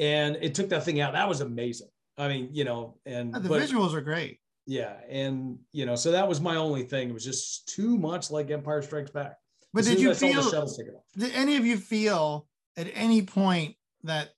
And 0.02 0.36
it 0.42 0.54
took 0.56 0.68
that 0.70 0.84
thing 0.84 1.00
out. 1.00 1.14
That 1.14 1.30
was 1.30 1.40
amazing. 1.40 1.88
I 2.18 2.28
mean, 2.28 2.50
you 2.52 2.66
know, 2.66 2.98
and 3.06 3.34
The 3.34 3.40
but- 3.48 3.62
visuals 3.62 3.94
are 3.94 4.02
great. 4.02 4.40
yeah, 4.66 4.98
and 5.10 5.58
you 5.72 5.86
know, 5.86 5.96
so 5.96 6.12
that 6.12 6.28
was 6.28 6.42
my 6.42 6.58
only 6.58 6.84
thing. 6.84 7.10
It 7.10 7.14
was 7.14 7.24
just 7.24 7.70
too 7.70 7.98
much 7.98 8.30
like 8.32 8.52
Empire 8.52 8.82
Strikes 8.82 9.12
Back. 9.12 9.38
But 9.74 9.82
As 9.82 9.88
did 9.88 10.00
you 10.02 10.14
feel? 10.14 10.42
shuttles 10.44 10.76
take 10.78 10.88
it 10.88 10.96
off. 10.96 11.04
Did 11.18 11.32
any 11.34 11.56
of 11.56 11.66
you 11.66 11.78
feel 11.78 12.48
at 12.76 12.88
any 12.94 13.22
point 13.22 13.76
that 14.04 14.32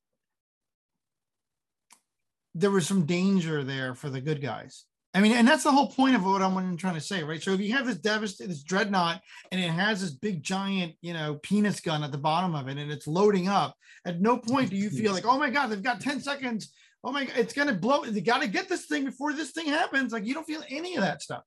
there 2.54 2.70
was 2.70 2.86
some 2.88 3.06
danger 3.06 3.64
there 3.64 3.96
for 3.96 4.10
the 4.12 4.22
good 4.22 4.42
guys? 4.42 4.86
I 5.16 5.22
mean, 5.22 5.34
and 5.34 5.48
that's 5.48 5.64
the 5.64 5.72
whole 5.72 5.90
point 5.90 6.16
of 6.16 6.26
what 6.26 6.42
I'm 6.42 6.76
trying 6.76 6.96
to 6.96 7.02
say, 7.02 7.22
right? 7.22 7.42
So 7.42 7.52
if 7.52 7.60
you 7.60 7.74
have 7.74 7.86
this 7.86 7.98
devastating, 7.98 8.50
this 8.50 8.64
dreadnought, 8.64 9.22
and 9.52 9.62
it 9.62 9.70
has 9.70 10.02
this 10.02 10.10
big 10.10 10.42
giant, 10.42 10.96
you 11.02 11.14
know, 11.14 11.36
penis 11.36 11.80
gun 11.82 12.04
at 12.04 12.12
the 12.12 12.18
bottom 12.18 12.56
of 12.56 12.68
it, 12.68 12.78
and 12.78 12.92
it's 12.92 13.06
loading 13.06 13.48
up, 13.48 13.76
at 14.06 14.22
no 14.22 14.38
point 14.38 14.72
do 14.72 14.76
you 14.76 14.90
feel 14.90 15.14
like, 15.14 15.26
oh 15.26 15.38
my 15.38 15.52
god, 15.52 15.68
they've 15.68 15.84
got 15.84 16.02
10 16.02 16.20
seconds. 16.20 16.74
Oh 17.04 17.12
my 17.12 17.26
god, 17.26 17.38
it's 17.38 17.54
gonna 17.54 17.74
blow. 17.74 18.06
They 18.06 18.22
got 18.22 18.42
to 18.42 18.48
get 18.48 18.68
this 18.68 18.86
thing 18.86 19.06
before 19.06 19.34
this 19.34 19.52
thing 19.52 19.68
happens. 19.68 20.14
Like 20.14 20.26
you 20.26 20.34
don't 20.34 20.48
feel 20.48 20.64
any 20.70 20.96
of 20.96 21.02
that 21.02 21.22
stuff. 21.22 21.44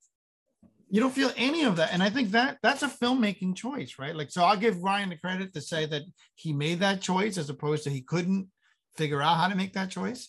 You 0.89 1.01
don't 1.01 1.15
feel 1.15 1.33
any 1.37 1.65
of 1.65 1.77
that, 1.77 1.93
and 1.93 2.05
I 2.05 2.11
think 2.11 2.31
that 2.31 2.59
that's 2.63 2.85
a 2.85 2.89
filmmaking 2.89 3.57
choice, 3.57 3.97
right? 3.99 4.15
Like, 4.15 4.31
so 4.31 4.45
I'll 4.45 4.57
give 4.57 4.77
Rian 4.77 5.09
the 5.09 5.17
credit 5.17 5.53
to 5.55 5.61
say 5.61 5.87
that 5.87 6.03
he 6.37 6.53
made 6.53 6.79
that 6.81 7.01
choice 7.01 7.37
as 7.37 7.51
opposed 7.51 7.83
to 7.85 7.91
he 7.91 8.03
couldn't 8.03 8.49
figure 8.97 9.21
out 9.21 9.39
how 9.39 9.49
to 9.49 9.57
make 9.57 9.73
that 9.73 9.91
choice. 9.91 10.29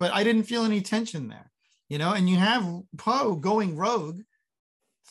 But 0.00 0.12
I 0.12 0.24
didn't 0.24 0.44
feel 0.44 0.64
any 0.64 0.80
tension 0.80 1.28
there 1.28 1.51
you 1.92 1.98
know, 1.98 2.14
and 2.14 2.26
you 2.26 2.36
have 2.36 2.66
Poe 2.96 3.34
going 3.34 3.76
rogue, 3.76 4.22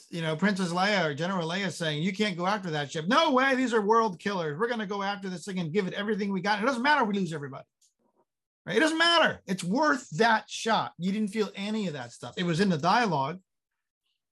you 0.10 0.24
know, 0.24 0.36
Princess 0.36 0.70
Leia 0.70 1.06
or 1.06 1.14
General 1.14 1.48
Leia 1.48 1.72
saying, 1.72 2.02
you 2.02 2.12
can't 2.12 2.36
go 2.36 2.48
after 2.48 2.72
that 2.72 2.92
ship. 2.92 3.06
No 3.08 3.34
way, 3.34 3.54
these 3.54 3.72
are 3.72 3.82
world 3.82 4.18
killers. 4.18 4.58
We're 4.58 4.68
going 4.68 4.80
to 4.80 4.88
go 4.88 5.04
after 5.04 5.30
this 5.30 5.46
thing 5.46 5.60
and 5.60 5.72
give 5.72 5.86
it 5.86 5.94
everything 5.94 6.34
we 6.34 6.42
got. 6.42 6.60
It 6.60 6.66
doesn't 6.66 6.82
matter 6.82 7.04
we 7.04 7.14
lose 7.14 7.34
everybody. 7.34 7.66
Right? 8.66 8.78
It 8.78 8.80
doesn't 8.80 8.98
matter. 8.98 9.42
It's 9.46 9.64
worth 9.64 10.10
that 10.18 10.50
shot. 10.50 10.94
You 10.98 11.12
didn't 11.12 11.28
feel 11.28 11.52
any 11.56 11.86
of 11.86 11.94
that 11.94 12.14
stuff. 12.14 12.34
It 12.36 12.48
was 12.48 12.60
in 12.60 12.70
the 12.70 12.80
dialogue, 12.80 13.40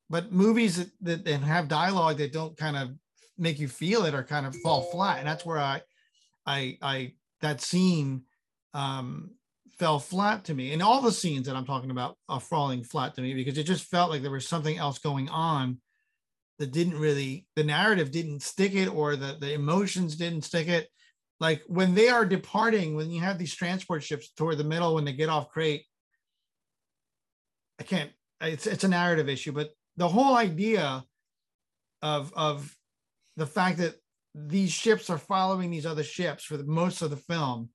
but 0.10 0.32
movies 0.32 0.78
that, 0.78 0.90
that, 1.02 1.26
that 1.26 1.42
have 1.42 1.68
dialogue 1.68 2.18
that 2.18 2.34
don't 2.34 2.58
kind 2.58 2.78
of 2.78 2.90
make 3.38 3.60
you 3.60 3.68
feel 3.68 4.06
it 4.06 4.16
or 4.16 4.24
kind 4.24 4.48
of 4.48 4.56
fall 4.56 4.82
flat. 4.92 5.20
And 5.20 5.28
that's 5.28 5.46
where 5.46 5.60
I, 5.60 5.84
I, 6.48 6.80
I, 6.82 7.14
that 7.42 7.62
scene 7.62 8.24
um, 8.74 9.36
fell 9.80 9.98
flat 9.98 10.44
to 10.46 10.54
me. 10.54 10.74
And 10.74 10.84
all 10.84 11.02
the 11.02 11.12
scenes 11.12 11.48
that 11.48 11.56
I'm 11.56 11.66
talking 11.66 11.90
about 11.90 12.18
are 12.28 12.42
falling 12.42 12.84
flat 12.84 13.16
to 13.16 13.22
me 13.22 13.34
because 13.34 13.58
it 13.58 13.64
just 13.64 13.86
felt 13.86 14.12
like 14.12 14.22
there 14.22 14.30
was 14.30 14.48
something 14.48 14.78
else 14.78 15.00
going 15.00 15.30
on 15.30 15.80
that 16.60 16.74
didn't 16.74 17.00
really, 17.00 17.48
the 17.56 17.64
narrative 17.64 18.12
didn't 18.12 18.44
stick 18.44 18.76
it 18.76 18.88
or 18.88 19.16
the, 19.16 19.38
the 19.40 19.54
emotions 19.54 20.18
didn't 20.18 20.44
stick 20.44 20.68
it. 20.68 20.90
Like 21.40 21.64
when 21.68 21.96
they 21.96 22.10
are 22.10 22.26
departing, 22.26 22.96
when 22.96 23.10
you 23.10 23.22
have 23.22 23.40
these 23.40 23.56
transport 23.56 24.04
ships 24.04 24.32
toward 24.34 24.58
the 24.58 24.66
middle, 24.66 24.96
when 24.96 25.06
they 25.06 25.14
get 25.14 25.30
off 25.30 25.50
Crait, 25.50 25.86
I 27.80 27.84
can't, 27.84 28.12
it's, 28.42 28.68
it's 28.68 28.84
a 28.84 28.90
narrative 28.90 29.30
issue, 29.30 29.54
but 29.54 29.70
the 29.96 30.10
whole 30.10 30.36
idea 30.36 31.06
of, 32.02 32.34
of 32.36 32.76
the 33.38 33.46
fact 33.46 33.78
that 33.78 33.96
these 34.36 34.72
ships 34.72 35.10
are 35.10 35.18
following 35.18 35.72
these 35.72 35.86
other 35.86 36.04
ships 36.04 36.44
for 36.44 36.58
the 36.58 36.66
most 36.66 37.02
of 37.02 37.10
the 37.10 37.18
film 37.18 37.70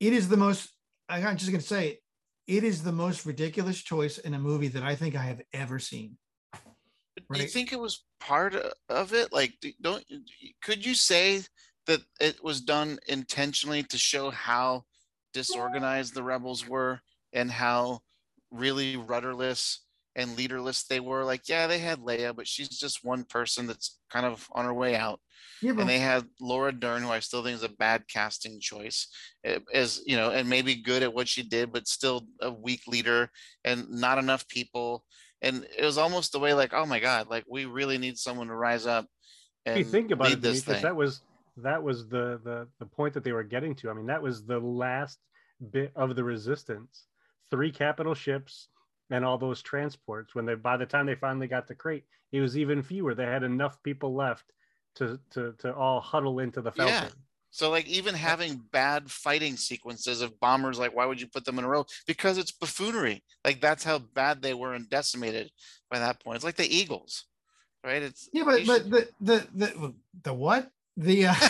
it 0.00 0.12
is 0.12 0.28
the 0.28 0.36
most 0.36 0.70
i'm 1.08 1.36
just 1.36 1.50
going 1.50 1.60
to 1.60 1.66
say 1.66 1.88
it, 1.88 2.02
it 2.46 2.64
is 2.64 2.82
the 2.82 2.92
most 2.92 3.26
ridiculous 3.26 3.82
choice 3.82 4.18
in 4.18 4.34
a 4.34 4.38
movie 4.38 4.68
that 4.68 4.82
i 4.82 4.94
think 4.94 5.16
i 5.16 5.22
have 5.22 5.40
ever 5.52 5.78
seen 5.78 6.16
right? 7.28 7.38
do 7.38 7.42
you 7.42 7.48
think 7.48 7.72
it 7.72 7.80
was 7.80 8.04
part 8.20 8.54
of 8.88 9.12
it 9.12 9.32
like 9.32 9.52
don't 9.80 10.04
could 10.62 10.84
you 10.84 10.94
say 10.94 11.40
that 11.86 12.00
it 12.20 12.42
was 12.42 12.60
done 12.60 12.98
intentionally 13.08 13.82
to 13.84 13.96
show 13.96 14.30
how 14.30 14.84
disorganized 15.32 16.14
the 16.14 16.22
rebels 16.22 16.66
were 16.66 17.00
and 17.32 17.50
how 17.50 18.00
really 18.50 18.96
rudderless 18.96 19.85
and 20.16 20.36
leaderless 20.36 20.84
they 20.84 20.98
were 20.98 21.24
like 21.24 21.42
yeah 21.48 21.68
they 21.68 21.78
had 21.78 22.00
leia 22.00 22.34
but 22.34 22.48
she's 22.48 22.68
just 22.68 23.04
one 23.04 23.22
person 23.22 23.66
that's 23.66 23.98
kind 24.10 24.26
of 24.26 24.48
on 24.52 24.64
her 24.64 24.74
way 24.74 24.96
out 24.96 25.20
yeah, 25.62 25.72
but- 25.72 25.82
and 25.82 25.90
they 25.90 25.98
had 25.98 26.26
Laura 26.40 26.72
Dern, 26.72 27.02
who 27.02 27.10
I 27.10 27.20
still 27.20 27.42
think 27.42 27.56
is 27.56 27.62
a 27.62 27.68
bad 27.68 28.06
casting 28.08 28.60
choice, 28.60 29.08
eh, 29.44 29.58
as 29.72 30.02
you 30.06 30.16
know, 30.16 30.30
and 30.30 30.48
maybe 30.48 30.74
good 30.74 31.02
at 31.02 31.14
what 31.14 31.28
she 31.28 31.42
did, 31.42 31.72
but 31.72 31.88
still 31.88 32.26
a 32.40 32.50
weak 32.50 32.82
leader 32.86 33.30
and 33.64 33.88
not 33.88 34.18
enough 34.18 34.46
people. 34.48 35.04
And 35.42 35.66
it 35.76 35.84
was 35.84 35.98
almost 35.98 36.32
the 36.32 36.38
way 36.38 36.54
like, 36.54 36.74
oh 36.74 36.86
my 36.86 37.00
God, 37.00 37.28
like 37.28 37.44
we 37.48 37.64
really 37.64 37.98
need 37.98 38.18
someone 38.18 38.48
to 38.48 38.54
rise 38.54 38.86
up. 38.86 39.06
And 39.64 39.78
you 39.78 39.84
think 39.84 40.10
about 40.10 40.32
it, 40.32 40.42
this 40.42 40.62
thing. 40.62 40.82
that 40.82 40.96
was 40.96 41.22
that 41.58 41.82
was 41.82 42.06
the 42.08 42.40
the 42.44 42.68
the 42.78 42.86
point 42.86 43.14
that 43.14 43.24
they 43.24 43.32
were 43.32 43.44
getting 43.44 43.74
to. 43.76 43.90
I 43.90 43.94
mean, 43.94 44.06
that 44.06 44.22
was 44.22 44.44
the 44.44 44.58
last 44.58 45.18
bit 45.70 45.90
of 45.96 46.16
the 46.16 46.24
resistance. 46.24 47.04
Three 47.50 47.70
capital 47.70 48.14
ships 48.14 48.68
and 49.10 49.24
all 49.24 49.38
those 49.38 49.62
transports. 49.62 50.34
When 50.34 50.46
they 50.46 50.54
by 50.54 50.76
the 50.76 50.86
time 50.86 51.06
they 51.06 51.14
finally 51.14 51.46
got 51.46 51.68
the 51.68 51.74
Crait 51.74 52.04
it 52.32 52.40
was 52.40 52.56
even 52.58 52.82
fewer. 52.82 53.14
They 53.14 53.24
had 53.24 53.42
enough 53.42 53.82
people 53.82 54.14
left 54.14 54.52
to 54.96 55.18
to 55.30 55.52
to 55.58 55.74
all 55.74 56.00
huddle 56.00 56.38
into 56.40 56.60
the 56.60 56.72
Falcon. 56.72 56.94
Yeah. 56.94 57.08
So 57.50 57.70
like 57.70 57.86
even 57.86 58.14
having 58.14 58.60
bad 58.72 59.10
fighting 59.10 59.56
sequences 59.56 60.20
of 60.20 60.38
bombers, 60.40 60.78
like 60.78 60.94
why 60.94 61.06
would 61.06 61.20
you 61.20 61.26
put 61.26 61.44
them 61.44 61.58
in 61.58 61.64
a 61.64 61.68
row? 61.68 61.86
Because 62.06 62.38
it's 62.38 62.52
buffoonery. 62.52 63.22
Like 63.44 63.60
that's 63.60 63.84
how 63.84 63.98
bad 63.98 64.42
they 64.42 64.54
were 64.54 64.74
and 64.74 64.88
decimated 64.90 65.50
by 65.90 65.98
that 65.98 66.22
point. 66.22 66.36
It's 66.36 66.44
like 66.44 66.56
the 66.56 66.76
Eagles, 66.76 67.24
right? 67.84 68.02
It's 68.02 68.28
yeah, 68.32 68.44
but 68.44 68.66
but 68.66 68.82
should... 68.82 68.90
the, 68.90 69.08
the 69.20 69.48
the 69.54 69.94
the 70.24 70.34
what 70.34 70.70
the. 70.96 71.26
Uh... 71.28 71.34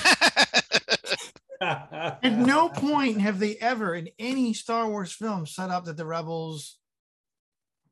At 1.59 2.33
no 2.33 2.69
point 2.69 3.23
have 3.23 3.39
they 3.39 3.57
ever 3.57 3.95
in 3.95 4.11
any 4.19 4.53
Star 4.53 4.89
Wars 4.89 5.11
film 5.13 5.47
set 5.47 5.71
up 5.71 5.87
that 5.87 5.97
the 5.97 6.05
rebels 6.05 6.77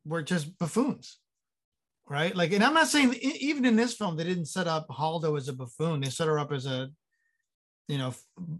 were 0.05 0.21
just 0.21 0.57
buffoons 0.57 1.17
right? 2.07 2.35
Like, 2.35 2.53
and 2.53 2.63
I'm 2.63 2.73
not 2.73 2.87
saying 2.87 3.13
even 3.15 3.65
in 3.65 3.75
this 3.75 3.95
film 3.95 4.15
they 4.15 4.23
didn't 4.23 4.45
set 4.45 4.67
up 4.67 4.87
Holdo 4.89 5.37
as 5.37 5.47
a 5.47 5.53
buffoon. 5.53 6.01
They 6.01 6.09
set 6.09 6.27
her 6.27 6.39
up 6.39 6.51
as 6.51 6.65
a, 6.65 6.89
you 7.87 7.97
know, 7.97 8.13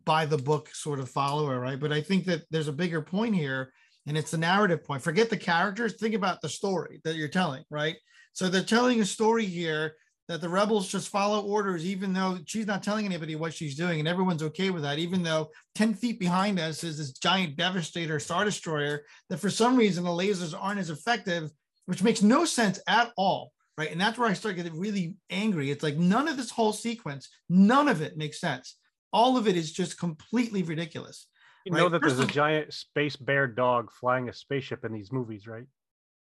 by 0.06 0.26
the 0.26 0.38
book 0.38 0.70
sort 0.74 1.00
of 1.00 1.10
follower, 1.10 1.60
right? 1.60 1.80
But 1.80 1.92
I 1.92 2.02
think 2.02 2.26
that 2.26 2.44
there's 2.52 2.68
a 2.68 2.74
bigger 2.74 3.02
point 3.02 3.36
here, 3.36 3.72
and 4.08 4.18
it's 4.18 4.32
the 4.32 4.38
narrative 4.38 4.84
point. 4.84 5.02
Forget 5.02 5.30
the 5.30 5.38
characters. 5.38 5.96
Think 5.96 6.16
about 6.16 6.42
the 6.42 6.50
story 6.50 7.02
that 7.04 7.16
you're 7.16 7.28
telling, 7.28 7.64
right? 7.70 7.96
So 8.34 8.50
they're 8.50 8.64
telling 8.64 9.02
a 9.02 9.06
story 9.06 9.46
here 9.46 9.96
that 10.28 10.42
the 10.42 10.50
rebels 10.50 10.88
just 10.88 11.10
follow 11.10 11.42
orders, 11.42 11.86
even 11.86 12.12
though 12.12 12.40
she's 12.46 12.66
not 12.66 12.82
telling 12.82 13.06
anybody 13.06 13.36
what 13.36 13.54
she's 13.54 13.76
doing, 13.76 14.00
and 14.00 14.08
everyone's 14.08 14.42
okay 14.44 14.72
with 14.72 14.84
that. 14.84 14.98
Even 14.98 15.22
though 15.22 15.52
10 15.76 15.94
feet 15.94 16.20
behind 16.20 16.60
us 16.60 16.84
is 16.84 16.98
this 16.98 17.14
giant 17.14 17.56
devastator 17.56 18.20
star 18.20 18.44
destroyer 18.44 19.04
that 19.30 19.38
for 19.38 19.50
some 19.50 19.76
reason 19.76 20.04
the 20.04 20.10
lasers 20.10 20.58
aren't 20.60 20.80
as 20.80 20.90
effective 20.90 21.52
which 21.86 22.04
makes 22.04 22.22
no 22.22 22.46
sense 22.46 22.80
at 22.88 23.12
all. 23.18 23.52
Right. 23.78 23.92
And 23.92 24.00
that's 24.00 24.18
where 24.18 24.30
I 24.30 24.34
start 24.34 24.56
getting 24.56 24.80
really 24.80 25.16
angry. 25.30 25.70
It's 25.70 25.84
like 25.84 25.98
none 25.98 26.30
of 26.30 26.38
this 26.38 26.50
whole 26.50 26.72
sequence, 26.72 27.28
none 27.50 27.90
of 27.90 28.02
it 28.02 28.16
makes 28.16 28.40
sense. 28.40 28.78
All 29.12 29.38
of 29.38 29.48
it 29.48 29.58
is 29.58 29.72
just 29.72 30.00
completely 30.00 30.64
ridiculous. 30.64 31.28
You 31.66 31.74
right? 31.74 31.80
know 31.80 31.90
that 31.90 32.02
there's 32.02 32.20
a 32.20 32.26
giant 32.26 32.74
space 32.74 33.18
bear 33.18 33.48
dog 33.48 33.92
flying 33.92 34.30
a 34.30 34.34
spaceship 34.34 34.86
in 34.86 34.94
these 34.94 35.12
movies, 35.12 35.46
right? 35.46 35.66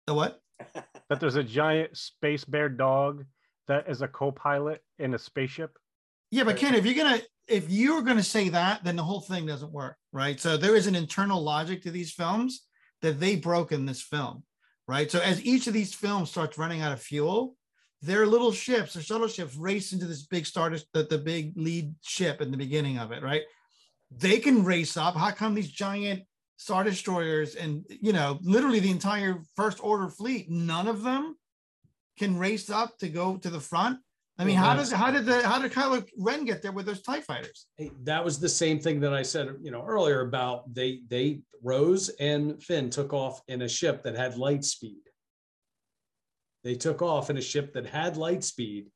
The 0.07 0.13
what? 0.13 0.41
that 1.09 1.19
there's 1.21 1.37
a 1.37 1.43
giant 1.43 1.95
space 1.95 2.43
bear 2.43 2.67
dog 2.67 3.23
that 3.69 3.89
is 3.89 4.01
a 4.01 4.07
co-pilot 4.07 4.83
in 4.99 5.13
a 5.13 5.19
spaceship. 5.19 5.77
Yeah, 6.29 6.43
but 6.43 6.55
uh, 6.55 6.59
Ken, 6.59 6.75
if 6.75 6.85
you're 6.85 6.95
gonna 6.95 7.21
if 7.47 7.69
you're 7.69 8.01
gonna 8.01 8.21
say 8.21 8.49
that, 8.49 8.83
then 8.83 8.97
the 8.97 9.03
whole 9.03 9.21
thing 9.21 9.45
doesn't 9.45 9.71
work, 9.71 9.95
right? 10.11 10.39
So 10.39 10.57
there 10.57 10.75
is 10.75 10.85
an 10.85 10.95
internal 10.95 11.41
logic 11.41 11.81
to 11.83 11.91
these 11.91 12.11
films 12.11 12.65
that 13.01 13.19
they 13.19 13.37
broke 13.37 13.71
in 13.71 13.85
this 13.85 14.01
film 14.01 14.43
right? 14.89 15.11
So 15.11 15.19
as 15.19 15.45
each 15.45 15.67
of 15.67 15.73
these 15.73 15.93
films 15.93 16.31
starts 16.31 16.57
running 16.57 16.81
out 16.81 16.91
of 16.91 16.99
fuel, 16.99 17.55
their 18.01 18.25
little 18.25 18.51
ships, 18.51 18.93
their 18.93 19.03
shuttle 19.03 19.27
ships, 19.27 19.55
race 19.55 19.93
into 19.93 20.07
this 20.07 20.25
big 20.25 20.47
star, 20.47 20.71
the, 20.71 21.03
the 21.03 21.19
big 21.19 21.53
lead 21.55 21.93
ship 22.01 22.41
in 22.41 22.49
the 22.49 22.57
beginning 22.57 22.97
of 22.97 23.11
it, 23.11 23.21
right? 23.21 23.43
They 24.09 24.39
can 24.39 24.65
race 24.65 24.97
up. 24.97 25.15
How 25.15 25.29
come 25.29 25.53
these 25.53 25.71
giant 25.71 26.23
star 26.57 26.83
destroyers 26.83 27.55
and 27.55 27.85
you 28.01 28.11
know 28.11 28.39
literally 28.41 28.79
the 28.79 28.89
entire 28.89 29.43
first 29.55 29.79
order 29.81 30.09
fleet, 30.09 30.49
none 30.49 30.87
of 30.87 31.03
them 31.03 31.35
can 32.19 32.37
race 32.37 32.69
up 32.69 32.97
to 32.99 33.09
go 33.09 33.37
to 33.37 33.49
the 33.49 33.59
front? 33.59 33.99
I 34.37 34.45
mean, 34.45 34.55
how 34.55 34.73
does 34.73 34.91
how 34.91 35.11
did 35.11 35.25
the 35.25 35.45
how 35.45 35.59
did 35.59 35.73
Kylo 35.73 36.07
Ren 36.17 36.45
get 36.45 36.61
there 36.61 36.71
with 36.71 36.85
those 36.85 37.01
Tie 37.01 37.19
fighters? 37.19 37.65
That 38.03 38.23
was 38.23 38.39
the 38.39 38.47
same 38.47 38.79
thing 38.79 39.01
that 39.01 39.13
I 39.13 39.21
said, 39.21 39.49
you 39.61 39.69
know, 39.69 39.83
earlier 39.85 40.21
about 40.21 40.73
they 40.73 41.01
they 41.09 41.41
Rose 41.61 42.07
and 42.21 42.61
Finn 42.63 42.89
took 42.89 43.11
off 43.11 43.41
in 43.49 43.63
a 43.63 43.67
ship 43.67 44.03
that 44.03 44.15
had 44.15 44.37
light 44.37 44.63
speed. 44.63 45.01
They 46.63 46.75
took 46.75 47.01
off 47.01 47.29
in 47.29 47.37
a 47.37 47.41
ship 47.41 47.73
that 47.73 47.85
had 47.85 48.15
light 48.15 48.45
speed 48.45 48.87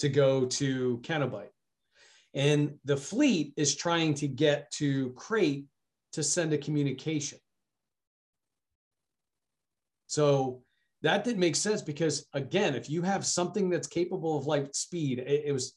to 0.00 0.08
go 0.08 0.46
to 0.46 0.98
Canto 1.04 1.28
Bight, 1.28 1.52
and 2.34 2.74
the 2.84 2.96
fleet 2.96 3.52
is 3.56 3.76
trying 3.76 4.14
to 4.14 4.26
get 4.26 4.68
to 4.72 5.10
Crait 5.10 5.66
to 6.12 6.24
send 6.24 6.52
a 6.52 6.58
communication. 6.58 7.38
So 10.08 10.62
that 11.02 11.24
didn't 11.24 11.40
make 11.40 11.56
sense 11.56 11.82
because 11.82 12.26
again, 12.32 12.74
if 12.74 12.90
you 12.90 13.02
have 13.02 13.24
something 13.24 13.70
that's 13.70 13.86
capable 13.86 14.36
of 14.36 14.46
light 14.46 14.74
speed, 14.74 15.20
it, 15.20 15.44
it 15.46 15.52
was, 15.52 15.74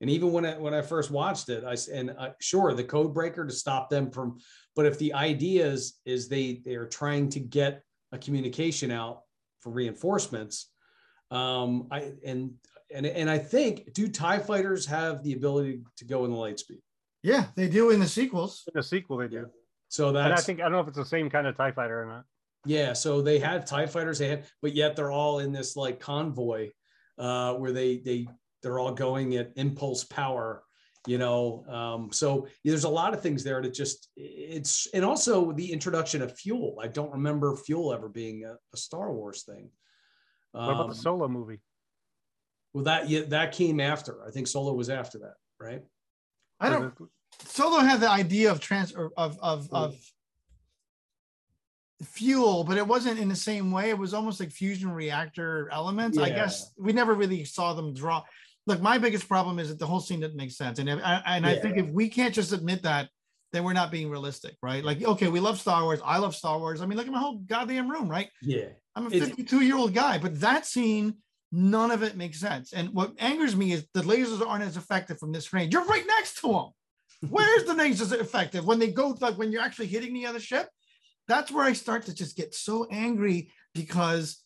and 0.00 0.10
even 0.10 0.32
when 0.32 0.44
I 0.44 0.58
when 0.58 0.74
I 0.74 0.82
first 0.82 1.10
watched 1.10 1.48
it, 1.48 1.64
I 1.64 1.76
and 1.92 2.14
uh, 2.18 2.30
sure 2.40 2.74
the 2.74 2.84
code 2.84 3.14
breaker 3.14 3.46
to 3.46 3.52
stop 3.52 3.88
them 3.88 4.10
from, 4.10 4.38
but 4.74 4.84
if 4.84 4.98
the 4.98 5.14
idea 5.14 5.66
is 5.66 6.00
is 6.04 6.28
they 6.28 6.60
they 6.64 6.74
are 6.74 6.86
trying 6.86 7.28
to 7.30 7.40
get 7.40 7.82
a 8.10 8.18
communication 8.18 8.90
out 8.90 9.22
for 9.60 9.70
reinforcements, 9.70 10.70
um, 11.30 11.86
I 11.90 12.12
and 12.24 12.52
and 12.92 13.06
and 13.06 13.30
I 13.30 13.38
think 13.38 13.92
do 13.94 14.08
Tie 14.08 14.40
fighters 14.40 14.86
have 14.86 15.22
the 15.22 15.34
ability 15.34 15.82
to 15.98 16.04
go 16.04 16.24
in 16.24 16.32
the 16.32 16.36
light 16.36 16.58
speed? 16.58 16.80
Yeah, 17.22 17.46
they 17.54 17.68
do 17.68 17.90
in 17.90 18.00
the 18.00 18.08
sequels. 18.08 18.64
In 18.66 18.72
the 18.74 18.82
sequel, 18.82 19.16
they 19.16 19.28
do. 19.28 19.46
So 19.88 20.12
that 20.12 20.32
I 20.32 20.36
think 20.36 20.60
I 20.60 20.64
don't 20.64 20.72
know 20.72 20.80
if 20.80 20.88
it's 20.88 20.96
the 20.96 21.04
same 21.04 21.30
kind 21.30 21.46
of 21.46 21.56
Tie 21.56 21.72
fighter 21.72 22.02
or 22.02 22.06
not. 22.06 22.24
Yeah, 22.64 22.92
so 22.92 23.22
they 23.22 23.38
had 23.38 23.66
TIE 23.66 23.86
fighters, 23.86 24.18
they 24.18 24.28
had, 24.28 24.44
but 24.60 24.74
yet 24.74 24.94
they're 24.94 25.10
all 25.10 25.40
in 25.40 25.52
this 25.52 25.76
like 25.76 25.98
convoy 26.00 26.70
uh 27.18 27.54
where 27.54 27.72
they 27.72 27.98
they 27.98 28.26
they're 28.62 28.78
all 28.78 28.92
going 28.94 29.34
at 29.36 29.52
impulse 29.56 30.04
power, 30.04 30.62
you 31.06 31.18
know. 31.18 31.64
Um, 31.68 32.12
so 32.12 32.46
there's 32.64 32.84
a 32.84 32.88
lot 32.88 33.12
of 33.12 33.20
things 33.20 33.42
there 33.42 33.60
that 33.60 33.74
just 33.74 34.08
it's 34.16 34.86
and 34.94 35.04
also 35.04 35.52
the 35.52 35.72
introduction 35.72 36.22
of 36.22 36.38
fuel. 36.38 36.78
I 36.80 36.86
don't 36.86 37.12
remember 37.12 37.56
fuel 37.56 37.92
ever 37.92 38.08
being 38.08 38.44
a, 38.44 38.54
a 38.72 38.76
Star 38.76 39.12
Wars 39.12 39.42
thing. 39.42 39.70
What 40.52 40.70
about 40.70 40.88
the 40.88 40.94
Um, 40.94 40.94
solo 40.94 41.28
movie? 41.28 41.60
Well, 42.72 42.84
that 42.84 43.08
yeah, 43.08 43.22
that 43.28 43.52
came 43.52 43.80
after. 43.80 44.24
I 44.26 44.30
think 44.30 44.46
Solo 44.46 44.72
was 44.72 44.88
after 44.88 45.18
that, 45.18 45.34
right? 45.60 45.82
I 46.60 46.70
don't. 46.70 46.94
Solo 47.44 47.80
had 47.80 48.00
the 48.00 48.08
idea 48.10 48.50
of 48.50 48.60
trans 48.60 48.92
or 48.92 49.10
of 49.16 49.38
of 49.40 49.68
of 49.72 49.96
fuel, 52.02 52.64
but 52.64 52.76
it 52.76 52.86
wasn't 52.86 53.18
in 53.18 53.28
the 53.28 53.36
same 53.36 53.70
way. 53.70 53.90
It 53.90 53.98
was 53.98 54.14
almost 54.14 54.40
like 54.40 54.50
fusion 54.50 54.90
reactor 54.92 55.68
elements. 55.72 56.18
I 56.18 56.28
guess 56.36 56.72
we 56.78 56.92
never 56.92 57.14
really 57.14 57.44
saw 57.44 57.72
them 57.74 57.94
draw. 57.94 58.22
Look, 58.66 58.80
my 58.80 58.98
biggest 58.98 59.28
problem 59.28 59.58
is 59.58 59.68
that 59.68 59.78
the 59.78 59.86
whole 59.86 60.00
scene 60.00 60.20
doesn't 60.20 60.36
make 60.36 60.52
sense, 60.52 60.78
and 60.78 60.88
if, 60.88 60.98
I- 61.04 61.22
and 61.26 61.46
I 61.46 61.54
think 61.62 61.76
if 61.78 61.86
we 61.88 62.08
can't 62.08 62.34
just 62.34 62.52
admit 62.52 62.82
that, 62.82 63.08
then 63.52 63.64
we're 63.64 63.72
not 63.74 63.90
being 63.90 64.08
realistic, 64.08 64.54
right? 64.62 64.82
Like, 64.82 65.02
okay, 65.02 65.28
we 65.28 65.38
love 65.40 65.60
Star 65.60 65.82
Wars. 65.82 66.00
I 66.04 66.16
love 66.18 66.34
Star 66.34 66.58
Wars. 66.58 66.80
I 66.80 66.86
mean, 66.86 66.96
look 66.96 67.06
at 67.06 67.12
my 67.12 67.18
whole 67.18 67.38
goddamn 67.38 67.90
room, 67.90 68.08
right? 68.08 68.28
Yeah. 68.40 68.68
I'm 68.96 69.06
a 69.06 69.10
52 69.10 69.60
year 69.60 69.76
old 69.76 69.92
guy, 69.94 70.16
but 70.18 70.40
that 70.40 70.64
scene, 70.64 71.16
none 71.50 71.90
of 71.90 72.02
it 72.02 72.16
makes 72.16 72.40
sense. 72.40 72.72
And 72.72 72.88
what 72.94 73.12
angers 73.18 73.54
me 73.54 73.72
is 73.72 73.86
the 73.92 74.00
lasers 74.02 74.46
aren't 74.46 74.64
as 74.64 74.76
effective 74.78 75.18
from 75.18 75.32
this 75.32 75.52
range. 75.52 75.72
You're 75.74 75.84
right 75.84 76.04
next 76.06 76.40
to 76.40 76.48
them. 76.48 77.30
Where's 77.30 77.64
the 77.64 77.74
lasers 77.74 78.12
effective 78.18 78.64
when 78.66 78.78
they 78.78 78.90
go 78.90 79.16
like 79.20 79.36
when 79.36 79.52
you're 79.52 79.62
actually 79.62 79.86
hitting 79.88 80.14
the 80.14 80.26
other 80.26 80.40
ship? 80.40 80.68
That's 81.28 81.50
where 81.50 81.64
I 81.64 81.72
start 81.72 82.04
to 82.06 82.14
just 82.14 82.36
get 82.36 82.54
so 82.54 82.86
angry 82.90 83.50
because 83.74 84.42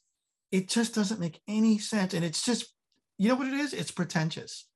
it 0.53 0.69
just 0.69 0.95
doesn't 0.95 1.21
make 1.21 1.41
any 1.49 1.79
sense. 1.79 2.15
And 2.15 2.25
it's 2.25 2.45
just, 2.45 2.67
you 3.19 3.29
know 3.29 3.35
what 3.35 3.49
it 3.49 3.55
is? 3.55 3.73
It's 3.73 3.91
pretentious. 3.91 4.69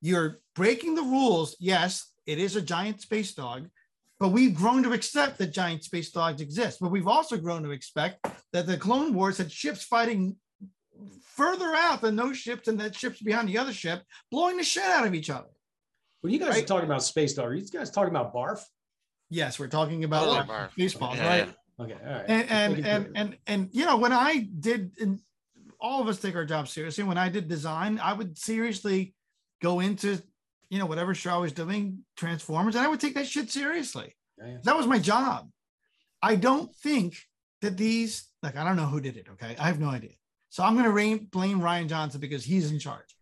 You're 0.00 0.40
breaking 0.54 0.94
the 0.94 1.02
rules. 1.02 1.56
Yes, 1.58 2.12
it 2.26 2.38
is 2.38 2.54
a 2.56 2.62
giant 2.62 3.00
space 3.00 3.34
dog, 3.34 3.68
but 4.20 4.28
we've 4.28 4.54
grown 4.54 4.82
to 4.84 4.92
accept 4.92 5.38
that 5.38 5.52
giant 5.52 5.82
space 5.84 6.10
dogs 6.10 6.40
exist. 6.40 6.78
But 6.80 6.90
we've 6.90 7.08
also 7.08 7.36
grown 7.36 7.62
to 7.64 7.70
expect 7.70 8.26
that 8.52 8.66
the 8.66 8.76
Clone 8.76 9.14
Wars 9.14 9.38
had 9.38 9.50
ships 9.50 9.82
fighting 9.82 10.36
further 11.22 11.74
out 11.74 12.00
than 12.00 12.16
those 12.16 12.36
ships 12.36 12.68
and 12.68 12.78
that 12.80 12.94
ships 12.94 13.22
behind 13.22 13.48
the 13.48 13.58
other 13.58 13.72
ship, 13.72 14.02
blowing 14.30 14.56
the 14.56 14.64
shit 14.64 14.84
out 14.84 15.06
of 15.06 15.14
each 15.14 15.30
other. 15.30 15.48
When 16.20 16.32
you 16.32 16.38
guys 16.38 16.50
Right. 16.50 16.64
are 16.64 16.66
talking 16.66 16.86
about 16.88 17.02
space 17.04 17.34
dog, 17.34 17.46
are 17.46 17.54
you 17.54 17.66
guys 17.68 17.90
talking 17.90 18.10
about 18.14 18.34
barf? 18.34 18.60
Yes, 19.30 19.58
we're 19.58 19.68
talking 19.68 20.04
about 20.04 20.24
Totally 20.24 20.38
like, 20.38 20.48
barf. 20.48 21.16
Yeah, 21.16 21.28
right? 21.28 21.54
Okay, 21.80 21.96
all 22.04 22.12
right. 22.12 22.24
And 22.28 22.50
and 22.50 22.72
Making 22.72 22.86
and, 22.86 23.10
and 23.14 23.36
and 23.46 23.68
you 23.72 23.84
know 23.84 23.96
when 23.96 24.12
I 24.12 24.48
did, 24.58 24.92
and 25.00 25.20
all 25.80 26.00
of 26.00 26.08
us 26.08 26.18
take 26.18 26.34
our 26.34 26.44
job 26.44 26.68
seriously. 26.68 27.04
When 27.04 27.18
I 27.18 27.28
did 27.28 27.48
design, 27.48 28.00
I 28.02 28.12
would 28.12 28.38
seriously 28.38 29.14
go 29.62 29.80
into 29.80 30.20
you 30.70 30.78
know 30.78 30.86
whatever 30.86 31.14
show 31.14 31.34
I 31.34 31.38
was 31.38 31.52
doing, 31.52 32.04
Transformers, 32.16 32.74
and 32.74 32.84
I 32.84 32.88
would 32.88 33.00
take 33.00 33.14
that 33.14 33.26
shit 33.26 33.50
seriously. 33.50 34.14
Yeah, 34.38 34.46
yeah. 34.46 34.56
That 34.64 34.76
was 34.76 34.86
my 34.86 34.98
job. 34.98 35.50
I 36.22 36.36
don't 36.36 36.74
think 36.76 37.16
that 37.60 37.76
these 37.76 38.28
like 38.42 38.56
I 38.56 38.64
don't 38.64 38.76
know 38.76 38.86
who 38.86 39.00
did 39.00 39.16
it. 39.16 39.26
Okay, 39.32 39.56
I 39.58 39.66
have 39.66 39.80
no 39.80 39.88
idea. 39.88 40.12
So 40.50 40.64
I'm 40.64 40.76
going 40.76 40.86
to 40.86 41.26
blame 41.30 41.60
Rian 41.60 41.88
Johnson 41.88 42.20
because 42.20 42.44
he's 42.44 42.70
in 42.70 42.78
charge. 42.78 43.14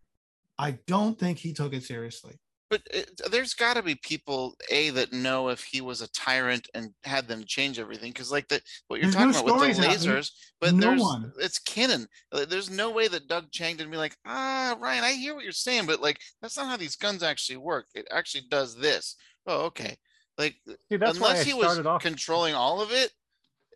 I 0.59 0.79
don't 0.87 1.19
think 1.19 1.39
he 1.39 1.53
took 1.53 1.75
it 1.75 1.83
seriously. 1.83 2.39
But 2.69 2.83
it, 2.91 3.21
there's 3.31 3.55
got 3.55 3.75
to 3.75 3.83
be 3.83 3.95
people 3.95 4.57
a 4.73 4.91
that 4.91 5.13
know 5.13 5.51
if 5.51 5.63
he 5.63 5.81
was 5.81 6.01
a 6.03 6.11
tyrant 6.11 6.69
and 6.75 6.91
had 7.05 7.29
them 7.29 7.45
change 7.47 7.79
everything 7.79 8.11
because 8.11 8.33
like 8.33 8.49
the 8.49 8.61
what 8.89 8.97
you're 9.01 9.05
There's 9.11 9.15
no 9.15 9.33
talking 9.33 9.49
about 9.49 9.61
with 9.61 9.77
the 9.77 9.83
lasers, 9.85 10.31
but 10.61 10.75
No 10.75 10.89
there's 10.89 11.01
one. 11.01 11.33
it's 11.39 11.61
canon. 11.61 12.09
Uh, 12.33 12.45
There's 12.45 12.69
no 12.69 12.91
way 12.91 13.07
that 13.07 13.29
Doug 13.29 13.53
Chiang 13.53 13.77
didn't 13.77 13.93
be 13.93 13.97
like, 13.99 14.17
ah, 14.27 14.77
Rian, 14.81 15.03
I 15.03 15.13
hear 15.13 15.35
what 15.37 15.45
you're 15.45 15.53
saying, 15.53 15.87
but 15.87 16.03
like 16.03 16.19
that's 16.43 16.57
not 16.57 16.67
how 16.67 16.77
these 16.77 16.97
guns 16.97 17.23
actually 17.23 17.59
work. 17.59 17.87
It 17.95 18.09
actually 18.11 18.45
does 18.51 18.75
this. 18.77 19.15
Oh, 19.47 19.67
okay. 19.67 19.97
Like 20.37 20.57
See, 20.67 20.97
why 20.97 21.07
I 21.07 21.11
unless 21.11 21.43
he 21.45 21.55
was 21.55 21.79
off. 21.87 22.03
controlling 22.03 22.55
all 22.55 22.81
of 22.81 22.91
it, 22.91 23.13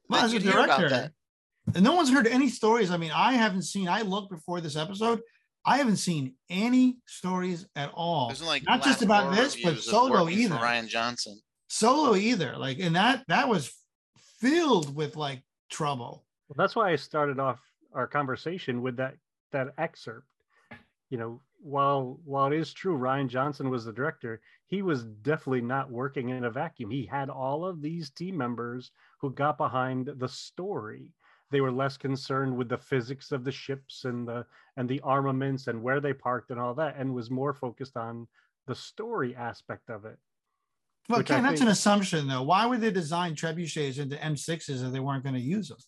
Well, 0.08 0.18
then 0.20 0.24
as 0.26 0.30
a 0.32 0.34
you'd 0.34 0.42
hear 0.42 0.58
about 0.58 0.80
director, 0.80 0.88
that. 0.96 1.12
and 1.76 1.84
no 1.84 1.94
one's 1.94 2.10
heard 2.10 2.26
any 2.26 2.48
stories. 2.48 2.90
I 2.90 2.96
mean, 2.96 3.12
I 3.14 3.34
haven't 3.34 3.62
seen. 3.62 3.86
I 3.88 4.02
looked 4.02 4.30
before 4.32 4.60
this 4.60 4.74
episode. 4.76 5.20
I 5.64 5.78
haven't 5.78 5.96
seen 5.96 6.34
any 6.48 6.98
stories 7.06 7.66
at 7.76 7.90
all. 7.94 8.32
Like 8.44 8.64
Not 8.64 8.82
just 8.82 9.02
about 9.02 9.34
this, 9.34 9.60
but 9.62 9.78
Solo 9.78 10.28
either. 10.28 10.54
Rian 10.54 10.88
Johnson. 10.88 11.38
Solo 11.68 12.16
either. 12.16 12.56
Like, 12.56 12.78
and 12.78 12.96
that 12.96 13.24
that 13.28 13.48
was 13.48 13.72
filled 14.40 14.94
with 14.94 15.16
like 15.16 15.42
trouble. 15.70 16.24
Well, 16.48 16.56
that's 16.56 16.74
why 16.74 16.90
I 16.90 16.96
started 16.96 17.38
off 17.38 17.60
our 17.92 18.06
conversation 18.06 18.82
with 18.82 18.96
that 18.96 19.14
that 19.52 19.68
excerpt. 19.78 20.26
You 21.10 21.18
know, 21.18 21.40
while 21.60 22.18
while 22.24 22.52
it 22.52 22.58
is 22.58 22.72
true 22.72 22.96
Rian 22.96 23.28
Johnson 23.28 23.68
was 23.68 23.84
the 23.84 23.92
director, 23.92 24.40
he 24.66 24.82
was 24.82 25.04
definitely 25.04 25.60
not 25.60 25.90
working 25.90 26.30
in 26.30 26.44
a 26.44 26.50
vacuum. 26.50 26.90
He 26.90 27.04
had 27.04 27.28
all 27.28 27.66
of 27.66 27.82
these 27.82 28.10
team 28.10 28.36
members 28.36 28.90
who 29.20 29.30
got 29.30 29.58
behind 29.58 30.10
the 30.16 30.28
story. 30.28 31.08
They 31.50 31.60
were 31.60 31.72
less 31.72 31.96
concerned 31.96 32.56
with 32.56 32.68
the 32.68 32.78
physics 32.78 33.32
of 33.32 33.44
the 33.44 33.52
ships 33.52 34.04
and 34.04 34.26
the 34.26 34.46
and 34.76 34.88
the 34.88 35.00
armaments 35.00 35.66
and 35.66 35.82
where 35.82 36.00
they 36.00 36.12
parked 36.12 36.50
and 36.50 36.60
all 36.60 36.74
that, 36.74 36.96
and 36.96 37.14
was 37.14 37.30
more 37.30 37.52
focused 37.52 37.96
on 37.96 38.28
the 38.66 38.74
story 38.74 39.34
aspect 39.34 39.90
of 39.90 40.04
it. 40.04 40.18
Well, 41.08 41.22
Ken, 41.22 41.42
that's 41.42 41.60
an 41.60 41.68
assumption 41.68 42.28
though. 42.28 42.42
Why 42.42 42.66
would 42.66 42.80
they 42.80 42.90
design 42.90 43.34
trebuchets 43.34 43.98
into 43.98 44.16
M6s 44.16 44.84
if 44.84 44.92
they 44.92 45.00
weren't 45.00 45.24
going 45.24 45.34
to 45.34 45.40
use 45.40 45.68
them? 45.68 45.78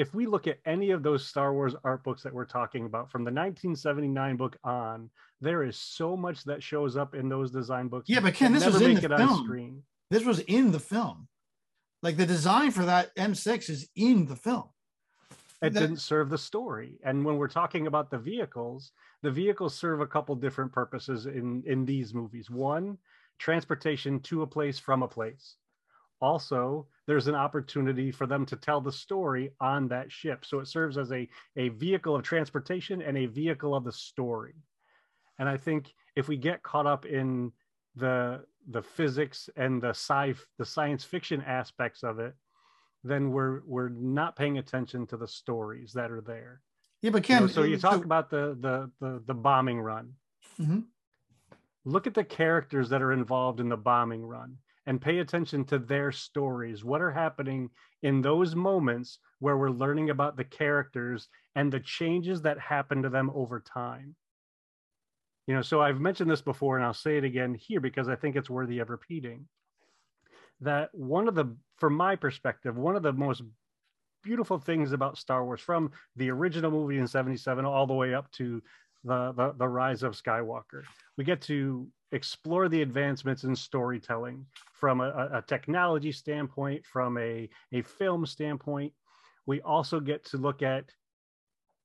if 0.00 0.14
we 0.14 0.26
look 0.26 0.46
at 0.46 0.58
any 0.64 0.92
of 0.92 1.02
those 1.02 1.26
Star 1.26 1.52
Wars 1.52 1.74
art 1.84 2.02
books 2.04 2.22
that 2.22 2.32
we're 2.32 2.46
talking 2.46 2.86
about 2.86 3.10
from 3.10 3.22
the 3.22 3.30
1979 3.30 4.36
book 4.36 4.56
on, 4.64 5.10
there 5.42 5.62
is 5.62 5.76
so 5.76 6.16
much 6.16 6.42
that 6.44 6.62
shows 6.62 6.96
up 6.96 7.14
in 7.14 7.28
those 7.28 7.50
design 7.50 7.88
books. 7.88 8.08
Yeah, 8.08 8.20
but 8.20 8.32
Ken, 8.32 8.52
this 8.52 8.64
was 8.64 8.80
in 8.80 8.94
the 8.94 9.08
film. 9.08 9.82
This 10.10 10.24
was 10.24 10.40
in 10.40 10.72
the 10.72 10.80
film. 10.80 11.28
Like 12.02 12.16
the 12.16 12.26
design 12.26 12.70
for 12.70 12.84
that 12.86 13.14
M6 13.16 13.68
is 13.68 13.88
in 13.94 14.26
the 14.26 14.36
film. 14.36 14.68
It 15.62 15.74
That- 15.74 15.80
didn't 15.80 15.98
serve 15.98 16.30
the 16.30 16.38
story. 16.38 16.98
And 17.04 17.24
when 17.24 17.36
we're 17.36 17.48
talking 17.48 17.86
about 17.86 18.10
the 18.10 18.18
vehicles, 18.18 18.92
the 19.22 19.30
vehicles 19.30 19.74
serve 19.74 20.00
a 20.00 20.06
couple 20.06 20.34
different 20.34 20.72
purposes 20.72 21.26
in 21.26 21.62
in 21.66 21.84
these 21.84 22.14
movies. 22.14 22.48
One, 22.48 22.96
transportation 23.38 24.20
to 24.20 24.42
a 24.42 24.46
place 24.46 24.78
from 24.78 25.02
a 25.02 25.08
place. 25.08 25.56
Also, 26.22 26.86
there's 27.06 27.28
an 27.28 27.34
opportunity 27.34 28.10
for 28.10 28.26
them 28.26 28.44
to 28.46 28.56
tell 28.56 28.80
the 28.80 28.92
story 28.92 29.50
on 29.60 29.88
that 29.88 30.12
ship. 30.12 30.44
So 30.44 30.60
it 30.60 30.66
serves 30.68 30.98
as 30.98 31.12
a, 31.12 31.26
a 31.56 31.70
vehicle 31.70 32.14
of 32.14 32.22
transportation 32.22 33.00
and 33.00 33.16
a 33.16 33.26
vehicle 33.26 33.74
of 33.74 33.84
the 33.84 33.92
story. 33.92 34.54
And 35.38 35.48
I 35.48 35.56
think 35.56 35.94
if 36.16 36.28
we 36.28 36.36
get 36.36 36.62
caught 36.62 36.86
up 36.86 37.06
in 37.06 37.52
the 38.00 38.46
the 38.68 38.82
physics 38.82 39.48
and 39.56 39.82
the 39.82 39.90
sci 39.90 40.34
the 40.58 40.64
science 40.64 41.04
fiction 41.04 41.40
aspects 41.42 42.02
of 42.02 42.18
it, 42.18 42.34
then 43.04 43.30
we're 43.30 43.62
we're 43.66 43.88
not 43.88 44.36
paying 44.36 44.58
attention 44.58 45.06
to 45.08 45.16
the 45.16 45.28
stories 45.28 45.92
that 45.94 46.10
are 46.10 46.20
there. 46.20 46.62
Yeah, 47.02 47.10
but 47.10 47.28
You 47.28 47.40
know, 47.40 47.46
so 47.46 47.62
you 47.62 47.78
talk 47.78 48.04
about 48.04 48.30
the 48.30 48.56
the 48.60 48.90
the, 49.00 49.22
the 49.26 49.34
bombing 49.34 49.80
run. 49.80 50.14
Mhm. 50.58 50.86
Look 51.84 52.06
at 52.06 52.14
the 52.14 52.24
characters 52.24 52.88
that 52.90 53.02
are 53.02 53.12
involved 53.12 53.60
in 53.60 53.68
the 53.68 53.76
bombing 53.76 54.24
run 54.24 54.58
and 54.86 55.00
pay 55.00 55.18
attention 55.18 55.64
to 55.66 55.78
their 55.78 56.12
stories. 56.12 56.84
What 56.84 57.02
are 57.02 57.10
happening 57.12 57.70
in 58.02 58.22
those 58.22 58.54
moments 58.54 59.18
where 59.40 59.56
we're 59.58 59.70
learning 59.70 60.10
about 60.10 60.36
the 60.36 60.44
characters 60.44 61.28
and 61.54 61.72
the 61.72 61.80
changes 61.80 62.42
that 62.42 62.58
happen 62.58 63.02
to 63.02 63.10
them 63.10 63.30
over 63.30 63.60
time? 63.60 64.16
You 65.46 65.54
know, 65.54 65.62
so 65.62 65.80
I've 65.80 66.00
mentioned 66.00 66.30
this 66.30 66.42
before 66.42 66.76
and 66.76 66.84
I'll 66.84 66.94
say 66.94 67.16
it 67.16 67.24
again 67.24 67.54
here 67.54 67.80
because 67.80 68.08
I 68.08 68.14
think 68.14 68.36
it's 68.36 68.50
worthy 68.50 68.78
of 68.78 68.90
repeating. 68.90 69.46
That 70.60 70.90
one 70.92 71.26
of 71.26 71.34
the, 71.34 71.56
from 71.78 71.94
my 71.94 72.16
perspective, 72.16 72.76
one 72.76 72.94
of 72.94 73.02
the 73.02 73.12
most 73.12 73.42
beautiful 74.22 74.58
things 74.58 74.92
about 74.92 75.18
Star 75.18 75.44
Wars 75.44 75.60
from 75.60 75.90
the 76.16 76.30
original 76.30 76.70
movie 76.70 76.98
in 76.98 77.06
77 77.06 77.64
all 77.64 77.86
the 77.86 77.94
way 77.94 78.14
up 78.14 78.30
to 78.32 78.62
the, 79.04 79.32
the, 79.32 79.54
the 79.56 79.68
rise 79.68 80.02
of 80.02 80.14
Skywalker. 80.14 80.82
We 81.16 81.24
get 81.24 81.40
to 81.42 81.88
explore 82.12 82.68
the 82.68 82.82
advancements 82.82 83.44
in 83.44 83.56
storytelling 83.56 84.46
from 84.74 85.00
a, 85.00 85.30
a 85.32 85.44
technology 85.46 86.12
standpoint, 86.12 86.84
from 86.84 87.16
a, 87.18 87.48
a 87.72 87.82
film 87.82 88.26
standpoint. 88.26 88.92
We 89.46 89.60
also 89.62 90.00
get 90.00 90.24
to 90.26 90.36
look 90.36 90.62
at 90.62 90.84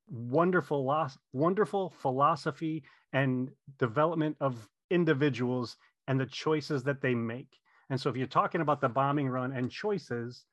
wonderful, 0.07 1.09
wonderful 1.33 1.89
philosophy 1.89 2.83
and 3.13 3.49
development 3.77 4.37
of 4.39 4.69
individuals 4.89 5.77
and 6.07 6.19
the 6.19 6.25
choices 6.25 6.83
that 6.83 7.01
they 7.01 7.15
make. 7.15 7.59
And 7.89 7.99
so, 7.99 8.09
if 8.09 8.17
you're 8.17 8.27
talking 8.27 8.61
about 8.61 8.81
the 8.81 8.89
bombing 8.89 9.29
run 9.29 9.51
and 9.51 9.71
choices, 9.71 10.45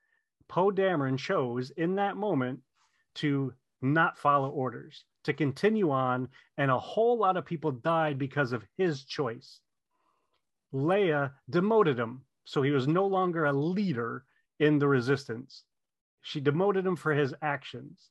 Poe 0.49 0.71
Dameron 0.71 1.19
chose 1.19 1.71
in 1.71 1.95
that 1.97 2.17
moment 2.17 2.61
to 3.17 3.55
not 3.81 4.19
follow 4.19 4.51
orders, 4.51 5.05
to 5.25 5.33
continue 5.33 5.91
on, 5.91 6.29
and 6.57 6.71
a 6.71 6.79
whole 6.79 7.19
lot 7.19 7.37
of 7.37 7.45
people 7.45 7.73
died 7.73 8.19
because 8.19 8.53
of 8.53 8.65
his 8.77 9.05
choice. 9.05 9.61
Leia 10.73 11.33
demoted 11.51 11.99
him, 11.99 12.23
so 12.45 12.63
he 12.63 12.71
was 12.71 12.87
no 12.87 13.07
longer 13.07 13.45
a 13.45 13.53
leader 13.53 14.25
in 14.59 14.79
the 14.79 14.89
resistance. 14.89 15.65
she 16.25 16.41
demoted 16.41 16.87
him 16.87 16.95
for 16.95 17.13
his 17.13 17.35
actions. 17.43 18.11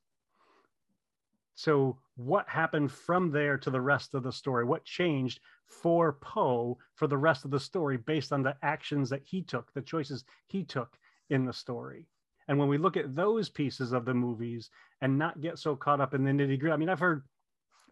So, 1.62 2.00
what 2.16 2.50
happened 2.50 2.92
from 2.92 3.30
there 3.30 3.56
to 3.56 3.70
the 3.70 3.82
rest 3.82 4.16
of 4.16 4.24
the 4.24 4.32
story? 4.32 4.66
What 4.66 4.84
changed 4.84 5.42
for 5.68 6.14
Poe 6.14 6.80
for 6.96 7.06
the 7.06 7.20
rest 7.20 7.46
of 7.46 7.52
the 7.52 7.60
story 7.60 7.98
based 7.98 8.34
on 8.34 8.42
the 8.42 8.58
actions 8.64 9.12
that 9.12 9.22
he 9.24 9.44
took, 9.44 9.72
the 9.72 9.82
choices 9.84 10.26
he 10.48 10.64
took 10.64 10.98
in 11.30 11.46
the 11.46 11.54
story? 11.54 12.08
And 12.48 12.58
when 12.58 12.68
we 12.68 12.80
look 12.80 12.98
at 12.98 13.14
those 13.16 13.48
pieces 13.48 13.92
of 13.92 14.06
the 14.06 14.14
movies 14.16 14.72
and 15.02 15.20
not 15.20 15.40
get 15.40 15.60
so 15.60 15.76
caught 15.76 16.02
up 16.02 16.16
in 16.16 16.24
the 16.24 16.32
nitty 16.32 16.60
gritty, 16.60 16.74
I 16.74 16.78
mean, 16.78 16.90
I've 16.90 17.00
heard 17.00 17.22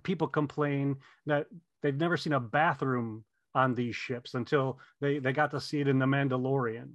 people 0.01 0.27
complain 0.27 0.95
that 1.27 1.45
they've 1.83 1.95
never 1.95 2.17
seen 2.17 2.33
a 2.33 2.39
bathroom 2.39 3.23
on 3.53 3.75
these 3.75 3.95
ships 3.95 4.33
until 4.33 4.79
they, 4.99 5.19
they 5.19 5.31
got 5.31 5.51
to 5.51 5.61
see 5.61 5.79
it 5.79 5.87
in 5.87 5.99
The 5.99 6.07
Mandalorian. 6.07 6.93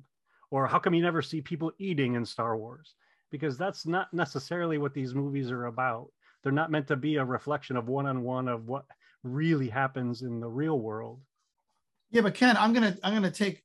Or 0.51 0.67
how 0.67 0.81
come 0.81 0.95
you 0.95 1.03
never 1.03 1.23
see 1.23 1.41
people 1.41 1.71
eating 1.79 2.17
in 2.17 2.25
Star 2.25 2.57
Wars? 2.57 2.97
Because 3.31 3.57
that's 3.57 3.87
not 3.87 4.13
necessarily 4.13 4.79
what 4.79 4.93
these 4.93 5.15
movies 5.15 5.53
are 5.53 5.67
about. 5.67 6.11
They're 6.45 6.53
not 6.53 6.71
meant 6.71 6.87
to 6.89 6.97
be 6.97 7.17
a 7.17 7.25
reflection 7.25 7.77
of 7.77 7.89
one 7.89 8.07
on 8.07 8.23
one 8.23 8.47
of 8.49 8.69
what 8.69 8.85
really 9.23 9.69
happens 9.69 10.21
in 10.23 10.39
the 10.39 10.49
real 10.49 10.79
world. 10.79 11.21
Yeah, 12.11 12.21
but 12.21 12.35
Ken, 12.35 12.57
I'm 12.57 12.75
gonna 12.75 12.97
I'm 13.03 13.15
gonna 13.15 13.31
take 13.31 13.65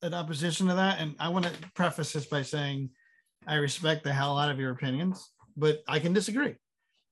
an 0.00 0.14
opposition 0.14 0.68
to 0.68 0.74
that, 0.74 1.00
and 1.00 1.16
I 1.18 1.28
want 1.28 1.44
to 1.46 1.52
preface 1.74 2.12
this 2.12 2.26
by 2.26 2.42
saying 2.42 2.90
I 3.46 3.56
respect 3.56 4.04
the 4.04 4.12
hell 4.12 4.38
out 4.38 4.50
of 4.50 4.60
your 4.60 4.70
opinions, 4.70 5.32
but 5.56 5.82
I 5.88 5.98
can 5.98 6.12
disagree. 6.12 6.54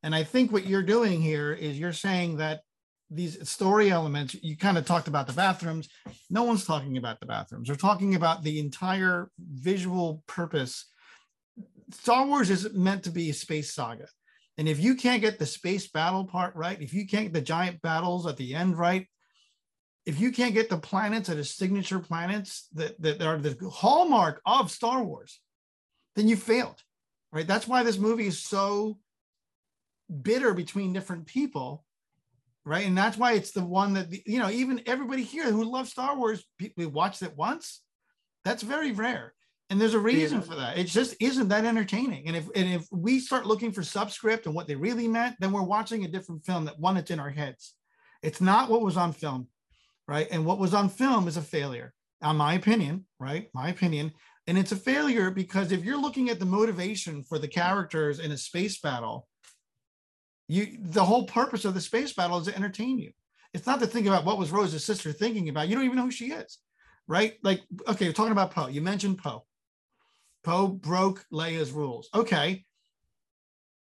And 0.05 0.15
I 0.15 0.23
think 0.23 0.53
what 0.53 0.67
you're 0.67 0.83
doing 0.83 1.21
here 1.21 1.53
is 1.53 1.79
you're 1.79 1.93
saying 1.93 2.37
that 2.37 2.61
these 3.11 3.49
story 3.49 3.91
elements, 3.91 4.35
you 4.43 4.57
kind 4.57 4.79
of 4.79 4.87
talked 4.87 5.09
about 5.09 5.27
the 5.27 5.33
bathrooms. 5.33 5.89
No 6.31 6.45
one's 6.45 6.65
talking 6.65 6.97
about 6.97 7.21
the 7.21 7.27
bathrooms. 7.27 7.69
We're 7.69 7.77
talking 7.77 8.15
about 8.15 8.43
the 8.43 8.61
entire 8.61 9.31
visual 9.39 10.23
purpose. 10.27 10.87
Star 11.93 12.27
Wars 12.27 12.51
is 12.51 12.73
meant 12.73 13.05
to 13.05 13.11
be 13.11 13.31
a 13.31 13.35
space 13.35 13.75
saga. 13.75 14.07
And 14.57 14.69
if 14.69 14.79
you 14.81 14.95
can't 14.95 15.21
get 15.21 15.39
the 15.39 15.47
space 15.47 15.89
battle 15.89 16.25
part 16.25 16.55
right, 16.55 16.81
if 16.81 16.95
you 16.95 17.07
can't 17.07 17.25
get 17.25 17.33
the 17.33 17.41
giant 17.41 17.83
battles 17.83 18.27
at 18.27 18.37
the 18.37 18.55
end 18.55 18.79
right, 18.79 19.07
if 20.07 20.21
you 20.21 20.33
can't 20.33 20.55
get 20.55 20.69
the 20.69 20.79
planets 20.79 21.29
that 21.29 21.39
are 21.39 21.45
signature 21.45 21.99
planets 21.99 22.69
that, 22.75 23.01
that 23.01 23.23
are 23.23 23.39
the 23.39 23.57
hallmark 23.69 24.41
of 24.45 24.71
Star 24.71 25.03
Wars, 25.03 25.41
then 26.15 26.29
you 26.29 26.37
failed. 26.37 26.81
Right. 27.33 27.47
That's 27.47 27.67
why 27.67 27.83
this 27.83 27.99
movie 27.99 28.29
is 28.29 28.39
so 28.39 28.99
bitter 30.23 30.55
between 30.55 30.93
different 30.93 31.27
people. 31.27 31.85
Right. 32.65 32.87
And 32.87 32.97
that's 32.97 33.19
why 33.19 33.33
it's 33.33 33.51
the 33.51 33.65
one 33.65 33.95
that, 33.95 34.27
you 34.27 34.39
know, 34.39 34.51
even 34.51 34.83
everybody 34.87 35.25
here 35.25 35.51
who 35.51 35.65
loves 35.65 35.91
Star 35.91 36.17
Wars, 36.17 36.45
we 36.77 36.87
watched 36.87 37.23
it 37.23 37.37
once. 37.37 37.83
That's 38.45 38.63
very 38.63 38.93
rare. 38.93 39.35
And 39.71 39.81
there's 39.81 39.95
a 39.95 39.99
reason 39.99 40.43
for 40.43 40.55
that. 40.57 40.77
It 40.77 40.85
just 40.85 41.17
isn't 41.21 41.49
that 41.49 41.65
entertaining. 41.65 42.27
And 42.27 42.37
if 42.37 42.49
and 42.55 42.69
if 42.69 42.87
we 42.93 43.19
start 43.19 43.47
looking 43.47 43.73
for 43.73 43.83
subscript 43.83 44.47
and 44.47 44.55
what 44.55 44.67
they 44.67 44.75
really 44.75 45.09
meant, 45.09 45.37
then 45.41 45.53
we're 45.53 45.63
watching 45.63 46.05
a 46.05 46.09
different 46.09 46.45
film 46.45 46.67
that 46.67 46.79
one 46.79 46.97
that's 46.97 47.11
in 47.11 47.19
our 47.19 47.31
heads. 47.31 47.75
It's 48.23 48.41
not 48.41 48.69
what 48.69 48.83
was 48.83 48.97
on 48.97 49.13
film, 49.13 49.49
right? 50.07 50.29
And 50.31 50.45
what 50.45 50.59
was 50.59 50.75
on 50.75 50.89
film 50.91 51.29
is 51.29 51.37
a 51.37 51.43
failure, 51.43 51.95
on 52.23 52.37
my 52.37 52.55
opinion, 52.55 53.07
right? 53.19 53.49
My 53.55 53.69
opinion. 53.69 54.13
And 54.47 54.59
it's 54.59 54.73
a 54.73 54.77
failure 54.77 55.31
because 55.31 55.73
if 55.73 55.83
you're 55.83 56.01
looking 56.01 56.29
at 56.29 56.39
the 56.39 56.45
motivation 56.45 57.23
for 57.23 57.39
the 57.39 57.49
characters 57.49 58.21
in 58.21 58.33
a 58.33 58.37
space 58.37 58.79
battle, 58.81 59.27
you 60.47 60.77
the 60.79 61.05
whole 61.05 61.25
purpose 61.25 61.65
of 61.65 61.73
the 61.73 61.81
space 61.81 62.13
battle 62.13 62.39
is 62.39 62.47
to 62.47 62.55
entertain 62.55 62.99
you. 62.99 63.13
It's 63.55 63.67
not 63.67 63.81
to 63.81 63.87
think 63.87 64.07
about 64.07 64.27
what 64.27 64.39
was 64.39 64.51
Rose's 64.51 64.85
sister 64.85 65.11
thinking 65.11 65.49
about. 65.49 65.69
You 65.69 65.75
don't 65.75 65.85
even 65.85 65.97
know 65.97 66.05
who 66.05 66.11
she 66.11 66.33
is, 66.33 66.59
right? 67.09 67.35
Like, 67.43 67.63
okay, 67.89 68.07
we're 68.07 68.13
talking 68.13 68.33
about 68.33 68.51
Poe. 68.51 68.69
You 68.69 68.83
mentioned 68.83 69.17
Poe 69.17 69.47
Poe 70.45 70.69
broke 70.69 71.25
Leia's 71.33 71.73
rules. 71.73 72.09
Okay. 72.15 72.65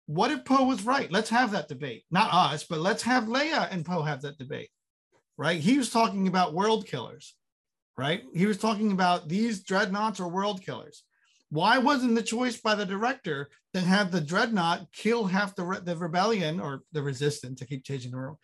What 0.05 0.31
if 0.31 0.43
Poe 0.43 0.65
was 0.65 0.85
right? 0.85 1.11
Let's 1.11 1.29
have 1.29 1.51
that 1.51 1.69
debate. 1.69 2.03
Not 2.11 2.33
us, 2.33 2.65
but 2.65 2.79
let's 2.79 3.03
have 3.03 3.23
Leia 3.25 3.71
and 3.71 3.85
Poe 3.85 4.01
have 4.01 4.21
that 4.21 4.37
debate. 4.37 4.69
Right? 5.37 5.59
He 5.59 5.77
was 5.77 5.89
talking 5.89 6.27
about 6.27 6.53
world 6.53 6.85
killers. 6.85 7.35
Right? 7.97 8.23
He 8.33 8.45
was 8.45 8.57
talking 8.57 8.91
about 8.91 9.29
these 9.29 9.63
dreadnoughts 9.63 10.19
are 10.19 10.27
world 10.27 10.61
killers. 10.61 11.03
Why 11.49 11.77
wasn't 11.77 12.15
the 12.15 12.23
choice 12.23 12.59
by 12.59 12.75
the 12.75 12.85
director 12.85 13.49
to 13.73 13.81
have 13.81 14.11
the 14.11 14.21
dreadnought 14.21 14.91
kill 14.93 15.25
half 15.25 15.55
the, 15.55 15.63
re- 15.63 15.79
the 15.83 15.97
rebellion 15.97 16.59
or 16.59 16.83
the 16.93 17.01
resistance 17.01 17.59
to 17.59 17.65
keep 17.65 17.83
changing 17.83 18.11
the 18.11 18.17
world? 18.17 18.37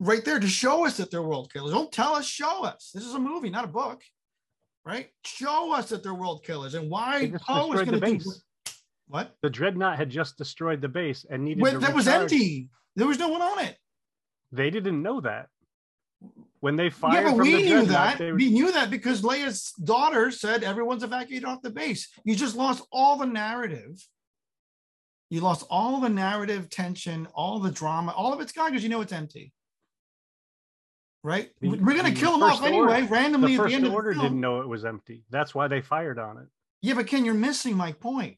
Right 0.00 0.24
there 0.24 0.40
to 0.40 0.46
show 0.46 0.86
us 0.86 0.96
that 0.98 1.10
they're 1.10 1.22
world 1.22 1.52
killers. 1.52 1.72
Don't 1.72 1.92
tell 1.92 2.14
us, 2.14 2.26
show 2.26 2.64
us. 2.64 2.90
This 2.94 3.04
is 3.04 3.14
a 3.14 3.18
movie, 3.18 3.50
not 3.50 3.64
a 3.64 3.68
book 3.68 4.02
right? 4.88 5.08
Show 5.22 5.74
us 5.74 5.90
that 5.90 6.02
they're 6.02 6.14
world 6.14 6.42
killers 6.42 6.74
and 6.74 6.90
why 6.90 7.30
Poe 7.46 7.72
is 7.74 7.82
going 7.82 8.00
to 8.00 8.18
do 8.18 8.32
what? 9.06 9.34
The 9.42 9.50
dreadnought 9.50 9.98
had 9.98 10.10
just 10.10 10.38
destroyed 10.38 10.80
the 10.80 10.88
base 10.88 11.26
and 11.28 11.44
needed. 11.44 11.62
Wait, 11.62 11.78
that 11.80 11.94
was 11.94 12.08
empty. 12.08 12.70
There 12.96 13.06
was 13.06 13.18
no 13.18 13.28
one 13.28 13.42
on 13.42 13.58
it. 13.60 13.76
They 14.50 14.70
didn't 14.70 15.02
know 15.02 15.20
that 15.20 15.48
when 16.60 16.76
they 16.76 16.90
fired. 16.90 17.24
Yeah, 17.24 17.30
but 17.30 17.36
we 17.38 17.62
knew 17.62 17.84
that. 17.86 18.18
Were... 18.18 18.34
We 18.34 18.50
knew 18.50 18.72
that 18.72 18.90
because 18.90 19.22
Leia's 19.22 19.72
daughter 19.84 20.30
said 20.30 20.64
everyone's 20.64 21.02
evacuated 21.02 21.46
off 21.46 21.62
the 21.62 21.70
base. 21.70 22.08
You 22.24 22.34
just 22.34 22.56
lost 22.56 22.82
all 22.90 23.16
the 23.16 23.26
narrative. 23.26 24.06
You 25.30 25.42
lost 25.42 25.66
all 25.70 26.00
the 26.00 26.08
narrative 26.08 26.70
tension, 26.70 27.28
all 27.34 27.58
the 27.58 27.70
drama, 27.70 28.12
all 28.12 28.32
of 28.32 28.40
it's 28.40 28.52
gone 28.52 28.70
because 28.70 28.82
you 28.82 28.88
know 28.88 29.02
it's 29.02 29.12
empty 29.12 29.52
right? 31.22 31.50
The, 31.60 31.70
We're 31.70 31.94
going 31.94 32.12
to 32.12 32.18
kill 32.18 32.32
them 32.32 32.42
off 32.42 32.62
anyway, 32.62 33.02
order, 33.02 33.12
randomly. 33.12 33.52
The 33.52 33.62
first 33.62 33.74
at 33.74 33.80
the 33.80 33.86
end 33.86 33.94
order 33.94 34.14
the 34.14 34.22
didn't 34.22 34.40
know 34.40 34.60
it 34.60 34.68
was 34.68 34.84
empty. 34.84 35.24
That's 35.30 35.54
why 35.54 35.68
they 35.68 35.80
fired 35.80 36.18
on 36.18 36.38
it. 36.38 36.46
Yeah, 36.80 36.94
but 36.94 37.06
Ken, 37.06 37.24
you're 37.24 37.34
missing 37.34 37.76
my 37.76 37.92
point. 37.92 38.36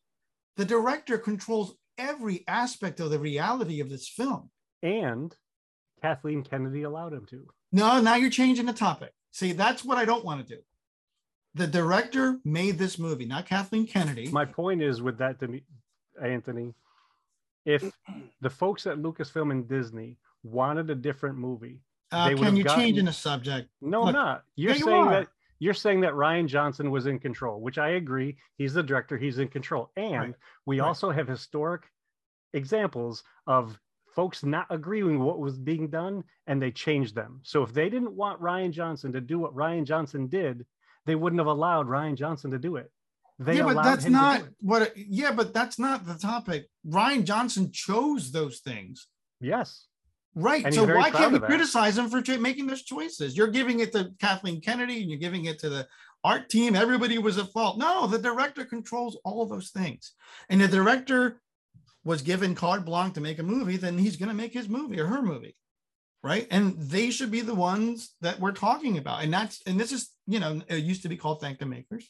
The 0.57 0.65
director 0.65 1.19
controls 1.19 1.75
every 1.99 2.45
aspect 2.49 3.01
of 3.01 3.11
the 3.11 3.19
reality 3.19 3.81
of 3.81 3.91
this 3.91 4.09
film. 4.09 4.51
And 4.83 5.35
Kathleen 6.01 6.43
Kennedy 6.43 6.83
allowed 6.83 7.13
him 7.13 7.27
to. 7.31 7.47
No, 7.73 8.01
now 8.01 8.17
you're 8.17 8.31
changing 8.31 8.67
the 8.67 8.73
topic. 8.73 9.13
See, 9.31 9.53
that's 9.53 9.85
what 9.85 9.99
I 9.99 10.05
don't 10.05 10.25
want 10.25 10.47
to 10.47 10.55
do. 10.57 10.63
The 11.55 11.67
director 11.67 12.39
made 12.45 12.79
this 12.79 12.99
movie, 12.99 13.27
not 13.27 13.47
Kathleen 13.47 13.87
Kennedy. 13.87 14.29
My 14.29 14.45
point 14.45 14.83
is 14.83 15.03
with 15.03 15.19
that, 15.19 15.37
Anthony, 16.23 16.75
if 17.65 17.93
the 18.41 18.51
folks 18.51 18.87
at 18.87 18.99
Lucasfilm 18.99 19.51
and 19.51 19.69
Disney 19.69 20.17
wanted 20.43 20.91
a 20.91 20.95
different 20.95 21.37
movie, 21.37 21.81
uh, 22.13 22.29
can 22.35 22.57
you 22.57 22.65
gotten... 22.65 22.81
changing 22.81 23.05
the 23.05 23.13
subject? 23.13 23.69
No, 23.81 24.05
Look, 24.05 24.15
not. 24.15 24.45
You're 24.57 24.75
saying 24.75 25.05
you 25.05 25.11
that 25.11 25.29
you're 25.59 25.75
saying 25.75 26.01
that 26.01 26.15
Rian 26.15 26.47
Johnson 26.47 26.91
was 26.91 27.07
in 27.07 27.19
control, 27.19 27.61
which 27.61 27.79
I 27.79 27.91
agree. 27.91 28.37
He's 28.57 28.75
the 28.75 28.83
director. 28.83 29.19
He's 29.19 29.39
in 29.39 29.49
control, 29.49 29.91
and 29.97 30.15
right. 30.15 30.35
we 30.67 30.81
right. 30.81 30.87
also 30.87 31.11
have 31.11 31.29
historic 31.29 31.83
examples 32.53 33.23
of 33.47 33.79
folks 34.15 34.43
not 34.43 34.67
agreeing 34.71 35.19
with 35.19 35.27
what 35.27 35.39
was 35.39 35.59
being 35.59 35.89
done, 35.89 36.25
and 36.47 36.61
they 36.61 36.71
changed 36.71 37.15
them. 37.15 37.41
So 37.43 37.63
if 37.63 37.73
they 37.73 37.89
didn't 37.89 38.13
want 38.13 38.41
Rian 38.41 38.71
Johnson 38.73 39.13
to 39.13 39.21
do 39.21 39.39
what 39.39 39.55
Rian 39.55 39.85
Johnson 39.85 40.27
did, 40.27 40.67
they 41.07 41.15
wouldn't 41.15 41.41
have 41.41 41.47
allowed 41.47 41.87
Rian 41.87 42.17
Johnson 42.17 42.51
to 42.51 42.59
do 42.59 42.77
it. 42.77 42.91
They 43.39 43.57
yeah, 43.57 43.63
but 43.65 43.83
that's 43.83 44.05
not 44.05 44.43
what. 44.61 44.83
It, 44.83 44.93
yeah, 44.97 45.33
but 45.33 45.55
that's 45.55 45.79
not 45.79 46.07
the 46.07 46.15
topic. 46.15 46.69
Rian 46.87 47.25
Johnson 47.25 47.71
chose 47.73 48.33
those 48.33 48.59
things. 48.59 49.07
Yes. 49.41 49.87
Right. 50.35 50.65
And 50.65 50.75
so 50.75 50.87
why 50.87 51.11
can't 51.11 51.33
we 51.33 51.41
criticize 51.41 51.99
him 51.99 52.09
for 52.09 52.23
making 52.39 52.67
those 52.67 52.83
choices? 52.83 53.37
You're 53.37 53.49
giving 53.49 53.81
it 53.81 53.93
to 53.93 54.13
Kathleen 54.21 54.61
Kennedy 54.61 55.01
and 55.01 55.11
you're 55.11 55.19
giving 55.19 55.47
it 55.47 55.59
to 55.61 55.69
the 55.69 55.89
art 56.23 56.49
team. 56.49 56.77
Everybody 56.77 57.19
was 57.19 57.39
at 57.39 57.51
fault. 57.53 57.79
No, 57.79 58.07
the 58.07 58.19
director 58.19 58.65
controls 58.65 59.19
all 59.25 59.43
of 59.43 59.49
those 59.49 59.71
things. 59.71 60.13
And 60.49 60.61
the 60.61 60.69
director 60.69 61.41
was 62.05 62.23
given 62.23 62.55
carte 62.55 62.85
blanche 62.85 63.15
to 63.15 63.21
make 63.21 63.39
a 63.39 63.43
movie, 63.43 63.77
then 63.77 63.99
he's 63.99 64.17
going 64.17 64.29
to 64.29 64.35
make 64.35 64.53
his 64.53 64.69
movie 64.69 65.01
or 65.01 65.07
her 65.07 65.21
movie. 65.21 65.57
Right. 66.23 66.47
And 66.51 66.79
they 66.79 67.11
should 67.11 67.31
be 67.31 67.41
the 67.41 67.55
ones 67.55 68.15
that 68.21 68.39
we're 68.39 68.53
talking 68.53 68.99
about. 68.99 69.25
And 69.25 69.33
that's, 69.33 69.63
and 69.67 69.81
this 69.81 69.91
is, 69.91 70.11
you 70.27 70.39
know, 70.39 70.61
it 70.69 70.85
used 70.85 71.03
to 71.03 71.09
be 71.09 71.17
called 71.17 71.41
Thank 71.41 71.59
the 71.59 71.67
Makers. 71.67 72.09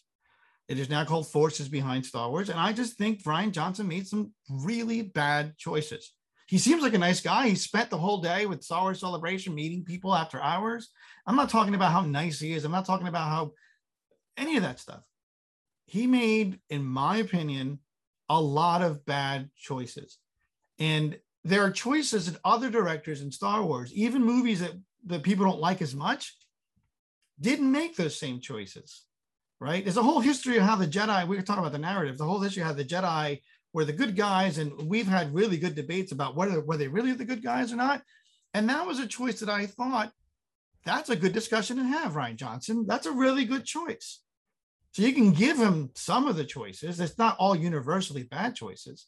It 0.69 0.79
is 0.79 0.91
now 0.91 1.05
called 1.05 1.29
Forces 1.29 1.69
Behind 1.69 2.05
Star 2.05 2.29
Wars. 2.29 2.49
And 2.49 2.59
I 2.59 2.73
just 2.73 2.99
think 2.99 3.25
Brian 3.25 3.53
Johnson 3.53 3.89
made 3.89 4.07
some 4.07 4.33
really 4.49 5.03
bad 5.03 5.57
choices 5.57 6.13
he 6.51 6.59
seems 6.59 6.83
like 6.83 6.95
a 6.95 6.99
nice 6.99 7.21
guy. 7.21 7.49
He 7.49 7.55
spent 7.55 7.91
the 7.91 7.99
whole 7.99 8.21
day 8.21 8.45
with 8.45 8.65
Star 8.65 8.83
Wars 8.83 8.99
Celebration 8.99 9.55
meeting 9.55 9.85
people 9.85 10.13
after 10.13 10.43
hours. 10.43 10.91
I'm 11.25 11.37
not 11.37 11.49
talking 11.49 11.77
about 11.77 11.93
how 11.93 12.01
nice 12.01 12.41
he 12.41 12.55
is. 12.55 12.65
I'm 12.65 12.73
not 12.73 12.87
talking 12.87 13.07
about 13.07 13.29
how 13.29 13.53
any 14.37 14.57
of 14.57 14.65
that 14.65 14.81
stuff. 14.81 15.03
He 15.87 16.09
made, 16.09 16.59
in 16.69 16.85
my 16.85 17.19
opinion, 17.19 17.79
a 18.29 18.41
lot 18.41 18.83
of 18.83 19.07
bad 19.07 19.51
choices. 19.57 20.19
And 20.81 21.21
there 21.45 21.63
are 21.63 21.71
choices 21.71 22.27
that 22.27 22.41
other 22.45 22.69
directors 22.69 23.23
in 23.23 23.31
Star 23.31 23.63
Wars, 23.63 23.93
even 23.93 24.25
movies 24.25 24.59
that, 24.59 24.73
that 25.07 25.23
people 25.23 25.45
don't 25.45 25.61
like 25.61 25.81
as 25.81 25.95
much, 25.95 26.37
didn't 27.41 27.71
make 27.71 27.95
those 27.95 28.19
same 28.19 28.41
choices. 28.41 29.05
Right? 29.61 29.85
There's 29.85 29.99
a 29.99 30.03
whole 30.03 30.19
history 30.19 30.57
of 30.57 30.65
how 30.65 30.75
the 30.75 30.89
Jedi, 30.89 31.29
we 31.29 31.37
were 31.37 31.43
talking 31.43 31.63
about 31.63 31.71
the 31.71 31.79
narrative, 31.79 32.19
the 32.19 32.25
whole 32.25 32.41
history 32.41 32.63
of 32.63 32.67
how 32.67 32.75
the 32.75 32.85
Jedi 32.85 33.41
were 33.73 33.85
the 33.85 33.93
good 33.93 34.17
guys, 34.17 34.59
and 34.59 34.73
we've 34.89 35.07
had 35.07 35.35
really 35.35 35.57
good 35.57 35.75
debates 35.75 36.13
about 36.13 36.37
whether 36.37 36.61
were 36.61 36.77
they 36.77 36.89
really 36.89 37.13
the 37.13 37.25
good 37.25 37.43
guys 37.43 37.73
or 37.73 37.77
not. 37.77 38.03
And 38.55 38.69
that 38.69 38.87
was 38.87 38.99
a 38.99 39.07
choice 39.07 39.41
that 39.41 39.49
I 39.49 39.67
thought 39.67 40.13
that's 40.85 41.11
a 41.11 41.17
good 41.17 41.33
discussion 41.33 41.77
to 41.77 41.85
have, 41.85 42.15
Rian 42.15 42.37
Johnson. 42.37 42.85
That's 42.87 43.07
a 43.07 43.13
really 43.13 43.45
good 43.45 43.65
choice. 43.65 44.21
So 44.93 45.03
you 45.03 45.13
can 45.13 45.33
give 45.33 45.57
him 45.57 45.91
some 45.95 46.27
of 46.27 46.37
the 46.37 46.45
choices. 46.45 46.99
It's 46.99 47.19
not 47.19 47.37
all 47.39 47.55
universally 47.55 48.25
bad 48.25 48.57
choices. 48.57 49.07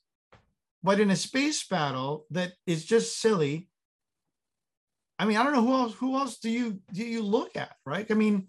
But 0.83 1.01
in 1.01 1.11
a 1.11 1.17
space 1.17 1.67
battle 1.67 2.27
that 2.31 2.53
is 2.67 2.85
just 2.85 3.21
silly, 3.21 3.69
I 5.19 5.25
mean, 5.25 5.37
I 5.37 5.43
don't 5.43 5.53
know 5.53 5.63
who 5.63 5.75
else 5.75 5.95
who 5.95 6.17
else 6.17 6.39
do 6.39 6.51
you 6.51 6.81
do 6.93 7.05
you 7.05 7.23
look 7.23 7.57
at, 7.57 7.75
right? 7.87 8.07
I 8.11 8.15
mean, 8.15 8.49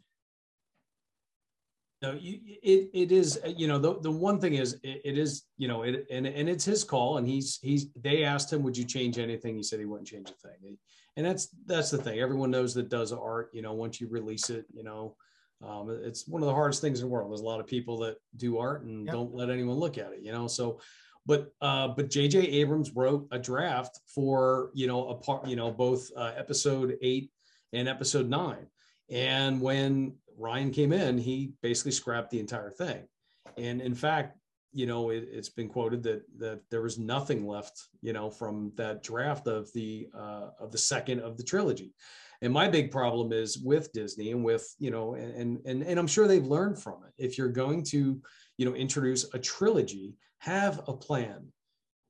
No, 2.03 2.11
you, 2.19 2.39
it 2.61 2.89
it 2.93 3.11
is 3.13 3.39
you 3.57 3.67
know 3.67 3.79
the 3.79 3.99
the 4.01 4.11
one 4.11 4.39
thing 4.39 4.55
is 4.55 4.73
it, 4.83 5.01
it 5.05 5.17
is 5.17 5.43
you 5.57 5.69
know 5.69 5.83
it 5.83 6.05
and 6.11 6.27
and 6.27 6.49
it's 6.49 6.65
his 6.65 6.83
call 6.83 7.17
and 7.17 7.25
he's 7.25 7.59
he's 7.61 7.87
they 7.93 8.23
asked 8.25 8.51
him 8.51 8.61
would 8.63 8.77
you 8.77 8.83
change 8.83 9.17
anything? 9.17 9.55
He 9.55 9.63
said 9.63 9.79
he 9.79 9.85
wouldn't 9.85 10.07
change 10.09 10.29
a 10.29 10.47
thing. 10.47 10.77
And 11.15 11.25
that's 11.25 11.47
that's 11.65 11.91
the 11.91 11.97
thing. 11.97 12.19
Everyone 12.19 12.51
knows 12.51 12.73
that 12.73 12.89
does 12.89 13.13
art 13.13 13.49
you 13.53 13.61
know 13.61 13.73
once 13.73 14.01
you 14.01 14.09
release 14.09 14.49
it 14.49 14.65
you 14.73 14.83
know 14.83 15.15
um, 15.63 15.89
it's 15.89 16.27
one 16.27 16.41
of 16.41 16.47
the 16.47 16.53
hardest 16.53 16.81
things 16.81 16.99
in 16.99 17.05
the 17.07 17.11
world. 17.11 17.31
There's 17.31 17.39
a 17.39 17.45
lot 17.45 17.61
of 17.61 17.67
people 17.67 17.97
that 17.99 18.17
do 18.35 18.57
art 18.57 18.83
and 18.83 19.05
Yep. 19.05 19.13
don't 19.13 19.33
let 19.33 19.49
anyone 19.49 19.77
look 19.77 19.97
at 19.97 20.11
it 20.11 20.19
you 20.21 20.33
know 20.33 20.45
so 20.47 20.79
but 21.25 21.53
uh 21.61 21.87
but 21.87 22.09
jj 22.09 22.35
abrams 22.35 22.91
wrote 22.91 23.27
a 23.31 23.39
draft 23.39 23.97
for 24.13 24.71
you 24.73 24.87
know 24.87 25.07
a 25.07 25.15
part 25.15 25.47
you 25.47 25.55
know 25.55 25.71
both 25.71 26.09
uh, 26.17 26.33
episode 26.35 26.97
eight 27.01 27.31
and 27.71 27.87
episode 27.87 28.29
nine. 28.29 28.67
And 29.09 29.59
when 29.61 30.15
Rian 30.39 30.73
came 30.73 30.93
in, 30.93 31.17
he 31.17 31.53
basically 31.61 31.91
scrapped 31.91 32.31
the 32.31 32.39
entire 32.39 32.71
thing. 32.71 33.07
And 33.57 33.81
in 33.81 33.95
fact, 33.95 34.37
you 34.71 34.87
know, 34.87 35.11
it, 35.11 35.29
has 35.33 35.49
been 35.49 35.69
quoted 35.69 36.01
that 36.03 36.23
that 36.39 36.61
there 36.71 36.81
was 36.81 36.97
nothing 36.97 37.45
left, 37.45 37.89
you 38.01 38.11
know, 38.11 38.29
from 38.29 38.71
that 38.75 39.03
draft 39.03 39.47
of 39.47 39.71
the 39.73 40.07
uh, 40.17 40.49
of 40.59 40.71
the 40.71 40.77
second 40.77 41.19
of 41.19 41.37
the 41.37 41.43
trilogy. 41.43 41.93
And 42.41 42.51
my 42.51 42.67
big 42.67 42.91
problem 42.91 43.31
is 43.31 43.59
with 43.59 43.93
Disney 43.93 44.31
and 44.31 44.43
with 44.43 44.67
you 44.79 44.91
know, 44.91 45.13
and 45.13 45.61
and 45.65 45.83
and 45.83 45.99
I'm 45.99 46.07
sure 46.07 46.27
they've 46.27 46.45
learned 46.45 46.81
from 46.81 47.03
it. 47.05 47.13
If 47.23 47.37
you're 47.37 47.49
going 47.49 47.83
to, 47.85 48.19
you 48.57 48.65
know, 48.65 48.73
introduce 48.75 49.31
a 49.33 49.39
trilogy, 49.39 50.15
have 50.39 50.81
a 50.87 50.93
plan. 50.93 51.47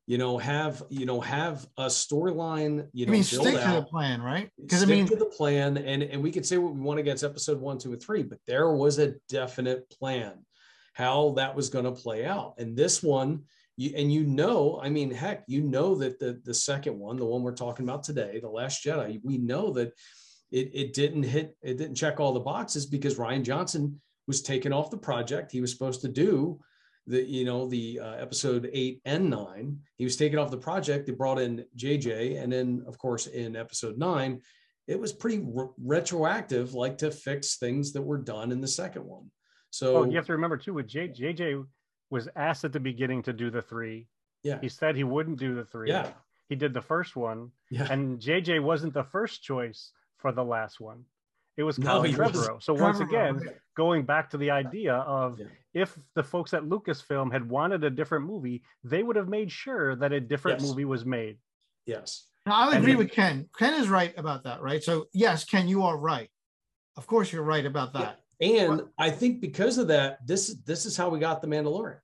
You 0.05 0.17
know, 0.17 0.37
have 0.37 0.83
you 0.89 1.05
know, 1.05 1.21
have 1.21 1.65
a 1.77 1.85
storyline. 1.85 2.87
You 2.93 3.05
I 3.05 3.07
know, 3.07 3.11
mean, 3.13 3.23
stick 3.23 3.61
to 3.61 3.71
the 3.71 3.85
plan, 3.89 4.21
right? 4.21 4.49
Because 4.61 4.83
I 4.83 4.85
mean, 4.85 5.07
to 5.07 5.15
the 5.15 5.25
plan 5.25 5.77
and 5.77 6.03
and 6.03 6.21
we 6.21 6.31
could 6.31 6.45
say 6.45 6.57
what 6.57 6.73
we 6.73 6.81
want 6.81 6.99
against 6.99 7.23
episode 7.23 7.59
one 7.59 7.77
two 7.77 7.93
and 7.93 8.01
three 8.01 8.23
but 8.23 8.39
there 8.47 8.71
was 8.71 8.99
a 8.99 9.13
definite 9.29 9.89
plan 9.89 10.33
how 10.93 11.31
that 11.31 11.55
was 11.55 11.69
going 11.69 11.85
to 11.85 11.91
play 11.91 12.25
out 12.25 12.53
and 12.57 12.77
this 12.77 13.01
one 13.01 13.43
you 13.77 13.93
and 13.95 14.13
you 14.13 14.23
know 14.23 14.79
i 14.81 14.89
mean 14.89 15.11
heck 15.11 15.43
you 15.47 15.61
know 15.61 15.95
that 15.95 16.19
the 16.19 16.39
the 16.45 16.53
second 16.53 16.97
one 16.97 17.17
the 17.17 17.25
one 17.25 17.41
we're 17.41 17.51
talking 17.51 17.85
about 17.87 18.03
today 18.03 18.39
the 18.39 18.49
last 18.49 18.83
jedi 18.83 19.19
we 19.23 19.37
know 19.37 19.71
that 19.71 19.91
it, 20.51 20.69
it 20.73 20.93
didn't 20.93 21.23
hit 21.23 21.55
it 21.61 21.77
didn't 21.77 21.95
check 21.95 22.19
all 22.19 22.33
the 22.33 22.39
boxes 22.39 22.85
because 22.85 23.17
rian 23.17 23.43
johnson 23.43 23.99
was 24.27 24.41
taken 24.41 24.71
off 24.71 24.91
the 24.91 24.97
project 24.97 25.51
he 25.51 25.61
was 25.61 25.71
supposed 25.71 26.01
to 26.01 26.07
do 26.07 26.59
the 27.07 27.21
you 27.23 27.43
know 27.45 27.67
the 27.67 27.99
uh, 27.99 28.13
episode 28.13 28.69
eight 28.73 29.01
and 29.05 29.29
nine 29.29 29.77
he 29.97 30.03
was 30.05 30.15
taken 30.15 30.39
off 30.39 30.49
the 30.51 30.57
project 30.57 31.05
they 31.05 31.11
brought 31.11 31.39
in 31.39 31.65
jj 31.77 32.41
and 32.41 32.51
then 32.51 32.83
of 32.87 32.97
course 32.97 33.27
in 33.27 33.55
episode 33.57 33.97
nine 33.97 34.39
it 34.87 34.99
was 34.99 35.11
pretty 35.11 35.39
re- 35.45 35.67
retroactive 35.83 36.73
like 36.73 36.97
to 36.97 37.11
fix 37.11 37.57
things 37.57 37.91
that 37.93 38.01
were 38.01 38.17
done 38.17 38.51
in 38.51 38.61
the 38.61 38.67
second 38.67 39.03
one 39.05 39.29
so 39.69 39.97
Oh, 39.97 40.03
you 40.05 40.15
have 40.17 40.27
to 40.27 40.33
remember 40.33 40.55
too 40.57 40.73
with 40.75 40.87
J, 40.87 41.07
JJ 41.09 41.65
was 42.11 42.29
asked 42.35 42.63
at 42.63 42.73
the 42.73 42.79
beginning 42.79 43.23
to 43.23 43.33
do 43.33 43.49
the 43.49 43.61
three. 43.61 44.07
yeah 44.43 44.59
He 44.61 44.69
said 44.69 44.95
he 44.95 45.03
wouldn't 45.03 45.39
do 45.39 45.55
the 45.55 45.65
three. 45.65 45.89
yeah 45.89 46.09
He 46.47 46.55
did 46.55 46.73
the 46.73 46.81
first 46.81 47.15
one, 47.15 47.49
yeah 47.71 47.87
and 47.91 48.19
JJ 48.19 48.61
wasn't 48.63 48.93
the 48.93 49.03
first 49.05 49.41
choice 49.43 49.91
for 50.19 50.31
the 50.31 50.43
last 50.43 50.79
one. 50.79 51.05
It 51.57 51.63
was 51.63 51.77
No, 51.77 51.87
Colin 51.87 52.11
he 52.11 52.17
wasn't. 52.17 52.35
Trevorrow. 52.37 52.63
So 52.63 52.73
once 52.73 52.99
again, 52.99 53.39
going 53.77 54.05
back 54.05 54.29
to 54.31 54.37
the 54.37 54.49
idea 54.51 54.95
of 54.95 55.39
Yeah. 55.39 55.45
if 55.73 55.97
the 56.15 56.23
folks 56.23 56.53
at 56.53 56.63
Lucasfilm 56.63 57.31
had 57.31 57.47
wanted 57.47 57.83
a 57.83 57.89
different 57.89 58.25
movie, 58.25 58.63
they 58.83 59.03
would 59.03 59.15
have 59.15 59.29
made 59.29 59.51
sure 59.51 59.95
that 59.97 60.11
a 60.11 60.19
different 60.19 60.59
Yes. 60.61 60.69
movie 60.69 60.85
was 60.85 61.05
made. 61.05 61.37
yes 61.85 62.27
Now, 62.45 62.53
I'll 62.55 62.69
agree 62.77 62.93
then- 62.93 62.97
with 62.97 63.11
Ken. 63.11 63.49
Ken 63.57 63.73
is 63.73 63.89
right 63.89 64.13
about 64.17 64.43
that, 64.45 64.61
right? 64.61 64.81
So 64.83 65.07
yes, 65.13 65.43
Ken, 65.43 65.67
you 65.67 65.83
are 65.83 65.97
right. 65.97 66.29
Of 66.95 67.07
course, 67.07 67.31
you're 67.31 67.43
right 67.43 67.65
about 67.65 67.93
that. 67.93 68.19
and 68.41 68.81
i 68.97 69.09
think 69.11 69.39
because 69.41 69.77
of 69.77 69.87
that 69.89 70.25
this 70.25 70.55
this 70.65 70.85
is 70.87 70.97
how 70.97 71.07
we 71.07 71.19
got 71.19 71.39
the 71.41 71.47
mandalorian 71.47 71.99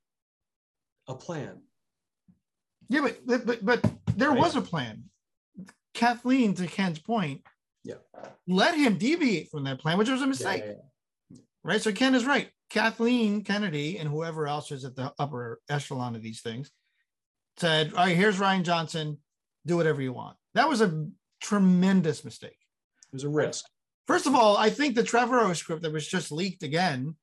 a 1.08 1.16
plan 1.16 1.60
Yeah, 2.88 3.02
but 3.02 3.26
but 3.26 3.46
but, 3.46 3.66
but 3.66 3.82
there 4.18 4.30
Right. 4.30 4.40
was 4.40 4.56
a 4.56 4.62
plan. 4.62 5.10
Kathleen, 5.94 6.54
to 6.56 6.68
Ken's 6.68 7.00
point, 7.00 7.42
Yeah. 7.84 7.96
let 8.48 8.76
him 8.76 8.98
deviate 8.98 9.50
from 9.50 9.64
that 9.64 9.80
plan, 9.80 9.98
which 9.98 10.10
was 10.10 10.22
a 10.22 10.28
mistake, 10.28 10.64
yeah, 10.66 10.74
yeah. 11.30 11.42
right? 11.64 11.82
So 11.82 11.92
Ken 11.92 12.14
is 12.14 12.26
right. 12.26 12.50
Kathleen 12.70 13.44
Kennedy 13.44 13.98
and 13.98 14.10
whoever 14.10 14.48
else 14.48 14.72
is 14.72 14.86
at 14.86 14.96
the 14.96 15.14
upper 15.18 15.60
echelon 15.70 16.16
of 16.16 16.22
these 16.22 16.42
things 16.42 16.70
said, 17.58 17.94
"All 17.94 18.06
right, 18.06 18.16
here's 18.16 18.38
Rian 18.38 18.64
Johnson. 18.64 19.18
Do 19.66 19.78
whatever 19.78 20.02
you 20.02 20.14
want." 20.14 20.38
That 20.54 20.70
was 20.70 20.82
a 20.82 21.08
tremendous 21.42 22.24
mistake. 22.24 22.58
it 23.12 23.14
was 23.14 23.24
a 23.24 23.30
risk 23.30 23.66
First 24.10 24.26
of 24.26 24.34
all, 24.34 24.58
I 24.58 24.72
think 24.72 24.96
the 24.96 25.04
Trevorrow 25.04 25.56
script 25.56 25.84
that 25.84 25.94
was 25.94 26.08
just 26.08 26.32
leaked 26.32 26.64
again, 26.64 27.16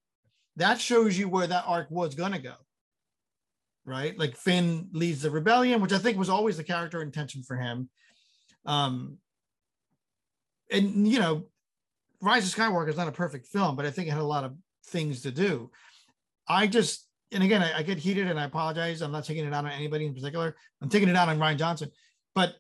that 0.55 0.81
shows 0.81 1.19
you 1.19 1.29
where 1.29 1.49
that 1.49 1.65
arc 1.67 1.91
was 1.91 2.15
going 2.15 2.31
to 2.31 2.39
go. 2.39 2.55
Right? 3.85 4.17
Like 4.17 4.37
Finn 4.37 4.89
leads 4.93 5.23
the 5.23 5.33
rebellion, 5.33 5.81
which 5.81 5.93
I 5.93 5.99
think 5.99 6.17
was 6.17 6.29
always 6.29 6.57
the 6.57 6.63
character 6.63 7.03
intention 7.03 7.43
for 7.43 7.57
him. 7.57 7.91
Um, 8.67 9.19
and, 10.71 11.07
you 11.09 11.19
know, 11.19 11.45
Rise 12.21 12.47
of 12.47 12.59
Skywalker 12.59 12.89
is 12.89 12.97
not 12.97 13.09
a 13.09 13.13
perfect 13.13 13.47
film, 13.47 13.77
but 13.77 13.87
I 13.87 13.91
think 13.91 14.09
it 14.09 14.13
had 14.13 14.21
a 14.21 14.25
lot 14.25 14.45
of 14.45 14.55
things 14.87 15.23
to 15.23 15.31
do. 15.31 15.71
I 16.49 16.67
just, 16.67 17.07
and 17.33 17.43
again, 17.43 17.63
I, 17.63 17.79
I 17.79 17.83
get 17.83 17.99
heated 17.99 18.29
and 18.29 18.39
I 18.39 18.45
apologize. 18.45 19.03
I'm 19.03 19.13
not 19.13 19.25
taking 19.25 19.45
it 19.45 19.53
out 19.53 19.65
on 19.65 19.71
anybody 19.71 20.07
in 20.07 20.15
particular. 20.15 20.57
I'm 20.81 20.89
taking 20.89 21.09
it 21.09 21.17
out 21.17 21.29
on 21.29 21.39
Rian 21.39 21.59
Johnson. 21.59 21.91
But 22.35 22.55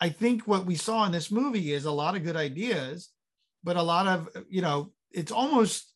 I 0.00 0.08
think 0.08 0.46
what 0.46 0.66
we 0.66 0.76
saw 0.76 1.04
in 1.04 1.12
this 1.12 1.30
movie 1.30 1.72
is 1.72 1.84
a 1.84 1.90
lot 1.90 2.16
of 2.16 2.24
good 2.24 2.36
ideas, 2.36 3.10
but 3.62 3.76
a 3.76 3.82
lot 3.82 4.06
of, 4.06 4.28
you 4.48 4.62
know, 4.62 4.92
it's 5.10 5.32
almost 5.32 5.92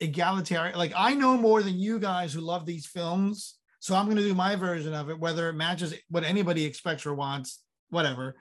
egalitarian. 0.00 0.76
Like 0.76 0.92
I 0.96 1.14
know 1.14 1.36
more 1.36 1.62
than 1.62 1.78
you 1.78 1.98
guys 1.98 2.32
who 2.32 2.40
love 2.40 2.66
these 2.66 2.86
films. 2.86 3.56
So 3.80 3.94
I'm 3.94 4.06
going 4.06 4.16
to 4.16 4.22
do 4.22 4.34
my 4.34 4.56
version 4.56 4.92
of 4.92 5.08
it, 5.08 5.18
whether 5.18 5.48
it 5.48 5.54
matches 5.54 5.94
what 6.10 6.24
anybody 6.24 6.64
expects 6.64 7.06
or 7.06 7.14
wants, 7.14 7.60
whatever. 7.88 8.36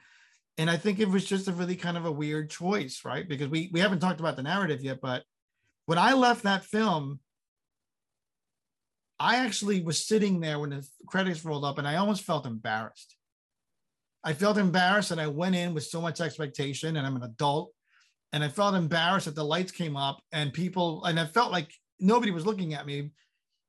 And 0.60 0.70
I 0.70 0.76
think 0.76 1.00
it 1.00 1.08
was 1.08 1.24
just 1.24 1.48
a 1.48 1.54
really 1.54 1.78
kind 1.78 1.96
of 1.96 2.06
a 2.06 2.12
weird 2.12 2.50
choice, 2.50 3.04
right? 3.06 3.28
Because 3.28 3.48
we 3.48 3.70
we 3.72 3.80
haven't 3.80 4.02
talked 4.02 4.20
about 4.20 4.36
the 4.36 4.44
narrative 4.44 4.84
yet, 4.84 5.00
but 5.02 5.24
when 5.86 5.98
I 5.98 6.12
left 6.12 6.44
that 6.44 6.66
film, 6.66 7.22
I 9.18 9.38
actually 9.38 9.82
was 9.82 10.06
sitting 10.06 10.42
there 10.42 10.60
when 10.60 10.72
the 10.72 10.86
credits 11.08 11.46
rolled 11.46 11.64
up 11.64 11.78
and 11.78 11.88
I 11.88 11.96
almost 11.96 12.24
felt 12.24 12.46
embarrassed. 12.46 13.16
I 14.22 14.34
felt 14.34 14.58
embarrassed 14.58 15.12
and 15.12 15.22
I 15.22 15.28
went 15.28 15.56
in 15.56 15.74
with 15.74 15.86
so 15.86 16.02
much 16.02 16.20
expectation 16.20 16.98
and 16.98 17.08
I'm 17.08 17.16
an 17.16 17.24
adult 17.24 17.72
and 18.34 18.44
I 18.44 18.50
felt 18.50 18.76
embarrassed 18.76 19.28
that 19.28 19.36
the 19.36 19.46
lights 19.46 19.72
came 19.72 19.96
up 19.96 20.22
and 20.34 20.52
people 20.52 21.06
and 21.06 21.18
I 21.18 21.26
felt 21.26 21.54
like 21.54 21.72
nobody 22.02 22.34
was 22.34 22.46
looking 22.46 22.74
at 22.74 22.86
me 22.86 23.12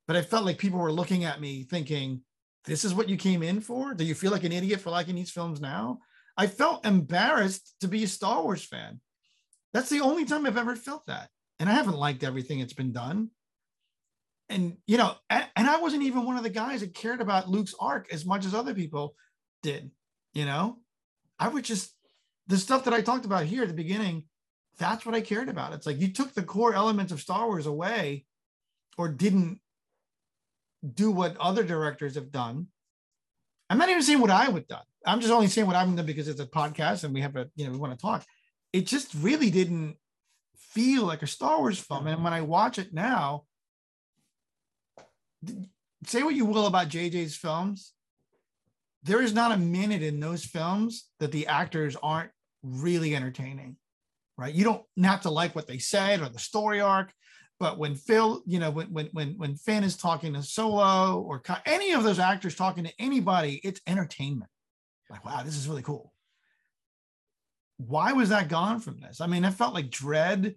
but 0.07 0.17
I 0.17 0.23
felt 0.23 0.43
like 0.43 0.57
people 0.57 0.79
were 0.79 0.91
looking 0.91 1.23
at 1.23 1.39
me 1.39 1.63
thinking 1.63 2.21
this 2.65 2.83
is 2.83 2.93
what 2.93 3.07
you 3.07 3.15
came 3.15 3.43
in 3.43 3.61
for 3.61 3.93
do 3.93 4.03
you 4.03 4.13
feel 4.13 4.31
like 4.31 4.43
an 4.43 4.51
idiot 4.51 4.81
for 4.81 4.89
liking 4.89 5.15
these 5.15 5.31
films 5.31 5.61
now 5.61 5.99
I 6.41 6.47
felt 6.47 6.87
embarrassed 6.87 7.75
to 7.81 7.87
be 7.87 8.03
a 8.03 8.07
Star 8.07 8.41
Wars 8.41 8.63
fan. 8.63 8.99
That's 9.73 9.89
the 9.89 10.01
only 10.01 10.25
time 10.25 10.47
I've 10.47 10.57
ever 10.57 10.75
felt 10.75 11.05
that. 11.05 11.29
And 11.59 11.69
I 11.69 11.73
haven't 11.73 11.93
liked 11.93 12.23
everything 12.23 12.57
that's 12.57 12.73
been 12.73 12.91
done. 12.91 13.29
And 14.49 14.77
you 14.87 14.97
know 14.97 15.13
and, 15.29 15.45
I 15.55 15.79
wasn't 15.79 16.01
even 16.01 16.25
one 16.25 16.37
of 16.37 16.43
the 16.43 16.49
guys 16.49 16.79
that 16.79 16.95
cared 16.95 17.21
about 17.21 17.47
Luke's 17.47 17.75
arc 17.79 18.11
as 18.11 18.25
much 18.25 18.43
as 18.47 18.55
other 18.55 18.73
people 18.73 19.13
did 19.61 19.91
you 20.33 20.45
know? 20.45 20.79
I 21.37 21.47
would 21.47 21.63
just 21.63 21.93
the 22.47 22.57
stuff 22.57 22.85
that 22.85 22.93
i 22.93 23.01
talked 23.01 23.25
about 23.25 23.45
here 23.45 23.61
at 23.61 23.67
the 23.67 23.75
beginning 23.75 24.23
that's 24.79 25.05
what 25.05 25.13
i 25.13 25.21
cared 25.21 25.47
about. 25.47 25.73
It's 25.73 25.85
like 25.85 26.01
you 26.01 26.11
took 26.11 26.33
the 26.33 26.41
core 26.41 26.73
elements 26.73 27.11
of 27.11 27.21
star 27.21 27.45
wars 27.45 27.67
away 27.67 28.25
or 28.97 29.09
didn't 29.09 29.59
do 30.95 31.11
what 31.11 31.37
other 31.37 31.63
directors 31.63 32.15
have 32.15 32.31
done. 32.31 32.67
I'm 33.69 33.77
not 33.77 33.89
even 33.89 34.01
saying 34.01 34.21
what 34.21 34.31
i 34.31 34.49
would 34.49 34.67
done 34.67 34.81
i'm 35.05 35.19
just 35.19 35.33
only 35.33 35.47
saying 35.47 35.67
what 35.67 35.75
i've 35.75 35.95
done 35.95 36.05
because 36.05 36.27
it's 36.27 36.39
a 36.39 36.45
podcast 36.45 37.03
and 37.03 37.13
we 37.13 37.21
have 37.21 37.35
a 37.35 37.49
you 37.55 37.65
know 37.65 37.71
we 37.71 37.77
want 37.77 37.97
to 37.97 38.01
talk 38.01 38.25
it 38.73 38.85
just 38.85 39.13
really 39.15 39.49
didn't 39.49 39.95
feel 40.55 41.03
like 41.03 41.21
a 41.21 41.27
star 41.27 41.59
wars 41.59 41.79
film 41.79 42.07
and 42.07 42.23
when 42.23 42.33
i 42.33 42.41
watch 42.41 42.79
it 42.79 42.93
now 42.93 43.43
say 46.05 46.23
what 46.23 46.35
you 46.35 46.45
will 46.45 46.67
about 46.67 46.89
jj's 46.89 47.35
films 47.35 47.93
there 49.03 49.21
is 49.21 49.33
not 49.33 49.51
a 49.51 49.57
minute 49.57 50.03
in 50.03 50.19
those 50.19 50.45
films 50.45 51.09
that 51.19 51.31
the 51.31 51.47
actors 51.47 51.95
aren't 52.01 52.31
really 52.63 53.15
entertaining, 53.15 53.77
right? 54.37 54.53
You 54.53 54.63
don't 54.63 54.83
have 55.03 55.21
to 55.21 55.31
like 55.31 55.55
what 55.55 55.67
they 55.67 55.79
said 55.79 56.21
or 56.21 56.29
the 56.29 56.39
story 56.39 56.81
arc, 56.81 57.11
but 57.59 57.77
when 57.77 57.95
Phil, 57.95 58.43
you 58.45 58.59
know, 58.59 58.71
when 58.71 58.87
when 58.87 59.07
when 59.11 59.29
when 59.37 59.55
Finn 59.55 59.83
is 59.83 59.97
talking 59.97 60.33
to 60.33 60.43
Solo 60.43 61.19
or 61.21 61.41
any 61.65 61.91
of 61.91 62.03
those 62.03 62.19
actors 62.19 62.55
talking 62.55 62.83
to 62.83 62.93
anybody, 62.99 63.59
it's 63.63 63.81
entertainment. 63.87 64.49
Like, 65.11 65.25
wow, 65.25 65.43
this 65.43 65.57
is 65.57 65.67
really 65.67 65.81
cool. 65.83 66.13
Why 67.77 68.13
was 68.13 68.29
that 68.29 68.47
gone 68.47 68.79
from 68.79 68.99
this? 68.99 69.21
I 69.21 69.27
mean, 69.27 69.43
it 69.43 69.51
felt 69.51 69.73
like 69.73 69.89
Dread 69.89 70.55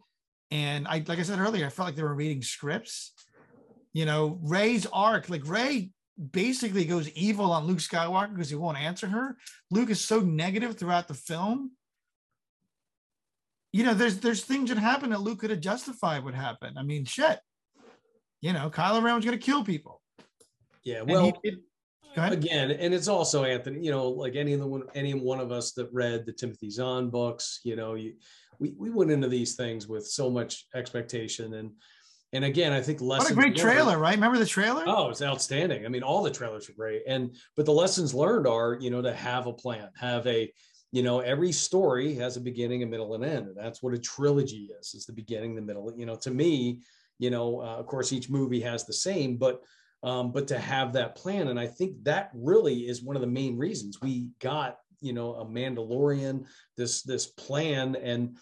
And 0.50 0.86
I, 0.86 1.02
like 1.06 1.18
I 1.18 1.22
said 1.22 1.38
earlier, 1.40 1.66
I 1.66 1.70
felt 1.70 1.86
like 1.86 1.96
they 1.96 2.02
were 2.02 2.14
reading 2.14 2.42
scripts. 2.42 3.12
You 3.92 4.04
know, 4.06 4.38
Rey's 4.42 4.86
arc, 4.92 5.28
like 5.28 5.46
Ray 5.46 5.90
basically 6.30 6.84
goes 6.84 7.08
evil 7.10 7.50
on 7.50 7.66
Luke 7.66 7.78
Skywalker 7.78 8.30
because 8.32 8.50
he 8.50 8.56
won't 8.56 8.78
answer 8.78 9.06
her. 9.08 9.36
Luke 9.70 9.90
is 9.90 10.04
so 10.04 10.20
negative 10.20 10.76
throughout 10.78 11.08
the 11.08 11.14
film. 11.14 11.72
You 13.72 13.84
know, 13.84 13.94
there's 13.94 14.18
there's 14.18 14.44
things 14.44 14.68
that 14.68 14.78
happen 14.78 15.10
that 15.10 15.20
Luke 15.22 15.40
could 15.40 15.50
have 15.50 15.60
justified 15.60 16.24
what 16.24 16.34
happened. 16.34 16.78
I 16.78 16.82
mean, 16.82 17.04
shit. 17.04 17.40
You 18.40 18.52
know, 18.52 18.70
Kylo 18.70 19.02
Ren 19.02 19.16
was 19.16 19.24
going 19.24 19.38
to 19.38 19.44
kill 19.44 19.64
people. 19.64 20.00
Yeah, 20.84 21.02
well, 21.02 21.24
he 21.24 21.32
did- 21.42 21.42
Go 21.50 21.58
ahead. 21.58 21.64
Again, 22.16 22.70
and 22.70 22.94
it's 22.94 23.08
also 23.08 23.44
Anthony. 23.44 23.80
You 23.84 23.90
know, 23.90 24.08
like 24.08 24.36
any 24.36 24.52
of 24.52 24.60
the 24.60 24.66
one, 24.66 24.82
any 24.94 25.14
one 25.14 25.40
of 25.40 25.52
us 25.52 25.72
that 25.72 25.88
read 25.92 26.26
the 26.26 26.32
Timothy 26.32 26.70
Zahn 26.70 27.10
books. 27.10 27.60
You 27.64 27.76
know, 27.76 27.94
you 27.94 28.14
we 28.58 28.74
we 28.78 28.90
went 28.90 29.10
into 29.10 29.28
these 29.28 29.54
things 29.54 29.86
with 29.88 30.06
so 30.06 30.30
much 30.30 30.66
expectation, 30.74 31.54
and 31.54 31.70
and 32.32 32.44
again, 32.44 32.72
I 32.72 32.80
think 32.82 33.00
What 33.00 33.18
lessons. 33.20 33.30
a 33.30 33.34
great 33.34 33.46
learned- 33.46 33.58
trailer, 33.58 33.98
right? 33.98 34.14
Remember 34.14 34.38
the 34.38 34.46
trailer? 34.46 34.84
Oh, 34.86 35.08
it's 35.10 35.22
outstanding. 35.22 35.86
I 35.86 35.88
mean, 35.88 36.02
all 36.02 36.22
the 36.22 36.30
trailers 36.30 36.68
are 36.68 36.72
great. 36.74 37.02
And 37.06 37.36
but 37.56 37.64
the 37.66 37.72
lessons 37.72 38.12
learned 38.14 38.46
are, 38.46 38.76
you 38.80 38.90
know, 38.90 39.02
to 39.02 39.14
have 39.14 39.46
a 39.46 39.52
plan, 39.52 39.88
have 39.96 40.26
a, 40.26 40.52
you 40.90 41.02
know, 41.04 41.20
every 41.20 41.52
story 41.52 42.14
has 42.16 42.36
a 42.36 42.40
beginning, 42.40 42.82
a 42.82 42.86
middle, 42.86 43.14
and 43.14 43.24
end. 43.24 43.48
And 43.48 43.56
that's 43.56 43.82
what 43.82 43.94
a 43.94 43.98
trilogy 43.98 44.68
is. 44.80 44.94
It's 44.94 45.06
the 45.06 45.12
beginning, 45.12 45.54
the 45.54 45.62
middle. 45.62 45.92
You 45.96 46.06
know, 46.06 46.16
to 46.16 46.30
me, 46.32 46.80
you 47.20 47.30
know, 47.30 47.60
uh, 47.60 47.76
of 47.76 47.86
course, 47.86 48.12
each 48.12 48.28
movie 48.28 48.60
has 48.60 48.84
the 48.84 48.92
same, 48.92 49.36
but 49.36 49.60
um, 50.04 50.30
but 50.30 50.46
to 50.48 50.58
have 50.58 50.92
that 50.92 51.16
plan, 51.16 51.48
and 51.48 51.58
I 51.58 51.66
think 51.66 52.04
that 52.04 52.30
really 52.34 52.86
is 52.86 53.02
one 53.02 53.16
of 53.16 53.22
the 53.22 53.26
main 53.28 53.56
reasons 53.56 54.00
we 54.00 54.28
got, 54.38 54.76
you 55.00 55.12
know, 55.12 55.34
a 55.34 55.44
Mandalorian, 55.44 56.44
this 56.76 57.02
this 57.02 57.26
plan, 57.26 57.96
and 57.96 58.36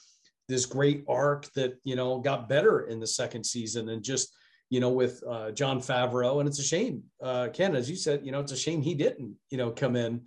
this 0.49 0.67
great 0.67 1.05
arc 1.09 1.51
that 1.55 1.75
you 1.85 1.97
know 1.97 2.19
got 2.19 2.49
better 2.49 2.89
in 2.89 3.01
the 3.01 3.07
second 3.07 3.45
season, 3.45 3.89
and 3.89 4.03
just 4.03 4.35
you 4.73 4.81
know, 4.81 4.89
with 4.89 5.23
uh, 5.29 5.51
Jon 5.51 5.81
Favreau. 5.81 6.41
And 6.41 6.49
it's 6.49 6.59
a 6.59 6.65
shame, 6.65 7.03
uh, 7.23 7.49
Ken, 7.53 7.77
as 7.77 7.91
you 7.91 7.97
said, 7.97 8.25
you 8.25 8.33
know, 8.33 8.41
it's 8.41 8.53
a 8.53 8.57
shame 8.57 8.81
he 8.81 8.95
didn't, 8.95 9.37
you 9.51 9.59
know, 9.59 9.71
come 9.71 9.97
in. 9.97 10.23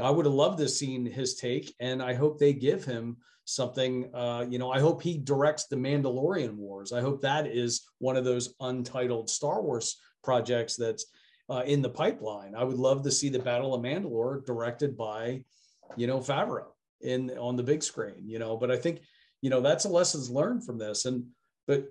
I 0.00 0.08
would 0.08 0.24
have 0.24 0.34
loved 0.34 0.58
to 0.58 0.68
seen 0.68 1.04
his 1.04 1.34
take, 1.34 1.74
and 1.80 2.00
I 2.00 2.14
hope 2.14 2.38
they 2.38 2.52
give 2.52 2.84
him 2.84 3.16
something. 3.44 4.08
Uh, 4.14 4.46
you 4.48 4.60
know, 4.60 4.70
I 4.70 4.78
hope 4.78 5.02
he 5.02 5.18
directs 5.18 5.66
the 5.66 5.74
Mandalorian 5.74 6.54
Wars. 6.54 6.92
I 6.92 7.00
hope 7.00 7.20
that 7.22 7.48
is 7.48 7.88
one 7.98 8.16
of 8.16 8.24
those 8.24 8.54
untitled 8.60 9.28
Star 9.28 9.60
Wars 9.60 9.96
projects 10.22 10.76
that's 10.76 11.06
uh, 11.50 11.62
in 11.66 11.82
the 11.82 11.88
pipeline. 11.88 12.54
I 12.54 12.64
would 12.64 12.76
love 12.76 13.02
to 13.04 13.10
see 13.10 13.28
the 13.28 13.38
Battle 13.38 13.74
of 13.74 13.82
Mandalore 13.82 14.44
directed 14.44 14.96
by, 14.96 15.44
you 15.96 16.06
know, 16.06 16.18
Favreau 16.18 16.66
in 17.00 17.30
on 17.38 17.56
the 17.56 17.62
big 17.62 17.82
screen. 17.82 18.26
You 18.26 18.38
know, 18.38 18.56
but 18.56 18.70
I 18.70 18.76
think, 18.76 19.00
you 19.40 19.50
know, 19.50 19.60
that's 19.60 19.84
a 19.84 19.88
lessons 19.88 20.30
learned 20.30 20.64
from 20.64 20.78
this. 20.78 21.04
And 21.04 21.24
but 21.66 21.88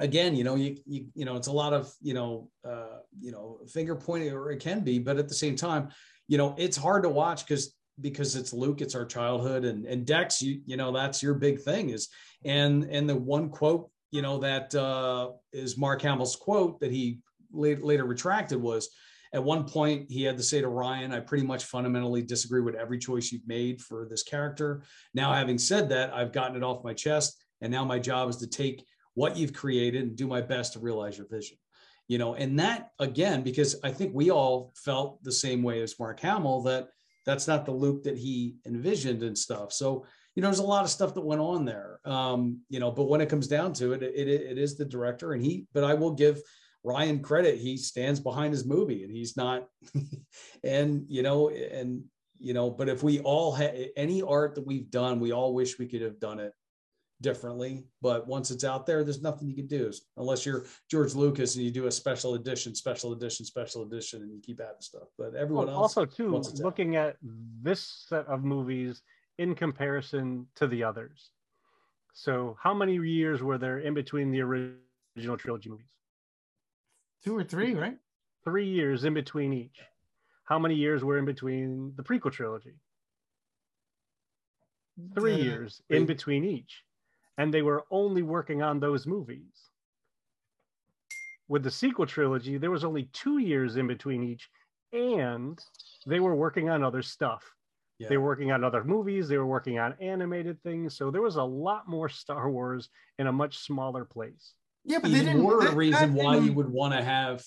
again, 0.00 0.34
you 0.34 0.44
know, 0.44 0.54
you 0.54 0.76
you 0.86 1.06
you 1.14 1.24
know, 1.24 1.36
it's 1.36 1.48
a 1.48 1.52
lot 1.52 1.72
of 1.72 1.92
you 2.00 2.14
know, 2.14 2.50
uh, 2.64 2.98
you 3.20 3.32
know, 3.32 3.60
finger 3.68 3.94
pointing, 3.94 4.32
or 4.32 4.50
it 4.50 4.60
can 4.60 4.80
be, 4.80 4.98
but 4.98 5.18
at 5.18 5.28
the 5.28 5.34
same 5.34 5.56
time, 5.56 5.88
you 6.26 6.38
know, 6.38 6.54
it's 6.58 6.76
hard 6.76 7.02
to 7.02 7.08
watch 7.08 7.46
because 7.46 7.74
because 8.00 8.36
it's 8.36 8.52
Luke, 8.52 8.80
it's 8.80 8.94
our 8.94 9.04
childhood, 9.04 9.64
and 9.64 9.84
and 9.84 10.06
Dex, 10.06 10.40
you 10.40 10.60
you 10.66 10.76
know, 10.76 10.92
that's 10.92 11.22
your 11.22 11.34
big 11.34 11.60
thing 11.60 11.90
is, 11.90 12.08
and 12.44 12.84
and 12.84 13.08
the 13.08 13.16
one 13.16 13.48
quote, 13.48 13.90
you 14.10 14.22
know, 14.22 14.38
that 14.38 14.74
uh, 14.74 15.30
is 15.52 15.76
Mark 15.76 16.02
Hamill's 16.02 16.36
quote 16.36 16.80
that 16.80 16.92
he 16.92 17.20
later, 17.52 17.82
later 17.82 18.04
retracted 18.04 18.60
was. 18.60 18.88
At 19.34 19.44
one 19.44 19.64
point, 19.64 20.10
he 20.10 20.22
had 20.22 20.38
to 20.38 20.42
say 20.42 20.62
to 20.62 20.68
Rian, 20.68 21.12
I 21.12 21.20
pretty 21.20 21.46
much 21.46 21.64
fundamentally 21.64 22.22
disagree 22.22 22.62
with 22.62 22.74
every 22.74 22.98
choice 22.98 23.30
you've 23.30 23.46
made 23.46 23.82
for 23.82 24.06
this 24.08 24.22
character. 24.22 24.82
Now, 25.12 25.34
having 25.34 25.58
said 25.58 25.90
that, 25.90 26.14
I've 26.14 26.32
gotten 26.32 26.56
it 26.56 26.62
off 26.62 26.82
my 26.82 26.94
chest. 26.94 27.44
And 27.60 27.70
now 27.70 27.84
my 27.84 27.98
job 27.98 28.30
is 28.30 28.36
to 28.36 28.46
take 28.46 28.86
what 29.14 29.36
you've 29.36 29.52
created 29.52 30.02
and 30.02 30.16
do 30.16 30.26
my 30.26 30.40
best 30.40 30.72
to 30.74 30.78
realize 30.78 31.18
your 31.18 31.26
vision 31.28 31.58
you 32.08 32.18
know 32.18 32.34
and 32.34 32.58
that 32.58 32.90
again 32.98 33.42
because 33.42 33.76
i 33.84 33.90
think 33.90 34.12
we 34.14 34.30
all 34.30 34.72
felt 34.74 35.22
the 35.22 35.32
same 35.32 35.62
way 35.62 35.80
as 35.80 35.98
mark 36.00 36.18
hamill 36.18 36.62
that 36.62 36.88
that's 37.24 37.46
not 37.46 37.64
the 37.64 37.72
luke 37.72 38.02
that 38.02 38.16
he 38.16 38.56
envisioned 38.66 39.22
and 39.22 39.36
stuff 39.36 39.72
so 39.72 40.04
you 40.34 40.42
know 40.42 40.48
there's 40.48 40.58
a 40.58 40.62
lot 40.62 40.84
of 40.84 40.90
stuff 40.90 41.14
that 41.14 41.24
went 41.24 41.40
on 41.40 41.64
there 41.64 42.00
um 42.04 42.60
you 42.68 42.80
know 42.80 42.90
but 42.90 43.08
when 43.08 43.20
it 43.20 43.28
comes 43.28 43.46
down 43.46 43.72
to 43.72 43.92
it 43.92 44.02
it, 44.02 44.28
it 44.28 44.58
is 44.58 44.76
the 44.76 44.84
director 44.84 45.32
and 45.32 45.44
he 45.44 45.66
but 45.72 45.84
i 45.84 45.94
will 45.94 46.12
give 46.12 46.40
rian 46.86 47.22
credit 47.22 47.58
he 47.58 47.76
stands 47.76 48.20
behind 48.20 48.52
his 48.52 48.64
movie 48.64 49.04
and 49.04 49.12
he's 49.12 49.36
not 49.36 49.68
and 50.64 51.04
you 51.08 51.22
know 51.22 51.48
and 51.50 52.04
you 52.38 52.54
know 52.54 52.70
but 52.70 52.88
if 52.88 53.02
we 53.02 53.20
all 53.20 53.52
had 53.52 53.90
any 53.96 54.22
art 54.22 54.54
that 54.54 54.66
we've 54.66 54.90
done 54.90 55.18
we 55.18 55.32
all 55.32 55.54
wish 55.54 55.78
we 55.78 55.86
could 55.86 56.02
have 56.02 56.20
done 56.20 56.38
it 56.38 56.52
differently. 57.20 57.84
But 58.00 58.26
once 58.26 58.50
it's 58.50 58.64
out 58.64 58.86
there, 58.86 59.02
there's 59.04 59.22
nothing 59.22 59.48
you 59.48 59.54
can 59.54 59.66
do 59.66 59.90
unless 60.16 60.46
you're 60.46 60.66
George 60.90 61.14
Lucas 61.14 61.56
and 61.56 61.64
you 61.64 61.70
do 61.70 61.86
a 61.86 61.90
special 61.90 62.34
edition, 62.34 62.74
special 62.74 63.12
edition, 63.12 63.44
special 63.44 63.82
edition, 63.82 64.22
and 64.22 64.32
you 64.32 64.40
keep 64.40 64.60
adding 64.60 64.80
stuff. 64.80 65.08
But 65.16 65.34
everyone 65.34 65.66
Well, 65.66 65.82
else, 65.82 65.96
also 65.96 66.04
too 66.04 66.36
it's 66.36 66.60
out. 66.60 66.64
looking 66.64 66.96
at 66.96 67.16
this 67.62 68.04
set 68.08 68.26
of 68.26 68.44
movies 68.44 69.02
in 69.38 69.54
comparison 69.54 70.46
to 70.56 70.66
the 70.66 70.82
others. 70.82 71.30
So 72.12 72.56
how 72.60 72.74
many 72.74 72.94
years 72.94 73.42
were 73.42 73.58
there 73.58 73.78
in 73.80 73.94
between 73.94 74.30
the 74.30 74.40
original 74.40 75.36
trilogy 75.36 75.70
movies? 75.70 75.86
Two 77.24 77.36
or 77.36 77.44
three, 77.44 77.74
right? 77.74 77.98
Three 78.44 78.68
years 78.68 79.04
in 79.04 79.14
between 79.14 79.52
each. 79.52 79.80
How 80.44 80.58
many 80.58 80.74
years 80.74 81.04
were 81.04 81.18
in 81.18 81.24
between 81.24 81.92
the 81.96 82.02
prequel 82.02 82.32
trilogy? 82.32 82.74
Three 85.14 85.34
Uh, 85.34 85.36
years 85.36 85.82
in 85.90 86.06
between 86.06 86.44
each. 86.44 86.84
And 87.36 87.52
they 87.52 87.62
were 87.62 87.84
only 87.90 88.22
working 88.22 88.62
on 88.62 88.80
those 88.80 89.06
movies. 89.06 89.70
With 91.48 91.62
the 91.62 91.70
sequel 91.70 92.06
trilogy, 92.06 92.58
there 92.58 92.70
was 92.70 92.84
only 92.84 93.04
two 93.12 93.38
years 93.38 93.76
in 93.76 93.86
between 93.86 94.22
each, 94.22 94.50
and 94.92 95.58
they 96.06 96.20
were 96.20 96.34
working 96.34 96.68
on 96.68 96.82
other 96.82 97.02
stuff. 97.02 97.54
Yeah. 97.98 98.08
They 98.08 98.16
were 98.16 98.26
working 98.26 98.52
on 98.52 98.64
other 98.64 98.84
movies, 98.84 99.28
they 99.28 99.38
were 99.38 99.46
working 99.46 99.78
on 99.78 99.94
animated 100.00 100.62
things. 100.62 100.96
So 100.96 101.10
there 101.10 101.22
was 101.22 101.36
a 101.36 101.42
lot 101.42 101.88
more 101.88 102.08
Star 102.08 102.50
Wars 102.50 102.90
in 103.18 103.26
a 103.26 103.32
much 103.32 103.58
smaller 103.58 104.04
place. 104.04 104.54
Yeah, 104.88 104.98
but 105.00 105.12
they 105.12 105.20
didn't. 105.20 105.42
more 105.42 105.62
that- 105.62 105.74
reason 105.76 106.14
why 106.14 106.38
you 106.38 106.52
would 106.52 106.68
want 106.68 106.94
to 106.94 107.02
have 107.02 107.44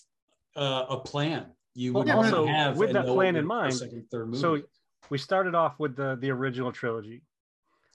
uh, 0.55 0.85
a 0.89 0.97
plan. 0.99 1.47
You 1.73 1.93
would 1.93 2.07
yeah, 2.07 2.15
want 2.15 2.31
but 2.31 2.45
to 2.45 2.47
have 2.47 2.77
with 2.77 2.93
that 2.93 3.05
plan 3.05 3.35
in 3.35 3.45
mind, 3.45 3.73
second, 3.73 4.05
third 4.11 4.27
movie. 4.27 4.39
so 4.39 4.61
we 5.09 5.17
started 5.17 5.55
off 5.55 5.79
with 5.79 5.95
the 5.95 6.17
the 6.19 6.29
original 6.29 6.71
trilogy. 6.71 7.23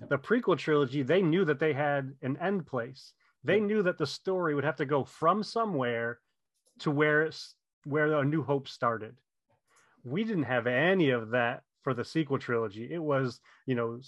Yep. 0.00 0.08
The 0.10 0.18
prequel 0.18 0.58
trilogy, 0.58 1.02
they 1.02 1.22
knew 1.22 1.44
that 1.44 1.58
they 1.58 1.72
had 1.72 2.12
an 2.22 2.36
end 2.38 2.66
place. 2.66 3.12
They 3.44 3.60
knew 3.60 3.82
that 3.84 3.96
the 3.96 4.06
story 4.06 4.54
would 4.54 4.64
have 4.64 4.76
to 4.76 4.84
go 4.84 5.04
from 5.04 5.42
somewhere 5.42 6.18
to 6.80 6.90
where 6.90 7.22
it's, 7.22 7.54
where 7.84 8.12
a 8.12 8.24
New 8.24 8.42
Hope 8.42 8.66
started. 8.68 9.14
We 10.04 10.24
didn't 10.24 10.42
have 10.44 10.66
any 10.66 11.10
of 11.10 11.30
that 11.30 11.62
for 11.82 11.94
the 11.94 12.04
sequel 12.04 12.38
trilogy. 12.38 12.92
It 12.92 13.02
was, 13.02 13.40
you 13.64 13.74
know, 13.76 14.00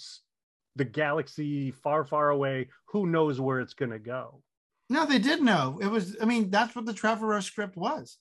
the 0.77 0.85
galaxy 0.85 1.71
far, 1.71 2.05
far 2.05 2.31
away. 2.31 2.69
Who 2.87 3.07
knows 3.07 3.41
where 3.41 3.61
it's 3.61 3.75
going 3.75 3.93
to 3.93 3.99
go? 3.99 4.43
No, 4.91 5.05
they 5.07 5.19
did 5.19 5.43
know. 5.43 5.79
It 5.83 5.87
was. 5.89 6.17
I 6.21 6.25
mean, 6.25 6.51
that's 6.51 6.75
what 6.75 6.87
the 6.87 6.93
Trevorrow 6.95 7.43
script 7.43 7.77
was. 7.77 8.19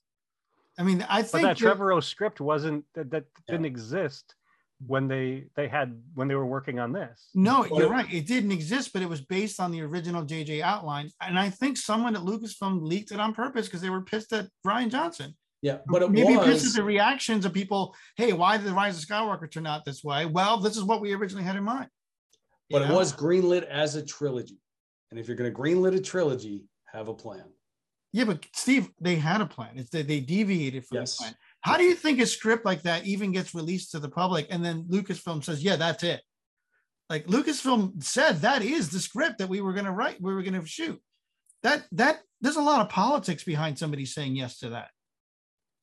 I 0.78 0.84
mean, 0.84 1.06
I 1.10 1.22
But 1.22 1.30
think 1.32 1.44
that 1.44 1.58
that- 1.58 1.78
Trevorrow 1.78 2.04
script 2.04 2.40
wasn't 2.42 2.86
that, 2.94 3.10
that 3.12 3.26
Yeah. 3.48 3.54
didn't 3.54 3.66
exist 3.66 4.36
when 4.86 5.08
they 5.08 5.48
they 5.56 5.68
had 5.68 6.00
when 6.14 6.28
they 6.28 6.36
were 6.36 6.46
working 6.46 6.78
on 6.80 6.92
this. 6.92 7.30
No, 7.34 7.62
Well, 7.72 7.80
you're 7.82 7.90
right. 7.90 8.12
It 8.14 8.28
didn't 8.28 8.52
exist, 8.52 8.94
but 8.94 9.02
it 9.02 9.10
was 9.10 9.22
based 9.22 9.60
on 9.60 9.72
the 9.72 9.82
original 9.82 10.24
JJ 10.24 10.62
outline. 10.62 11.10
And 11.22 11.40
I 11.40 11.50
think 11.50 11.78
someone 11.78 12.16
at 12.16 12.22
Lucasfilm 12.22 12.82
leaked 12.84 13.12
it 13.12 13.20
on 13.20 13.34
purpose 13.34 13.66
because 13.68 13.82
they 13.82 13.90
were 13.90 14.02
pissed 14.04 14.34
at 14.34 14.48
Brian 14.64 14.90
Johnson. 14.92 15.36
yeah, 15.64 15.80
but 15.88 16.04
it 16.04 16.12
Maybe 16.12 16.36
pissed 16.36 16.48
was 16.48 16.68
at 16.68 16.74
the 16.74 16.84
reactions 16.84 17.44
of 17.46 17.54
people. 17.54 17.96
Hey, 18.18 18.34
why 18.34 18.58
did 18.58 18.68
the 18.68 18.74
Rise 18.74 19.02
of 19.02 19.10
Skywalker 19.10 19.50
turn 19.50 19.66
out 19.66 19.84
this 19.86 20.04
way? 20.04 20.28
Well, 20.28 20.58
this 20.60 20.78
is 20.78 20.84
what 20.84 21.02
we 21.02 21.14
originally 21.16 21.44
had 21.44 21.56
in 21.56 21.64
mind. 21.64 21.90
You 22.70 22.76
but 22.78 22.82
it 22.84 22.90
know? 22.90 22.96
was 22.98 23.12
greenlit 23.14 23.64
as 23.64 23.96
a 23.96 24.06
trilogy. 24.06 24.60
And 25.10 25.20
if 25.20 25.28
you're 25.28 25.38
going 25.38 25.52
to 25.52 25.58
greenlit 25.58 25.96
a 25.96 26.02
trilogy, 26.02 26.66
have 26.92 27.08
a 27.08 27.14
plan. 27.14 27.46
Yeah, 28.14 28.26
but 28.26 28.46
Steve, 28.54 28.90
they 29.00 29.16
had 29.16 29.42
a 29.42 29.46
plan. 29.46 29.72
It's 29.76 29.90
that 29.92 30.08
they 30.08 30.20
deviated 30.20 30.86
from 30.86 31.00
Yes. 31.00 31.18
the 31.18 31.24
plan. 31.24 31.36
How 31.62 31.78
do 31.78 31.84
you 31.84 31.96
think 31.96 32.20
a 32.20 32.26
script 32.26 32.66
like 32.66 32.84
that 32.84 33.06
even 33.06 33.32
gets 33.32 33.54
released 33.54 33.92
to 33.92 34.00
the 34.00 34.10
public 34.10 34.48
and 34.50 34.64
then 34.64 34.84
Lucasfilm 34.86 35.44
says, 35.44 35.64
"Yeah, 35.64 35.76
that's 35.76 36.04
it"? 36.04 36.22
Like 37.10 37.28
Lucasfilm 37.28 38.04
said, 38.04 38.42
that 38.42 38.62
is 38.62 38.90
the 38.90 39.00
script 39.00 39.38
that 39.40 39.50
we 39.50 39.62
were 39.62 39.74
going 39.74 39.86
to 39.86 39.92
write, 39.92 40.22
we 40.22 40.34
were 40.34 40.44
going 40.44 40.60
to 40.60 40.66
shoot. 40.66 41.02
That 41.64 41.86
that 41.94 42.22
there's 42.42 42.56
a 42.58 42.62
lot 42.62 42.82
of 42.82 42.90
politics 42.90 43.44
behind 43.44 43.78
somebody 43.80 44.06
saying 44.06 44.36
yes 44.36 44.60
to 44.60 44.70
that. 44.70 44.90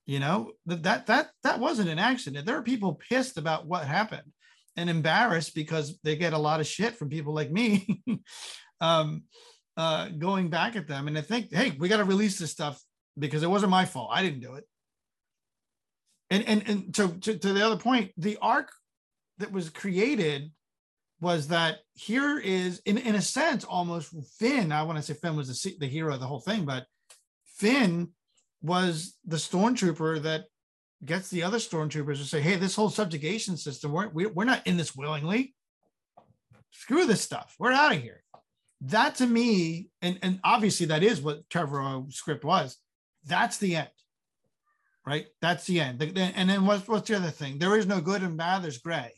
You 0.07 0.21
know 0.21 0.53
that 0.67 0.83
that 0.85 1.07
that 1.07 1.31
that 1.43 1.61
wasn't 1.61 1.89
an 1.89 1.99
accident. 1.99 2.47
There 2.47 2.57
are 2.57 2.63
people 2.63 2.95
pissed 2.95 3.37
about 3.39 3.67
what 3.67 3.85
happened 3.87 4.33
and 4.77 4.89
embarrassed 4.91 5.55
because 5.55 5.99
they 6.03 6.17
get 6.17 6.33
a 6.33 6.39
lot 6.39 6.61
of 6.61 6.67
shit 6.67 6.97
from 6.97 7.09
people 7.09 7.35
like 7.35 7.51
me. 7.51 8.03
um, 8.81 9.25
uh, 9.77 10.09
going 10.09 10.51
back 10.51 10.77
at 10.77 10.87
them 10.87 11.09
and 11.09 11.19
I 11.19 11.21
think, 11.21 11.53
hey, 11.53 11.75
we 11.79 11.89
got 11.89 11.99
to 11.99 12.05
release 12.05 12.39
this 12.39 12.51
stuff 12.51 12.83
because 13.19 13.43
it 13.43 13.51
wasn't 13.51 13.71
my 13.71 13.85
fault. 13.85 14.11
I 14.13 14.23
didn't 14.23 14.41
do 14.41 14.55
it. 14.55 14.65
And 16.31 16.45
and 16.49 16.69
and 16.69 16.95
to, 16.95 17.09
to 17.21 17.39
to 17.39 17.53
the 17.53 17.65
other 17.65 17.77
point, 17.77 18.13
the 18.17 18.39
arc 18.41 18.73
that 19.39 19.53
was 19.53 19.71
created 19.71 20.51
was 21.21 21.49
that 21.49 21.79
here 21.95 22.39
is 22.39 22.81
in, 22.87 22.99
in 22.99 23.15
a 23.15 23.23
sense 23.23 23.65
almost 23.65 24.15
Finn. 24.39 24.73
I 24.73 24.83
want 24.83 24.99
to 24.99 25.03
say 25.03 25.15
Finn 25.15 25.37
was 25.37 25.49
the, 25.49 25.77
the 25.79 25.87
hero 25.87 26.15
of 26.15 26.21
the 26.21 26.27
whole 26.27 26.41
thing, 26.41 26.65
but 26.65 26.87
Finn 27.45 28.09
was 28.63 29.17
the 29.25 29.37
stormtrooper 29.37 30.23
that 30.23 30.47
gets 31.05 31.29
the 31.29 31.43
other 31.43 31.59
stormtroopers 31.59 32.17
to 32.17 32.25
say, 32.25 32.41
"Hey, 32.41 32.57
this 32.57 32.75
whole 32.75 32.91
subjugation 32.91 33.57
system, 33.57 33.93
we're 33.93 34.09
we're 34.09 34.45
not 34.45 34.67
in 34.67 34.77
this 34.77 34.97
willingly. 34.97 35.55
Screw 36.71 37.07
this 37.07 37.21
stuff. 37.21 37.55
We're 37.59 37.73
out 37.73 37.95
of 37.95 38.03
here." 38.03 38.24
That 38.89 39.15
to 39.16 39.27
me, 39.27 39.89
and 40.02 40.19
and 40.23 40.40
obviously 40.44 40.86
that 40.86 41.02
is 41.02 41.23
what 41.23 41.48
Trevorrow's 41.48 42.16
script 42.16 42.44
was. 42.44 42.77
That's 43.24 43.56
the 43.56 43.77
end, 43.77 43.89
right? 45.06 45.27
That's 45.40 45.65
the 45.65 45.81
end. 45.81 46.02
And 46.02 46.51
then 46.51 46.66
what's 46.66 46.86
what's 46.86 47.09
the 47.09 47.16
other 47.16 47.31
thing? 47.31 47.59
There 47.59 47.78
is 47.78 47.86
no 47.86 48.01
good 48.01 48.23
and 48.23 48.36
bad. 48.36 48.62
There's 48.62 48.78
gray, 48.78 49.12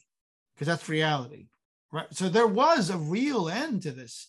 because 0.54 0.68
that's 0.68 0.88
reality, 0.88 1.48
right? 1.90 2.06
So 2.12 2.28
there 2.28 2.46
was 2.46 2.90
a 2.90 2.98
real 2.98 3.48
end 3.48 3.82
to 3.82 3.90
this, 3.90 4.28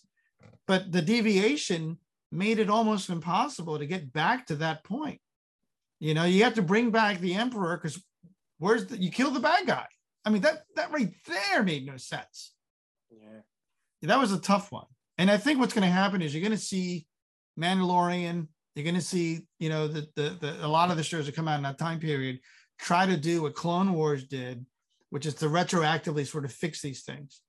but 0.66 0.92
the 0.92 1.04
deviation 1.04 2.00
made 2.32 2.58
it 2.58 2.70
almost 2.70 3.10
impossible 3.10 3.78
to 3.78 3.86
get 3.86 4.12
back 4.12 4.48
to 4.48 4.56
that 4.56 4.84
point. 4.84 5.22
You 6.00 6.14
know, 6.16 6.24
you 6.24 6.44
have 6.46 6.56
to 6.56 6.62
bring 6.64 6.90
back 6.90 7.20
the 7.20 7.36
emperor 7.36 7.78
because 7.78 8.04
where's 8.58 8.88
the 8.88 8.98
you 8.98 9.12
kill 9.12 9.30
the 9.30 9.40
bad 9.40 9.68
guy? 9.68 9.86
I 10.26 10.32
mean, 10.32 10.42
that 10.42 10.64
that 10.76 10.92
right 10.92 11.14
there 11.28 11.62
made 11.64 11.86
no 11.86 11.98
sense. 11.98 12.54
Yeah. 13.12 13.42
That 14.02 14.20
was 14.20 14.32
a 14.32 14.40
tough 14.40 14.72
one. 14.72 14.86
And 15.18 15.32
I 15.32 15.38
think 15.38 15.60
what's 15.60 15.74
going 15.74 15.88
to 15.88 15.94
happen 15.94 16.22
is 16.22 16.34
you're 16.34 16.42
going 16.42 16.52
to 16.52 16.58
see 16.58 17.08
Mandalorian, 17.60 18.48
you're 18.76 18.84
going 18.84 18.96
to 18.96 19.02
see, 19.02 19.42
you 19.60 19.70
know, 19.70 19.88
the, 19.88 20.08
the 20.16 20.38
the 20.40 20.66
a 20.66 20.68
lot 20.68 20.92
of 20.92 20.98
the 20.98 21.04
shows 21.04 21.26
that 21.26 21.36
come 21.36 21.48
out 21.48 21.58
in 21.58 21.64
that 21.64 21.80
time 21.80 22.00
period 22.00 22.40
try 22.80 23.08
to 23.08 23.18
do 23.18 23.42
what 23.42 23.56
Clone 23.56 23.94
Wars 23.94 24.24
did, 24.26 24.64
which 25.10 25.26
is 25.26 25.34
to 25.36 25.48
retroactively 25.48 26.28
sort 26.28 26.46
of 26.46 26.52
fix 26.52 26.82
these 26.82 27.02
things. 27.02 27.42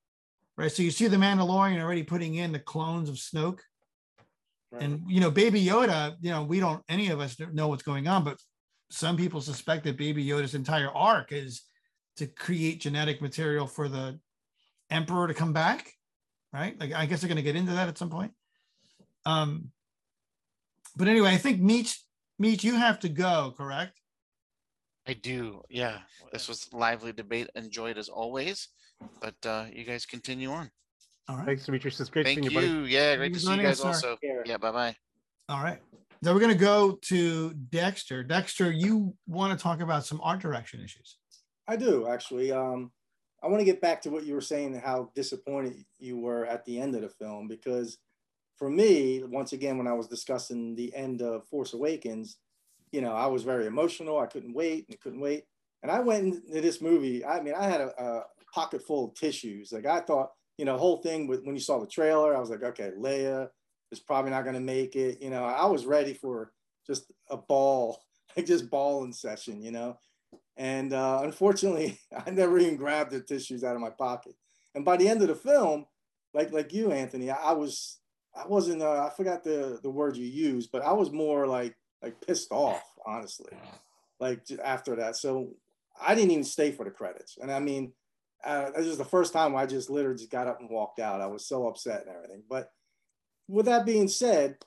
Right. 0.57 0.71
So 0.71 0.83
you 0.83 0.91
see 0.91 1.07
the 1.07 1.17
Mandalorian 1.17 1.81
already 1.81 2.03
putting 2.03 2.35
in 2.35 2.51
the 2.51 2.59
clones 2.59 3.07
of 3.07 3.15
Snoke 3.15 3.59
Right. 4.71 4.83
And 4.83 5.03
you 5.07 5.19
know, 5.19 5.31
Baby 5.31 5.63
Yoda, 5.63 6.15
you 6.21 6.31
know, 6.31 6.43
we 6.43 6.59
don't 6.59 6.83
any 6.87 7.09
of 7.09 7.19
us 7.19 7.37
know 7.53 7.67
what's 7.67 7.83
going 7.83 8.07
on, 8.07 8.23
but 8.23 8.37
some 8.91 9.17
people 9.17 9.41
suspect 9.41 9.83
that 9.85 9.97
Baby 9.97 10.25
Yoda's 10.25 10.55
entire 10.55 10.91
arc 10.91 11.31
is 11.31 11.63
to 12.17 12.27
create 12.27 12.81
genetic 12.81 13.21
material 13.21 13.65
for 13.65 13.87
the 13.87 14.19
emperor 14.89 15.27
to 15.27 15.33
come 15.33 15.53
back, 15.53 15.91
right? 16.53 16.79
Like 16.79 16.93
I 16.93 17.05
guess 17.05 17.21
they're 17.21 17.27
going 17.27 17.37
to 17.37 17.43
get 17.43 17.55
into 17.55 17.73
that 17.73 17.87
at 17.87 17.97
some 17.97 18.09
point. 18.09 18.31
Um, 19.25 19.71
but 20.95 21.07
anyway, 21.07 21.29
I 21.29 21.37
think 21.37 21.61
Meech, 21.61 22.01
Meech, 22.37 22.63
you 22.63 22.75
have 22.75 22.99
to 22.99 23.09
go, 23.09 23.53
correct? 23.57 23.99
I 25.07 25.13
do. 25.13 25.61
Yeah, 25.69 25.99
this 26.31 26.47
was 26.47 26.71
lively 26.73 27.11
debate. 27.13 27.49
Enjoyed 27.55 27.97
as 27.97 28.09
always, 28.09 28.67
but 29.21 29.35
uh, 29.45 29.65
you 29.71 29.83
guys 29.83 30.05
continue 30.05 30.51
on. 30.51 30.69
All 31.27 31.37
right. 31.37 31.45
Thanks, 31.45 31.65
Demetrius. 31.65 31.99
It's 31.99 32.09
great 32.09 32.25
Thank 32.25 32.39
seeing 32.39 32.51
you, 32.51 32.59
you. 32.59 32.79
buddy. 32.83 32.91
Yeah, 32.91 33.15
great 33.15 33.33
to 33.33 33.39
see 33.39 33.51
you 33.55 33.61
guys 33.61 33.83
us, 33.83 34.01
sir. 34.01 34.09
also. 34.09 34.17
Yeah, 34.45 34.57
bye 34.57 34.71
bye. 34.71 34.95
All 35.47 35.63
right. 35.63 35.79
So 36.23 36.33
we're 36.33 36.39
going 36.39 36.51
to 36.51 36.57
go 36.57 36.99
to 37.03 37.53
Dexter. 37.53 38.23
Dexter, 38.23 38.71
you 38.71 39.15
want 39.25 39.57
to 39.57 39.61
talk 39.61 39.79
about 39.79 40.05
some 40.05 40.19
art 40.21 40.41
direction 40.41 40.81
issues? 40.81 41.17
I 41.67 41.75
do 41.75 42.07
actually. 42.07 42.51
Um, 42.51 42.91
I 43.41 43.47
want 43.47 43.59
to 43.59 43.65
get 43.65 43.81
back 43.81 44.01
to 44.01 44.09
what 44.09 44.25
you 44.25 44.33
were 44.33 44.41
saying, 44.41 44.73
how 44.75 45.11
disappointed 45.15 45.85
you 45.97 46.17
were 46.17 46.45
at 46.45 46.65
the 46.65 46.79
end 46.79 46.95
of 46.95 47.01
the 47.01 47.09
film, 47.09 47.47
because 47.47 47.97
for 48.57 48.69
me, 48.69 49.23
once 49.23 49.53
again, 49.53 49.77
when 49.77 49.87
I 49.87 49.93
was 49.93 50.07
discussing 50.07 50.75
the 50.75 50.93
end 50.93 51.21
of 51.21 51.47
Force 51.47 51.73
Awakens, 51.73 52.37
you 52.91 53.01
know, 53.01 53.13
I 53.13 53.27
was 53.27 53.43
very 53.43 53.65
emotional. 53.65 54.19
I 54.19 54.25
couldn't 54.25 54.53
wait 54.53 54.85
and 54.89 54.99
couldn't 54.99 55.21
wait. 55.21 55.45
And 55.81 55.91
I 55.91 56.01
went 56.01 56.35
into 56.35 56.61
this 56.61 56.81
movie. 56.81 57.23
I 57.23 57.41
mean, 57.41 57.53
I 57.53 57.63
had 57.63 57.81
a, 57.81 58.03
a 58.03 58.23
pocket 58.53 58.83
full 58.85 59.05
of 59.05 59.15
tissues. 59.15 59.71
Like 59.71 59.85
I 59.85 60.01
thought, 60.01 60.31
you 60.57 60.65
know, 60.65 60.77
whole 60.77 60.97
thing 60.97 61.27
with 61.27 61.45
when 61.45 61.55
you 61.55 61.61
saw 61.61 61.79
the 61.79 61.87
trailer, 61.87 62.35
I 62.35 62.39
was 62.39 62.49
like, 62.49 62.63
okay, 62.63 62.91
Leia 62.99 63.47
is 63.91 63.99
probably 63.99 64.31
not 64.31 64.43
going 64.43 64.55
to 64.55 64.59
make 64.59 64.95
it. 64.95 65.21
You 65.21 65.29
know, 65.29 65.45
I 65.45 65.65
was 65.65 65.85
ready 65.85 66.13
for 66.13 66.51
just 66.85 67.05
a 67.29 67.37
ball, 67.37 68.01
like 68.35 68.45
just 68.45 68.69
balling 68.69 69.13
session, 69.13 69.61
you 69.61 69.71
know. 69.71 69.97
And 70.59 70.91
uh, 70.91 71.21
unfortunately, 71.23 71.97
I 72.27 72.29
never 72.29 72.59
even 72.59 72.75
grabbed 72.75 73.11
the 73.11 73.21
tissues 73.21 73.63
out 73.63 73.75
of 73.75 73.81
my 73.81 73.89
pocket. 73.89 74.35
And 74.75 74.85
by 74.85 74.97
the 74.97 75.07
end 75.07 75.21
of 75.23 75.29
the 75.29 75.35
film, 75.35 75.87
like 76.33 76.51
like 76.51 76.71
you, 76.73 76.91
Anthony, 76.91 77.31
I, 77.31 77.53
was 77.53 77.97
I 78.35 78.45
wasn't 78.45 78.83
uh, 78.83 79.05
I 79.05 79.09
forgot 79.09 79.43
the 79.43 79.79
the 79.81 79.89
word 79.89 80.15
you 80.15 80.27
used, 80.27 80.71
but 80.71 80.83
I 80.83 80.91
was 80.91 81.11
more 81.11 81.47
like 81.47 81.75
like 82.03 82.21
pissed 82.21 82.51
off, 82.51 82.83
honestly. 83.07 83.57
Like 84.19 84.41
after 84.63 84.97
that, 84.97 85.15
so 85.15 85.53
I 85.99 86.13
didn't 86.13 86.31
even 86.31 86.43
stay 86.43 86.71
for 86.71 86.83
the 86.83 86.91
credits. 86.91 87.37
And 87.41 87.49
I 87.49 87.59
mean, 87.59 87.93
uh, 88.43 88.71
this 88.71 88.85
is 88.85 88.97
the 88.97 89.05
first 89.05 89.31
time 89.31 89.55
I 89.55 89.65
just 89.65 89.89
literally 89.89 90.17
just 90.17 90.29
got 90.29 90.47
up 90.47 90.59
and 90.59 90.69
walked 90.69 90.99
out. 90.99 91.21
I 91.21 91.27
was 91.27 91.45
so 91.45 91.67
upset 91.67 92.05
and 92.05 92.15
everything. 92.15 92.43
But 92.49 92.71
with 93.47 93.65
that 93.65 93.85
being 93.85 94.09
said, 94.09 94.57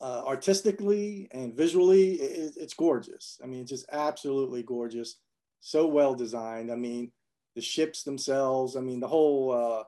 uh, 0.00 0.22
artistically 0.26 1.28
and 1.32 1.54
visually, 1.54 2.14
it, 2.14 2.54
it's 2.56 2.74
gorgeous. 2.74 3.38
I 3.42 3.46
mean, 3.46 3.62
it's 3.62 3.70
just 3.70 3.86
absolutely 3.92 4.62
gorgeous. 4.62 5.16
So 5.60 5.86
well 5.86 6.14
designed. 6.14 6.72
I 6.72 6.76
mean, 6.76 7.12
the 7.54 7.60
ships 7.60 8.02
themselves. 8.02 8.76
I 8.76 8.80
mean, 8.80 9.00
the 9.00 9.08
whole 9.08 9.52
uh, 9.52 9.84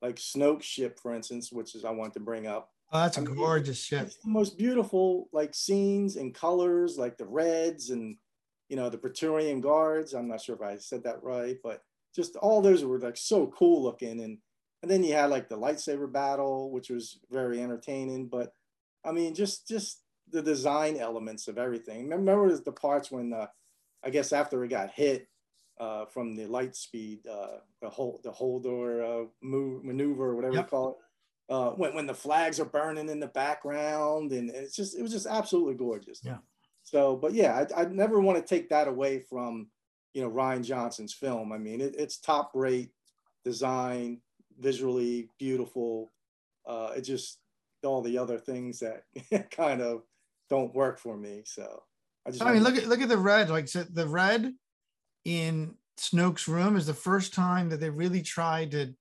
like 0.00 0.16
Snoke 0.16 0.62
ship, 0.62 0.98
for 0.98 1.14
instance, 1.14 1.52
which 1.52 1.74
is 1.74 1.84
I 1.84 1.90
want 1.90 2.14
to 2.14 2.20
bring 2.20 2.46
up. 2.46 2.70
Oh, 2.92 3.00
that's 3.00 3.16
a 3.16 3.20
I 3.20 3.24
mean, 3.24 3.36
gorgeous 3.36 3.82
ship. 3.82 4.10
The 4.24 4.30
most 4.30 4.58
beautiful 4.58 5.28
like 5.32 5.54
scenes 5.54 6.16
and 6.16 6.34
colors, 6.34 6.98
like 6.98 7.16
the 7.16 7.26
reds 7.26 7.90
and 7.90 8.16
you 8.68 8.76
know 8.76 8.90
the 8.90 8.98
Praetorian 8.98 9.60
guards. 9.60 10.12
I'm 10.12 10.28
not 10.28 10.40
sure 10.40 10.56
if 10.56 10.62
I 10.62 10.76
said 10.78 11.04
that 11.04 11.22
right, 11.22 11.56
but 11.62 11.82
just 12.14 12.36
all 12.36 12.60
those 12.60 12.84
were 12.84 12.98
like 12.98 13.16
so 13.16 13.46
cool 13.48 13.82
looking 13.82 14.20
and 14.20 14.38
and 14.82 14.90
then 14.90 15.02
you 15.02 15.14
had 15.14 15.30
like 15.30 15.48
the 15.48 15.56
lightsaber 15.56 16.10
battle 16.10 16.70
which 16.70 16.90
was 16.90 17.20
very 17.30 17.62
entertaining 17.62 18.26
but 18.26 18.52
i 19.04 19.12
mean 19.12 19.34
just 19.34 19.66
just 19.68 20.02
the 20.30 20.42
design 20.42 20.96
elements 20.96 21.48
of 21.48 21.58
everything 21.58 22.08
remember 22.08 22.56
the 22.56 22.72
parts 22.72 23.10
when 23.10 23.32
uh, 23.32 23.46
i 24.04 24.10
guess 24.10 24.32
after 24.32 24.62
it 24.64 24.68
got 24.68 24.90
hit 24.90 25.28
uh, 25.80 26.04
from 26.06 26.36
the 26.36 26.46
light 26.46 26.76
speed 26.76 27.26
uh, 27.26 27.56
the 27.80 27.88
whole 27.88 28.20
the 28.22 28.30
Holdo 28.30 29.24
uh, 29.24 29.28
move 29.42 29.84
maneuver 29.84 30.30
or 30.30 30.34
whatever 30.36 30.54
Yep. 30.54 30.64
you 30.66 30.70
call 30.70 30.88
it 30.90 30.96
uh, 31.52 31.70
when, 31.70 31.94
when 31.94 32.06
the 32.06 32.14
flags 32.14 32.60
are 32.60 32.64
burning 32.66 33.08
in 33.08 33.18
the 33.18 33.26
background 33.26 34.32
and 34.32 34.50
it's 34.50 34.76
just 34.76 34.96
it 34.96 35.02
was 35.02 35.10
just 35.12 35.26
absolutely 35.26 35.74
gorgeous 35.74 36.20
Yeah. 36.22 36.38
so 36.82 37.16
but 37.16 37.32
yeah 37.32 37.64
i, 37.76 37.82
I 37.82 37.84
never 37.86 38.20
want 38.20 38.38
to 38.38 38.44
take 38.54 38.68
that 38.68 38.86
away 38.86 39.20
from 39.20 39.68
you 40.14 40.22
know 40.22 40.30
Rian 40.30 40.62
Johnson's 40.62 41.14
film. 41.14 41.52
I 41.52 41.58
mean, 41.58 41.80
it, 41.80 41.94
it's 41.96 42.18
top 42.18 42.50
rate 42.54 42.90
design, 43.46 44.20
visually 44.58 45.30
beautiful. 45.38 46.12
Uh, 46.66 46.90
it 46.96 47.00
just 47.00 47.38
all 47.84 48.02
the 48.02 48.18
other 48.18 48.38
things 48.38 48.80
that 48.80 49.04
kind 49.50 49.80
of 49.80 50.02
don't 50.50 50.74
work 50.74 50.98
for 50.98 51.16
me. 51.16 51.42
So 51.44 51.82
I 52.26 52.30
just 52.30 52.42
I 52.42 52.52
mean, 52.52 52.62
look 52.62 52.76
at 52.76 52.86
look 52.86 53.00
at 53.00 53.08
the 53.08 53.18
red. 53.18 53.50
Like 53.50 53.68
so 53.68 53.84
the 53.84 54.06
red 54.06 54.52
in 55.24 55.74
Snoke's 55.98 56.48
room 56.48 56.76
is 56.76 56.86
the 56.86 56.94
first 56.94 57.34
time 57.34 57.68
that 57.70 57.80
they 57.80 57.90
really 57.90 58.22
tried 58.22 58.72
to 58.72 58.94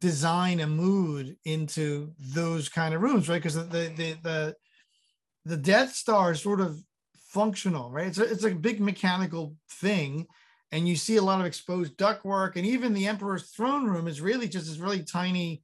design 0.00 0.60
a 0.60 0.66
mood 0.66 1.36
into 1.44 2.12
those 2.18 2.68
kind 2.68 2.94
of 2.94 3.02
rooms, 3.02 3.28
right? 3.28 3.42
Because 3.42 3.54
the 3.54 3.62
the 3.62 3.92
the 3.96 4.16
the, 4.22 4.56
the 5.44 5.56
Death 5.56 5.94
Star 5.94 6.32
is 6.32 6.42
sort 6.42 6.60
of 6.60 6.82
functional, 7.14 7.90
right? 7.90 8.08
It's 8.08 8.18
a, 8.18 8.24
it's 8.24 8.44
a 8.44 8.54
big 8.54 8.80
mechanical 8.80 9.54
thing, 9.70 10.26
and 10.70 10.88
you 10.88 10.96
see 10.96 11.16
a 11.16 11.22
lot 11.22 11.40
of 11.40 11.46
exposed 11.46 11.96
ductwork, 11.96 12.56
and 12.56 12.66
even 12.66 12.92
the 12.92 13.06
Emperor's 13.06 13.50
throne 13.50 13.86
room 13.86 14.08
is 14.08 14.20
really 14.20 14.48
just 14.48 14.66
this 14.66 14.78
really 14.78 15.02
tiny 15.02 15.62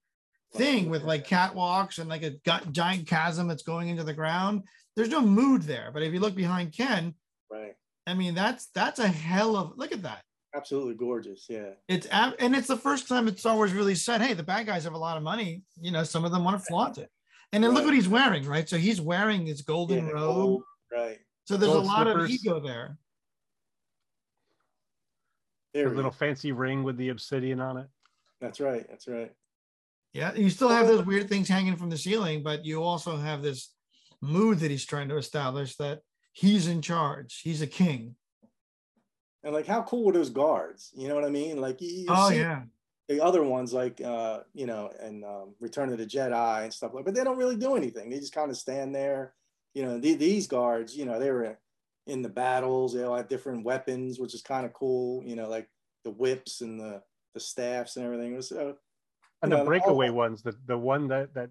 thing 0.55 0.89
with 0.89 1.03
like 1.03 1.27
catwalks 1.27 1.99
and 1.99 2.09
like 2.09 2.23
a 2.23 2.31
gu- 2.31 2.71
giant 2.73 3.07
chasm 3.07 3.49
that's 3.49 3.63
going 3.63 3.89
into 3.89 4.05
the 4.05 4.15
ground. 4.15 4.63
There's 4.97 5.11
no 5.11 5.21
mood 5.21 5.63
there, 5.63 5.91
but 5.93 6.03
if 6.03 6.13
you 6.13 6.21
look 6.21 6.35
behind 6.35 6.73
Ken, 6.73 7.15
right. 7.51 7.75
I 8.07 8.15
mean 8.15 8.35
that's 8.35 8.67
that's 8.75 8.99
a 8.99 9.09
hell 9.09 9.57
of 9.57 9.73
look 9.77 9.93
at 9.93 10.03
that. 10.03 10.23
Absolutely 10.55 10.95
gorgeous. 10.95 11.45
Yeah. 11.49 11.71
It's 11.89 12.07
ab- 12.11 12.35
and 12.39 12.57
it's 12.57 12.67
the 12.69 12.77
first 12.77 13.07
time 13.07 13.27
that 13.27 13.39
Star 13.39 13.55
Wars 13.55 13.73
really 13.73 13.95
said, 13.95 14.23
"Hey, 14.23 14.33
the 14.33 14.43
bad 14.43 14.67
guys 14.67 14.85
have 14.85 14.95
a 14.95 14.99
lot 14.99 15.17
of 15.19 15.23
money. 15.23 15.63
You 15.81 15.91
know, 15.93 16.03
some 16.05 16.25
of 16.25 16.33
them 16.33 16.43
want 16.43 16.59
to 16.59 16.65
flaunt 16.65 16.99
it." 16.99 17.11
And 17.53 17.63
then 17.63 17.73
look 17.73 17.85
what 17.85 17.95
he's 17.95 18.09
wearing, 18.09 18.45
right? 18.47 18.69
So 18.69 18.77
he's 18.79 19.01
wearing 19.01 19.47
his 19.47 19.63
golden 19.63 20.07
Yeah, 20.07 20.13
robe. 20.13 20.35
gold, 20.37 20.63
Right. 20.91 21.19
So 21.45 21.57
there's 21.57 21.71
a 21.71 21.75
Gold 21.77 21.87
lot 21.87 22.07
of 22.07 22.29
ego 22.29 22.61
there. 22.61 22.99
There 25.75 25.87
A 25.87 25.91
little 25.91 26.11
fancy 26.11 26.53
ring 26.53 26.83
with 26.83 26.97
the 26.97 27.11
obsidian 27.11 27.61
on 27.61 27.77
it. 27.77 27.87
That's 28.41 28.59
right. 28.61 28.87
That's 28.89 29.07
right. 29.07 29.33
Yeah, 30.19 30.35
you 30.35 30.51
still 30.51 30.69
have 30.69 30.89
those 30.89 31.07
weird 31.07 31.29
things 31.29 31.49
hanging 31.49 31.77
from 31.77 31.91
the 31.91 31.97
ceiling, 31.97 32.43
but 32.43 32.65
you 32.65 32.83
also 32.83 33.17
have 33.17 33.41
this 33.41 33.73
mood 34.21 34.59
that 34.59 34.71
he's 34.71 34.85
trying 34.85 35.09
to 35.11 35.17
establish 35.17 35.77
that 35.77 36.01
he's 36.33 36.67
in 36.67 36.83
charge. 36.83 37.41
He's 37.45 37.63
a 37.63 37.69
king. 37.69 38.17
And 39.45 39.55
like, 39.55 39.67
how 39.67 39.83
cool 39.83 40.05
were 40.05 40.13
those 40.13 40.31
guards? 40.31 40.91
You 40.97 41.07
know 41.07 41.15
what 41.15 41.25
I 41.25 41.31
mean? 41.31 41.61
Like, 41.61 41.81
you, 41.81 41.89
you 41.89 42.07
Oh 42.09 42.31
yeah, 42.31 42.63
the 43.09 43.25
other 43.25 43.45
ones, 43.45 43.73
like, 43.73 44.01
uh, 44.01 44.41
you 44.55 44.67
know, 44.67 44.91
and 45.01 45.25
um, 45.25 45.55
Return 45.61 45.93
of 45.93 45.99
the 45.99 46.07
Jedi 46.07 46.65
and 46.65 46.75
stuff 46.75 46.95
like. 46.95 47.05
But 47.05 47.15
they 47.15 47.23
don't 47.23 47.39
really 47.39 47.57
do 47.57 47.77
anything. 47.77 48.11
They 48.11 48.19
just 48.19 48.35
kind 48.35 48.51
of 48.51 48.57
stand 48.57 48.93
there. 48.93 49.35
You 49.73 49.85
know, 49.85 50.01
the, 50.01 50.15
these 50.15 50.49
guards, 50.49 50.97
you 50.97 51.05
know, 51.05 51.21
they 51.21 51.31
were 51.31 51.57
in 52.09 52.23
the 52.23 52.29
battles. 52.29 52.93
They 52.93 53.05
all 53.05 53.17
had 53.17 53.29
different 53.29 53.65
weapons, 53.65 54.19
which 54.19 54.35
is 54.35 54.43
kind 54.43 54.67
of 54.67 54.73
cool. 54.73 55.23
You 55.25 55.37
know, 55.37 55.49
like 55.49 55.69
the 56.03 56.11
whips 56.11 56.61
and 56.61 56.81
the 56.81 57.03
the 57.35 57.39
the 57.39 57.45
staffs 57.45 57.97
and 57.97 58.05
everything. 58.05 58.33
It 58.33 58.37
was 58.37 58.53
uh, 58.53 58.73
and 59.43 59.53
you 59.53 59.59
the 59.59 59.65
breakaway 59.65 60.09
all- 60.09 60.15
ones, 60.17 60.43
the 60.43 60.57
the 60.67 60.77
one 60.79 61.09
that 61.09 61.35
that 61.35 61.51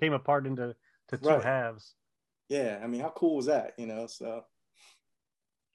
came 0.00 0.12
apart 0.12 0.46
into 0.46 0.74
to 1.08 1.16
two 1.18 1.28
Right. 1.28 1.42
halves. 1.42 1.94
yeah. 2.48 2.80
I 2.82 2.86
mean, 2.86 3.00
how 3.00 3.10
cool 3.10 3.36
was 3.36 3.46
that? 3.46 3.74
You 3.78 3.86
know, 3.86 4.06
so 4.06 4.44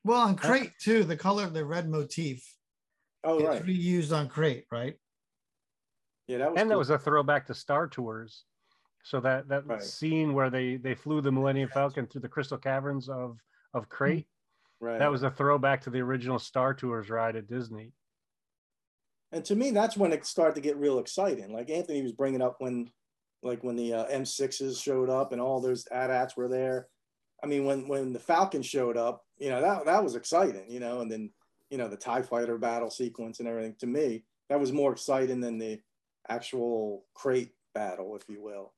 Well, 0.03 0.19
on 0.21 0.35
Crait 0.35 0.71
too, 0.79 1.03
the 1.03 1.17
color 1.17 1.43
of 1.43 1.53
the 1.53 1.65
red 1.65 1.89
motif 1.89 2.57
oh 3.23 3.39
is 3.39 3.43
right, 3.45 3.63
reused 3.63 4.15
on 4.15 4.27
Crait, 4.29 4.65
right? 4.71 4.97
yeah, 6.27 6.37
that 6.39 6.51
was 6.51 6.61
and 6.61 6.71
that 6.71 6.77
was 6.77 6.89
a 6.89 6.97
throwback 6.97 7.45
to 7.47 7.53
Star 7.53 7.87
Tours. 7.87 8.45
So 9.05 9.19
that 9.19 9.49
that 9.49 9.65
Right. 9.67 9.83
scene 9.83 10.33
where 10.33 10.49
they 10.49 10.77
they 10.77 10.95
flew 10.95 11.19
the 11.21 11.31
Millennium 11.31 11.69
Falcon 11.69 12.07
through 12.07 12.21
the 12.21 12.29
crystal 12.29 12.57
caverns 12.57 13.09
of 13.09 13.37
of 13.73 13.89
Crait, 13.89 14.27
right. 14.79 14.99
that 14.99 15.11
was 15.11 15.23
a 15.23 15.31
throwback 15.31 15.81
to 15.81 15.89
the 15.89 15.99
original 15.99 16.39
Star 16.39 16.73
Tours 16.73 17.09
ride 17.09 17.35
at 17.35 17.47
Disney. 17.47 17.91
And 19.33 19.43
to 19.45 19.55
me 19.55 19.71
that's 19.71 19.97
when 19.97 20.13
it 20.13 20.25
started 20.25 20.55
to 20.55 20.61
get 20.61 20.77
real 20.77 20.99
exciting. 20.99 21.51
Like 21.51 21.69
anthony 21.69 22.01
was 22.01 22.13
bringing 22.13 22.41
up 22.41 22.57
when 22.59 22.91
like 23.41 23.63
when 23.63 23.75
the 23.75 23.93
uh, 23.93 24.05
m6s 24.07 24.81
showed 24.81 25.09
up 25.09 25.33
and 25.33 25.41
all 25.41 25.59
those 25.59 25.85
AT-ATs 25.91 26.37
were 26.37 26.47
there. 26.47 26.87
I 27.43 27.47
mean 27.47 27.65
when 27.65 27.87
when 27.87 28.13
the 28.13 28.19
falcon 28.19 28.61
showed 28.61 28.95
up 28.95 29.25
you 29.37 29.49
know 29.49 29.59
that 29.59 29.85
that 29.85 30.03
was 30.03 30.15
exciting 30.15 30.65
you 30.69 30.79
know 30.79 31.01
and 31.01 31.11
then 31.11 31.31
you 31.69 31.77
know 31.77 31.89
the 31.89 31.97
tie 31.97 32.21
fighter 32.21 32.57
battle 32.57 32.89
sequence 32.89 33.39
and 33.39 33.49
everything 33.49 33.75
to 33.79 33.87
me 33.87 34.23
that 34.49 34.59
was 34.59 34.71
more 34.71 34.91
exciting 34.91 35.41
than 35.41 35.57
the 35.57 35.79
actual 36.29 37.05
Crait 37.15 37.51
battle 37.73 38.15
if 38.15 38.29
you 38.29 38.41
will. 38.41 38.71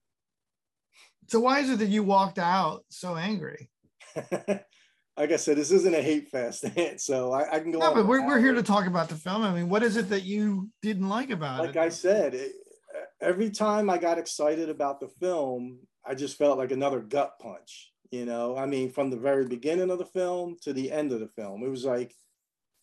So 1.27 1.41
why 1.41 1.59
is 1.59 1.69
it 1.69 1.79
that 1.79 1.89
you 1.89 2.03
walked 2.03 2.39
out 2.39 2.85
so 2.89 3.15
angry? 3.15 3.69
like 5.17 5.31
i 5.31 5.35
said 5.35 5.57
this 5.57 5.71
isn't 5.71 5.95
a 5.95 6.01
hate 6.01 6.29
fest 6.29 6.65
so 6.97 7.31
i, 7.31 7.55
I 7.55 7.59
can 7.59 7.71
go 7.71 7.79
No, 7.79 7.87
on 7.87 7.93
but 7.95 8.07
we're, 8.07 8.25
we're 8.25 8.39
here 8.39 8.53
to 8.53 8.63
talk 8.63 8.87
about 8.87 9.09
the 9.09 9.15
film. 9.15 9.43
I 9.43 9.53
mean, 9.53 9.69
what 9.69 9.83
is 9.83 9.97
it 9.97 10.09
that 10.09 10.23
you 10.23 10.69
didn't 10.81 11.09
like 11.09 11.29
about 11.29 11.59
like 11.59 11.69
it? 11.69 11.75
Like 11.75 11.85
I 11.85 11.89
said, 11.89 12.33
it, 12.35 12.51
every 13.21 13.49
time 13.49 13.89
I 13.89 13.97
got 13.97 14.17
excited 14.17 14.69
about 14.69 14.99
the 14.99 15.07
film, 15.07 15.79
I 16.05 16.15
just 16.15 16.37
felt 16.37 16.57
like 16.57 16.71
another 16.71 16.99
gut 16.99 17.33
punch. 17.41 17.91
You 18.11 18.25
know, 18.25 18.55
I 18.55 18.65
mean, 18.65 18.91
from 18.91 19.09
the 19.09 19.17
very 19.17 19.45
beginning 19.45 19.89
of 19.89 19.97
the 19.97 20.05
film 20.05 20.57
to 20.61 20.71
the 20.73 20.91
end 20.91 21.11
of 21.11 21.19
the 21.19 21.27
film, 21.27 21.63
it 21.63 21.69
was 21.69 21.83
like, 21.85 22.13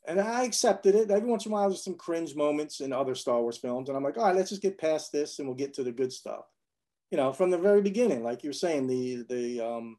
and 0.07 0.21
I 0.21 0.43
accepted 0.43 0.95
it. 0.95 1.11
Every 1.11 1.29
once 1.29 1.47
in 1.47 1.53
a 1.53 1.55
while, 1.55 1.69
there's 1.69 1.85
some 1.85 1.95
cringe 1.95 2.35
moments 2.35 2.81
in 2.81 2.93
other 2.93 3.15
Star 3.15 3.41
Wars 3.41 3.57
films, 3.57 3.89
and 3.89 3.97
I'm 3.97 4.05
like, 4.05 4.19
all 4.19 4.25
right, 4.25 4.35
let's 4.37 4.51
just 4.51 4.63
get 4.63 4.79
past 4.79 5.13
this 5.13 5.39
and 5.39 5.47
we'll 5.47 5.57
get 5.57 5.75
to 5.75 5.85
the 5.85 5.93
good 5.93 6.13
stuff. 6.13 6.45
You 7.11 7.19
know, 7.19 7.33
from 7.33 7.51
the 7.51 7.59
very 7.59 7.83
beginning, 7.83 8.25
like 8.25 8.43
you 8.43 8.51
were 8.51 8.55
saying, 8.55 8.89
the 8.89 9.25
the 9.29 9.61
um, 9.61 9.97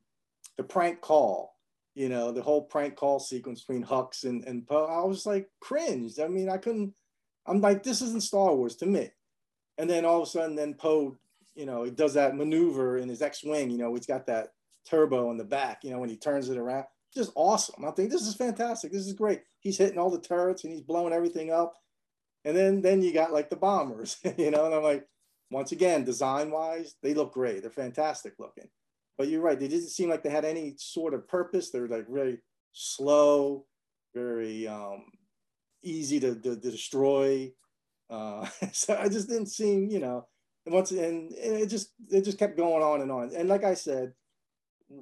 the 0.57 0.63
prank 0.63 1.01
call. 1.01 1.52
You 1.95 2.09
know, 2.09 2.31
the 2.31 2.41
whole 2.41 2.63
prank 2.63 2.95
call 2.95 3.19
sequence 3.19 3.61
between 3.61 3.85
Hux 3.85 4.23
and 4.23 4.43
and 4.45 4.67
Poe. 4.67 4.85
I 4.85 5.05
was 5.05 5.25
like 5.25 5.49
cringed. 5.59 6.19
I 6.19 6.27
mean, 6.27 6.49
I 6.49 6.57
couldn't. 6.57 6.93
I'm 7.45 7.61
like, 7.61 7.83
this 7.83 8.01
isn't 8.01 8.23
Star 8.23 8.55
Wars 8.55 8.75
to 8.77 8.85
me. 8.85 9.11
And 9.77 9.89
then 9.89 10.05
all 10.05 10.21
of 10.21 10.27
a 10.27 10.31
sudden, 10.31 10.55
then 10.55 10.75
Poe, 10.75 11.17
you 11.55 11.65
know, 11.65 11.83
he 11.83 11.91
does 11.91 12.13
that 12.13 12.35
maneuver 12.35 12.97
in 12.97 13.09
his 13.09 13.21
X-wing. 13.21 13.69
You 13.69 13.77
know, 13.77 13.93
he's 13.93 14.05
got 14.05 14.27
that 14.27 14.53
turbo 14.85 15.29
in 15.31 15.37
the 15.37 15.43
back. 15.43 15.83
You 15.83 15.91
know, 15.91 15.99
when 15.99 16.09
he 16.09 16.15
turns 16.15 16.49
it 16.49 16.57
around, 16.57 16.85
just 17.13 17.31
awesome. 17.35 17.85
I 17.85 17.91
think 17.91 18.11
this 18.11 18.25
is 18.27 18.35
fantastic. 18.35 18.91
This 18.91 19.05
is 19.05 19.13
great. 19.13 19.41
He's 19.59 19.77
hitting 19.77 19.97
all 19.97 20.09
the 20.09 20.19
turrets 20.19 20.63
and 20.63 20.71
he's 20.71 20.81
blowing 20.81 21.13
everything 21.13 21.51
up. 21.51 21.75
And 22.45 22.55
then 22.55 22.81
then 22.81 23.01
you 23.01 23.13
got 23.13 23.31
like 23.31 23.49
the 23.49 23.55
bombers, 23.55 24.17
you 24.37 24.51
know, 24.51 24.65
and 24.65 24.75
I'm 24.75 24.83
like, 24.83 25.07
once 25.49 25.71
again, 25.71 26.03
design 26.03 26.51
wise, 26.51 26.95
they 27.01 27.13
look 27.13 27.33
great. 27.33 27.61
They're 27.61 27.71
fantastic 27.71 28.33
looking. 28.39 28.69
But 29.17 29.27
you're 29.27 29.41
right. 29.41 29.59
They 29.59 29.67
didn't 29.67 29.89
seem 29.89 30.09
like 30.09 30.23
they 30.23 30.29
had 30.29 30.45
any 30.45 30.75
sort 30.77 31.13
of 31.13 31.27
purpose. 31.27 31.69
They're 31.69 31.87
like 31.87 32.07
very 32.09 32.39
slow, 32.71 33.65
very 34.15 34.67
um, 34.67 35.05
easy 35.83 36.19
to, 36.19 36.35
to, 36.35 36.55
to 36.55 36.71
destroy. 36.71 37.51
Uh, 38.09 38.47
so 38.71 38.97
I 38.99 39.09
just 39.09 39.29
didn't 39.29 39.47
seem, 39.47 39.89
you 39.89 39.99
know, 39.99 40.27
and 40.65 40.73
once 40.73 40.91
and 40.91 41.31
it 41.33 41.67
just 41.67 41.89
it 42.09 42.23
just 42.23 42.39
kept 42.39 42.57
going 42.57 42.83
on 42.83 43.01
and 43.01 43.11
on. 43.11 43.31
And 43.35 43.49
like 43.49 43.63
I 43.63 43.73
said, 43.73 44.13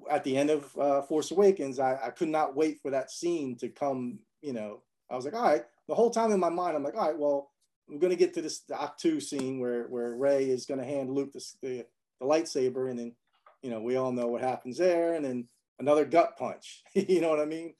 at 0.09 0.23
the 0.23 0.37
end 0.37 0.49
of 0.49 0.77
uh, 0.77 1.01
Force 1.03 1.31
Awakens, 1.31 1.79
I, 1.79 1.99
I 2.03 2.09
could 2.09 2.29
not 2.29 2.55
wait 2.55 2.79
for 2.81 2.91
that 2.91 3.11
scene 3.11 3.57
to 3.57 3.69
come. 3.69 4.19
You 4.41 4.53
know, 4.53 4.81
I 5.09 5.15
was 5.15 5.25
like, 5.25 5.35
all 5.35 5.43
right. 5.43 5.63
The 5.87 5.95
whole 5.95 6.09
time 6.09 6.31
in 6.31 6.39
my 6.39 6.49
mind, 6.49 6.75
I'm 6.75 6.83
like, 6.83 6.95
all 6.95 7.07
right, 7.07 7.17
well, 7.17 7.51
I'm 7.89 7.99
gonna 7.99 8.15
get 8.15 8.33
to 8.35 8.41
this 8.41 8.63
Two 8.97 9.19
scene 9.19 9.59
where 9.59 9.83
where 9.87 10.15
Rey 10.15 10.49
is 10.49 10.65
gonna 10.65 10.85
hand 10.85 11.13
Luke 11.13 11.33
the, 11.33 11.43
the 11.61 11.85
the 12.19 12.25
lightsaber, 12.25 12.89
and 12.89 12.97
then 12.97 13.15
you 13.61 13.69
know 13.69 13.81
we 13.81 13.95
all 13.95 14.11
know 14.11 14.27
what 14.27 14.41
happens 14.41 14.77
there, 14.77 15.13
and 15.13 15.23
then 15.25 15.47
another 15.79 16.05
gut 16.05 16.37
punch. 16.37 16.83
you 16.93 17.21
know 17.21 17.29
what 17.29 17.39
I 17.39 17.45
mean? 17.45 17.73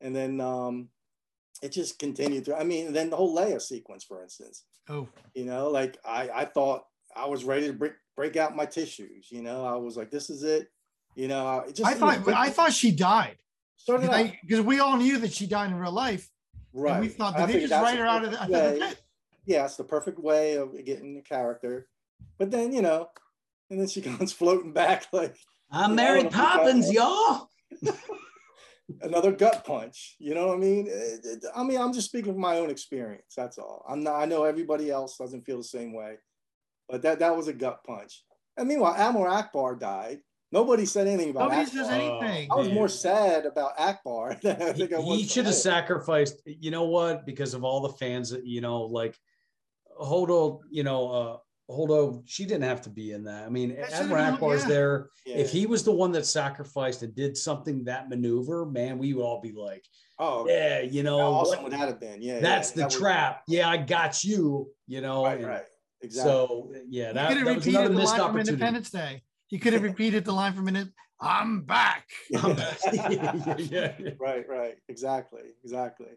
And 0.00 0.14
then 0.14 0.40
um, 0.40 0.88
it 1.62 1.72
just 1.72 1.98
continued 1.98 2.44
through. 2.44 2.54
I 2.54 2.64
mean, 2.64 2.92
then 2.92 3.10
the 3.10 3.16
whole 3.16 3.36
Leia 3.36 3.60
sequence, 3.60 4.04
for 4.04 4.22
instance. 4.22 4.64
Oh, 4.88 5.08
You 5.34 5.44
know, 5.44 5.68
like 5.70 5.98
I 6.04 6.30
I 6.34 6.44
thought 6.44 6.84
I 7.14 7.26
was 7.26 7.44
ready 7.44 7.66
to 7.66 7.72
break 7.72 7.94
break 8.16 8.36
out 8.36 8.56
my 8.56 8.66
tissues. 8.66 9.28
You 9.30 9.42
know, 9.42 9.64
I 9.64 9.76
was 9.76 9.96
like, 9.96 10.10
this 10.10 10.30
is 10.30 10.42
it. 10.42 10.68
You 11.14 11.28
know, 11.28 11.64
it 11.66 11.76
just 11.76 11.90
I 11.90 11.94
thought 11.94 12.28
I 12.28 12.50
thought 12.50 12.72
she 12.72 12.90
died 12.90 13.38
so 13.76 13.96
did 13.98 14.10
I. 14.10 14.38
because 14.42 14.64
we 14.64 14.80
all 14.80 14.96
knew 14.96 15.18
that 15.18 15.32
she 15.32 15.46
died 15.46 15.70
in 15.70 15.76
real 15.76 15.92
life. 15.92 16.28
Right. 16.72 16.94
And 16.94 17.02
we 17.02 17.08
thought 17.08 17.36
that 17.36 17.48
they 17.48 17.60
just 17.60 17.72
write 17.72 17.98
her 17.98 18.06
out 18.06 18.24
of 18.24 18.32
the. 18.32 18.42
I 18.42 18.46
perfect 18.46 18.52
thought, 18.52 18.80
way. 18.80 18.88
it. 18.88 19.00
yeah, 19.46 19.64
it's 19.64 19.76
the 19.76 19.84
perfect 19.84 20.18
way 20.18 20.56
of 20.56 20.84
getting 20.84 21.14
the 21.14 21.22
character. 21.22 21.88
But 22.38 22.50
then, 22.50 22.72
you 22.72 22.82
know, 22.82 23.08
and 23.70 23.80
then 23.80 23.88
she 23.88 24.00
comes 24.02 24.32
floating 24.32 24.72
back 24.72 25.06
like 25.12 25.36
I'm 25.70 25.94
Mary 25.96 26.20
I 26.20 26.22
don't 26.22 26.24
know 26.24 26.28
if 26.28 26.34
we 26.34 26.38
got 26.40 26.58
Poppins, 26.58 26.92
y'all. 26.92 27.50
another 29.02 29.32
gut 29.32 29.64
punch. 29.64 30.16
You 30.18 30.34
know 30.34 30.48
what 30.48 30.54
I 30.56 30.60
mean? 30.60 30.86
It- 30.88 31.24
it- 31.24 31.44
I 31.54 31.62
mean, 31.64 31.80
I'm 31.80 31.92
just 31.92 32.08
speaking 32.08 32.32
from 32.32 32.40
my 32.40 32.58
own 32.58 32.70
experience. 32.70 33.34
That's 33.36 33.58
all. 33.58 33.84
I'm 33.88 34.02
not. 34.02 34.14
I 34.16 34.26
know 34.26 34.44
everybody 34.44 34.90
else 34.90 35.16
doesn't 35.16 35.44
feel 35.44 35.58
the 35.58 35.64
same 35.64 35.92
way, 35.92 36.16
but 36.88 37.02
that 37.02 37.18
that 37.20 37.36
was 37.36 37.48
a 37.48 37.52
gut 37.52 37.82
punch. 37.84 38.22
And 38.56 38.68
meanwhile, 38.68 38.94
Admiral 38.96 39.26
Ackbar 39.34 39.78
died. 39.78 40.20
Nobody 40.52 40.86
said 40.86 41.08
anything 41.08 41.30
about 41.30 41.50
Nobody 41.50 41.68
Ackbar. 41.68 41.74
says 41.74 41.88
anything. 41.88 42.48
I 42.52 42.54
was 42.54 42.70
more 42.70 42.88
sad 42.88 43.44
about 43.46 43.76
Ackbar 43.76 44.40
than 44.42 44.62
I 44.62 44.72
think 44.72 44.92
I 44.92 44.98
was. 45.00 45.18
he 45.18 45.26
should 45.26 45.46
have 45.46 45.54
sacrificed 45.56 46.40
you 46.46 46.70
know 46.70 46.84
what 46.84 47.26
because 47.26 47.52
of 47.54 47.64
all 47.64 47.80
the 47.80 47.92
fans 47.94 48.30
that 48.30 48.46
you 48.46 48.60
know 48.60 48.82
like 48.82 49.18
holdo 50.00 50.60
you 50.70 50.84
know 50.84 51.10
uh 51.10 51.36
holdo 51.70 52.22
she 52.26 52.44
didn't 52.44 52.62
have 52.62 52.80
to 52.82 52.90
be 52.90 53.12
in 53.12 53.24
that 53.24 53.44
i 53.44 53.48
mean 53.48 53.70
That 53.74 53.90
should've 53.90 54.12
admiral 54.12 54.24
been- 54.24 54.34
ackbar's 54.36 54.62
yeah. 54.62 54.68
there 54.68 55.10
Yeah. 55.26 55.36
if 55.38 55.50
he 55.50 55.66
was 55.66 55.82
the 55.82 55.90
one 55.92 56.12
that 56.12 56.24
sacrificed 56.26 57.02
and 57.02 57.14
did 57.14 57.36
something 57.36 57.84
that 57.84 58.08
maneuver 58.08 58.66
man 58.66 58.98
we 58.98 59.14
would 59.14 59.22
all 59.24 59.40
be 59.40 59.52
like 59.52 59.84
oh, 60.18 60.46
yeah 60.48 60.80
you 60.80 61.02
know 61.02 61.18
how 61.18 61.30
what- 61.32 61.48
awesome 61.48 61.64
would 61.64 61.72
that 61.72 61.88
have 61.88 61.98
been? 62.00 62.22
Yeah, 62.22 62.38
that's 62.40 62.70
yeah, 62.70 62.74
the 62.74 62.80
that 62.82 62.84
was- 62.86 62.96
trap 62.96 63.42
yeah 63.48 63.68
i 63.68 63.76
got 63.76 64.22
you 64.22 64.70
you 64.86 65.00
know 65.00 65.24
Right, 65.24 65.38
and 65.38 65.46
right, 65.48 65.64
exactly. 66.02 66.32
so 66.32 66.72
yeah 66.88 67.08
You 67.08 67.14
that, 67.14 67.28
could 67.28 67.36
have 67.38 67.46
that 67.46 67.56
was 67.56 67.66
repeated 67.66 67.80
another 67.80 67.94
the 67.94 68.00
missed 68.00 68.10
line 68.12 68.16
from 68.20 68.26
opportunity 68.28 68.52
Independence 68.52 68.90
Day. 68.90 69.22
You 69.50 69.58
could 69.60 69.72
have 69.72 69.82
repeated 69.92 70.24
the 70.24 70.32
line 70.32 70.52
from 70.54 70.68
Independence. 70.68 70.94
Day. 70.94 71.02
I'm 71.28 71.62
back. 71.62 72.06
yeah, 72.30 72.46
yeah, 72.92 73.56
yeah, 73.58 73.92
yeah. 73.98 74.10
right, 74.20 74.44
right, 74.48 74.74
exactly, 74.88 75.40
exactly. 75.64 76.08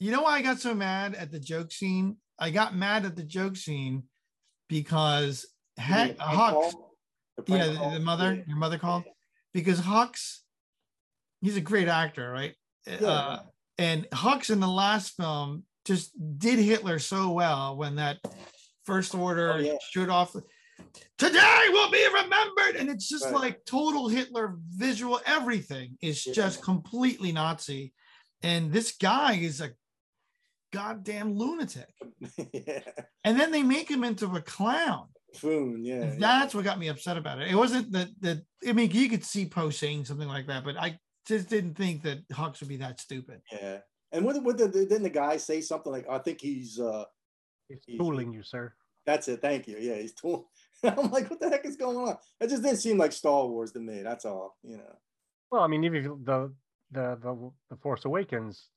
You 0.00 0.10
know 0.12 0.22
why 0.22 0.36
I 0.38 0.42
got 0.42 0.58
so 0.58 0.74
mad 0.74 1.14
at 1.14 1.30
the 1.32 1.38
joke 1.40 1.70
scene? 1.72 2.16
I 2.38 2.50
got 2.50 2.74
mad 2.74 3.04
at 3.04 3.14
the 3.16 3.22
joke 3.24 3.56
scene 3.56 4.04
because 4.68 5.46
You 5.78 5.82
mean 5.84 5.92
Heck, 5.92 6.08
the 6.18 6.24
prank 6.24 6.38
Hux. 6.38 6.72
The 7.46 7.52
yeah, 7.52 7.66
the, 7.66 7.90
the 7.98 8.00
mother, 8.00 8.42
your 8.46 8.56
mother 8.56 8.78
called, 8.78 9.04
because 9.52 9.78
Hux, 9.80 10.38
he's 11.42 11.56
a 11.56 11.60
great 11.60 11.86
actor, 11.88 12.30
right? 12.30 12.54
Yeah. 12.86 13.06
Uh, 13.06 13.40
and 13.78 14.08
Hux 14.10 14.48
in 14.50 14.58
the 14.60 14.66
last 14.68 15.16
film 15.16 15.64
just 15.84 16.12
did 16.38 16.58
Hitler 16.58 16.98
so 16.98 17.30
well 17.32 17.76
when 17.76 17.96
that 17.96 18.18
first 18.84 19.14
order 19.14 19.52
Oh, 19.52 19.56
yeah. 19.58 19.74
shoot 19.90 20.08
off. 20.08 20.34
Today 21.18 21.64
will 21.70 21.90
be 21.90 22.06
remembered, 22.06 22.76
and 22.76 22.88
it's 22.88 23.08
just 23.08 23.26
Right. 23.26 23.34
like 23.34 23.64
total 23.66 24.08
Hitler 24.08 24.56
visual. 24.74 25.20
Everything 25.26 25.98
is 26.00 26.26
Yeah. 26.26 26.32
just 26.32 26.62
completely 26.62 27.32
Nazi, 27.32 27.92
and 28.42 28.72
this 28.72 28.96
guy 28.96 29.34
is 29.34 29.60
a 29.60 29.72
goddamn 30.76 31.36
lunatic. 31.36 31.88
yeah. 32.52 32.80
And 33.24 33.40
then 33.40 33.50
they 33.50 33.62
make 33.64 33.90
him 33.90 34.04
into 34.04 34.26
a 34.36 34.40
clown. 34.40 35.08
Foon, 35.34 35.84
yeah. 35.84 36.04
yeah. 36.04 36.14
That's 36.18 36.54
what 36.54 36.64
got 36.64 36.78
me 36.78 36.86
upset 36.88 37.16
about 37.16 37.40
it. 37.40 37.50
It 37.50 37.56
wasn't 37.56 37.90
that 37.92 38.08
that 38.20 38.42
I 38.66 38.72
mean 38.72 38.90
you 38.92 39.08
could 39.08 39.24
see 39.24 39.46
Poe 39.46 39.70
saying 39.70 40.04
something 40.04 40.28
like 40.28 40.46
that, 40.46 40.64
but 40.64 40.76
I 40.76 40.98
just 41.26 41.48
didn't 41.48 41.74
think 41.74 42.02
that 42.02 42.26
Hux 42.28 42.60
would 42.60 42.68
be 42.68 42.76
that 42.76 43.00
stupid. 43.00 43.40
Yeah. 43.50 43.78
And 44.12 44.24
what, 44.24 44.40
what 44.44 44.56
the, 44.56 44.68
didn't 44.68 45.02
the 45.02 45.10
guy 45.10 45.36
say 45.38 45.60
something 45.60 45.90
like, 45.90 46.08
I 46.08 46.18
think 46.18 46.40
he's, 46.40 46.78
uh, 46.78 47.04
He's 47.68 47.80
Easy. 47.88 47.98
fooling 47.98 48.32
you, 48.32 48.44
sir. 48.44 48.72
that's 49.04 49.26
it. 49.26 49.40
Thank 49.42 49.66
you. 49.66 49.76
Yeah. 49.80 49.96
He's 49.96 50.14
tool. 50.14 50.48
I'm 50.84 51.10
like, 51.10 51.28
what 51.28 51.40
the 51.40 51.50
heck 51.50 51.66
is 51.66 51.74
going 51.76 51.96
on? 51.96 52.16
It 52.40 52.48
just 52.48 52.62
didn't 52.62 52.78
seem 52.78 52.96
like 52.96 53.10
Star 53.12 53.44
Wars 53.46 53.72
to 53.72 53.80
me. 53.80 54.02
That's 54.02 54.24
all, 54.24 54.56
you 54.62 54.76
know. 54.76 54.96
Well, 55.50 55.62
I 55.62 55.66
mean, 55.66 55.82
even 55.82 55.98
if 55.98 56.04
the 56.24 56.52
the 56.92 57.18
the 57.20 57.50
the 57.70 57.76
Force 57.76 58.04
Awakens, 58.04 58.68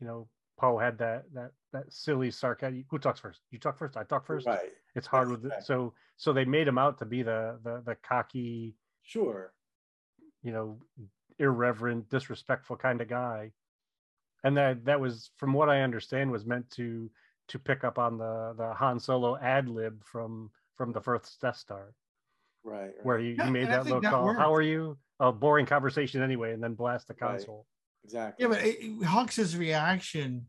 you 0.00 0.06
know, 0.06 0.28
Poe 0.56 0.78
had 0.78 0.98
that 0.98 1.32
that 1.34 1.52
that 1.72 1.92
silly 1.92 2.30
sarcasm. 2.30 2.84
Who 2.90 2.98
talks 2.98 3.20
first? 3.20 3.40
You 3.50 3.58
talk 3.58 3.78
first. 3.78 3.96
I 3.96 4.04
talk 4.04 4.26
first. 4.26 4.46
Right. 4.46 4.72
It's 4.94 5.06
hard 5.06 5.28
Right, 5.28 5.32
with 5.38 5.46
it. 5.46 5.54
right. 5.54 5.62
So 5.64 5.94
so 6.16 6.32
they 6.32 6.44
made 6.44 6.68
him 6.68 6.78
out 6.78 6.98
to 6.98 7.04
be 7.04 7.22
the 7.22 7.58
the 7.62 7.82
the 7.84 7.96
cocky, 7.96 8.76
Sure. 9.02 9.52
you 10.42 10.52
know, 10.52 10.80
irreverent, 11.38 12.08
disrespectful 12.08 12.76
kind 12.76 13.00
of 13.00 13.08
guy. 13.08 13.52
And 14.44 14.56
that 14.56 14.84
that 14.84 15.00
was, 15.00 15.30
from 15.36 15.52
what 15.54 15.68
I 15.70 15.80
understand, 15.82 16.30
was 16.30 16.44
meant 16.44 16.70
to 16.72 17.10
to 17.48 17.58
pick 17.58 17.82
up 17.82 17.98
on 17.98 18.18
the 18.18 18.54
the 18.56 18.74
Han 18.74 19.00
Solo 19.00 19.36
ad 19.36 19.68
lib 19.68 20.04
from 20.04 20.52
from 20.76 20.92
the 20.92 21.00
first 21.00 21.40
Death 21.40 21.56
Star, 21.56 21.94
Right. 22.62 22.86
right. 22.96 23.04
where 23.04 23.18
he, 23.18 23.32
Yeah, 23.32 23.46
he 23.46 23.50
made 23.50 23.64
and 23.64 23.72
that 23.72 23.84
little 23.84 24.00
that 24.00 24.10
call. 24.10 24.32
How 24.34 24.54
are 24.54 24.62
you? 24.62 24.98
A 25.20 25.32
boring 25.32 25.66
conversation 25.66 26.22
anyway, 26.22 26.52
and 26.52 26.62
then 26.62 26.74
blast 26.74 27.08
the 27.08 27.16
Right. 27.20 27.46
Exactly. 28.04 28.44
Yeah, 28.44 28.48
but 28.50 28.64
it, 28.64 29.02
Hux's 29.04 29.56
reaction 29.56 30.46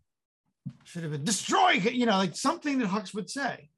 should 0.83 1.03
have 1.03 1.11
been 1.11 1.23
destroy. 1.23 1.71
You 1.71 2.05
know, 2.05 2.17
like 2.17 2.35
something 2.35 2.79
that 2.79 2.89
Hux 2.89 3.13
would 3.13 3.29
say, 3.29 3.69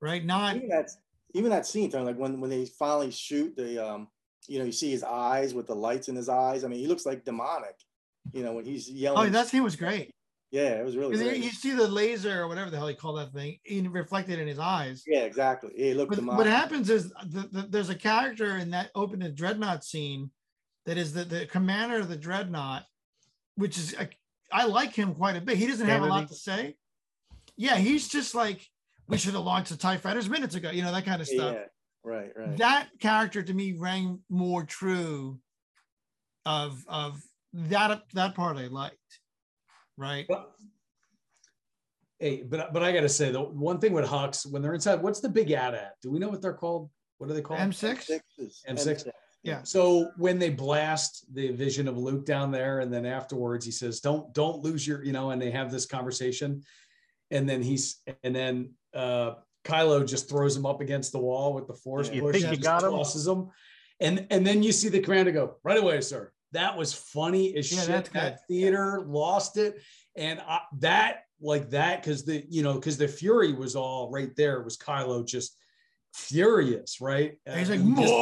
right? 0.00 0.24
Not 0.24 0.56
even 0.56 0.68
that 0.68 0.90
even 1.34 1.50
that 1.50 1.66
scene, 1.66 1.90
Tony, 1.90 2.04
like 2.04 2.18
when 2.18 2.40
when 2.40 2.50
they 2.50 2.66
finally 2.66 3.10
shoot 3.10 3.56
the 3.56 3.84
um, 3.84 4.08
you 4.48 4.58
know, 4.58 4.64
you 4.64 4.72
see 4.72 4.90
his 4.90 5.04
eyes 5.04 5.54
with 5.54 5.66
the 5.66 5.74
lights 5.74 6.08
in 6.08 6.16
his 6.16 6.28
eyes. 6.28 6.64
I 6.64 6.68
mean, 6.68 6.80
he 6.80 6.86
looks 6.86 7.06
like 7.06 7.24
demonic. 7.24 7.76
You 8.32 8.42
know, 8.42 8.52
when 8.54 8.64
he's 8.64 8.90
yelling. 8.90 9.28
oh, 9.28 9.30
that 9.30 9.48
scene 9.48 9.62
was 9.62 9.76
great. 9.76 10.10
yeah, 10.50 10.72
it 10.72 10.84
was 10.84 10.96
really. 10.96 11.16
Great. 11.16 11.42
you 11.42 11.50
see 11.50 11.72
the 11.72 11.88
laser 11.88 12.42
or 12.42 12.48
whatever 12.48 12.70
the 12.70 12.76
hell 12.76 12.88
he 12.88 12.94
called 12.94 13.18
that 13.18 13.32
thing 13.32 13.58
in, 13.64 13.90
reflected 13.90 14.38
in 14.38 14.46
his 14.46 14.58
eyes. 14.58 15.02
Yeah, 15.06 15.20
exactly. 15.20 15.70
He 15.76 15.94
looked 15.94 16.10
But 16.10 16.16
demonic. 16.16 16.38
what 16.38 16.46
happens 16.46 16.90
is 16.90 17.10
the, 17.26 17.48
the, 17.50 17.62
there's 17.68 17.88
a 17.88 17.94
character 17.94 18.56
in 18.56 18.70
that 18.70 18.90
opening 18.94 19.34
dreadnought 19.34 19.84
scene 19.84 20.30
that 20.86 20.96
is 20.98 21.12
the, 21.12 21.24
the 21.24 21.46
commander 21.46 21.96
of 21.98 22.08
the 22.08 22.16
dreadnought, 22.16 22.84
which 23.56 23.78
is 23.78 23.94
a, 23.98 24.08
I 24.52 24.66
like 24.66 24.94
him 24.94 25.14
quite 25.14 25.36
a 25.36 25.40
bit. 25.40 25.56
He 25.56 25.66
doesn't 25.66 25.86
have 25.86 26.02
a 26.02 26.06
lot 26.06 26.28
to 26.28 26.34
say. 26.34 26.76
Yeah, 27.56 27.76
he's 27.76 28.08
just 28.08 28.34
like 28.34 28.66
we 29.08 29.18
should 29.18 29.34
have 29.34 29.44
launched 29.44 29.70
the 29.70 29.76
Tie 29.76 29.98
Fighters 29.98 30.28
minutes 30.28 30.54
ago. 30.54 30.70
You 30.70 30.82
know 30.82 30.92
that 30.92 31.04
kind 31.04 31.20
of 31.20 31.28
stuff. 31.28 31.54
Yeah, 31.54 31.64
right, 32.02 32.30
right. 32.36 32.56
That 32.56 32.88
character 33.00 33.42
to 33.42 33.52
me 33.54 33.72
rang 33.72 34.20
more 34.28 34.64
true 34.64 35.38
of 36.46 36.82
of 36.88 37.20
that 37.52 38.02
that 38.14 38.34
part 38.34 38.56
I 38.56 38.68
liked. 38.68 38.96
Right. 39.96 40.24
But, 40.28 40.50
hey, 42.18 42.42
but 42.42 42.72
but 42.72 42.82
I 42.82 42.92
gotta 42.92 43.08
say 43.08 43.30
the 43.30 43.42
one 43.42 43.78
thing 43.78 43.92
with 43.92 44.06
Hux 44.06 44.50
when 44.50 44.62
they're 44.62 44.74
inside, 44.74 45.02
what's 45.02 45.20
the 45.20 45.28
big 45.28 45.50
ad 45.50 45.74
at? 45.74 45.94
Do 46.02 46.10
we 46.10 46.18
know 46.18 46.28
what 46.28 46.40
they're 46.40 46.54
called? 46.54 46.88
What 47.18 47.28
are 47.30 47.34
they 47.34 47.42
called? 47.42 47.60
M6. 47.60 48.02
Six 48.02 48.24
is- 48.38 48.64
M6? 48.68 49.06
Yeah. 49.42 49.62
So 49.62 50.10
when 50.16 50.38
they 50.38 50.50
blast 50.50 51.24
the 51.34 51.48
vision 51.52 51.88
of 51.88 51.96
Luke 51.96 52.26
down 52.26 52.50
there, 52.50 52.80
and 52.80 52.92
then 52.92 53.06
afterwards 53.06 53.64
he 53.64 53.70
says, 53.72 54.00
"Don't 54.00 54.32
don't 54.34 54.62
lose 54.62 54.86
your," 54.86 55.02
you 55.02 55.12
know, 55.12 55.30
and 55.30 55.40
they 55.40 55.50
have 55.50 55.70
this 55.70 55.86
conversation, 55.86 56.62
and 57.30 57.48
then 57.48 57.62
he's 57.62 58.02
and 58.22 58.34
then 58.36 58.74
uh 58.94 59.34
Kylo 59.64 60.06
just 60.06 60.28
throws 60.28 60.56
him 60.56 60.66
up 60.66 60.80
against 60.80 61.12
the 61.12 61.18
wall 61.18 61.54
with 61.54 61.66
the 61.66 61.74
force 61.74 62.10
You 62.10 62.20
push, 62.22 62.42
you 62.42 62.56
got 62.56 62.82
him? 62.82 62.90
tosses 62.90 63.26
him, 63.26 63.48
and 63.98 64.26
and 64.30 64.46
then 64.46 64.62
you 64.62 64.72
see 64.72 64.88
the 64.88 65.00
commander 65.00 65.32
go 65.32 65.56
right 65.62 65.78
away, 65.78 66.00
sir. 66.02 66.32
That 66.52 66.76
was 66.76 66.92
funny 66.92 67.56
as 67.56 67.72
Yeah, 67.72 67.82
shit. 67.84 68.10
That 68.12 68.46
theater 68.46 69.04
lost 69.06 69.56
it, 69.56 69.80
and 70.16 70.40
I, 70.40 70.60
that 70.80 71.22
like 71.40 71.70
that 71.70 72.02
because 72.02 72.24
the 72.26 72.44
you 72.50 72.62
know 72.62 72.74
because 72.74 72.98
the 72.98 73.08
fury 73.08 73.54
was 73.54 73.74
all 73.74 74.10
right 74.10 74.34
there. 74.36 74.58
It 74.60 74.64
was 74.64 74.76
Kylo 74.76 75.26
just 75.26 75.56
furious, 76.14 77.00
right? 77.00 77.38
He's 77.54 77.70
Uh, 77.70 77.74
like 77.76 77.80
he 77.84 77.94
just- 77.94 78.12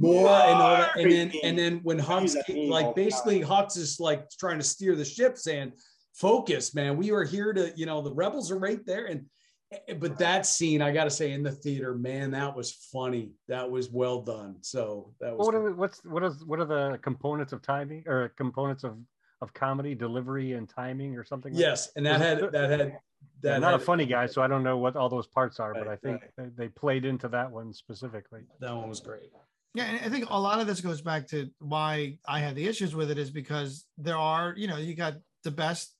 more. 0.00 0.22
more 0.22 0.30
and 0.30 0.62
all 0.62 0.76
that. 0.76 0.96
And 0.96 1.12
then 1.12 1.32
and 1.42 1.58
then 1.58 1.80
when 1.82 1.98
Hux 1.98 2.34
that 2.34 2.48
meme 2.48 2.58
all 2.58 2.70
like 2.70 2.94
the 2.94 3.04
basically 3.04 3.40
Hux 3.40 3.76
is 3.76 4.00
like 4.00 4.28
trying 4.38 4.58
to 4.58 4.64
steer 4.64 4.96
the 4.96 5.04
ship, 5.04 5.36
saying, 5.36 5.72
"Focus, 6.14 6.74
man. 6.74 6.96
We 6.96 7.12
are 7.12 7.24
here 7.24 7.52
to 7.52 7.72
you 7.76 7.86
know 7.86 8.00
the 8.00 8.12
rebels 8.12 8.50
are 8.50 8.58
right 8.58 8.84
there." 8.86 9.06
And 9.06 9.26
eh, 9.72 9.94
but 9.94 10.18
that 10.18 10.46
scene, 10.46 10.82
I 10.82 10.92
got 10.92 11.04
to 11.04 11.10
say, 11.10 11.32
in 11.32 11.42
the 11.42 11.52
theater, 11.52 11.94
man, 11.94 12.30
that 12.32 12.56
was 12.56 12.72
funny. 12.92 13.32
That 13.48 13.70
was 13.70 13.90
well 13.90 14.22
done. 14.22 14.56
So 14.62 15.12
that 15.20 15.36
was 15.36 15.46
What 15.46 15.54
are 15.54 15.64
the, 15.64 15.74
what's 15.74 16.04
what 16.04 16.24
is 16.24 16.44
what 16.44 16.60
are 16.60 16.64
the 16.66 16.98
components 17.02 17.52
of 17.52 17.62
timing 17.62 18.04
or 18.06 18.30
components 18.36 18.84
of 18.84 18.98
of 19.42 19.52
comedy 19.54 19.94
delivery 19.94 20.52
and 20.52 20.68
timing 20.68 21.16
or 21.16 21.24
something? 21.24 21.52
like 21.52 21.60
yes, 21.60 21.90
and 21.96 22.06
that 22.06 22.20
had 22.20 22.52
that 22.52 22.70
had 22.70 22.98
that 23.42 23.56
I'm 23.56 23.60
not 23.60 23.74
a 23.74 23.78
funny 23.78 24.06
guy, 24.06 24.26
so 24.26 24.42
I 24.42 24.46
don't 24.46 24.62
know 24.62 24.76
what 24.76 24.96
all 24.96 25.08
those 25.08 25.26
parts 25.26 25.60
are, 25.60 25.72
but 25.72 25.88
I 25.88 25.96
think 25.96 26.22
right. 26.22 26.52
they, 26.56 26.64
they 26.64 26.68
played 26.68 27.04
into 27.04 27.28
that 27.28 27.50
one 27.50 27.72
specifically. 27.72 28.42
That 28.60 28.74
one 28.74 28.88
was 28.88 29.00
great. 29.00 29.30
Yeah, 29.74 29.84
and 29.84 30.04
I 30.04 30.08
think 30.08 30.28
a 30.28 30.40
lot 30.40 30.60
of 30.60 30.66
this 30.66 30.80
goes 30.80 31.00
back 31.00 31.28
to 31.28 31.48
why 31.60 32.18
I 32.26 32.40
had 32.40 32.56
the 32.56 32.66
issues 32.66 32.94
with 32.94 33.10
it 33.10 33.18
is 33.18 33.30
because 33.30 33.86
there 33.96 34.16
are, 34.16 34.52
you 34.56 34.66
know, 34.66 34.78
you 34.78 34.94
got 34.94 35.14
the 35.44 35.52
best 35.52 35.94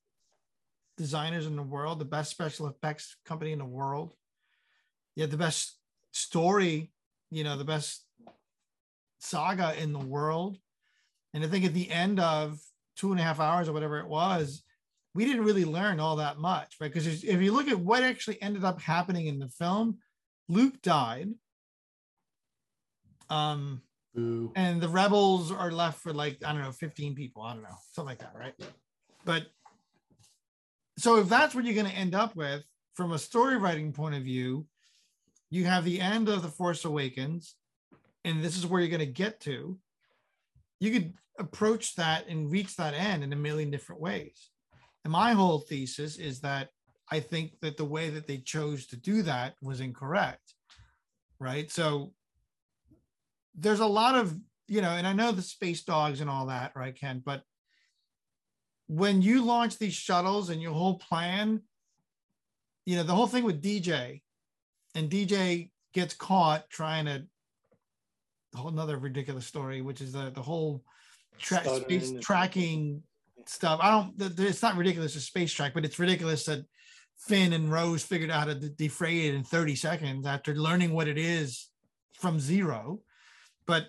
designers 0.96 1.46
in 1.46 1.56
the 1.56 1.62
world, 1.62 1.98
the 1.98 2.04
best 2.04 2.30
special 2.30 2.66
effects 2.66 3.16
company 3.24 3.52
in 3.52 3.58
the 3.58 3.64
world. 3.64 4.12
You 5.14 5.22
have 5.22 5.30
the 5.30 5.36
best 5.36 5.78
story, 6.10 6.90
you 7.30 7.44
know, 7.44 7.56
the 7.56 7.64
best 7.64 8.04
saga 9.20 9.80
in 9.80 9.92
the 9.92 9.98
world. 9.98 10.58
And 11.32 11.44
I 11.44 11.46
think 11.46 11.64
at 11.64 11.74
the 11.74 11.90
end 11.90 12.18
of 12.18 12.58
two 12.96 13.12
and 13.12 13.20
a 13.20 13.24
half 13.24 13.38
hours 13.38 13.68
or 13.68 13.72
whatever 13.72 13.98
it 13.98 14.08
was, 14.08 14.62
we 15.14 15.24
didn't 15.24 15.44
really 15.44 15.64
learn 15.64 16.00
all 16.00 16.16
that 16.16 16.38
much, 16.38 16.76
right? 16.80 16.92
Because 16.92 17.24
if 17.24 17.40
you 17.40 17.52
look 17.52 17.68
at 17.68 17.78
what 17.78 18.02
actually 18.02 18.40
ended 18.42 18.64
up 18.64 18.80
happening 18.80 19.26
in 19.26 19.38
the 19.38 19.48
film, 19.48 19.98
Luke 20.48 20.82
died. 20.82 21.30
Um, 23.30 23.82
Boo. 24.14 24.52
and 24.56 24.80
the 24.80 24.88
rebels 24.88 25.52
are 25.52 25.70
left 25.70 26.00
for 26.00 26.12
like 26.12 26.38
I 26.44 26.52
don't 26.52 26.62
know, 26.62 26.72
15 26.72 27.14
people. 27.14 27.42
I 27.42 27.54
don't 27.54 27.62
know, 27.62 27.76
something 27.92 28.08
like 28.08 28.18
that, 28.18 28.34
right? 28.34 28.54
But 29.24 29.46
so 30.98 31.18
if 31.18 31.28
that's 31.28 31.54
what 31.54 31.64
you're 31.64 31.74
going 31.74 31.90
to 31.90 31.96
end 31.96 32.14
up 32.14 32.36
with 32.36 32.62
from 32.94 33.12
a 33.12 33.18
story 33.18 33.56
writing 33.56 33.92
point 33.92 34.14
of 34.14 34.22
view, 34.22 34.66
you 35.48 35.64
have 35.64 35.84
the 35.84 36.00
end 36.00 36.28
of 36.28 36.42
the 36.42 36.48
Force 36.48 36.84
Awakens, 36.84 37.56
and 38.24 38.42
this 38.42 38.56
is 38.56 38.66
where 38.66 38.80
you're 38.80 38.90
going 38.90 39.00
to 39.00 39.06
get 39.06 39.40
to. 39.40 39.78
You 40.78 40.92
could 40.92 41.14
approach 41.38 41.96
that 41.96 42.28
and 42.28 42.50
reach 42.50 42.76
that 42.76 42.94
end 42.94 43.24
in 43.24 43.32
a 43.32 43.36
million 43.36 43.70
different 43.70 44.00
ways. 44.00 44.50
And 45.04 45.12
my 45.12 45.32
whole 45.32 45.60
thesis 45.60 46.18
is 46.18 46.40
that 46.40 46.68
I 47.10 47.20
think 47.20 47.58
that 47.60 47.76
the 47.76 47.84
way 47.84 48.10
that 48.10 48.26
they 48.26 48.38
chose 48.38 48.86
to 48.88 48.96
do 48.96 49.22
that 49.22 49.54
was 49.62 49.80
incorrect. 49.80 50.54
Right. 51.38 51.70
So 51.70 52.12
there's 53.54 53.80
a 53.80 53.86
lot 53.86 54.14
of, 54.14 54.36
you 54.68 54.80
know, 54.80 54.90
and 54.90 55.06
I 55.06 55.12
know 55.12 55.32
the 55.32 55.42
space 55.42 55.82
dogs 55.82 56.20
and 56.20 56.30
all 56.30 56.46
that, 56.46 56.72
right, 56.74 56.94
Ken? 56.98 57.22
But 57.24 57.42
when 58.86 59.22
you 59.22 59.42
launch 59.42 59.78
these 59.78 59.94
shuttles 59.94 60.50
and 60.50 60.60
your 60.60 60.72
whole 60.72 60.98
plan, 60.98 61.62
you 62.86 62.96
know, 62.96 63.02
the 63.02 63.14
whole 63.14 63.26
thing 63.26 63.44
with 63.44 63.62
DJ 63.62 64.22
and 64.94 65.10
DJ 65.10 65.70
gets 65.92 66.14
caught 66.14 66.68
trying 66.70 67.06
to 67.06 67.24
a 68.54 68.58
whole 68.58 68.70
another 68.70 68.98
ridiculous 68.98 69.46
story, 69.46 69.80
which 69.80 70.00
is 70.00 70.12
the 70.12 70.30
the 70.30 70.42
whole 70.42 70.82
tra- 71.38 71.62
space 71.82 72.12
tracking 72.20 73.02
stuff. 73.46 73.78
I 73.82 73.90
don't. 73.92 74.18
th- 74.18 74.36
th- 74.36 74.48
It's 74.50 74.62
not 74.62 74.76
ridiculous 74.76 75.12
to 75.12 75.20
space 75.20 75.52
track, 75.52 75.72
but 75.72 75.84
it's 75.84 75.98
ridiculous 76.00 76.44
that 76.46 76.64
Finn 77.16 77.52
and 77.52 77.70
Rose 77.70 78.02
figured 78.02 78.30
out 78.30 78.40
how 78.40 78.44
to 78.46 78.54
de- 78.56 78.70
defray 78.70 79.28
it 79.28 79.34
in 79.34 79.44
30 79.44 79.76
seconds 79.76 80.26
after 80.26 80.54
learning 80.54 80.92
what 80.92 81.06
it 81.06 81.18
is 81.18 81.68
from 82.14 82.40
zero. 82.40 83.00
But 83.70 83.86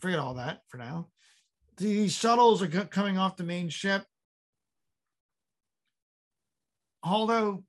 forget 0.00 0.18
all 0.18 0.34
that 0.34 0.62
for 0.66 0.76
now. 0.76 1.06
These 1.76 2.12
shuttles 2.12 2.60
are 2.62 2.66
co- 2.66 2.86
coming 2.86 3.16
off 3.16 3.36
the 3.36 3.44
main 3.44 3.68
ship. 3.68 4.04
Holdo 7.04 7.62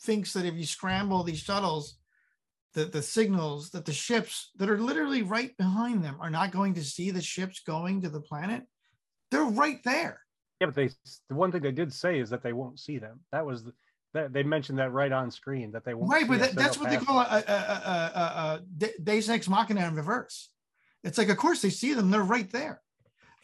thinks 0.00 0.32
that 0.32 0.46
if 0.46 0.54
you 0.54 0.64
scramble 0.64 1.22
these 1.22 1.40
shuttles, 1.40 1.98
the, 2.72 2.86
the 2.86 3.02
signals 3.02 3.68
that 3.72 3.84
the 3.84 3.92
ships 3.92 4.52
that 4.56 4.70
are 4.70 4.80
literally 4.80 5.20
right 5.20 5.54
behind 5.58 6.02
them 6.02 6.16
are 6.18 6.30
not 6.30 6.50
going 6.50 6.72
to 6.74 6.82
see 6.84 7.10
the 7.10 7.20
ships 7.20 7.60
going 7.60 8.00
to 8.00 8.08
the 8.08 8.22
planet. 8.22 8.62
They're 9.30 9.44
right 9.44 9.80
there. 9.84 10.22
Yeah, 10.60 10.68
but 10.68 10.76
they 10.76 10.88
the 11.28 11.34
one 11.34 11.52
thing 11.52 11.60
they 11.60 11.72
did 11.72 11.92
say 11.92 12.20
is 12.20 12.30
that 12.30 12.42
they 12.42 12.54
won't 12.54 12.80
see 12.80 12.96
them. 12.96 13.20
That 13.32 13.44
was 13.44 13.64
the, 13.64 13.74
they 14.14 14.42
mentioned 14.42 14.78
that 14.78 14.92
right 14.92 15.12
on 15.12 15.30
screen 15.30 15.72
that 15.72 15.84
they 15.84 15.94
won't. 15.94 16.10
Right, 16.10 16.26
but 16.26 16.38
that, 16.40 16.50
that 16.50 16.56
that's 16.56 16.78
what 16.78 16.90
they 16.90 16.96
call 16.96 17.18
a, 17.18 17.22
us. 17.22 17.44
a, 17.46 17.52
a, 17.52 17.54
a, 17.54 18.20
a, 18.20 18.88
a 18.88 19.02
Deus 19.02 19.28
Ex 19.28 19.48
Machina 19.48 19.86
in 19.86 19.94
reverse. 19.94 20.50
It's 21.04 21.18
like, 21.18 21.28
of 21.28 21.36
course 21.36 21.62
they 21.62 21.70
see 21.70 21.94
them; 21.94 22.10
they're 22.10 22.22
right 22.22 22.50
there, 22.50 22.80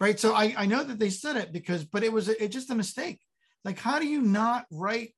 right? 0.01 0.19
So 0.19 0.35
I, 0.35 0.55
I 0.57 0.67
know 0.67 0.83
that 0.83 0.99
they 0.99 1.11
said 1.11 1.37
it 1.37 1.53
because, 1.53 1.85
but 1.85 2.03
it 2.03 2.13
was 2.13 2.29
it 2.29 2.49
just 2.49 2.71
a 2.71 2.75
mistake. 2.75 3.21
Like, 3.65 3.79
how 3.79 3.99
do 3.99 4.07
you 4.07 4.21
not 4.21 4.67
write? 4.71 5.15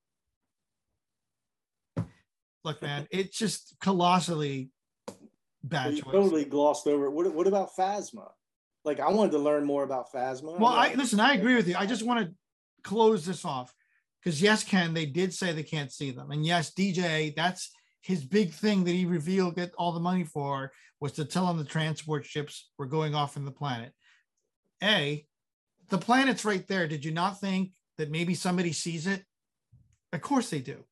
Look, 2.64 2.82
man, 2.82 3.06
it's 3.10 3.38
just 3.38 3.76
colossally 3.80 4.70
Well, 5.06 5.16
bad 5.62 5.94
you 5.94 6.02
choice. 6.02 6.12
totally 6.12 6.44
glossed 6.44 6.86
over. 6.88 7.06
it. 7.06 7.10
What, 7.12 7.32
what 7.32 7.46
about 7.46 7.70
Phasma? 7.78 8.30
Like, 8.84 9.00
I 9.00 9.10
wanted 9.10 9.32
to 9.32 9.38
learn 9.38 9.64
more 9.64 9.84
about 9.84 10.12
Phasma. 10.12 10.58
Well, 10.58 10.72
I 10.72 10.94
listen. 10.94 11.20
I 11.20 11.34
agree 11.34 11.54
with 11.54 11.68
you. 11.68 11.76
I 11.78 11.86
just 11.86 12.04
want 12.04 12.26
to 12.26 12.34
close 12.82 13.24
this 13.24 13.44
off 13.44 13.72
because 14.26 14.42
yes, 14.42 14.64
Ken, 14.64 14.92
they 14.92 15.06
did 15.06 15.32
say 15.32 15.52
they 15.52 15.62
can't 15.62 15.92
see 15.92 16.10
them, 16.10 16.32
and 16.32 16.44
yes, 16.44 16.74
DJ, 16.74 17.32
that's 17.36 17.70
his 18.00 18.24
big 18.24 18.50
thing 18.50 18.82
that 18.82 18.90
he 18.90 19.04
revealed 19.04 19.54
get 19.54 19.72
all 19.78 19.92
the 19.92 20.00
money 20.00 20.24
for 20.24 20.72
was 20.98 21.12
to 21.12 21.24
tell 21.24 21.48
him 21.48 21.58
the 21.58 21.64
transport 21.64 22.26
ships 22.26 22.72
were 22.76 22.86
going 22.86 23.14
off 23.14 23.32
from 23.32 23.44
the 23.44 23.52
planet. 23.52 23.92
A, 24.82 25.24
the 25.90 25.98
planet's 25.98 26.44
right 26.44 26.66
there. 26.66 26.88
Did 26.88 27.04
you 27.04 27.12
not 27.12 27.38
think 27.38 27.70
that 27.98 28.10
maybe 28.10 28.34
somebody 28.34 28.72
sees 28.72 29.06
it? 29.06 29.22
Of 30.12 30.22
course 30.22 30.50
they 30.50 30.58
do. 30.58 30.82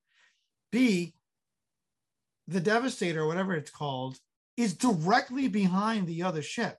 B, 0.70 1.16
the 2.46 2.60
Devastator, 2.60 3.22
or 3.22 3.26
whatever 3.26 3.54
it's 3.54 3.72
called, 3.72 4.16
is 4.56 4.74
directly 4.74 5.48
behind 5.48 6.06
the 6.06 6.22
other 6.22 6.42
ship. 6.42 6.76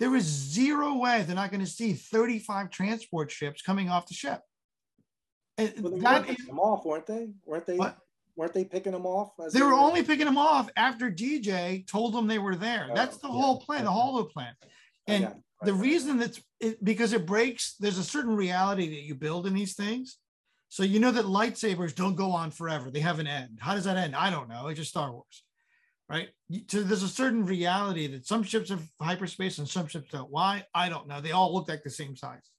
There 0.00 0.16
is 0.16 0.24
zero 0.24 0.96
way 0.96 1.22
they're 1.22 1.36
not 1.36 1.50
going 1.50 1.60
to 1.66 1.70
see 1.70 1.92
35 1.92 2.70
transport 2.70 3.30
ships 3.30 3.60
coming 3.60 3.90
off 3.90 4.06
the 4.06 4.14
ship. 4.14 4.40
And 5.58 5.72
Well, 5.80 5.92
they 5.92 5.98
were 5.98 6.46
them 6.46 6.60
off, 6.60 6.84
weren't 6.84 7.06
they? 7.06 7.30
Weren't 7.44 7.66
they? 7.66 7.76
What? 7.76 7.98
Weren't 8.36 8.54
they 8.54 8.64
picking 8.64 8.92
them 8.92 9.04
off? 9.04 9.32
as 9.44 9.52
they 9.52 9.62
were 9.62 9.74
only 9.74 10.04
picking 10.04 10.24
them 10.24 10.38
off 10.38 10.70
after 10.76 11.10
DJ 11.10 11.84
told 11.86 12.14
them 12.14 12.28
they 12.28 12.38
were 12.38 12.54
there. 12.54 12.86
Oh, 12.90 12.94
That's 12.94 13.16
the 13.16 13.26
yeah. 13.26 13.34
whole 13.34 13.58
plan, 13.60 13.84
the. 13.84 13.90
Hollow 13.90 14.24
plan. 14.24 14.54
And 15.08 15.24
it. 15.24 15.32
the 15.62 15.72
right. 15.72 15.82
reason 15.82 16.18
that's 16.18 16.40
it, 16.60 16.82
because 16.84 17.12
it 17.12 17.26
breaks, 17.26 17.74
there's 17.80 17.98
a 17.98 18.04
certain 18.04 18.36
reality 18.36 18.88
that 18.90 19.02
you 19.02 19.16
build 19.16 19.48
in 19.48 19.54
these 19.54 19.74
things. 19.74 20.18
So 20.68 20.84
you 20.84 21.00
know 21.00 21.10
that 21.10 21.24
lightsabers 21.24 21.94
don't 21.96 22.14
go 22.14 22.30
on 22.30 22.52
forever. 22.52 22.90
They 22.90 23.00
have 23.00 23.18
an 23.18 23.26
end. 23.26 23.58
How 23.60 23.74
does 23.74 23.84
that 23.84 23.96
end? 23.96 24.14
I 24.14 24.30
don't 24.30 24.48
know. 24.48 24.68
It's 24.68 24.78
just 24.78 24.90
Star 24.90 25.10
Wars. 25.10 25.42
Right. 26.08 26.28
So 26.68 26.82
there's 26.82 27.02
a 27.02 27.08
certain 27.08 27.44
reality 27.44 28.06
that 28.06 28.26
some 28.26 28.42
ships 28.42 28.70
have 28.70 28.86
hyperspace 29.00 29.58
and 29.58 29.68
some 29.68 29.88
ships 29.88 30.10
don't. 30.10 30.30
Why? 30.30 30.64
I 30.74 30.88
don't 30.88 31.08
know. 31.08 31.20
They 31.20 31.32
all 31.32 31.52
look 31.52 31.68
like 31.68 31.82
the 31.82 31.90
same 31.90 32.16
size. 32.16 32.50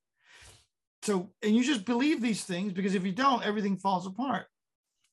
So, 1.04 1.32
and 1.42 1.56
you 1.56 1.64
just 1.64 1.86
believe 1.86 2.22
these 2.22 2.44
things 2.44 2.74
because 2.74 2.96
if 2.96 3.06
you 3.06 3.12
don't, 3.12 3.46
everything 3.46 3.78
falls 3.78 4.06
apart. 4.06 4.48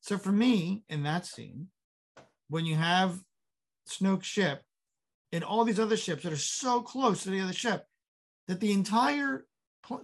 So 0.00 0.18
for 0.18 0.32
me, 0.32 0.82
in 0.88 1.04
that 1.04 1.26
scene, 1.26 1.68
when 2.48 2.66
you 2.66 2.76
have 2.76 3.20
Snoke's 3.88 4.26
ship 4.26 4.62
and 5.32 5.44
all 5.44 5.64
these 5.64 5.80
other 5.80 5.96
ships 5.96 6.22
that 6.24 6.32
are 6.32 6.36
so 6.36 6.80
close 6.80 7.22
to 7.22 7.30
the 7.30 7.40
other 7.40 7.52
ship, 7.52 7.84
that 8.48 8.60
the 8.60 8.72
entire 8.72 9.44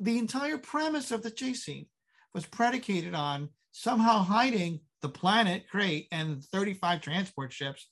the 0.01 0.19
entire 0.19 0.59
premise 0.59 1.11
of 1.11 1.23
the 1.23 1.31
chase 1.31 1.65
scene 1.65 1.87
was 2.35 2.47
predicated 2.47 3.15
on 3.15 3.49
somehow 3.73 4.19
hiding 4.19 4.81
the 5.01 5.09
planet 5.09 5.69
Crait 5.69 6.07
and 6.13 6.45
35 6.45 7.01
transport 7.01 7.53
ships. 7.53 7.89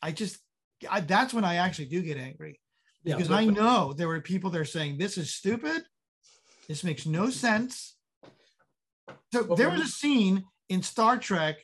I 0.00 0.12
just 0.12 0.38
I, 0.88 1.00
that's 1.00 1.34
when 1.34 1.44
I 1.44 1.56
actually 1.56 1.86
do 1.86 2.02
get 2.02 2.18
angry 2.18 2.60
because 3.04 3.30
I 3.30 3.44
know 3.44 3.92
there 3.92 4.08
were 4.08 4.20
people 4.20 4.50
that 4.50 4.60
are 4.60 4.64
saying 4.64 4.98
this 4.98 5.18
is 5.18 5.34
stupid. 5.34 5.82
This 6.68 6.84
makes 6.84 7.06
no 7.06 7.30
sense. 7.30 7.96
So 9.32 9.42
there 9.56 9.70
was 9.70 9.80
a 9.80 9.86
scene 9.86 10.44
in 10.68 10.82
Star 10.82 11.16
Trek 11.18 11.56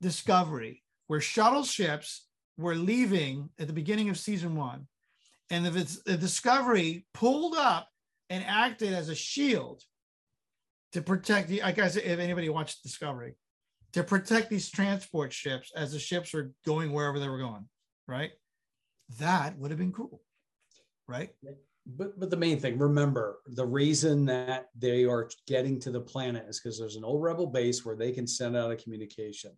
Discovery 0.00 0.82
where 1.06 1.20
shuttle 1.20 1.64
ships 1.64 2.26
were 2.56 2.74
leaving 2.74 3.50
at 3.58 3.66
the 3.66 3.72
beginning 3.72 4.08
of 4.10 4.18
season 4.18 4.56
one, 4.56 4.86
and 5.50 5.66
if 5.66 5.76
it's 5.76 6.02
the 6.02 6.16
Discovery 6.16 7.06
pulled 7.14 7.54
up 7.56 7.88
and 8.30 8.44
acted 8.44 8.92
as 8.92 9.08
a 9.08 9.14
shield 9.14 9.82
to 10.92 11.02
protect 11.02 11.48
the. 11.48 11.62
I 11.62 11.72
guess 11.72 11.96
if 11.96 12.18
anybody 12.18 12.48
watched 12.48 12.82
Discovery, 12.82 13.34
to 13.92 14.02
protect 14.02 14.50
these 14.50 14.70
transport 14.70 15.32
ships 15.32 15.70
as 15.76 15.92
the 15.92 15.98
ships 15.98 16.32
were 16.32 16.52
going 16.66 16.92
wherever 16.92 17.20
they 17.20 17.28
were 17.28 17.38
going, 17.38 17.68
right? 18.08 18.32
That 19.20 19.56
would 19.58 19.70
have 19.70 19.78
been 19.78 19.92
cool, 19.92 20.20
right? 21.08 21.30
But 21.86 22.18
but 22.18 22.30
the 22.30 22.36
main 22.36 22.58
thing, 22.58 22.78
remember, 22.78 23.40
the 23.46 23.66
reason 23.66 24.24
that 24.26 24.68
they 24.78 25.04
are 25.04 25.28
getting 25.46 25.78
to 25.80 25.90
the 25.90 26.00
planet 26.00 26.46
is 26.48 26.58
because 26.60 26.78
there's 26.78 26.96
an 26.96 27.04
old 27.04 27.22
rebel 27.22 27.46
base 27.46 27.84
where 27.84 27.96
they 27.96 28.10
can 28.10 28.26
send 28.26 28.56
out 28.56 28.70
a 28.70 28.76
communication. 28.76 29.52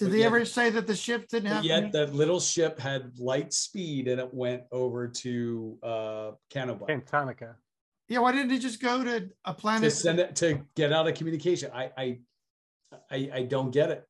Did 0.00 0.06
But 0.06 0.10
they 0.12 0.18
yet- 0.18 0.26
ever 0.26 0.44
say 0.44 0.70
that 0.70 0.88
the 0.88 0.96
ship 0.96 1.28
didn't 1.28 1.50
have? 1.50 1.64
yet 1.64 1.82
any- 1.84 1.92
that 1.92 2.14
little 2.14 2.40
ship 2.40 2.80
had 2.80 3.16
light 3.18 3.52
speed 3.52 4.08
and 4.08 4.20
it 4.20 4.34
went 4.34 4.64
over 4.72 5.06
to 5.06 5.78
uh 5.84 6.32
Canto 6.50 6.74
Bight 6.74 6.88
Cantonica. 7.06 7.54
yeah, 8.08 8.18
why 8.18 8.32
didn't 8.32 8.48
they 8.48 8.58
just 8.58 8.82
go 8.82 9.04
to 9.04 9.30
a 9.44 9.54
planet 9.54 9.54
to 9.54 9.60
planet? 9.60 9.92
send 9.92 10.18
it 10.18 10.34
to 10.36 10.66
get 10.74 10.92
out 10.92 11.06
of 11.06 11.14
communication. 11.14 11.70
I 11.72 11.92
I 11.96 12.18
I, 13.10 13.30
I 13.34 13.42
don't 13.42 13.70
get 13.70 13.90
it. 13.90 14.04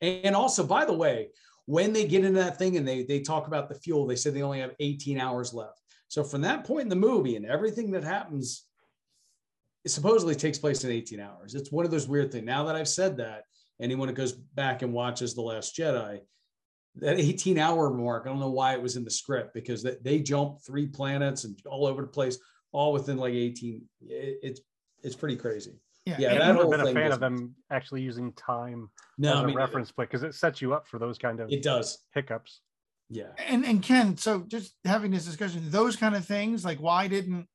And 0.00 0.34
also, 0.36 0.64
by 0.64 0.84
the 0.84 0.92
way, 0.92 1.30
when 1.68 1.92
they 1.92 2.06
get 2.06 2.24
into 2.24 2.40
that 2.40 2.56
thing 2.56 2.78
and 2.78 2.88
they 2.88 3.02
they 3.02 3.20
talk 3.20 3.46
about 3.46 3.68
the 3.68 3.74
fuel, 3.74 4.06
they 4.06 4.16
said 4.16 4.32
they 4.32 4.40
only 4.40 4.60
have 4.60 4.74
18 4.80 5.20
hours 5.20 5.52
left. 5.52 5.82
So 6.08 6.24
from 6.24 6.40
that 6.40 6.64
point 6.64 6.84
in 6.84 6.88
the 6.88 6.96
movie 6.96 7.36
and 7.36 7.44
everything 7.44 7.90
that 7.90 8.02
happens, 8.02 8.64
it 9.84 9.90
supposedly 9.90 10.34
takes 10.34 10.56
place 10.56 10.82
in 10.82 10.90
18 10.90 11.20
hours. 11.20 11.54
It's 11.54 11.70
one 11.70 11.84
of 11.84 11.90
those 11.90 12.08
weird 12.08 12.32
things. 12.32 12.46
Now 12.46 12.64
that 12.64 12.74
I've 12.74 12.88
said 12.88 13.18
that, 13.18 13.42
anyone 13.82 14.08
that 14.08 14.14
goes 14.14 14.32
back 14.32 14.80
and 14.80 14.94
watches 14.94 15.34
The 15.34 15.42
Last 15.42 15.76
Jedi, 15.76 16.20
that 16.94 17.18
18 17.18 17.58
hour 17.58 17.90
mark, 17.90 18.22
I 18.24 18.30
don't 18.30 18.40
know 18.40 18.48
why 18.48 18.72
it 18.72 18.80
was 18.80 18.96
in 18.96 19.04
the 19.04 19.10
script 19.10 19.52
because 19.52 19.82
they, 19.82 19.96
they 20.00 20.20
jump 20.20 20.62
three 20.66 20.86
planets 20.86 21.44
and 21.44 21.54
all 21.66 21.84
over 21.84 22.00
the 22.00 22.08
place, 22.08 22.38
all 22.72 22.94
within 22.94 23.18
like 23.18 23.34
18. 23.34 23.82
It, 24.06 24.38
it's 24.42 24.60
it's 25.02 25.16
pretty 25.16 25.36
crazy. 25.36 25.78
Yeah, 26.08 26.16
yeah, 26.18 26.28
and- 26.32 26.40
that 26.40 26.48
I've 26.48 26.54
never 26.56 26.68
been 26.70 26.80
a 26.80 26.84
thing 26.84 26.94
fan 26.94 27.12
of 27.12 27.20
them 27.20 27.54
actually 27.70 28.02
using 28.02 28.32
time 28.32 28.90
No, 29.18 29.32
as 29.32 29.36
I 29.38 29.42
a 29.42 29.46
mean, 29.46 29.56
reference 29.56 29.90
point 29.92 30.10
because 30.10 30.22
it 30.22 30.34
sets 30.34 30.60
you 30.62 30.72
up 30.74 30.86
for 30.86 30.98
those 30.98 31.18
kind 31.18 31.40
of 31.40 31.50
It 31.52 31.62
does. 31.62 31.98
hiccups. 32.14 32.60
Yeah. 33.10 33.32
and 33.38 33.64
and 33.64 33.82
Ken, 33.82 34.16
so 34.18 34.40
just 34.40 34.74
having 34.84 35.10
this 35.10 35.24
discussion, 35.24 35.62
those 35.70 35.96
kind 35.96 36.14
of 36.14 36.24
things, 36.26 36.64
like 36.64 36.78
why 36.78 37.08
didn't, 37.08 37.46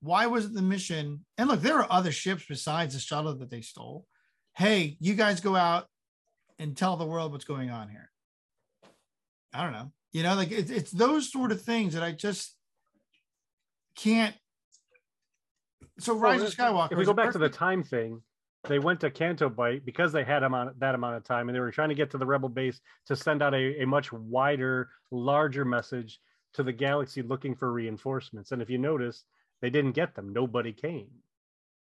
why 0.00 0.26
wasn't 0.26 0.54
the 0.54 0.62
mission? 0.62 1.24
And 1.38 1.48
look, 1.48 1.60
there 1.60 1.78
are 1.78 1.86
other 1.90 2.10
ships 2.10 2.44
besides 2.48 2.94
the 2.94 3.00
shuttle 3.00 3.34
that 3.36 3.48
they 3.50 3.60
stole. 3.60 4.06
Hey, 4.56 4.96
you 5.00 5.14
guys 5.14 5.40
go 5.40 5.54
out 5.54 5.86
and 6.58 6.76
tell 6.76 6.96
the 6.96 7.06
world 7.06 7.30
what's 7.32 7.44
going 7.44 7.70
on 7.70 7.88
here. 7.90 8.10
I 9.54 9.62
don't 9.62 9.72
know, 9.72 9.92
you 10.12 10.22
know, 10.24 10.34
like 10.34 10.50
it's 10.50 10.70
it's 10.70 10.90
those 10.90 11.30
sort 11.30 11.52
of 11.52 11.62
things 11.62 11.94
that 11.94 12.02
I 12.02 12.10
just 12.12 12.56
can't. 13.96 14.34
So 15.98 16.14
Rise 16.14 16.40
Well, 16.40 16.48
of 16.48 16.54
Skywalker. 16.54 16.92
If 16.92 16.98
we 16.98 17.04
go 17.04 17.12
back 17.12 17.32
to 17.32 17.38
the 17.38 17.48
time 17.48 17.82
thing, 17.82 18.22
they 18.68 18.78
went 18.78 19.00
to 19.00 19.10
Canto 19.10 19.48
Bight 19.48 19.84
because 19.84 20.12
they 20.12 20.24
had 20.24 20.42
amount, 20.42 20.78
that 20.80 20.94
amount 20.94 21.16
of 21.16 21.24
time 21.24 21.48
and 21.48 21.56
they 21.56 21.60
were 21.60 21.72
trying 21.72 21.88
to 21.88 21.94
get 21.94 22.10
to 22.12 22.18
the 22.18 22.26
rebel 22.26 22.48
base 22.48 22.80
to 23.06 23.16
send 23.16 23.42
out 23.42 23.54
a, 23.54 23.82
a 23.82 23.86
much 23.86 24.12
wider, 24.12 24.90
larger 25.10 25.64
message 25.64 26.20
to 26.54 26.62
the 26.62 26.72
galaxy 26.72 27.22
looking 27.22 27.54
for 27.54 27.72
reinforcements. 27.72 28.52
And 28.52 28.62
if 28.62 28.70
you 28.70 28.78
notice, 28.78 29.24
they 29.60 29.70
didn't 29.70 29.92
get 29.92 30.14
them. 30.14 30.32
Nobody 30.32 30.72
came. 30.72 31.08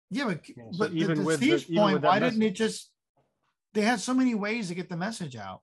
Yeah, 0.10 0.26
but, 0.26 0.50
Yeah, 0.50 0.64
so 0.72 0.78
but 0.78 0.92
the- 0.92 0.98
even 0.98 1.18
to 1.18 1.24
with 1.24 1.40
the- 1.40 1.46
Steve's 1.46 1.70
even 1.70 1.82
point, 1.84 1.94
with 1.96 2.04
why 2.04 2.20
didn't 2.20 2.42
it 2.42 2.56
just? 2.56 2.92
They 3.74 3.82
had 3.82 4.00
so 4.00 4.14
many 4.14 4.36
ways 4.36 4.70
to 4.70 4.76
get 4.76 4.88
the 4.90 4.96
message 4.96 5.36
out, 5.36 5.62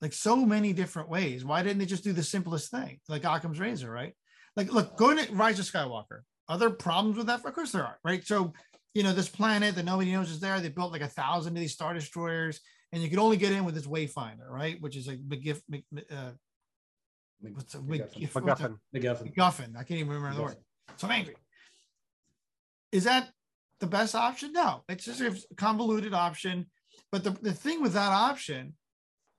like 0.00 0.12
so 0.12 0.36
many 0.36 0.72
different 0.72 1.08
ways. 1.08 1.44
Why 1.44 1.62
didn't 1.62 1.78
they 1.78 1.86
just 1.86 2.04
do 2.04 2.12
the 2.12 2.22
simplest 2.22 2.70
thing, 2.70 3.00
like 3.08 3.24
Occam's 3.24 3.58
razor, 3.58 3.90
right? 3.90 4.14
Like, 4.56 4.72
look, 4.72 4.96
going 4.96 5.18
to 5.18 5.32
Rise 5.34 5.58
of 5.58 5.66
Skywalker. 5.66 6.20
Are 6.50 6.58
there 6.58 6.70
problems 6.70 7.16
with 7.16 7.28
that? 7.28 7.44
Of 7.44 7.54
course 7.54 7.70
there 7.70 7.86
are, 7.86 7.96
right? 8.04 8.26
So, 8.26 8.52
you 8.92 9.04
know, 9.04 9.12
this 9.12 9.28
planet 9.28 9.76
that 9.76 9.84
nobody 9.84 10.10
knows 10.10 10.32
is 10.32 10.40
there. 10.40 10.58
They 10.58 10.68
built 10.68 10.90
like 10.90 11.00
a 11.00 11.06
thousand 11.06 11.56
of 11.56 11.60
these 11.60 11.72
star 11.72 11.94
destroyers, 11.94 12.60
and 12.90 13.00
you 13.00 13.08
could 13.08 13.20
only 13.20 13.36
get 13.36 13.52
in 13.52 13.64
with 13.64 13.76
this 13.76 13.86
wayfinder, 13.86 14.48
right? 14.50 14.76
Which 14.80 14.96
is 14.96 15.06
like 15.06 15.20
McGiff, 15.20 15.62
Mc, 15.68 15.84
uh, 16.10 16.32
what's 17.52 17.74
a 17.76 17.78
McGiff, 17.78 18.34
what's 18.34 18.60
a- 18.60 18.68
MacGuffin. 18.68 18.76
MacGuffin. 18.92 19.32
MacGuffin. 19.32 19.76
I 19.76 19.84
can't 19.84 20.00
even 20.00 20.08
remember 20.08 20.36
the 20.36 20.42
word. 20.42 20.56
So 20.96 21.06
I'm 21.06 21.12
angry. 21.12 21.36
Is 22.90 23.04
that 23.04 23.30
the 23.78 23.86
best 23.86 24.16
option? 24.16 24.52
No, 24.52 24.82
it's 24.88 25.04
just 25.04 25.20
a 25.20 25.54
convoluted 25.54 26.14
option. 26.14 26.66
But 27.12 27.22
the, 27.22 27.30
the 27.30 27.52
thing 27.52 27.80
with 27.80 27.92
that 27.92 28.10
option 28.10 28.74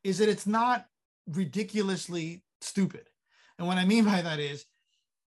is 0.06 0.20
that 0.20 0.30
it's 0.30 0.48
not 0.48 0.86
ridiculously 1.28 2.42
stupid. 2.62 3.10
And 3.60 3.68
what 3.68 3.78
I 3.78 3.84
mean 3.84 4.06
by 4.06 4.22
that 4.22 4.40
is, 4.40 4.66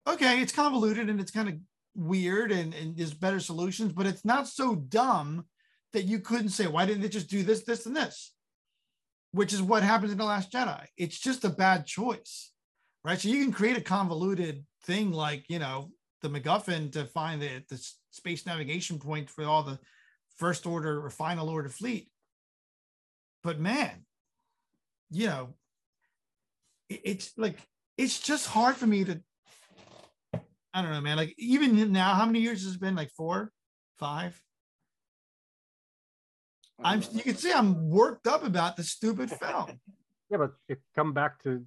okay, 0.06 0.40
it's 0.40 0.52
convoluted 0.52 1.10
and 1.10 1.20
it's 1.20 1.30
kind 1.30 1.48
of 1.50 1.54
weird 1.94 2.52
and, 2.52 2.74
and 2.74 2.96
there's 2.96 3.14
better 3.14 3.40
solutions, 3.40 3.92
but 3.92 4.06
it's 4.06 4.24
not 4.24 4.48
so 4.48 4.74
dumb 4.74 5.44
that 5.92 6.04
you 6.04 6.18
couldn't 6.18 6.48
say, 6.48 6.66
why 6.66 6.86
didn't 6.86 7.02
they 7.02 7.08
just 7.08 7.30
do 7.30 7.42
this, 7.42 7.64
this, 7.64 7.86
and 7.86 7.96
this? 7.96 8.32
Which 9.32 9.52
is 9.52 9.62
what 9.62 9.82
happens 9.82 10.12
in 10.12 10.18
The 10.18 10.24
Last 10.24 10.52
Jedi. 10.52 10.84
It's 10.96 11.18
just 11.18 11.44
a 11.44 11.50
bad 11.50 11.86
choice, 11.86 12.52
right? 13.04 13.18
So 13.18 13.28
you 13.28 13.42
can 13.42 13.52
create 13.52 13.76
a 13.76 13.80
convoluted 13.80 14.64
thing 14.84 15.12
like, 15.12 15.44
you 15.48 15.58
know, 15.58 15.90
the 16.22 16.28
MacGuffin 16.28 16.92
to 16.92 17.04
find 17.06 17.40
the, 17.40 17.62
the 17.68 17.80
space 18.10 18.46
navigation 18.46 18.98
point 18.98 19.30
for 19.30 19.44
all 19.44 19.62
the 19.62 19.78
first 20.36 20.66
order 20.66 21.04
or 21.04 21.10
final 21.10 21.48
order 21.48 21.68
fleet. 21.68 22.10
But 23.42 23.60
man, 23.60 24.04
you 25.10 25.26
know, 25.26 25.54
it- 26.88 27.02
it's 27.04 27.32
like, 27.36 27.58
it's 27.96 28.18
just 28.18 28.48
hard 28.48 28.76
for 28.76 28.86
me 28.86 29.04
to, 29.04 29.20
I 30.74 30.82
don't 30.82 30.90
know, 30.90 31.00
man. 31.00 31.16
Like 31.16 31.34
even 31.38 31.92
now, 31.92 32.14
how 32.14 32.26
many 32.26 32.40
years 32.40 32.64
has 32.64 32.74
it 32.74 32.80
been? 32.80 32.96
Like 32.96 33.12
four, 33.12 33.52
five? 33.96 34.38
I'm, 36.82 37.00
you 37.12 37.22
can 37.22 37.36
see 37.36 37.52
I'm 37.52 37.88
worked 37.88 38.26
up 38.26 38.44
about 38.44 38.76
the 38.76 38.82
stupid 38.82 39.30
film. 39.30 39.80
Yeah, 40.30 40.38
but 40.38 40.54
it 40.68 40.80
come 40.96 41.12
back 41.12 41.40
to 41.42 41.62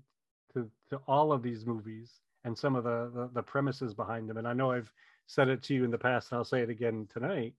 to 0.54 0.68
to 0.90 0.98
all 1.08 1.32
of 1.32 1.44
these 1.44 1.66
movies 1.66 2.12
and 2.44 2.58
some 2.58 2.76
of 2.76 2.84
the, 2.84 3.12
the 3.14 3.30
the 3.36 3.44
premises 3.44 3.94
behind 3.94 4.28
them. 4.28 4.38
And 4.38 4.48
I 4.48 4.54
know 4.54 4.72
I've 4.72 4.92
said 5.28 5.48
it 5.48 5.62
to 5.64 5.76
you 5.76 5.86
in 5.86 5.92
the 5.92 5.98
past, 5.98 6.32
and 6.32 6.40
I'll 6.40 6.44
say 6.44 6.64
it 6.64 6.70
again 6.70 7.08
tonight. 7.14 7.54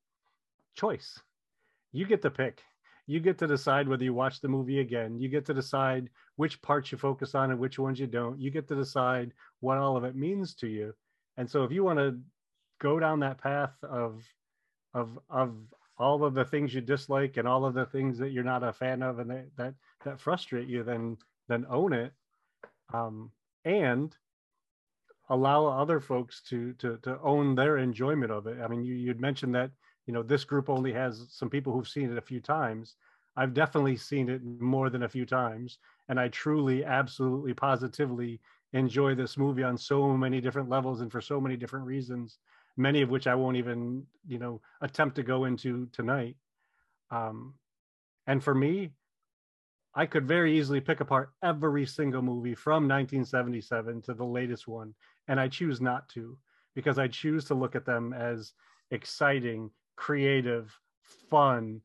Choice. 0.75 1.21
You 1.93 2.05
get 2.05 2.21
to 2.23 2.31
pick. 2.31 2.63
You 3.07 3.21
get 3.21 3.39
to 3.39 3.47
decide 3.47 3.89
whether 3.89 4.03
you 4.05 4.13
watch 4.13 4.41
the 4.41 4.49
movie 4.49 4.81
again. 4.81 5.19
You 5.19 5.29
get 5.29 5.47
to 5.47 5.55
decide 5.55 6.11
which 6.35 6.61
parts 6.63 6.91
you 6.91 6.99
focus 6.99 7.35
on 7.35 7.53
and 7.53 7.61
which 7.61 7.79
ones 7.79 8.01
you 8.01 8.09
don't. 8.09 8.39
You 8.41 8.51
get 8.51 8.67
to 8.69 8.75
decide 8.75 9.33
what 9.61 9.79
all 9.79 9.97
of 9.97 10.05
it 10.05 10.17
means 10.17 10.55
to 10.57 10.67
you. 10.67 10.93
And 11.39 11.51
so 11.51 11.65
if 11.65 11.73
you 11.73 11.83
want 11.83 11.99
to 11.99 12.21
go 12.81 13.01
down 13.01 13.21
that 13.21 13.39
path 13.39 13.73
of 13.83 14.23
of 14.93 15.19
of 15.31 15.57
all 15.97 16.25
of 16.25 16.35
the 16.35 16.45
things 16.45 16.75
you 16.75 16.83
dislike 16.83 17.39
and 17.39 17.49
all 17.49 17.65
of 17.65 17.75
the 17.75 17.87
things 17.87 18.19
that 18.19 18.31
you're 18.33 18.45
not 18.45 18.63
a 18.63 18.73
fan 18.73 19.03
of 19.03 19.19
and 19.19 19.31
that 19.31 19.47
that, 19.57 19.75
that 20.05 20.21
frustrate 20.21 20.69
you 20.69 20.83
then 20.83 21.17
then 21.49 21.67
own 21.71 21.93
it 21.93 22.13
um, 22.93 23.31
and 23.65 24.17
allow 25.31 25.67
other 25.67 26.01
folks 26.01 26.43
to 26.43 26.73
to 26.75 26.99
to 26.99 27.19
own 27.21 27.55
their 27.55 27.79
enjoyment 27.79 28.33
of 28.33 28.47
it. 28.47 28.59
I 28.63 28.69
mean, 28.69 28.83
you 28.83 28.95
you'd 28.95 29.21
mentioned 29.21 29.55
that 29.55 29.71
you 30.07 30.13
know 30.13 30.23
this 30.23 30.45
group 30.45 30.69
only 30.69 30.93
has 30.93 31.27
some 31.31 31.51
people 31.51 31.73
who've 31.73 31.89
seen 31.89 32.11
it 32.11 32.19
a 32.19 32.23
few 32.23 32.41
times. 32.41 32.97
I've 33.37 33.55
definitely 33.55 33.97
seen 33.97 34.29
it 34.29 34.43
more 34.43 34.91
than 34.91 35.05
a 35.05 35.09
few 35.09 35.25
times, 35.25 35.79
and 36.09 36.19
I 36.19 36.29
truly, 36.29 36.85
absolutely, 36.85 37.55
positively 37.55 38.41
enjoy 38.73 39.15
this 39.15 39.37
movie 39.37 39.63
on 39.63 39.79
so 39.79 40.17
many 40.17 40.41
different 40.41 40.69
levels 40.69 41.01
and 41.01 41.11
for 41.11 41.21
so 41.21 41.41
many 41.41 41.57
different 41.57 41.87
reasons. 41.87 42.39
Many 42.77 43.03
of 43.03 43.09
which 43.09 43.27
I 43.27 43.35
won't 43.35 43.57
even 43.57 44.07
you 44.27 44.39
know 44.39 44.61
attempt 44.81 45.17
to 45.17 45.23
go 45.23 45.45
into 45.45 45.87
tonight. 45.93 46.37
Um, 47.11 47.55
and 48.27 48.43
for 48.43 48.55
me, 48.55 48.91
I 49.95 50.07
could 50.07 50.29
very 50.29 50.59
easily 50.59 50.81
pick 50.81 51.01
apart 51.01 51.31
every 51.43 51.87
single 51.87 52.23
movie 52.23 52.55
from 52.55 52.87
1977 52.87 54.03
to 54.03 54.15
the 54.15 54.25
latest 54.25 54.69
one, 54.69 54.95
and 55.27 55.41
I 55.41 55.49
choose 55.49 55.81
not 55.81 56.09
to 56.11 56.39
because 56.75 56.99
I 56.99 57.09
choose 57.09 57.45
to 57.47 57.55
look 57.55 57.75
at 57.75 57.87
them 57.87 58.13
as 58.13 58.53
exciting, 58.91 59.71
creative, 59.97 60.79
fun, 61.03 61.81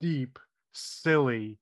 deep, 0.00 0.38
silly, 0.72 1.58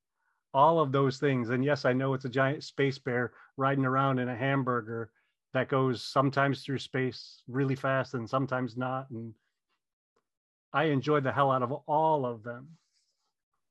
all 0.57 0.81
of 0.81 0.91
those 0.91 1.19
things. 1.19 1.51
And 1.51 1.63
yes, 1.63 1.85
I 1.85 1.93
know 1.93 2.15
it's 2.15 2.25
a 2.25 2.31
giant 2.31 2.65
space 2.65 2.99
bear 2.99 3.33
riding 3.59 3.85
around 3.85 4.19
in 4.19 4.31
a 4.31 4.35
hamburger 4.35 5.11
that 5.53 5.69
goes 5.69 6.03
sometimes 6.03 6.63
through 6.63 6.79
space 6.79 7.43
really 7.47 7.75
fast 7.75 8.15
and 8.15 8.29
sometimes 8.29 8.75
not. 8.75 9.11
And 9.11 9.35
I 10.73 10.85
enjoyed 10.85 11.25
the 11.25 11.33
hell 11.33 11.51
out 11.51 11.63
of 11.63 11.73
all 11.87 12.25
of 12.25 12.43
them. 12.43 12.69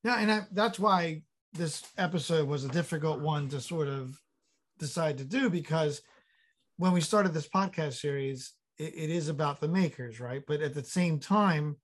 Yeah, 0.03 0.19
and 0.19 0.31
I, 0.31 0.41
that's 0.51 0.77
why 0.77 1.23
this 1.53 1.81
episode 1.97 2.47
was 2.47 2.63
a 2.65 2.69
difficult 2.69 3.19
one 3.19 3.49
to 3.49 3.59
sort 3.59 3.87
of 3.87 4.21
decide 4.77 5.17
to 5.17 5.23
do 5.23 5.49
because 5.49 6.03
when 6.77 6.91
we 6.91 7.01
started 7.01 7.33
this 7.33 7.47
podcast 7.47 7.93
series, 7.93 8.53
it, 8.77 8.93
it 8.95 9.09
is 9.09 9.27
about 9.27 9.59
the 9.59 9.67
makers, 9.67 10.19
right? 10.19 10.43
But 10.45 10.61
at 10.61 10.75
the 10.75 10.83
same 10.83 11.17
time, 11.17 11.77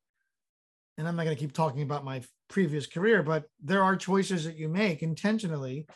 and 1.00 1.08
I'm 1.08 1.16
not 1.16 1.24
going 1.24 1.36
to 1.36 1.40
keep 1.40 1.54
talking 1.54 1.82
about 1.82 2.06
my 2.06 2.22
previous 2.52 2.86
career, 2.86 3.24
but 3.24 3.46
there 3.64 3.82
are 3.84 3.96
choices 3.96 4.44
that 4.46 4.58
you 4.58 4.70
make 4.70 5.02
intentionally, 5.02 5.88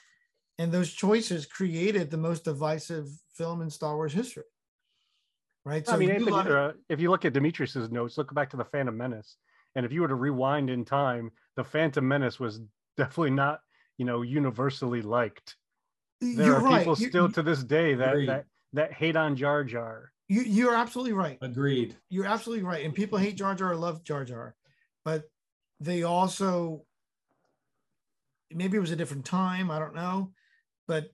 and 0.58 0.72
those 0.72 0.92
choices 0.92 1.46
created 1.46 2.10
the 2.10 2.18
most 2.18 2.46
divisive 2.46 3.08
film 3.36 3.62
in 3.62 3.70
Star 3.70 3.96
Wars 3.96 4.14
history. 4.14 4.44
Right. 5.66 5.86
So 5.86 5.94
I 5.94 5.98
mean, 5.98 6.12
Anthony, 6.12 6.32
uh, 6.32 6.72
if 6.90 7.00
you 7.00 7.10
look 7.10 7.26
at 7.26 7.34
Demetrius's 7.34 7.92
notes, 7.92 8.18
look 8.18 8.34
back 8.34 8.50
to 8.52 8.58
the 8.58 8.66
Phantom 8.66 8.96
Menace, 8.96 9.36
and 9.76 9.86
if 9.86 9.92
you 9.92 10.02
were 10.02 10.08
to 10.08 10.16
rewind 10.16 10.70
in 10.70 10.86
time, 10.86 11.32
the 11.56 11.64
Phantom 11.64 12.08
Menace 12.08 12.40
was 12.40 12.62
definitely 12.98 13.32
not, 13.32 13.60
you 13.98 14.06
know, 14.06 14.22
universally 14.22 15.02
liked. 15.02 15.56
There 16.22 16.46
You're 16.46 16.56
are 16.58 16.64
right. 16.64 16.80
people 16.80 16.98
You- 16.98 17.10
still 17.10 17.26
you- 17.28 17.34
to 17.34 17.44
this 17.44 17.64
day 17.64 17.96
that 17.96 18.10
Agreed. 18.10 18.30
that 18.30 18.46
that 18.74 18.94
hate 18.94 19.16
on 19.16 19.36
Jar 19.36 19.64
Jar. 19.64 20.12
You, 20.28 20.42
you're 20.42 20.76
absolutely 20.76 21.14
right. 21.14 21.38
Agreed. 21.42 21.96
You're 22.10 22.26
absolutely 22.26 22.64
right. 22.64 22.84
And 22.84 22.94
people 22.96 23.18
hate 23.18 23.36
Jar 23.36 23.54
Jar 23.56 23.72
or 23.72 23.76
love 23.76 24.04
Jar 24.04 24.26
Jar, 24.26 24.56
but 25.04 25.24
they 25.80 26.04
also 26.04 26.86
maybe 28.52 28.78
it 28.78 28.82
was 28.82 28.92
a 28.92 28.96
different 28.96 29.26
time. 29.26 29.70
I 29.72 29.80
don't 29.80 29.96
know, 29.96 30.32
but 30.88 31.08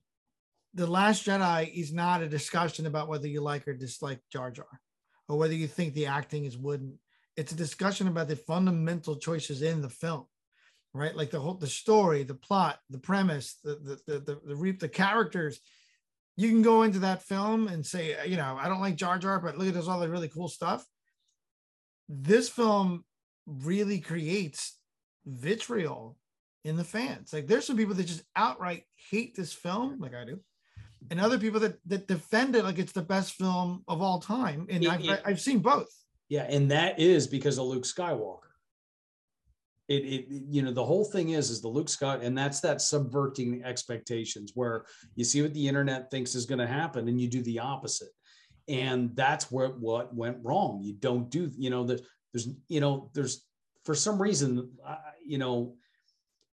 the 0.74 0.86
Last 0.86 1.26
Jedi 1.26 1.72
is 1.72 1.92
not 1.92 2.22
a 2.22 2.28
discussion 2.28 2.86
about 2.86 3.08
whether 3.08 3.26
you 3.26 3.40
like 3.40 3.68
or 3.68 3.74
dislike 3.74 4.20
Jar 4.30 4.50
Jar, 4.50 4.80
or 5.28 5.36
whether 5.38 5.54
you 5.54 5.66
think 5.66 5.94
the 5.94 6.06
acting 6.06 6.44
is 6.44 6.56
wooden. 6.56 6.98
It's 7.36 7.52
a 7.52 7.56
discussion 7.56 8.08
about 8.08 8.28
the 8.28 8.36
fundamental 8.36 9.16
choices 9.16 9.62
in 9.62 9.82
the 9.82 9.88
film, 9.88 10.26
right? 10.94 11.14
Like 11.14 11.30
the 11.30 11.40
whole 11.40 11.54
the 11.54 11.66
story, 11.66 12.22
the 12.22 12.34
plot, 12.34 12.78
the 12.90 12.98
premise, 12.98 13.58
the 13.62 13.74
the 13.74 14.00
the 14.06 14.20
the, 14.20 14.54
the, 14.54 14.72
the 14.72 14.88
characters. 14.88 15.60
You 16.36 16.48
can 16.48 16.62
go 16.62 16.82
into 16.82 17.00
that 17.00 17.22
film 17.22 17.68
and 17.68 17.84
say, 17.84 18.16
you 18.26 18.38
know, 18.38 18.56
I 18.58 18.66
don't 18.66 18.80
like 18.80 18.96
Jar 18.96 19.18
Jar, 19.18 19.38
but 19.38 19.58
look 19.58 19.68
at 19.68 19.74
this 19.74 19.86
all 19.86 20.00
the 20.00 20.08
really 20.08 20.28
cool 20.28 20.48
stuff. 20.48 20.86
This 22.08 22.48
film 22.48 23.04
really 23.46 24.00
creates 24.00 24.78
vitriol 25.26 26.16
in 26.64 26.76
the 26.76 26.84
fans. 26.84 27.32
Like 27.32 27.46
there's 27.46 27.66
some 27.66 27.76
people 27.76 27.94
that 27.94 28.06
just 28.06 28.24
outright 28.36 28.84
hate 29.10 29.34
this 29.34 29.52
film, 29.52 29.98
like 30.00 30.14
I 30.14 30.24
do, 30.24 30.40
and 31.10 31.20
other 31.20 31.38
people 31.38 31.60
that 31.60 31.78
that 31.86 32.06
defend 32.06 32.54
it 32.56 32.64
like 32.64 32.78
it's 32.78 32.92
the 32.92 33.02
best 33.02 33.32
film 33.34 33.82
of 33.88 34.00
all 34.00 34.20
time. 34.20 34.66
And 34.70 34.84
It- 34.84 34.90
I've 34.90 35.04
it- 35.04 35.22
I've 35.24 35.40
seen 35.40 35.58
both. 35.60 35.88
Yeah, 36.28 36.44
and 36.44 36.70
that 36.70 36.98
is 36.98 37.26
because 37.26 37.58
of 37.58 37.66
Luke 37.66 37.84
Skywalker. 37.84 38.38
It, 39.88 40.04
it 40.04 40.26
you 40.28 40.62
know 40.62 40.72
the 40.72 40.84
whole 40.84 41.04
thing 41.04 41.30
is 41.30 41.50
is 41.50 41.60
the 41.60 41.68
Luke 41.68 41.88
Scott 41.88 42.22
and 42.22 42.38
that's 42.38 42.60
that 42.60 42.80
subverting 42.80 43.62
expectations 43.64 44.52
where 44.54 44.86
you 45.16 45.24
see 45.24 45.42
what 45.42 45.52
the 45.52 45.68
internet 45.68 46.10
thinks 46.10 46.34
is 46.36 46.46
going 46.46 46.60
to 46.60 46.66
happen 46.66 47.08
and 47.08 47.20
you 47.20 47.28
do 47.28 47.42
the 47.42 47.58
opposite 47.58 48.08
and 48.68 49.14
that's 49.16 49.50
where 49.50 49.70
what 49.70 50.14
went 50.14 50.38
wrong 50.42 50.80
you 50.82 50.94
don't 50.94 51.28
do 51.30 51.50
you 51.58 51.68
know 51.68 51.82
the, 51.84 52.00
there's 52.32 52.48
you 52.68 52.80
know 52.80 53.10
there's 53.14 53.46
for 53.84 53.94
some 53.94 54.20
reason 54.20 54.70
uh, 54.86 54.96
you 55.24 55.38
know 55.38 55.74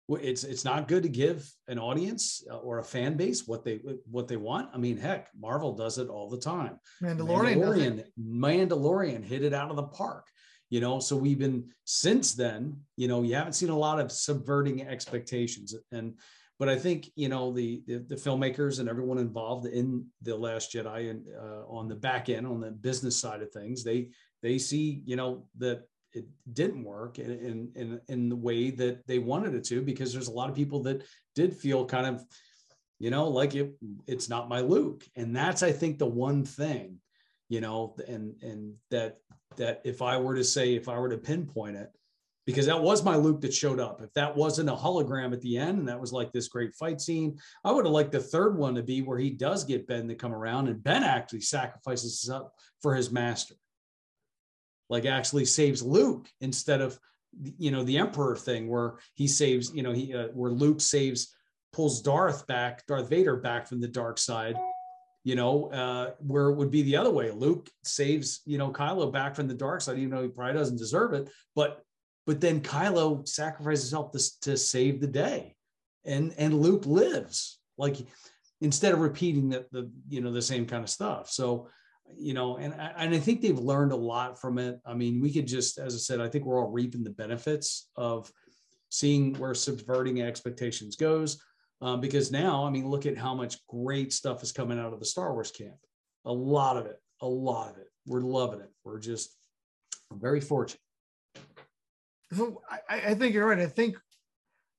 it's 0.09 0.43
it's 0.43 0.65
not 0.65 0.87
good 0.87 1.03
to 1.03 1.09
give 1.09 1.47
an 1.67 1.77
audience 1.77 2.43
uh, 2.51 2.57
or 2.57 2.79
a 2.79 2.83
fan 2.83 3.15
base 3.15 3.47
what 3.47 3.63
they 3.63 3.79
what 4.09 4.27
they 4.27 4.37
want 4.37 4.69
i 4.73 4.77
mean 4.77 4.97
heck 4.97 5.27
marvel 5.39 5.73
does 5.75 5.97
it 5.97 6.09
all 6.09 6.29
the 6.29 6.39
time 6.39 6.79
Mandalorian. 7.01 7.57
Mandalorian, 7.57 8.03
Mandalorian 8.19 9.23
hit 9.23 9.43
it 9.43 9.53
out 9.53 9.69
of 9.69 9.75
the 9.75 9.83
park. 9.83 10.25
You 10.69 10.81
know, 10.81 10.99
so 10.99 11.15
we've 11.15 11.39
been 11.39 11.69
since 11.85 12.35
then. 12.35 12.77
You 12.95 13.07
know, 13.07 13.23
you 13.23 13.33
haven't 13.33 13.53
seen 13.53 13.69
a 13.69 13.77
lot 13.77 13.99
of 13.99 14.11
subverting 14.11 14.83
expectations, 14.83 15.73
and 15.91 16.13
but 16.59 16.69
I 16.69 16.75
think 16.75 17.09
you 17.15 17.27
know 17.27 17.51
the 17.51 17.81
the, 17.87 17.97
the 18.07 18.15
filmmakers 18.15 18.79
and 18.79 18.87
everyone 18.87 19.17
involved 19.17 19.65
in 19.65 20.05
the 20.21 20.35
Last 20.35 20.71
Jedi 20.71 21.09
and 21.09 21.25
uh, 21.35 21.65
on 21.67 21.87
the 21.87 21.95
back 21.95 22.29
end, 22.29 22.45
on 22.45 22.59
the 22.59 22.69
business 22.69 23.17
side 23.17 23.41
of 23.41 23.51
things, 23.51 23.83
they 23.83 24.09
they 24.41 24.57
see 24.57 25.01
you 25.05 25.15
know 25.15 25.45
that 25.57 25.83
it 26.13 26.25
didn't 26.53 26.83
work 26.83 27.19
in 27.19 27.71
in 27.75 28.01
in, 28.07 28.29
the 28.29 28.35
way 28.35 28.71
that 28.71 29.05
they 29.07 29.19
wanted 29.19 29.53
it 29.53 29.63
to 29.65 29.81
because 29.81 30.11
there's 30.11 30.27
a 30.27 30.33
lot 30.33 30.49
of 30.49 30.55
people 30.55 30.81
that 30.83 31.03
did 31.35 31.55
feel 31.55 31.85
kind 31.85 32.07
of 32.07 32.23
you 32.97 33.09
know 33.09 33.27
like 33.27 33.55
it 33.55 33.73
it's 34.07 34.29
not 34.29 34.49
my 34.49 34.61
luke. 34.61 35.05
And 35.15 35.35
that's 35.35 35.63
i 35.63 35.71
think 35.71 35.97
the 35.97 36.07
one 36.07 36.45
thing 36.45 36.97
you 37.47 37.61
know 37.61 37.95
and 38.07 38.41
and 38.41 38.73
that 38.91 39.17
that 39.57 39.81
if 39.83 40.01
i 40.01 40.17
were 40.17 40.35
to 40.35 40.43
say 40.43 40.75
if 40.75 40.87
i 40.89 40.97
were 40.97 41.09
to 41.09 41.17
pinpoint 41.17 41.77
it 41.77 41.89
because 42.45 42.65
that 42.65 42.81
was 42.81 43.03
my 43.03 43.15
luke 43.15 43.41
that 43.41 43.53
showed 43.53 43.79
up. 43.79 44.01
If 44.01 44.11
that 44.13 44.35
wasn't 44.35 44.69
a 44.69 44.75
hologram 44.75 45.33
at 45.33 45.41
the 45.41 45.57
end 45.57 45.77
and 45.77 45.87
that 45.87 46.01
was 46.01 46.11
like 46.11 46.31
this 46.31 46.47
great 46.47 46.73
fight 46.73 46.99
scene 46.99 47.37
i 47.63 47.71
would 47.71 47.85
have 47.85 47.93
liked 47.93 48.11
the 48.11 48.19
third 48.19 48.57
one 48.57 48.73
to 48.75 48.83
be 48.83 49.01
where 49.03 49.19
he 49.19 49.29
does 49.29 49.63
get 49.63 49.87
ben 49.87 50.07
to 50.07 50.15
come 50.15 50.33
around 50.33 50.67
and 50.67 50.83
ben 50.83 51.03
actually 51.03 51.41
sacrifices 51.41 52.27
up 52.29 52.53
for 52.81 52.95
his 52.95 53.11
master 53.11 53.55
like 54.89 55.05
actually 55.05 55.45
saves 55.45 55.81
luke 55.81 56.27
instead 56.41 56.81
of 56.81 56.99
you 57.57 57.71
know 57.71 57.83
the 57.83 57.97
emperor 57.97 58.35
thing 58.35 58.67
where 58.67 58.95
he 59.13 59.27
saves 59.27 59.71
you 59.73 59.83
know 59.83 59.91
he 59.91 60.13
uh, 60.13 60.27
where 60.33 60.51
luke 60.51 60.81
saves 60.81 61.33
pulls 61.71 62.01
Darth 62.01 62.47
back, 62.47 62.85
Darth 62.87 63.09
Vader 63.09 63.35
back 63.35 63.67
from 63.67 63.79
the 63.79 63.87
dark 63.87 64.17
side, 64.17 64.55
you 65.23 65.35
know, 65.35 65.71
uh, 65.71 66.11
where 66.19 66.49
it 66.49 66.55
would 66.55 66.71
be 66.71 66.81
the 66.81 66.95
other 66.95 67.11
way. 67.11 67.31
Luke 67.31 67.69
saves, 67.83 68.41
you 68.45 68.57
know, 68.57 68.71
Kylo 68.71 69.11
back 69.11 69.35
from 69.35 69.47
the 69.47 69.53
dark 69.53 69.81
side, 69.81 69.97
even 69.97 70.11
though 70.11 70.23
he 70.23 70.29
probably 70.29 70.53
doesn't 70.53 70.77
deserve 70.77 71.13
it. 71.13 71.29
But 71.55 71.81
but 72.25 72.41
then 72.41 72.61
Kylo 72.61 73.27
sacrifices 73.27 73.89
himself 73.89 74.11
to, 74.11 74.41
to 74.41 74.57
save 74.57 75.01
the 75.01 75.07
day. 75.07 75.55
And 76.05 76.33
and 76.37 76.61
Luke 76.61 76.85
lives. 76.85 77.59
Like 77.77 77.97
instead 78.61 78.93
of 78.93 78.99
repeating 78.99 79.49
the, 79.49 79.65
the 79.71 79.91
you 80.07 80.21
know 80.21 80.31
the 80.31 80.41
same 80.41 80.65
kind 80.65 80.83
of 80.83 80.89
stuff. 80.89 81.29
So 81.29 81.69
you 82.17 82.33
know, 82.33 82.57
and 82.57 82.73
I- 82.73 82.93
and 82.97 83.13
I 83.13 83.19
think 83.19 83.41
they've 83.41 83.57
learned 83.57 83.91
a 83.91 83.97
lot 83.97 84.39
from 84.39 84.57
it. 84.57 84.79
I 84.85 84.93
mean, 84.93 85.21
we 85.21 85.31
could 85.31 85.47
just, 85.47 85.77
as 85.77 85.95
I 85.95 85.97
said, 85.97 86.21
I 86.21 86.29
think 86.29 86.45
we're 86.45 86.59
all 86.59 86.71
reaping 86.71 87.03
the 87.03 87.09
benefits 87.09 87.89
of 87.95 88.31
seeing 88.89 89.35
where 89.35 89.53
subverting 89.53 90.21
expectations 90.21 90.95
goes. 90.95 91.41
Um, 91.81 92.01
because 92.01 92.31
now, 92.31 92.65
I 92.65 92.69
mean, 92.69 92.89
look 92.89 93.05
at 93.05 93.17
how 93.17 93.33
much 93.33 93.65
great 93.67 94.11
stuff 94.11 94.43
is 94.43 94.51
coming 94.51 94.77
out 94.79 94.91
of 94.91 94.99
the 94.99 95.05
Star 95.05 95.33
Wars 95.33 95.51
camp. 95.51 95.77
A 96.25 96.33
lot 96.33 96.75
of 96.75 96.85
it, 96.85 97.01
a 97.21 97.27
lot 97.27 97.69
of 97.71 97.77
it. 97.77 97.87
We're 98.05 98.21
loving 98.21 98.59
it. 98.59 98.69
We're 98.83 98.99
just 98.99 99.33
very 100.11 100.41
fortunate. 100.41 100.81
So 102.33 102.61
I, 102.69 103.11
I 103.11 103.15
think 103.15 103.33
you're 103.33 103.47
right. 103.47 103.59
I 103.59 103.67
think 103.67 103.97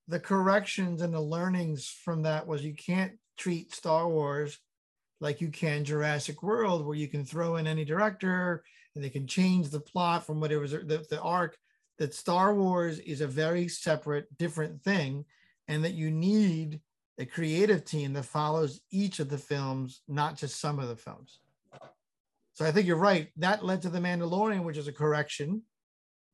the 0.09 0.20
corrections 0.20 1.02
and 1.02 1.15
the 1.15 1.20
learnings 1.20 1.86
from 1.86 2.23
that 2.23 2.47
was 2.47 2.65
you 2.65 2.74
can't 2.74 3.12
treat 3.39 3.74
Star 3.74 4.09
Wars 4.09 4.59
like 5.21 5.41
you 5.41 5.49
can 5.49 5.85
Jurassic 5.85 6.43
World, 6.43 6.85
where 6.85 6.97
you 6.97 7.09
can 7.09 7.25
throw 7.25 7.57
in 7.57 7.67
any 7.67 7.85
director 7.85 8.63
and 8.95 9.05
they 9.05 9.11
can 9.11 9.27
change 9.27 9.69
the 9.69 9.81
plot 9.81 10.27
from 10.27 10.41
whatever 10.41 10.67
the, 10.67 11.07
the 11.09 11.21
arc. 11.21 11.57
That 11.99 12.15
Star 12.15 12.55
Wars 12.55 12.99
is 13.01 13.21
a 13.21 13.27
very 13.27 13.69
separate, 13.69 14.27
different 14.39 14.83
thing, 14.83 15.27
and 15.69 15.85
that 15.85 15.93
you 15.93 16.11
need 16.11 16.81
a 17.19 17.27
creative 17.27 17.85
team 17.85 18.15
that 18.15 18.25
follows 18.25 18.81
each 18.91 19.21
of 19.21 19.29
the 19.29 19.37
films, 19.37 20.01
not 20.09 20.39
just 20.39 20.59
some 20.59 20.79
of 20.79 20.89
the 20.89 20.97
films. 20.97 21.41
So 22.55 22.65
I 22.65 22.73
think 22.73 22.87
you're 22.87 22.97
right. 22.97 23.29
That 23.37 23.65
led 23.65 23.83
to 23.83 23.91
The 23.91 23.99
Mandalorian, 23.99 24.65
which 24.65 24.79
is 24.79 24.89
a 24.89 24.93
correction 24.93 25.63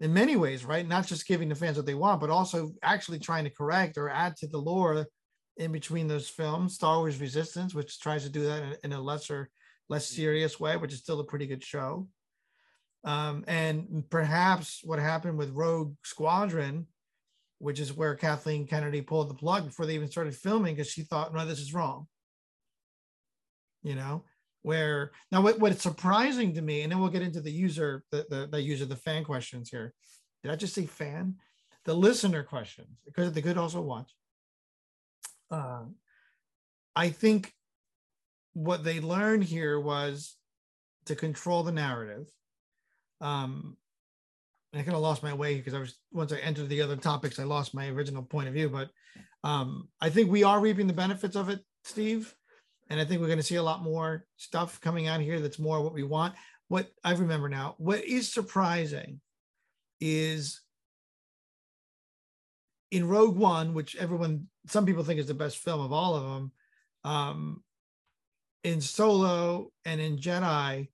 in 0.01 0.13
many 0.13 0.37
ways, 0.37 0.65
right? 0.65 0.87
Not 0.87 1.07
just 1.07 1.27
giving 1.27 1.49
the 1.49 1.55
fans 1.55 1.77
what 1.77 1.87
they 1.87 1.95
want, 1.95 2.21
but 2.21 2.31
also 2.31 2.73
actually 2.83 3.19
trying 3.19 3.45
to 3.45 3.51
correct 3.51 3.99
or 3.99 4.09
add 4.09 4.37
to 4.37 4.47
the 4.47 4.59
lore 4.59 5.07
in 5.57 5.73
between 5.73 6.09
those 6.09 6.28
films. 6.28 6.74
Star 6.74 6.99
Wars 6.99 7.20
Resistance, 7.20 7.74
which 7.74 8.01
tries 8.01 8.24
to 8.24 8.31
do 8.31 8.45
that 8.45 8.62
in, 8.62 8.77
in 8.85 8.93
a 8.93 9.01
lesser 9.01 9.51
less 9.89 10.07
serious 10.07 10.59
way, 10.59 10.77
which 10.77 10.93
is 10.93 10.99
still 10.99 11.20
a 11.20 11.24
pretty 11.24 11.47
good 11.47 11.65
show. 11.65 12.09
Um, 13.05 13.45
and 13.47 14.05
perhaps 14.11 14.81
what 14.83 14.99
happened 14.99 15.39
with 15.39 15.55
Rogue 15.55 15.95
Squadron, 16.03 16.87
which 17.59 17.78
is 17.78 17.93
where 17.93 18.16
Kathleen 18.16 18.66
Kennedy 18.66 19.01
pulled 19.01 19.31
the 19.31 19.35
plug 19.35 19.66
before 19.66 19.87
they 19.87 19.95
even 19.95 20.11
started 20.11 20.35
filming 20.35 20.74
because 20.74 20.91
she 20.91 21.03
thought, 21.03 21.33
no, 21.33 21.47
this 21.47 21.61
is 21.61 21.73
wrong. 21.73 22.09
You 23.83 23.95
know, 23.95 24.24
where 24.62 25.12
now 25.31 25.41
what, 25.41 25.61
what's 25.61 25.83
surprising 25.83 26.55
to 26.55 26.62
me, 26.62 26.83
and 26.83 26.91
then 26.91 26.99
we'll 26.99 27.09
get 27.09 27.23
into 27.23 27.41
the 27.41 27.53
user, 27.53 28.03
the, 28.11 28.27
the, 28.28 28.49
the 28.51 28.61
user, 28.61 28.85
the 28.85 28.97
fan 28.97 29.23
questions 29.23 29.70
here. 29.70 29.95
Did 30.43 30.51
I 30.51 30.57
just 30.57 30.74
say 30.74 30.87
fan? 30.87 31.37
The 31.85 31.95
listener 31.95 32.43
questions, 32.43 32.99
because 33.07 33.33
they 33.33 33.43
could 33.43 33.57
also 33.57 33.81
watch. 33.81 34.12
Uh, 35.51 35.85
I 36.94 37.10
think 37.10 37.52
what 38.55 38.85
they 38.85 39.01
learned 39.01 39.44
here 39.44 39.78
was 39.78 40.36
to 41.06 41.14
control 41.14 41.62
the 41.62 41.73
narrative. 41.73 42.28
Um, 43.20 43.77
I 44.74 44.78
kind 44.78 44.94
of 44.94 45.01
lost 45.01 45.23
my 45.23 45.32
way 45.32 45.56
because 45.56 45.74
I 45.74 45.78
was 45.78 45.98
once 46.12 46.32
I 46.32 46.39
entered 46.39 46.68
the 46.68 46.82
other 46.82 46.97
topics, 46.97 47.39
I 47.39 47.44
lost 47.44 47.74
my 47.74 47.89
original 47.89 48.23
point 48.23 48.48
of 48.48 48.55
view. 48.55 48.68
But 48.68 48.90
um, 49.44 49.89
I 50.01 50.10
think 50.10 50.31
we 50.31 50.44
are 50.44 50.60
reaping 50.60 50.86
the 50.86 50.93
benefits 50.93 51.36
of 51.36 51.48
it, 51.48 51.60
Steve. 51.85 52.35
And 52.89 53.01
I 53.01 53.05
think 53.05 53.20
we're 53.20 53.27
going 53.27 53.39
to 53.39 53.44
see 53.44 53.56
a 53.56 53.62
lot 53.62 53.82
more 53.82 54.27
stuff 54.36 54.81
coming 54.81 55.06
out 55.06 55.20
here 55.20 55.40
that's 55.40 55.59
more 55.59 55.82
what 55.82 55.94
we 55.94 56.02
want. 56.02 56.35
What 56.68 56.90
I 57.05 57.12
remember 57.12 57.48
now, 57.48 57.74
what 57.78 58.05
is 58.05 58.32
surprising 58.32 59.20
is 60.01 60.60
in 62.90 63.09
Rogue 63.09 63.36
One, 63.36 63.74
which 63.74 63.97
everyone, 63.97 64.48
some 64.68 64.86
people 64.86 65.05
think 65.05 65.20
is 65.20 65.26
the 65.26 65.34
best 65.34 65.59
film 65.59 65.80
of 65.80 65.93
all 65.93 66.16
of 66.16 66.22
them. 66.24 66.52
Um, 67.05 67.62
in 68.64 68.80
Solo 68.80 69.70
and 69.84 70.01
in 70.01 70.18
Jedi, 70.18 70.88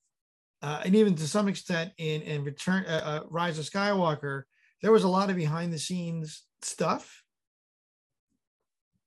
uh, 0.61 0.83
and 0.85 0.95
even 0.95 1.15
to 1.17 1.27
some 1.27 1.49
extent 1.49 1.93
in 1.99 2.23
in 2.23 2.45
Return 2.45 2.85
uh, 2.87 3.03
uh, 3.05 3.21
Rise 3.31 3.59
of 3.59 3.65
Skywalker, 3.65 4.43
there 4.83 4.93
was 4.93 5.05
a 5.05 5.09
lot 5.09 5.31
of 5.31 5.37
behind 5.37 5.73
the 5.73 5.79
scenes 5.79 6.43
stuff 6.61 7.23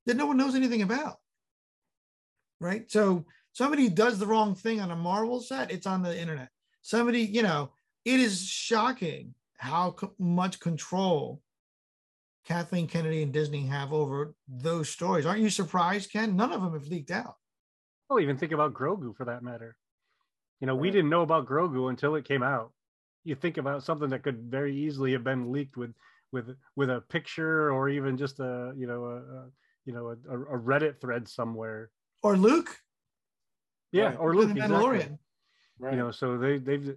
that 0.06 0.16
no 0.16 0.26
one 0.26 0.36
knows 0.36 0.54
anything 0.54 0.82
about. 0.82 1.16
Right, 2.60 2.90
so 2.90 3.26
somebody 3.52 3.88
does 3.88 4.18
the 4.18 4.26
wrong 4.26 4.54
thing 4.54 4.80
on 4.80 4.90
a 4.90 4.96
Marvel 4.96 5.40
set, 5.40 5.70
it's 5.70 5.86
on 5.86 6.02
the 6.02 6.18
internet. 6.18 6.48
Somebody, 6.82 7.20
you 7.20 7.42
know, 7.42 7.72
it 8.04 8.18
is 8.20 8.44
shocking 8.44 9.34
how 9.58 9.92
co- 9.92 10.14
much 10.18 10.60
control 10.60 11.42
Kathleen 12.46 12.86
Kennedy 12.86 13.22
and 13.22 13.32
Disney 13.32 13.66
have 13.66 13.92
over 13.92 14.34
those 14.48 14.88
stories. 14.88 15.26
Aren't 15.26 15.42
you 15.42 15.50
surprised, 15.50 16.12
Ken? 16.12 16.36
None 16.36 16.52
of 16.52 16.62
them 16.62 16.72
have 16.74 16.86
leaked 16.86 17.10
out. 17.10 17.36
Well, 18.08 18.20
even 18.20 18.38
think 18.38 18.52
about 18.52 18.72
Grogu 18.72 19.16
for 19.16 19.24
that 19.24 19.42
matter. 19.42 19.76
You 20.60 20.68
know, 20.68 20.76
we 20.76 20.90
didn't 20.90 21.10
know 21.10 21.22
about 21.22 21.46
Grogu 21.46 21.90
until 21.90 22.14
it 22.14 22.24
came 22.24 22.42
out. 22.44 22.72
You 23.24 23.34
think 23.34 23.56
about 23.58 23.82
something 23.82 24.08
that 24.10 24.22
could 24.22 24.38
very 24.44 24.76
easily 24.76 25.12
have 25.12 25.24
been 25.24 25.50
leaked 25.52 25.76
with 25.76 25.92
with 26.32 26.56
with 26.76 26.90
a 26.90 27.00
picture 27.08 27.72
or 27.72 27.88
even 27.88 28.16
just 28.16 28.38
a 28.40 28.72
you 28.76 28.86
know 28.86 29.04
a, 29.04 29.16
a 29.16 29.50
you 29.84 29.92
know 29.92 30.08
a, 30.08 30.12
a 30.56 30.58
Reddit 30.58 31.00
thread 31.00 31.28
somewhere. 31.28 31.90
Or 32.22 32.36
Luke, 32.36 32.70
Yeah, 33.90 34.04
Right. 34.10 34.18
or 34.18 34.34
Luke. 34.36 34.50
Exactly. 34.50 34.76
Mandalorian. 34.76 35.18
Right. 35.80 35.92
You 35.94 35.98
know, 35.98 36.10
so 36.12 36.38
they 36.38 36.58
they've 36.58 36.94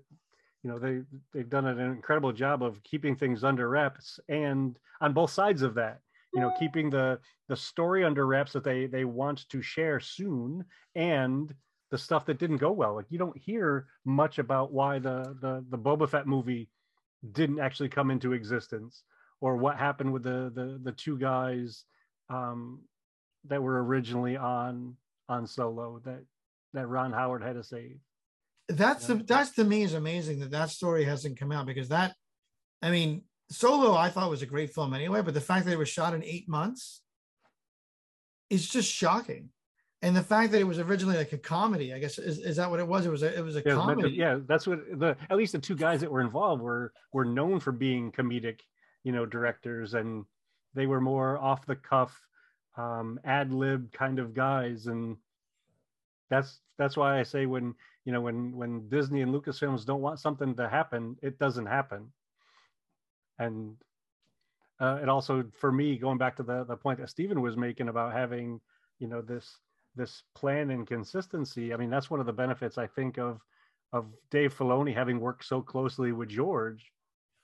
you 0.64 0.70
know 0.70 0.80
they 0.80 1.02
they've 1.34 1.50
done 1.50 1.66
an 1.66 1.80
incredible 1.80 2.32
job 2.32 2.64
of 2.64 2.84
keeping 2.84 3.16
things 3.16 3.44
under 3.44 3.70
wraps 3.70 4.20
and 4.30 4.78
on 5.02 5.14
both 5.14 5.32
sides 5.32 5.62
of 5.62 5.74
that 5.76 6.00
you 6.34 6.42
know 6.42 6.52
keeping 6.60 6.90
the 6.90 7.20
the 7.48 7.56
story 7.56 8.04
under 8.04 8.26
wraps 8.26 8.54
that 8.54 8.64
they 8.64 8.86
they 8.86 9.06
want 9.06 9.48
to 9.50 9.62
share 9.62 10.00
soon 10.00 10.66
and 10.96 11.54
the 11.92 11.98
stuff 11.98 12.26
that 12.26 12.38
didn't 12.38 12.58
go 12.58 12.72
well. 12.72 12.96
Like 12.96 13.08
you 13.10 13.18
don't 13.18 13.38
hear 13.38 13.88
much 14.06 14.40
about 14.40 14.72
why 14.72 15.00
the 15.00 15.36
the 15.42 15.66
the 15.70 15.78
Boba 15.78 16.10
Fett 16.10 16.28
movie 16.28 16.70
didn't 17.32 17.60
actually 17.60 17.90
come 17.90 18.12
into 18.12 18.34
existence 18.34 19.04
or 19.42 19.58
what 19.58 19.78
happened 19.78 20.14
with 20.14 20.24
the 20.24 20.52
the 20.54 20.80
the 20.84 20.92
two 20.92 21.18
guys 21.18 21.86
um 22.30 22.80
that 23.46 23.62
were 23.62 23.84
originally 23.84 24.38
on 24.38 24.96
on 25.28 25.48
solo 25.48 26.00
that 26.06 26.24
that 26.74 26.88
Ron 26.88 27.12
Howard 27.12 27.44
had 27.44 27.56
to 27.56 27.64
save 27.64 27.98
that's 28.70 29.08
the 29.08 29.16
that's 29.16 29.52
to 29.52 29.64
me 29.64 29.84
is 29.84 29.94
amazing 29.94 30.40
that 30.40 30.52
that 30.52 30.70
story 30.70 31.04
hasn't 31.04 31.40
come 31.40 31.52
out 31.52 31.66
because 31.66 31.90
that 31.90 32.14
i 32.82 32.90
mean 32.92 33.24
solo 33.50 33.96
i 33.96 34.10
thought 34.10 34.30
was 34.30 34.44
a 34.44 34.46
great 34.46 34.72
film 34.72 34.94
anyway 34.94 35.22
but 35.22 35.34
the 35.34 35.42
fact 35.42 35.66
that 35.66 35.74
it 35.74 35.78
was 35.80 35.90
shot 35.90 36.14
in 36.14 36.24
eight 36.24 36.48
months 36.48 37.02
is 38.50 38.68
just 38.68 38.92
shocking. 38.92 39.50
And 40.02 40.16
the 40.16 40.24
fact 40.24 40.54
that 40.54 40.62
it 40.62 40.68
was 40.68 40.80
originally 40.80 41.18
like 41.18 41.34
a 41.34 41.38
comedy 41.38 41.94
i 41.94 42.00
guess 42.00 42.18
is, 42.18 42.40
is 42.40 42.56
that 42.56 42.70
what 42.70 42.80
it 42.80 42.88
was? 42.88 43.06
It 43.06 43.10
was 43.10 43.22
a, 43.22 43.38
it 43.38 43.44
was 43.44 43.58
a 43.58 43.64
yeah, 43.66 43.74
comedy. 43.74 44.12
yeah, 44.12 44.40
that's 44.48 44.66
what 44.66 44.80
the 44.98 45.18
at 45.30 45.38
least 45.38 45.52
the 45.52 45.60
two 45.60 45.76
guys 45.76 46.00
that 46.00 46.12
were 46.12 46.22
involved 46.22 46.62
were 46.62 46.94
were 47.12 47.26
known 47.26 47.60
for 47.60 47.74
being 47.74 48.12
comedic, 48.12 48.62
you 49.04 49.12
know, 49.12 49.26
directors, 49.26 49.96
and 49.96 50.24
they 50.74 50.86
were 50.86 51.02
more 51.02 51.38
off 51.38 51.66
the 51.66 51.76
cuff, 51.76 52.18
um, 52.78 53.20
ad 53.26 53.52
lib 53.52 53.92
kind 53.92 54.20
of 54.20 54.34
guys, 54.34 54.88
and 54.88 55.18
that's 56.30 56.62
that's 56.78 56.96
why 56.96 57.20
I 57.20 57.24
say 57.24 57.46
when 57.46 57.76
you 58.10 58.14
know 58.14 58.22
when 58.22 58.56
when 58.58 58.90
Disney 58.90 59.22
and 59.22 59.32
Lucasfilms 59.32 59.86
don't 59.86 60.02
want 60.02 60.20
something 60.20 60.56
to 60.56 60.68
happen, 60.68 61.16
it 61.22 61.38
doesn't 61.38 61.68
happen, 61.68 62.12
and 63.38 63.76
uh, 64.80 64.98
it 65.04 65.08
also 65.08 65.44
for 65.62 65.72
me 65.72 65.96
going 65.96 66.18
back 66.18 66.36
to 66.38 66.42
the 66.42 66.64
the 66.64 66.76
point 66.76 67.00
that 67.00 67.12
Stephen 67.12 67.40
was 67.40 67.56
making 67.56 67.88
about 67.88 68.12
having 68.12 68.60
you 68.98 69.08
know 69.08 69.22
this 69.22 69.60
this 69.96 70.24
plan 70.34 70.72
and 70.72 70.88
consistency. 70.88 71.72
I 71.72 71.78
mean, 71.78 71.92
that's 71.92 72.10
one 72.10 72.20
of 72.20 72.26
the 72.26 72.34
benefits 72.34 72.80
I 72.80 72.88
think 72.88 73.20
of 73.20 73.42
of 73.94 74.08
Dave 74.32 74.58
Filoni 74.58 74.92
having 74.92 75.20
worked 75.20 75.46
so 75.46 75.62
closely 75.62 76.12
with 76.12 76.30
George, 76.30 76.92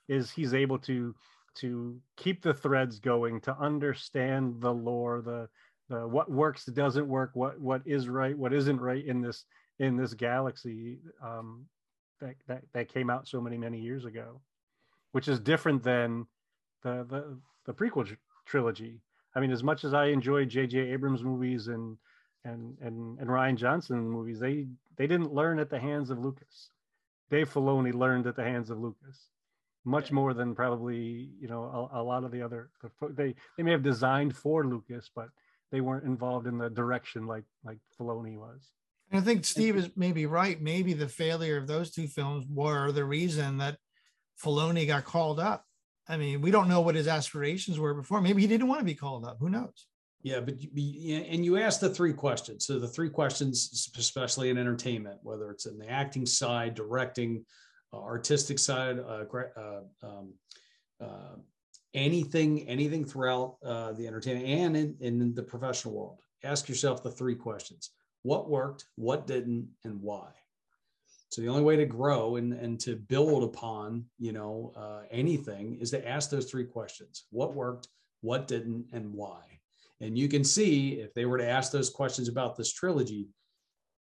is 0.08 0.32
he's 0.32 0.52
able 0.52 0.80
to 0.80 1.14
to 1.58 1.96
keep 2.16 2.42
the 2.42 2.54
threads 2.54 2.98
going, 2.98 3.40
to 3.42 3.56
understand 3.56 4.60
the 4.60 4.74
lore, 4.74 5.22
the 5.22 5.48
the 5.88 6.08
what 6.08 6.28
works, 6.28 6.64
doesn't 6.64 7.06
work, 7.06 7.30
what 7.34 7.60
what 7.60 7.82
is 7.86 8.08
right, 8.08 8.36
what 8.36 8.52
isn't 8.52 8.80
right 8.80 9.06
in 9.06 9.20
this 9.20 9.44
in 9.78 9.96
this 9.96 10.14
galaxy 10.14 10.98
um, 11.22 11.66
that, 12.20 12.34
that 12.46 12.62
that 12.72 12.92
came 12.92 13.10
out 13.10 13.28
so 13.28 13.40
many 13.40 13.58
many 13.58 13.78
years 13.78 14.04
ago, 14.04 14.40
which 15.12 15.28
is 15.28 15.40
different 15.40 15.82
than 15.82 16.26
the 16.82 17.06
the 17.08 17.38
the 17.66 17.74
prequel 17.74 18.06
tr- 18.06 18.14
trilogy. 18.46 19.00
I 19.34 19.40
mean, 19.40 19.50
as 19.50 19.62
much 19.62 19.84
as 19.84 19.92
I 19.92 20.06
enjoy 20.06 20.46
J.J. 20.46 20.78
Abrams 20.78 21.22
movies 21.22 21.68
and 21.68 21.98
and 22.44 22.76
and 22.80 23.18
and 23.18 23.28
Rian 23.28 23.56
Johnson 23.56 24.08
movies, 24.08 24.38
they 24.40 24.66
they 24.96 25.06
didn't 25.06 25.34
learn 25.34 25.58
at 25.58 25.70
the 25.70 25.78
hands 25.78 26.10
of 26.10 26.18
Lucas. 26.18 26.70
Dave 27.30 27.52
Filoni 27.52 27.92
learned 27.92 28.26
at 28.26 28.36
the 28.36 28.44
hands 28.44 28.70
of 28.70 28.78
Lucas, 28.78 29.30
much 29.84 30.12
more 30.12 30.32
than 30.32 30.54
probably 30.54 31.30
you 31.40 31.48
know 31.48 31.90
a, 31.92 32.00
a 32.00 32.02
lot 32.02 32.24
of 32.24 32.30
the 32.30 32.40
other. 32.40 32.70
They 33.10 33.34
they 33.56 33.62
may 33.62 33.72
have 33.72 33.82
designed 33.82 34.34
for 34.34 34.64
Lucas, 34.64 35.10
but 35.14 35.28
they 35.70 35.80
weren't 35.80 36.04
involved 36.04 36.46
in 36.46 36.56
the 36.56 36.70
direction 36.70 37.26
like 37.26 37.44
like 37.64 37.78
Filoni 37.98 38.38
was. 38.38 38.70
And 39.10 39.20
I 39.20 39.24
think 39.24 39.44
Steve 39.44 39.76
is 39.76 39.90
maybe 39.96 40.26
right. 40.26 40.60
Maybe 40.60 40.92
the 40.92 41.08
failure 41.08 41.56
of 41.56 41.66
those 41.66 41.90
two 41.90 42.08
films 42.08 42.44
were 42.48 42.90
the 42.92 43.04
reason 43.04 43.58
that 43.58 43.78
Filoni 44.42 44.86
got 44.86 45.04
called 45.04 45.38
up. 45.38 45.64
I 46.08 46.16
mean, 46.16 46.40
we 46.40 46.50
don't 46.50 46.68
know 46.68 46.80
what 46.80 46.94
his 46.94 47.08
aspirations 47.08 47.78
were 47.78 47.94
before. 47.94 48.20
Maybe 48.20 48.42
he 48.42 48.48
didn't 48.48 48.68
want 48.68 48.80
to 48.80 48.84
be 48.84 48.94
called 48.94 49.24
up. 49.24 49.38
Who 49.40 49.50
knows? 49.50 49.86
Yeah, 50.22 50.40
but 50.40 50.54
you, 50.60 51.18
and 51.18 51.44
you 51.44 51.56
asked 51.56 51.80
the 51.80 51.90
three 51.90 52.12
questions. 52.12 52.66
So 52.66 52.78
the 52.78 52.88
three 52.88 53.10
questions, 53.10 53.90
especially 53.96 54.50
in 54.50 54.58
entertainment, 54.58 55.18
whether 55.22 55.50
it's 55.50 55.66
in 55.66 55.78
the 55.78 55.88
acting 55.88 56.26
side, 56.26 56.74
directing, 56.74 57.44
uh, 57.92 57.98
artistic 57.98 58.58
side, 58.58 58.98
uh, 58.98 59.24
uh, 59.56 59.80
um, 60.02 60.34
uh, 61.00 61.36
anything, 61.94 62.68
anything 62.68 63.04
throughout 63.04 63.56
uh, 63.64 63.92
the 63.92 64.06
entertainment 64.06 64.46
and 64.46 64.76
in, 64.76 64.96
in 65.00 65.34
the 65.34 65.42
professional 65.42 65.94
world, 65.94 66.18
ask 66.42 66.68
yourself 66.68 67.02
the 67.02 67.10
three 67.10 67.36
questions: 67.36 67.90
What 68.26 68.50
worked, 68.50 68.86
what 68.96 69.28
didn't, 69.28 69.68
and 69.84 70.02
why. 70.02 70.30
So 71.30 71.42
the 71.42 71.48
only 71.48 71.62
way 71.62 71.76
to 71.76 71.86
grow 71.86 72.34
and, 72.34 72.52
and 72.52 72.80
to 72.80 72.96
build 72.96 73.44
upon, 73.44 74.06
you 74.18 74.32
know, 74.32 74.72
uh, 74.76 75.02
anything 75.12 75.78
is 75.80 75.92
to 75.92 76.08
ask 76.08 76.28
those 76.28 76.50
three 76.50 76.64
questions: 76.64 77.26
What 77.30 77.54
worked, 77.54 77.86
what 78.22 78.48
didn't, 78.48 78.86
and 78.92 79.12
why. 79.12 79.42
And 80.00 80.18
you 80.18 80.28
can 80.28 80.42
see 80.42 80.94
if 80.94 81.14
they 81.14 81.24
were 81.24 81.38
to 81.38 81.48
ask 81.48 81.70
those 81.70 81.88
questions 81.88 82.28
about 82.28 82.56
this 82.56 82.72
trilogy, 82.72 83.28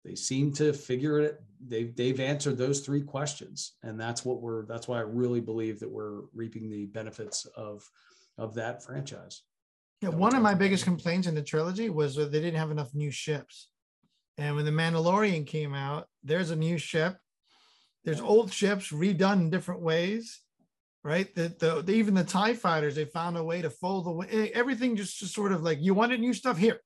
they 0.04 0.14
seem 0.14 0.52
to 0.54 0.74
figure 0.74 1.18
it. 1.18 1.40
They've 1.66 1.96
they've 1.96 2.20
answered 2.20 2.58
those 2.58 2.80
three 2.80 3.02
questions, 3.02 3.76
and 3.82 3.98
that's 3.98 4.26
what 4.26 4.42
we're. 4.42 4.66
That's 4.66 4.88
why 4.88 4.98
I 4.98 5.02
really 5.22 5.40
believe 5.40 5.80
that 5.80 5.90
we're 5.90 6.24
reaping 6.34 6.68
the 6.68 6.84
benefits 6.84 7.46
of 7.56 7.88
of 8.36 8.52
that 8.56 8.84
franchise. 8.84 9.40
Yeah, 10.02 10.10
that 10.10 10.18
one 10.18 10.34
of 10.34 10.42
my 10.42 10.54
biggest 10.54 10.84
complaints 10.84 11.28
in 11.28 11.34
the 11.34 11.42
trilogy 11.42 11.88
was 11.88 12.14
that 12.16 12.30
they 12.30 12.40
didn't 12.40 12.60
have 12.60 12.70
enough 12.70 12.94
new 12.94 13.10
ships. 13.10 13.68
And 14.38 14.56
when 14.56 14.64
the 14.64 14.70
Mandalorian 14.70 15.46
came 15.46 15.74
out, 15.74 16.08
there's 16.22 16.50
a 16.50 16.56
new 16.56 16.78
ship. 16.78 17.16
There's 18.04 18.20
old 18.20 18.52
ships 18.52 18.90
redone 18.90 19.40
in 19.40 19.50
different 19.50 19.82
ways, 19.82 20.40
right? 21.04 21.32
The, 21.34 21.54
the, 21.58 21.82
the- 21.82 21.94
even 21.94 22.14
the 22.14 22.24
Tie 22.24 22.54
fighters, 22.54 22.94
they 22.94 23.04
found 23.04 23.36
a 23.36 23.44
way 23.44 23.62
to 23.62 23.70
fold 23.70 24.06
away 24.06 24.26
eh, 24.30 24.48
everything. 24.54 24.96
Just, 24.96 25.18
just 25.18 25.34
sort 25.34 25.52
of 25.52 25.62
like 25.62 25.78
you 25.80 25.94
wanted 25.94 26.20
new 26.20 26.34
stuff 26.34 26.56
here. 26.56 26.80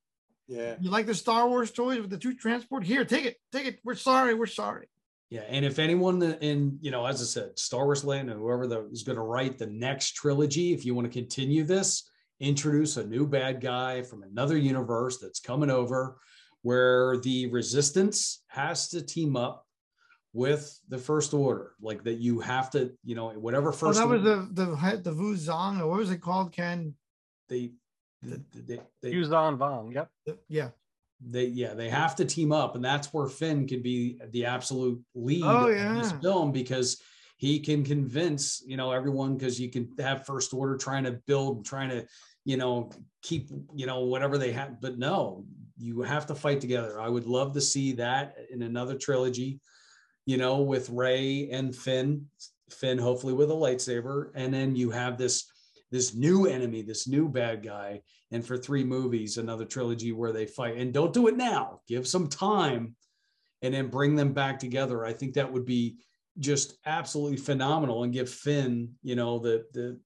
Yeah. 0.48 0.76
You 0.80 0.90
like 0.90 1.06
the 1.06 1.14
Star 1.14 1.48
Wars 1.48 1.70
toys 1.70 2.00
with 2.00 2.10
the 2.10 2.18
two 2.18 2.34
transport? 2.34 2.84
Here, 2.84 3.04
take 3.04 3.24
it, 3.24 3.36
take 3.50 3.66
it. 3.66 3.78
We're 3.84 3.94
sorry, 3.94 4.34
we're 4.34 4.46
sorry. 4.46 4.88
Yeah, 5.28 5.42
and 5.48 5.64
if 5.64 5.80
anyone 5.80 6.22
in 6.22 6.78
you 6.80 6.92
know, 6.92 7.04
as 7.04 7.20
I 7.20 7.24
said, 7.24 7.58
Star 7.58 7.84
Wars 7.84 8.04
Land 8.04 8.30
and 8.30 8.38
whoever 8.38 8.68
the, 8.68 8.86
is 8.92 9.02
going 9.02 9.16
to 9.16 9.22
write 9.22 9.58
the 9.58 9.66
next 9.66 10.12
trilogy, 10.12 10.72
if 10.72 10.84
you 10.84 10.94
want 10.94 11.10
to 11.10 11.18
continue 11.18 11.64
this, 11.64 12.08
introduce 12.38 12.96
a 12.96 13.04
new 13.06 13.26
bad 13.26 13.60
guy 13.60 14.02
from 14.02 14.22
another 14.22 14.56
universe 14.56 15.18
that's 15.18 15.40
coming 15.40 15.70
over, 15.70 16.18
where 16.70 17.16
the 17.18 17.46
Resistance 17.46 18.42
has 18.48 18.88
to 18.88 19.00
team 19.00 19.36
up 19.36 19.64
with 20.32 20.80
the 20.88 20.98
First 20.98 21.32
Order, 21.32 21.72
like 21.80 22.02
that. 22.04 22.18
You 22.18 22.40
have 22.40 22.70
to, 22.70 22.90
you 23.04 23.14
know, 23.14 23.28
whatever 23.30 23.68
Oh, 23.68 23.72
first. 23.72 23.98
that 24.00 24.08
was 24.08 24.22
the 24.24 24.48
the 24.52 25.00
the 25.02 25.12
Vu 25.12 25.36
Zong, 25.36 25.80
or 25.80 25.86
what 25.86 25.98
was 25.98 26.10
it 26.10 26.20
called, 26.20 26.50
Ken? 26.52 26.94
they, 27.48 27.70
they, 28.22 28.38
they, 28.68 28.80
they, 29.02 29.12
Yuuzhan 29.12 29.56
Vong. 29.58 29.94
Yep. 29.94 30.08
The- 30.26 30.38
yeah. 30.48 30.70
they 31.20 31.44
yeah 31.62 31.72
they 31.74 31.88
have 31.88 32.16
to 32.16 32.24
team 32.24 32.50
up 32.50 32.74
and 32.74 32.84
that's 32.84 33.08
where 33.14 33.28
finn 33.28 33.66
could 33.68 33.82
be 33.84 34.18
the 34.32 34.44
absolute 34.44 35.00
lead 35.14 35.44
Oh, 35.44 35.68
of 35.70 35.94
this 36.02 36.12
film 36.20 36.50
because 36.52 37.00
he 37.44 37.60
can 37.60 37.84
convince 37.84 38.62
you 38.66 38.76
know 38.76 38.90
everyone 38.98 39.36
because 39.36 39.60
you 39.62 39.70
can 39.70 39.84
have 40.00 40.26
first 40.26 40.52
order 40.52 40.76
trying 40.76 41.04
to 41.04 41.12
build 41.30 41.64
trying 41.64 41.90
to 41.94 42.00
you 42.44 42.56
know 42.56 42.90
keep 43.22 43.44
you 43.80 43.86
know 43.86 44.00
whatever 44.12 44.36
they 44.38 44.52
have 44.52 44.80
but 44.84 44.98
no 44.98 45.44
you 45.78 46.02
have 46.02 46.26
to 46.26 46.34
fight 46.34 46.60
together 46.60 47.00
i 47.00 47.08
would 47.08 47.26
love 47.26 47.52
to 47.52 47.60
see 47.60 47.92
that 47.92 48.36
in 48.50 48.62
another 48.62 48.96
trilogy 48.96 49.60
you 50.24 50.36
know 50.36 50.60
with 50.60 50.90
rey 50.90 51.48
and 51.50 51.74
finn 51.74 52.24
finn 52.70 52.98
hopefully 52.98 53.32
with 53.32 53.50
a 53.50 53.54
lightsaber 53.54 54.30
and 54.34 54.52
then 54.52 54.74
you 54.74 54.90
have 54.90 55.16
this 55.16 55.50
this 55.90 56.14
new 56.14 56.46
enemy 56.46 56.82
this 56.82 57.06
new 57.06 57.28
bad 57.28 57.62
guy 57.62 58.00
and 58.32 58.44
for 58.44 58.56
three 58.56 58.84
movies, 58.84 59.38
another 59.38 59.64
trilogy 59.64 60.12
where 60.12 60.32
they 60.32 60.46
fight. 60.46 60.76
And 60.76 60.92
don't 60.92 61.12
do 61.12 61.28
it 61.28 61.36
now. 61.36 61.80
Give 61.86 62.06
some 62.06 62.28
time 62.28 62.96
and 63.62 63.72
then 63.72 63.88
bring 63.88 64.16
them 64.16 64.32
back 64.32 64.58
together. 64.58 65.04
I 65.04 65.12
think 65.12 65.34
that 65.34 65.52
would 65.52 65.64
be 65.64 65.96
just 66.38 66.76
absolutely 66.84 67.38
phenomenal 67.38 68.02
and 68.02 68.12
give 68.12 68.28
Finn, 68.28 68.90
you 69.02 69.16
know, 69.16 69.38
the 69.38 69.64
the 69.72 69.98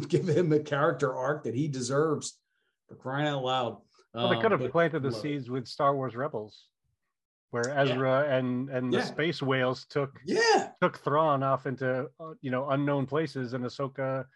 give 0.08 0.28
him 0.28 0.52
a 0.52 0.60
character 0.60 1.14
arc 1.14 1.44
that 1.44 1.54
he 1.54 1.68
deserves 1.68 2.38
for 2.86 2.94
crying 2.96 3.28
out 3.28 3.42
loud. 3.42 3.78
Well, 4.14 4.28
they 4.28 4.34
Um, 4.36 4.42
could 4.42 4.52
have 4.52 4.60
but 4.60 4.72
planted 4.72 5.02
the 5.02 5.12
seeds 5.12 5.50
with 5.50 5.66
Star 5.68 5.94
Wars 5.94 6.16
Rebels, 6.16 6.66
where 7.50 7.70
Ezra 7.70 8.28
and 8.28 8.68
and 8.70 8.92
the 8.92 8.98
Yeah. 8.98 9.04
space 9.04 9.42
whales 9.42 9.86
took 9.86 10.18
Yeah. 10.24 10.72
took 10.80 10.98
Thrawn 10.98 11.42
off 11.42 11.66
into 11.66 12.10
uh, 12.20 12.34
you 12.40 12.50
know 12.50 12.68
unknown 12.70 13.06
places, 13.06 13.52
and 13.52 13.64
Ahsoka 13.64 14.26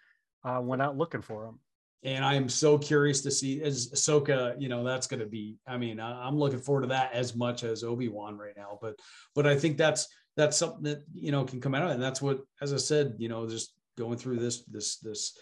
uh, 0.44 0.61
went 0.62 0.82
out 0.82 0.97
looking 0.97 1.23
for 1.23 1.47
him. 1.47 1.61
and 2.05 2.24
I 2.24 2.35
am 2.35 2.49
so 2.49 2.78
curious 2.78 3.20
to 3.23 3.31
see 3.31 3.62
as 3.62 3.90
Ahsoka, 3.93 4.61
you 4.61 4.69
know, 4.69 4.82
that's 4.82 5.07
going 5.07 5.20
to 5.20 5.27
be. 5.27 5.59
I 5.69 5.77
mean, 5.78 6.01
I, 6.01 6.27
I'm 6.27 6.36
looking 6.36 6.59
forward 6.59 6.82
to 6.82 6.89
that 6.89 7.12
as 7.12 7.36
much 7.36 7.62
as 7.62 7.85
Obi 7.85 8.09
Wan 8.09 8.36
right 8.36 8.57
now. 8.57 8.77
But, 8.82 8.99
but 9.36 9.47
I 9.47 9.57
think 9.57 9.77
that's 9.78 10.09
that's 10.36 10.57
something 10.57 10.82
that 10.82 11.05
you 11.15 11.31
know 11.31 11.44
can 11.44 11.61
come 11.61 11.74
out 11.77 11.85
of 11.85 11.90
it. 11.90 11.94
And 11.94 12.03
that's 12.03 12.20
what, 12.20 12.40
as 12.61 12.73
I 12.73 12.78
said, 12.78 13.15
you 13.19 13.28
know, 13.28 13.49
just 13.49 13.74
going 13.97 14.19
through 14.19 14.39
this 14.40 14.65
this 14.65 14.97
this, 14.99 15.39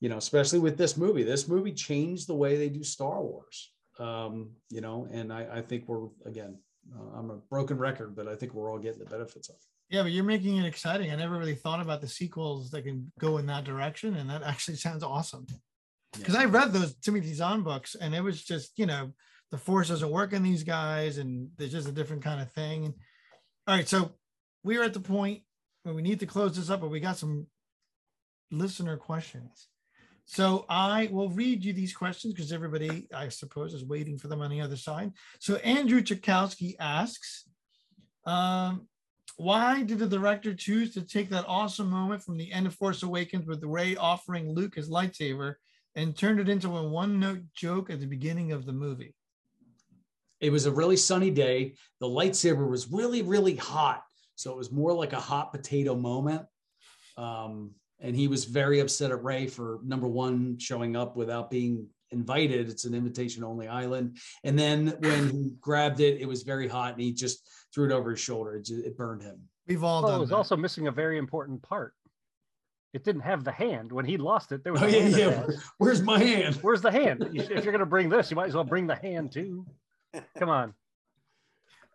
you 0.00 0.08
know, 0.10 0.18
especially 0.18 0.58
with 0.58 0.76
this 0.76 0.96
movie. 0.98 1.22
This 1.22 1.48
movie 1.48 1.72
changed 1.72 2.26
the 2.28 2.34
way 2.34 2.56
they 2.58 2.68
do 2.68 2.84
Star 2.84 3.22
Wars. 3.22 3.71
Um, 3.98 4.50
you 4.70 4.80
know, 4.80 5.06
and 5.12 5.32
I, 5.32 5.46
I 5.56 5.60
think 5.60 5.86
we're 5.86 6.08
again, 6.24 6.58
uh, 6.94 7.18
I'm 7.18 7.30
a 7.30 7.36
broken 7.36 7.78
record, 7.78 8.16
but 8.16 8.26
I 8.26 8.34
think 8.34 8.54
we're 8.54 8.70
all 8.70 8.78
getting 8.78 8.98
the 8.98 9.06
benefits 9.06 9.48
of. 9.48 9.56
it. 9.56 9.62
Yeah, 9.94 10.02
but 10.02 10.12
you're 10.12 10.24
making 10.24 10.56
it 10.56 10.64
exciting. 10.64 11.10
I 11.10 11.16
never 11.16 11.36
really 11.36 11.54
thought 11.54 11.80
about 11.80 12.00
the 12.00 12.08
sequels 12.08 12.70
that 12.70 12.82
can 12.82 13.12
go 13.18 13.36
in 13.36 13.46
that 13.46 13.64
direction, 13.64 14.16
and 14.16 14.30
that 14.30 14.42
actually 14.42 14.76
sounds 14.86 15.02
awesome. 15.02 15.46
Because 16.14 16.34
I 16.34 16.44
read 16.44 16.72
those 16.72 16.94
Timothy 16.96 17.34
Zahn 17.34 17.62
books, 17.62 17.94
and 17.94 18.14
it 18.14 18.22
was 18.22 18.42
just 18.42 18.72
you 18.76 18.86
know 18.86 19.12
the 19.50 19.58
force 19.58 19.88
doesn't 19.88 20.10
work 20.10 20.32
in 20.32 20.42
these 20.42 20.62
guys, 20.62 21.18
and 21.18 21.48
there's 21.56 21.72
just 21.72 21.88
a 21.88 21.92
different 21.92 22.22
kind 22.22 22.40
of 22.40 22.50
thing. 22.52 22.94
All 23.66 23.76
right, 23.76 23.86
so 23.86 24.12
we 24.64 24.76
are 24.78 24.82
at 24.82 24.94
the 24.94 25.00
point 25.00 25.42
where 25.82 25.94
we 25.94 26.02
need 26.02 26.20
to 26.20 26.26
close 26.26 26.56
this 26.56 26.70
up, 26.70 26.80
but 26.80 26.90
we 26.90 27.00
got 27.00 27.18
some 27.18 27.46
listener 28.50 28.96
questions. 28.96 29.68
So 30.24 30.64
I 30.68 31.08
will 31.10 31.28
read 31.28 31.64
you 31.64 31.72
these 31.72 31.94
questions 31.94 32.32
because 32.32 32.52
everybody, 32.52 33.08
I 33.14 33.28
suppose, 33.28 33.74
is 33.74 33.84
waiting 33.84 34.18
for 34.18 34.28
them 34.28 34.40
on 34.40 34.50
the 34.50 34.60
other 34.60 34.76
side. 34.76 35.12
So 35.40 35.56
Andrew 35.56 36.00
Chakowski 36.00 36.74
asks, 36.80 37.44
um, 38.24 38.86
why 39.36 39.82
did 39.82 39.98
the 39.98 40.06
director 40.06 40.54
choose 40.54 40.94
to 40.94 41.02
take 41.02 41.28
that 41.30 41.44
awesome 41.48 41.90
moment 41.90 42.22
from 42.22 42.38
the 42.38 42.52
end 42.52 42.66
of 42.66 42.74
Force 42.74 43.02
Awakens 43.02 43.46
with 43.46 43.64
Rey 43.64 43.96
offering 43.96 44.54
Luke 44.54 44.76
his 44.76 44.88
lightsaber 44.88 45.54
and 45.94 46.16
turned 46.16 46.40
it 46.40 46.48
into 46.48 46.76
a 46.76 46.88
one-note 46.88 47.42
joke 47.54 47.90
at 47.90 48.00
the 48.00 48.06
beginning 48.06 48.52
of 48.52 48.64
the 48.64 48.72
movie? 48.72 49.14
it 50.42 50.50
was 50.50 50.66
a 50.66 50.72
really 50.72 50.96
sunny 50.96 51.30
day. 51.30 51.74
The 52.00 52.08
lightsaber 52.08 52.68
was 52.68 52.90
really, 52.90 53.22
really 53.22 53.54
hot. 53.54 54.02
So 54.34 54.50
it 54.50 54.56
was 54.56 54.72
more 54.72 54.92
like 54.92 55.12
a 55.12 55.20
hot 55.20 55.52
potato 55.52 55.94
moment. 55.94 56.42
Um, 57.16 57.70
and 58.02 58.14
he 58.14 58.28
was 58.28 58.44
very 58.44 58.80
upset 58.80 59.10
at 59.10 59.22
Rey 59.22 59.46
for 59.46 59.78
number 59.84 60.08
one, 60.08 60.58
showing 60.58 60.96
up 60.96 61.16
without 61.16 61.50
being 61.50 61.86
invited. 62.10 62.68
It's 62.68 62.84
an 62.84 62.94
invitation 62.94 63.42
only 63.44 63.68
island. 63.68 64.18
And 64.44 64.58
then 64.58 64.88
when 64.98 65.30
he 65.30 65.52
grabbed 65.60 66.00
it, 66.00 66.20
it 66.20 66.26
was 66.26 66.42
very 66.42 66.68
hot 66.68 66.92
and 66.92 67.00
he 67.00 67.12
just 67.12 67.48
threw 67.74 67.86
it 67.86 67.92
over 67.92 68.10
his 68.10 68.20
shoulder. 68.20 68.56
It, 68.56 68.66
ju- 68.66 68.82
it 68.84 68.96
burned 68.98 69.22
him. 69.22 69.40
We've 69.66 69.82
all 69.84 70.02
Well, 70.02 70.16
it 70.16 70.20
was 70.20 70.28
that. 70.30 70.34
also 70.36 70.56
missing 70.56 70.88
a 70.88 70.90
very 70.92 71.16
important 71.16 71.62
part. 71.62 71.94
It 72.92 73.04
didn't 73.04 73.22
have 73.22 73.44
the 73.44 73.52
hand. 73.52 73.90
When 73.90 74.04
he 74.04 74.18
lost 74.18 74.52
it, 74.52 74.62
there 74.64 74.72
was 74.74 74.82
Oh, 74.82 74.86
yeah, 74.86 75.06
yeah. 75.06 75.26
attached. 75.28 75.58
Where's 75.78 76.02
my 76.02 76.18
hand? 76.18 76.56
Where's 76.56 76.82
the 76.82 76.90
hand? 76.90 77.22
If 77.32 77.48
you're 77.48 77.72
going 77.72 77.78
to 77.78 77.86
bring 77.86 78.10
this, 78.10 78.30
you 78.30 78.34
might 78.36 78.48
as 78.48 78.54
well 78.54 78.64
bring 78.64 78.86
the 78.86 78.96
hand 78.96 79.32
too. 79.32 79.64
Come 80.38 80.50
on. 80.50 80.74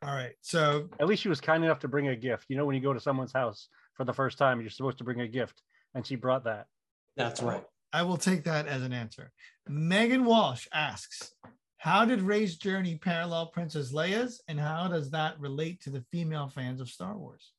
All 0.01 0.13
right. 0.15 0.33
So 0.41 0.89
At 0.99 1.05
least 1.07 1.21
she 1.21 1.29
was 1.29 1.41
kind 1.41 1.63
enough 1.63 1.79
to 1.79 1.87
bring 1.87 2.07
a 2.07 2.15
gift. 2.15 2.45
You 2.49 2.55
know, 2.57 2.65
when 2.65 2.75
you 2.75 2.81
go 2.81 2.93
to 2.93 2.99
someone's 2.99 3.33
house 3.33 3.67
for 3.93 4.05
the 4.05 4.13
first 4.13 4.37
time, 4.39 4.61
you're 4.61 4.69
supposed 4.71 4.97
to 4.99 5.03
bring 5.03 5.21
a 5.21 5.27
gift, 5.27 5.61
and 5.97 6.05
she 6.05 6.15
brought 6.15 6.43
that. 6.43 6.67
That's 7.15 7.41
right. 7.41 7.63
I 7.91 8.03
will 8.03 8.17
take 8.17 8.43
that 8.43 8.67
as 8.67 8.83
an 8.83 8.93
answer. 8.93 9.31
Megan 9.67 10.25
Walsh 10.25 10.67
asks, 10.71 11.31
how 11.77 12.05
did 12.05 12.21
Rey's 12.21 12.55
journey 12.55 12.97
parallel 12.97 13.47
Princess 13.47 13.91
Leia's, 13.91 14.39
and 14.47 14.59
how 14.59 14.87
does 14.87 15.09
that 15.09 15.39
relate 15.39 15.81
to 15.81 15.89
the 15.89 16.05
female 16.11 16.49
fans 16.49 16.81
of 16.81 16.89
Star 16.89 17.17
Wars? 17.17 17.51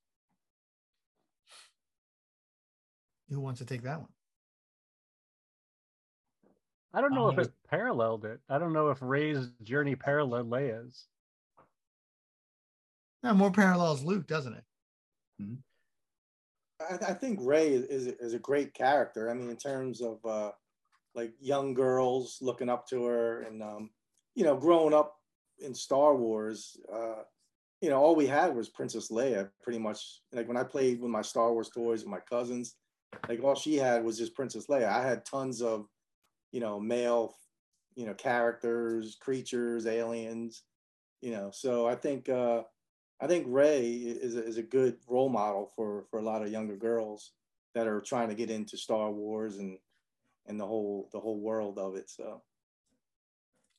Who 3.30 3.40
wants 3.40 3.58
to 3.58 3.66
take 3.66 3.82
that 3.82 3.98
one? 3.98 4.08
I 6.94 7.00
don't 7.00 7.14
know 7.14 7.28
if 7.28 7.38
Um, 7.38 7.44
it 7.44 7.52
paralleled 7.68 8.24
it. 8.24 8.40
I 8.48 8.58
don't 8.58 8.72
know 8.72 8.90
if 8.90 9.02
Rey's 9.02 9.48
journey 9.64 9.96
paralleled 9.96 10.48
Leia's. 10.48 11.08
No, 13.24 13.34
more 13.34 13.50
parallels 13.50 14.04
Luke, 14.04 14.28
doesn't 14.28 14.54
it? 14.54 14.64
I, 16.80 16.94
I 16.94 17.14
think 17.14 17.38
Rey 17.42 17.68
is, 17.68 18.06
is 18.06 18.34
a 18.34 18.38
great 18.38 18.74
character. 18.74 19.30
I 19.30 19.34
mean, 19.34 19.50
in 19.50 19.56
terms 19.56 20.00
of 20.00 20.24
uh, 20.24 20.52
like 21.14 21.32
young 21.40 21.74
girls 21.74 22.38
looking 22.40 22.68
up 22.68 22.86
to 22.88 23.04
her, 23.04 23.42
and 23.42 23.62
um, 23.62 23.90
you 24.34 24.44
know, 24.44 24.56
growing 24.56 24.94
up 24.94 25.16
in 25.58 25.74
Star 25.74 26.14
Wars, 26.14 26.76
uh, 26.92 27.22
you 27.80 27.90
know, 27.90 27.96
all 27.96 28.14
we 28.14 28.26
had 28.26 28.54
was 28.54 28.68
Princess 28.68 29.10
Leia. 29.10 29.50
Pretty 29.62 29.78
much, 29.78 30.20
like 30.32 30.48
when 30.48 30.56
I 30.56 30.62
played 30.62 31.00
with 31.00 31.10
my 31.10 31.22
Star 31.22 31.52
Wars 31.52 31.70
toys 31.70 32.00
with 32.00 32.10
my 32.10 32.20
cousins, 32.20 32.76
like 33.28 33.42
all 33.42 33.54
she 33.54 33.76
had 33.76 34.04
was 34.04 34.18
just 34.18 34.34
Princess 34.34 34.66
Leia. 34.66 34.88
I 34.88 35.02
had 35.02 35.24
tons 35.24 35.62
of, 35.62 35.86
you 36.52 36.60
know, 36.60 36.78
male, 36.78 37.34
you 37.94 38.06
know, 38.06 38.14
characters, 38.14 39.16
creatures, 39.20 39.86
aliens, 39.86 40.62
you 41.20 41.32
know. 41.32 41.50
So 41.52 41.86
I 41.86 41.94
think. 41.94 42.28
Uh, 42.28 42.62
I 43.20 43.26
think 43.26 43.46
Rey 43.48 43.90
is 43.90 44.36
a, 44.36 44.44
is 44.44 44.58
a 44.58 44.62
good 44.62 44.96
role 45.08 45.28
model 45.28 45.72
for 45.74 46.04
for 46.10 46.18
a 46.18 46.22
lot 46.22 46.42
of 46.42 46.52
younger 46.52 46.76
girls 46.76 47.32
that 47.74 47.86
are 47.86 48.00
trying 48.00 48.28
to 48.28 48.34
get 48.34 48.50
into 48.50 48.76
Star 48.76 49.10
Wars 49.10 49.58
and 49.58 49.78
and 50.46 50.58
the 50.58 50.66
whole 50.66 51.08
the 51.12 51.20
whole 51.20 51.40
world 51.40 51.78
of 51.78 51.96
it. 51.96 52.08
So 52.10 52.42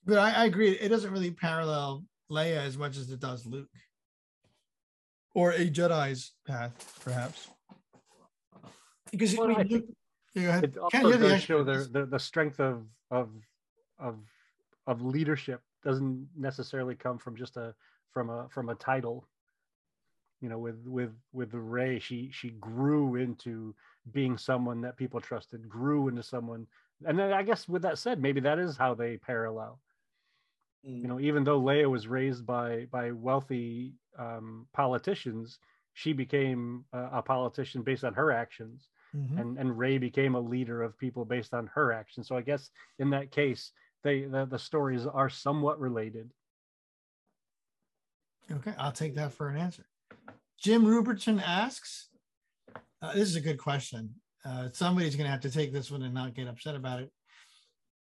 But 0.05 0.19
I, 0.19 0.31
I 0.31 0.45
agree. 0.45 0.71
It 0.71 0.89
doesn't 0.89 1.11
really 1.11 1.31
parallel 1.31 2.03
Leia 2.29 2.57
as 2.57 2.77
much 2.77 2.97
as 2.97 3.09
it 3.11 3.19
does 3.19 3.45
Luke, 3.45 3.69
or 5.33 5.51
a 5.51 5.69
Jedi's 5.69 6.33
path, 6.45 6.99
perhaps. 7.03 7.47
Because 9.11 9.35
Well, 9.35 9.51
I 9.55 9.63
mean, 9.63 9.67
Luke, 9.69 9.85
yeah. 10.35 10.59
It 10.59 10.75
Ken, 10.91 11.05
also 11.05 11.09
you're 11.09 11.17
the 11.17 11.29
does 11.29 11.41
show 11.41 11.63
the, 11.63 11.89
the 11.91 12.05
the 12.05 12.19
strength 12.19 12.59
of 12.59 12.85
of 13.09 13.29
of 13.97 14.19
of 14.85 15.01
leadership 15.01 15.61
doesn't 15.83 16.27
necessarily 16.37 16.95
come 16.95 17.17
from 17.17 17.37
just 17.37 17.55
a 17.55 17.73
from 18.11 18.29
a 18.29 18.47
from 18.49 18.69
a 18.69 18.75
title. 18.75 19.27
You 20.41 20.49
know, 20.49 20.59
with 20.59 20.87
with 20.87 21.15
with 21.33 21.53
Rey, 21.53 21.99
she 21.99 22.31
she 22.31 22.51
grew 22.51 23.15
into 23.15 23.75
being 24.11 24.37
someone 24.37 24.81
that 24.81 24.97
people 24.97 25.19
trusted, 25.21 25.67
grew 25.69 26.07
into 26.07 26.23
someone, 26.23 26.67
and 27.05 27.19
then 27.19 27.33
I 27.33 27.43
guess 27.43 27.67
with 27.67 27.81
that 27.83 27.97
said, 27.97 28.21
maybe 28.21 28.39
that 28.41 28.59
is 28.59 28.77
how 28.77 28.93
they 28.95 29.17
parallel. 29.17 29.81
mm, 30.83 31.01
You 31.01 31.07
know, 31.07 31.19
even 31.19 31.43
though 31.43 31.61
Leia 31.61 31.89
was 31.89 32.07
raised 32.07 32.45
by 32.45 32.85
by 32.87 33.11
wealthy 33.11 33.95
um, 34.17 34.67
politicians, 34.73 35.59
she 35.93 36.13
became 36.13 36.85
a, 36.93 37.19
a 37.19 37.21
politician 37.21 37.83
based 37.83 38.03
on 38.03 38.13
her 38.15 38.31
actions 38.31 38.89
Mhm. 39.13 39.37
and 39.37 39.57
and 39.57 39.77
Rey 39.77 39.97
became 39.97 40.35
a 40.35 40.39
leader 40.41 40.81
of 40.83 40.97
people 40.97 41.25
based 41.25 41.53
on 41.53 41.67
her 41.67 41.91
actions. 41.93 42.27
So 42.27 42.35
I 42.37 42.41
guess 42.41 42.71
in 42.97 43.09
that 43.11 43.31
case, 43.31 43.71
they 44.03 44.25
the, 44.25 44.45
the 44.45 44.59
stories 44.59 45.05
are 45.05 45.29
somewhat 45.29 45.79
related. 45.79 46.33
Okay, 48.51 48.73
I'll 48.77 48.91
take 48.91 49.15
that 49.15 49.33
for 49.33 49.49
an 49.49 49.57
answer. 49.57 49.88
Jim 50.61 50.83
Ruberton 50.83 51.41
asks, 51.41 52.09
uh, 53.01 53.13
this 53.13 53.29
is 53.29 53.35
a 53.35 53.41
good 53.41 53.57
question. 53.57 54.13
Uh, 54.45 54.69
somebody's 54.73 55.15
going 55.15 55.25
to 55.25 55.31
have 55.31 55.41
to 55.41 55.51
take 55.51 55.71
this 55.71 55.89
one 55.91 56.03
and 56.03 56.13
not 56.13 56.33
get 56.33 56.47
upset 56.47 56.75
about 56.75 56.99
it. 57.01 57.11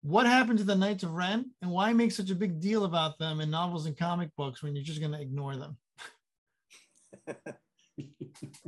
What 0.02 0.26
happened 0.26 0.58
to 0.58 0.64
the 0.64 0.76
Knights 0.76 1.02
of 1.02 1.12
Ren, 1.12 1.50
and 1.60 1.70
why 1.70 1.92
make 1.92 2.12
such 2.12 2.30
a 2.30 2.34
big 2.34 2.60
deal 2.60 2.84
about 2.84 3.18
them 3.18 3.40
in 3.40 3.50
novels 3.50 3.86
and 3.86 3.96
comic 3.96 4.30
books 4.36 4.62
when 4.62 4.74
you're 4.74 4.84
just 4.84 5.00
going 5.00 5.12
to 5.12 5.20
ignore 5.20 5.56
them? 5.56 5.76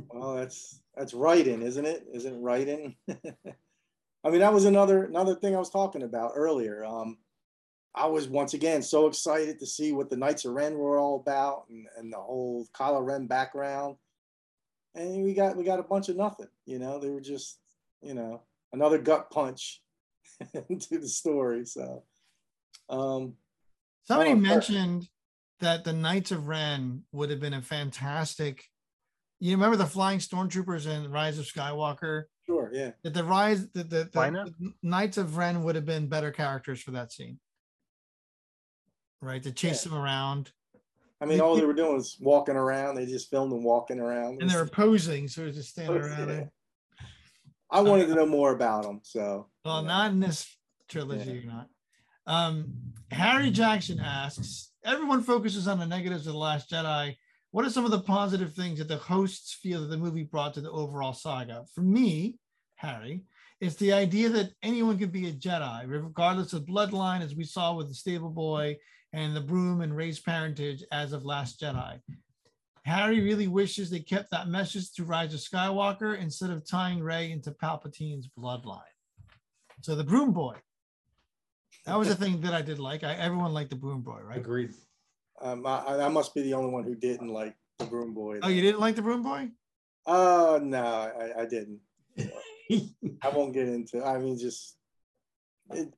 well, 0.09 0.35
that's 0.35 0.81
that's 0.95 1.13
writing, 1.13 1.61
isn't 1.61 1.85
it? 1.85 2.05
Isn't 2.13 2.41
writing? 2.41 2.95
I 3.09 4.29
mean, 4.29 4.39
that 4.39 4.53
was 4.53 4.65
another 4.65 5.05
another 5.05 5.35
thing 5.35 5.55
I 5.55 5.59
was 5.59 5.69
talking 5.69 6.03
about 6.03 6.33
earlier. 6.35 6.83
Um, 6.83 7.17
I 7.93 8.07
was 8.07 8.27
once 8.27 8.53
again 8.53 8.81
so 8.81 9.07
excited 9.07 9.59
to 9.59 9.65
see 9.65 9.91
what 9.91 10.09
the 10.09 10.15
Knights 10.15 10.45
of 10.45 10.53
Ren 10.53 10.77
were 10.77 10.97
all 10.97 11.19
about 11.19 11.65
and, 11.69 11.87
and 11.97 12.11
the 12.11 12.17
whole 12.17 12.65
Kylo 12.73 13.05
Ren 13.05 13.27
background. 13.27 13.97
And 14.95 15.23
we 15.23 15.33
got 15.33 15.57
we 15.57 15.63
got 15.63 15.79
a 15.79 15.83
bunch 15.83 16.09
of 16.09 16.17
nothing, 16.17 16.47
you 16.65 16.79
know. 16.79 16.99
They 16.99 17.09
were 17.09 17.21
just, 17.21 17.59
you 18.01 18.13
know, 18.13 18.43
another 18.73 18.97
gut 18.97 19.29
punch 19.29 19.81
into 20.69 20.99
the 20.99 21.07
story. 21.07 21.65
So 21.65 22.03
um 22.89 23.35
somebody 24.05 24.35
mentioned 24.35 25.07
that 25.59 25.83
the 25.83 25.93
Knights 25.93 26.31
of 26.31 26.47
Ren 26.47 27.03
would 27.11 27.29
have 27.29 27.39
been 27.39 27.53
a 27.53 27.61
fantastic. 27.61 28.63
You 29.39 29.55
remember 29.55 29.77
the 29.77 29.85
flying 29.85 30.19
stormtroopers 30.19 30.87
in 30.87 31.11
Rise 31.11 31.39
of 31.39 31.45
Skywalker? 31.45 32.25
Sure, 32.45 32.69
yeah. 32.73 32.91
That 33.03 33.13
the 33.13 33.23
rise, 33.23 33.67
the, 33.71 33.83
the, 33.83 34.09
the, 34.11 34.53
the 34.59 34.73
Knights 34.83 35.17
of 35.17 35.37
Ren 35.37 35.63
would 35.63 35.75
have 35.75 35.85
been 35.85 36.07
better 36.07 36.31
characters 36.31 36.81
for 36.81 36.91
that 36.91 37.11
scene, 37.11 37.39
right? 39.21 39.41
To 39.43 39.51
chase 39.51 39.85
yeah. 39.85 39.91
them 39.91 39.99
around. 39.99 40.51
I 41.21 41.25
mean, 41.25 41.39
all 41.39 41.55
they 41.55 41.65
were 41.65 41.73
doing 41.73 41.95
was 41.95 42.17
walking 42.19 42.55
around. 42.55 42.95
They 42.95 43.05
just 43.05 43.29
filmed 43.29 43.51
them 43.51 43.63
walking 43.63 43.99
around, 43.99 44.41
and 44.41 44.49
they 44.49 44.55
were 44.55 44.65
posing, 44.65 45.27
so 45.27 45.41
they're 45.41 45.51
just 45.51 45.69
standing 45.69 46.01
around. 46.01 46.29
Yeah. 46.29 46.43
I 47.69 47.81
wanted 47.81 48.07
to 48.07 48.15
know 48.15 48.25
more 48.25 48.53
about 48.53 48.83
them. 48.83 48.99
So, 49.03 49.47
well, 49.63 49.83
not 49.83 50.11
in 50.11 50.19
this 50.19 50.53
trilogy, 50.89 51.43
yeah. 51.45 51.51
not. 51.51 51.67
Um, 52.27 52.73
Harry 53.11 53.49
Jackson 53.49 53.99
asks, 53.99 54.71
everyone 54.83 55.23
focuses 55.23 55.67
on 55.67 55.79
the 55.79 55.85
negatives 55.85 56.27
of 56.27 56.33
The 56.33 56.39
Last 56.39 56.69
Jedi. 56.69 57.15
What 57.51 57.65
are 57.65 57.69
some 57.69 57.85
of 57.85 57.91
the 57.91 58.01
positive 58.01 58.53
things 58.53 58.79
that 58.79 58.87
the 58.87 58.97
hosts 58.97 59.53
feel 59.53 59.81
that 59.81 59.87
the 59.87 59.97
movie 59.97 60.23
brought 60.23 60.53
to 60.55 60.61
the 60.61 60.71
overall 60.71 61.13
saga? 61.13 61.65
For 61.73 61.81
me, 61.81 62.39
Harry, 62.75 63.25
it's 63.59 63.75
the 63.75 63.93
idea 63.93 64.29
that 64.29 64.51
anyone 64.63 64.97
can 64.97 65.09
be 65.09 65.27
a 65.27 65.33
Jedi, 65.33 65.83
regardless 65.87 66.53
of 66.53 66.65
bloodline, 66.65 67.21
as 67.21 67.35
we 67.35 67.43
saw 67.43 67.75
with 67.75 67.87
the 67.87 67.93
stable 67.93 68.29
boy 68.29 68.77
and 69.13 69.35
the 69.35 69.41
broom 69.41 69.81
and 69.81 69.95
Rey's 69.95 70.19
parentage 70.19 70.83
as 70.91 71.13
of 71.13 71.25
Last 71.25 71.59
Jedi. 71.59 71.99
Harry 72.83 73.21
really 73.21 73.47
wishes 73.47 73.89
they 73.89 73.99
kept 73.99 74.31
that 74.31 74.47
message 74.47 74.91
to 74.93 75.03
Rise 75.03 75.33
of 75.33 75.39
Skywalker 75.39 76.19
instead 76.19 76.49
of 76.49 76.67
tying 76.67 77.01
Rey 77.01 77.31
into 77.31 77.51
Palpatine's 77.51 78.27
bloodline. 78.37 78.81
So 79.81 79.95
the 79.95 80.03
broom 80.03 80.31
boy, 80.31 80.55
that 81.85 81.97
was 81.97 82.07
the 82.07 82.15
thing 82.15 82.41
that 82.41 82.53
I 82.53 82.61
did 82.61 82.79
like. 82.79 83.03
I, 83.03 83.15
everyone 83.15 83.53
liked 83.53 83.71
the 83.71 83.75
Broom 83.75 84.01
Boy, 84.01 84.19
right? 84.23 84.37
Agreed. 84.37 84.73
Um, 85.41 85.65
I, 85.65 85.97
I 85.97 86.09
must 86.09 86.35
be 86.35 86.43
the 86.43 86.53
only 86.53 86.71
one 86.71 86.83
who 86.83 86.95
didn't 86.95 87.29
like 87.29 87.55
the 87.79 87.85
Broom 87.85 88.13
Boy. 88.13 88.39
Oh, 88.43 88.49
you 88.49 88.61
didn't 88.61 88.79
like 88.79 88.95
the 88.95 89.01
Broom 89.01 89.23
Boy? 89.23 89.49
Uh, 90.05 90.59
no, 90.61 90.83
I, 90.83 91.41
I 91.41 91.45
didn't. 91.45 91.79
I 92.19 93.29
won't 93.33 93.53
get 93.53 93.67
into. 93.67 94.03
I 94.03 94.19
mean, 94.19 94.37
just 94.37 94.77
it. 95.71 95.91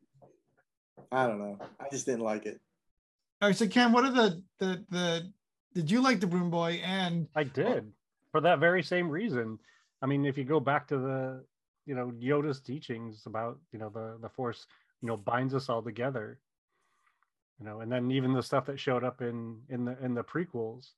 I 1.12 1.28
don't 1.28 1.40
know. 1.40 1.60
I 1.80 1.90
just 1.92 2.06
didn't 2.06 2.22
like 2.22 2.46
it. 2.46 2.60
All 3.44 3.50
right, 3.50 3.58
so 3.58 3.68
Ken, 3.68 3.92
what 3.92 4.06
are 4.06 4.12
the 4.12 4.42
the 4.60 4.86
the? 4.90 5.32
Did 5.76 5.92
you 5.92 6.02
like 6.02 6.22
the 6.22 6.28
Broom 6.28 6.50
Boy? 6.50 6.82
And 6.82 7.28
I 7.36 7.44
did 7.44 7.92
for 8.32 8.40
that 8.40 8.60
very 8.60 8.82
same 8.82 9.10
reason. 9.10 9.60
I 10.02 10.06
mean, 10.06 10.26
if 10.26 10.38
you 10.38 10.46
go 10.46 10.62
back 10.62 10.88
to 10.88 10.98
the, 10.98 11.44
you 11.86 11.94
know, 11.94 12.14
Yoda's 12.22 12.62
teachings 12.62 13.24
about 13.26 13.60
you 13.74 13.80
know 13.80 13.90
the 13.90 14.18
the 14.22 14.30
Force 14.30 14.66
you 15.02 15.08
know 15.08 15.18
binds 15.18 15.54
us 15.54 15.68
all 15.68 15.84
together 15.84 16.40
you 17.60 17.66
know 17.66 17.82
and 17.82 17.92
then 17.92 18.10
even 18.10 18.34
the 18.34 18.42
stuff 18.42 18.66
that 18.66 18.80
showed 18.80 19.04
up 19.04 19.22
in 19.22 19.58
in 19.70 19.86
the 19.86 19.98
in 20.02 20.14
the 20.16 20.24
prequels 20.24 20.92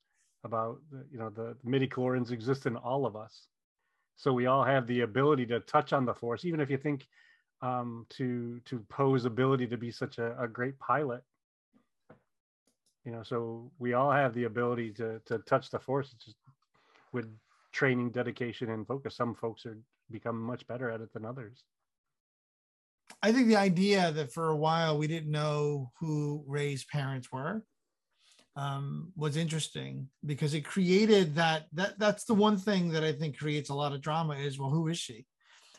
about 0.43 0.79
you 1.11 1.17
know 1.17 1.29
the 1.29 1.57
midi 1.63 1.87
chlorians 1.87 2.31
exist 2.31 2.67
in 2.67 2.77
all 2.77 3.05
of 3.05 3.15
us 3.15 3.47
so 4.15 4.31
we 4.31 4.45
all 4.45 4.63
have 4.63 4.87
the 4.87 5.01
ability 5.01 5.45
to 5.45 5.59
touch 5.61 5.91
on 5.91 6.05
the 6.05 6.13
force 6.13 6.45
even 6.45 6.59
if 6.59 6.69
you 6.69 6.77
think 6.77 7.07
um, 7.61 8.05
to 8.09 8.59
to 8.65 8.79
Poe's 8.89 9.25
ability 9.25 9.65
to 9.67 9.77
be 9.77 9.89
such 9.89 10.19
a, 10.19 10.39
a 10.39 10.47
great 10.47 10.77
pilot 10.77 11.23
you 13.05 13.11
know 13.11 13.23
so 13.23 13.71
we 13.79 13.93
all 13.93 14.11
have 14.11 14.33
the 14.33 14.45
ability 14.45 14.91
to 14.93 15.21
to 15.25 15.39
touch 15.39 15.69
the 15.69 15.79
force. 15.79 16.11
It's 16.13 16.25
just 16.25 16.37
with 17.11 17.27
training 17.71 18.09
dedication 18.11 18.71
and 18.71 18.87
focus 18.87 19.15
some 19.15 19.35
folks 19.35 19.65
are 19.65 19.77
become 20.11 20.41
much 20.41 20.65
better 20.67 20.89
at 20.89 21.01
it 21.01 21.11
than 21.13 21.25
others. 21.25 21.63
I 23.21 23.31
think 23.31 23.47
the 23.47 23.55
idea 23.55 24.11
that 24.11 24.31
for 24.31 24.49
a 24.49 24.55
while 24.55 24.97
we 24.97 25.07
didn't 25.07 25.31
know 25.31 25.91
who 25.99 26.43
rey's 26.47 26.85
parents 26.85 27.31
were 27.31 27.63
um, 28.55 29.11
was 29.15 29.35
interesting 29.35 30.09
because 30.25 30.53
it 30.53 30.61
created 30.61 31.35
that 31.35 31.65
that 31.73 31.99
that's 31.99 32.25
the 32.25 32.33
one 32.33 32.57
thing 32.57 32.89
that 32.89 33.03
I 33.03 33.11
think 33.11 33.37
creates 33.37 33.69
a 33.69 33.75
lot 33.75 33.93
of 33.93 34.01
drama 34.01 34.35
is 34.35 34.57
well 34.57 34.69
who 34.69 34.87
is 34.87 34.97
she, 34.97 35.25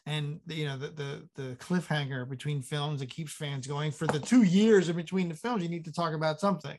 and 0.04 0.40
you 0.46 0.66
know 0.66 0.76
the 0.76 0.88
the 0.88 1.28
the 1.34 1.56
cliffhanger 1.56 2.28
between 2.28 2.62
films 2.62 3.00
that 3.00 3.10
keeps 3.10 3.32
fans 3.32 3.66
going 3.66 3.90
for 3.90 4.06
the 4.06 4.20
two 4.20 4.42
years 4.42 4.88
in 4.88 4.96
between 4.96 5.28
the 5.28 5.34
films 5.34 5.62
you 5.62 5.68
need 5.68 5.86
to 5.86 5.92
talk 5.92 6.14
about 6.14 6.38
something, 6.38 6.78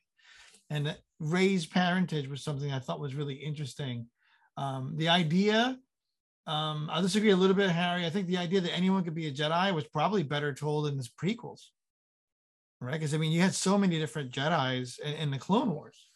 and 0.69 0.95
Rey's 1.19 1.65
parentage 1.65 2.27
was 2.27 2.44
something 2.44 2.72
I 2.72 2.80
thought 2.80 2.99
was 2.99 3.15
really 3.15 3.35
interesting. 3.35 4.07
Um, 4.57 4.94
the 4.98 5.10
idea 5.10 5.77
um, 6.48 6.89
I 6.91 7.02
disagree 7.02 7.31
a 7.31 7.35
little 7.35 7.56
bit, 7.56 7.69
Harry. 7.69 8.06
I 8.06 8.10
think 8.10 8.27
the 8.27 8.38
idea 8.38 8.61
that 8.61 8.73
anyone 8.73 9.03
could 9.03 9.14
be 9.14 9.27
a 9.27 9.31
Jedi 9.31 9.73
was 9.73 9.84
probably 9.84 10.23
better 10.23 10.53
told 10.53 10.88
in 10.88 10.98
the 10.98 11.07
prequels, 11.22 11.60
right? 12.80 12.94
Because 12.94 13.14
I 13.14 13.18
mean, 13.18 13.34
you 13.34 13.41
had 13.41 13.53
so 13.53 13.77
many 13.77 13.99
different 13.99 14.31
Jedi's 14.31 14.98
in, 14.99 15.14
in 15.15 15.31
the 15.31 15.38
Clone 15.38 15.72
Wars. 15.72 16.07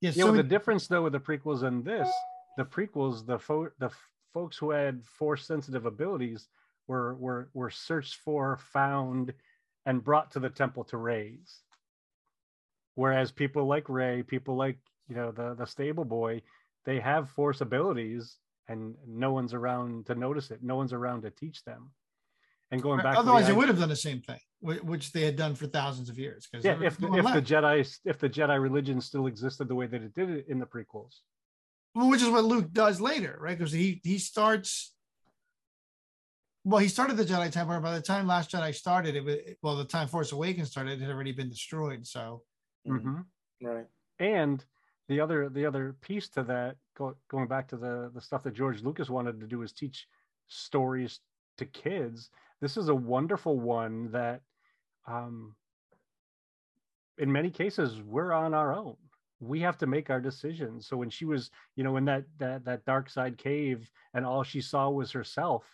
Yeah, 0.00 0.12
so 0.12 0.30
the 0.32 0.42
difference 0.44 0.86
though 0.86 1.02
with 1.02 1.12
the 1.12 1.20
prequels 1.20 1.64
and 1.64 1.84
this, 1.84 2.08
the 2.56 2.64
prequels, 2.64 3.26
the 3.26 3.38
fo- 3.38 3.72
the 3.80 3.86
f- 3.86 4.10
folks 4.32 4.56
who 4.56 4.70
had 4.70 5.04
force 5.04 5.46
sensitive 5.46 5.84
abilities 5.84 6.46
were 6.86 7.16
were 7.16 7.50
were 7.52 7.70
searched 7.70 8.16
for, 8.24 8.56
found, 8.56 9.34
and 9.84 10.02
brought 10.02 10.30
to 10.30 10.38
the 10.38 10.48
temple 10.48 10.84
to 10.84 10.96
raise. 10.96 11.58
Whereas 12.94 13.30
people 13.32 13.66
like 13.66 13.88
Rey, 13.88 14.22
people 14.22 14.56
like 14.56 14.78
you 15.08 15.16
know 15.16 15.30
the 15.30 15.54
the 15.54 15.66
stable 15.66 16.04
boy, 16.04 16.42
they 16.84 17.00
have 17.00 17.30
force 17.30 17.60
abilities 17.60 18.36
and 18.68 18.94
no 19.06 19.32
one's 19.32 19.52
around 19.52 20.06
to 20.06 20.14
notice 20.14 20.50
it. 20.50 20.62
No 20.62 20.76
one's 20.76 20.92
around 20.92 21.22
to 21.22 21.30
teach 21.30 21.64
them. 21.64 21.90
And 22.70 22.80
going 22.80 23.02
back, 23.02 23.16
otherwise 23.16 23.48
they 23.48 23.52
would 23.52 23.66
have 23.66 23.80
done 23.80 23.88
the 23.88 23.96
same 23.96 24.20
thing, 24.20 24.38
which 24.60 25.10
they 25.12 25.22
had 25.22 25.34
done 25.34 25.56
for 25.56 25.66
thousands 25.66 26.08
of 26.08 26.18
years. 26.18 26.46
Because 26.46 26.64
yeah, 26.64 26.76
if, 26.80 26.92
if 26.92 26.98
the 27.00 27.42
Jedi 27.42 27.98
if 28.04 28.18
the 28.18 28.28
Jedi 28.28 28.62
religion 28.62 29.00
still 29.00 29.26
existed 29.26 29.66
the 29.66 29.74
way 29.74 29.86
that 29.86 30.02
it 30.02 30.14
did 30.14 30.30
it 30.30 30.46
in 30.48 30.60
the 30.60 30.66
prequels, 30.66 31.16
well, 31.94 32.08
which 32.08 32.22
is 32.22 32.28
what 32.28 32.44
Luke 32.44 32.72
does 32.72 33.00
later, 33.00 33.36
right? 33.40 33.58
Because 33.58 33.72
he 33.72 34.00
he 34.04 34.18
starts. 34.18 34.94
Well, 36.62 36.78
he 36.78 36.88
started 36.88 37.16
the 37.16 37.24
Jedi 37.24 37.50
Temple. 37.50 37.80
By 37.80 37.94
the 37.94 38.02
time 38.02 38.28
Last 38.28 38.52
Jedi 38.52 38.72
started, 38.72 39.16
it 39.16 39.24
was 39.24 39.36
well, 39.62 39.76
the 39.76 39.84
time 39.84 40.06
Force 40.06 40.30
Awakens 40.30 40.70
started, 40.70 41.00
it 41.00 41.04
had 41.04 41.10
already 41.10 41.32
been 41.32 41.48
destroyed. 41.48 42.06
So, 42.06 42.42
mm-hmm. 42.86 43.66
right. 43.66 43.86
And 44.18 44.64
the 45.08 45.20
other 45.20 45.48
the 45.48 45.66
other 45.66 45.96
piece 46.00 46.28
to 46.30 46.42
that 46.44 46.76
go, 46.96 47.16
going 47.28 47.48
back 47.48 47.68
to 47.68 47.76
the 47.76 48.10
the 48.14 48.20
stuff 48.20 48.44
that 48.44 48.54
george 48.54 48.82
lucas 48.82 49.10
wanted 49.10 49.40
to 49.40 49.46
do 49.46 49.62
is 49.62 49.72
teach 49.72 50.06
stories 50.48 51.20
to 51.56 51.66
kids. 51.66 52.30
This 52.60 52.76
is 52.76 52.88
a 52.88 52.94
wonderful 52.94 53.58
one 53.58 54.10
that 54.12 54.42
um 55.06 55.54
in 57.18 57.30
many 57.30 57.50
cases 57.50 58.00
we're 58.02 58.32
on 58.32 58.54
our 58.54 58.74
own. 58.74 58.96
We 59.40 59.60
have 59.60 59.78
to 59.78 59.86
make 59.86 60.10
our 60.10 60.20
decisions. 60.20 60.86
So 60.86 60.96
when 60.96 61.10
she 61.10 61.24
was 61.24 61.50
you 61.76 61.84
know 61.84 61.96
in 61.96 62.04
that 62.04 62.24
that 62.38 62.64
that 62.64 62.84
dark 62.84 63.10
side 63.10 63.36
cave 63.36 63.90
and 64.14 64.24
all 64.24 64.42
she 64.42 64.60
saw 64.60 64.90
was 64.90 65.12
herself 65.12 65.64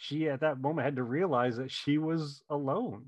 she 0.00 0.30
at 0.30 0.40
that 0.40 0.60
moment 0.60 0.86
had 0.86 0.96
to 0.96 1.02
realize 1.02 1.58
that 1.58 1.70
she 1.70 1.98
was 1.98 2.42
alone 2.48 3.04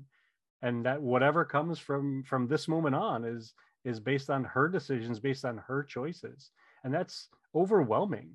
and 0.63 0.85
that 0.85 0.99
whatever 0.99 1.45
comes 1.45 1.77
from 1.77 2.23
from 2.23 2.47
this 2.47 2.67
moment 2.67 2.95
on 2.95 3.25
is 3.25 3.53
is 3.85 3.99
based 3.99 4.29
on 4.29 4.45
her 4.45 4.69
decisions, 4.69 5.19
based 5.19 5.43
on 5.45 5.57
her 5.57 5.83
choices. 5.83 6.51
And 6.83 6.93
that's 6.93 7.27
overwhelming. 7.53 8.31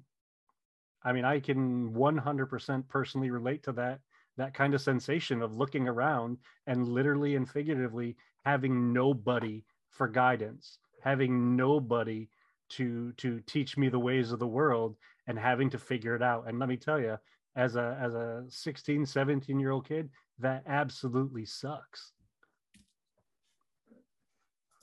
I 1.02 1.12
mean, 1.12 1.24
I 1.24 1.40
can 1.40 1.90
100% 1.94 2.88
personally 2.88 3.30
relate 3.30 3.62
to 3.64 3.72
that 3.72 4.00
that 4.36 4.54
kind 4.54 4.74
of 4.74 4.80
sensation 4.80 5.42
of 5.42 5.56
looking 5.56 5.88
around 5.88 6.36
and 6.68 6.86
literally 6.86 7.34
and 7.34 7.48
figuratively 7.48 8.16
having 8.44 8.92
nobody 8.92 9.64
for 9.90 10.06
guidance, 10.06 10.78
having 11.02 11.56
nobody 11.56 12.28
to 12.68 13.12
to 13.12 13.40
teach 13.46 13.78
me 13.78 13.88
the 13.88 13.98
ways 13.98 14.32
of 14.32 14.38
the 14.38 14.46
world 14.46 14.96
and 15.26 15.38
having 15.38 15.70
to 15.70 15.78
figure 15.78 16.14
it 16.14 16.22
out. 16.22 16.46
And 16.46 16.58
let 16.58 16.68
me 16.68 16.76
tell 16.76 17.00
you, 17.00 17.16
as 17.56 17.76
a 17.76 17.98
as 17.98 18.14
a 18.14 18.44
16, 18.48 19.06
17 19.06 19.58
year 19.58 19.70
old 19.70 19.88
kid, 19.88 20.10
that 20.38 20.62
absolutely 20.66 21.46
sucks. 21.46 22.12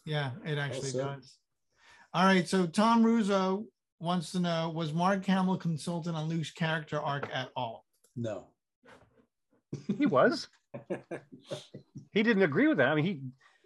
Yeah, 0.06 0.32
it 0.46 0.58
actually 0.58 0.90
said. 0.90 1.06
does. 1.06 1.38
All 2.14 2.26
right. 2.26 2.48
So 2.48 2.66
Tom 2.68 3.04
Russo 3.04 3.66
wants 4.00 4.32
to 4.32 4.40
know 4.40 4.72
Was 4.74 4.94
Mark 4.94 5.26
Hamill 5.26 5.58
consultant 5.58 6.16
on 6.16 6.30
Luke's 6.30 6.52
character 6.52 7.00
arc 7.00 7.28
at 7.34 7.50
all? 7.56 7.86
No. 8.16 8.48
He 9.98 10.06
was. 10.06 10.48
he 12.14 12.24
didn't 12.24 12.44
agree 12.44 12.68
with 12.68 12.78
that. 12.78 12.88
I 12.88 12.96
mean, 12.96 13.04
he 13.04 13.22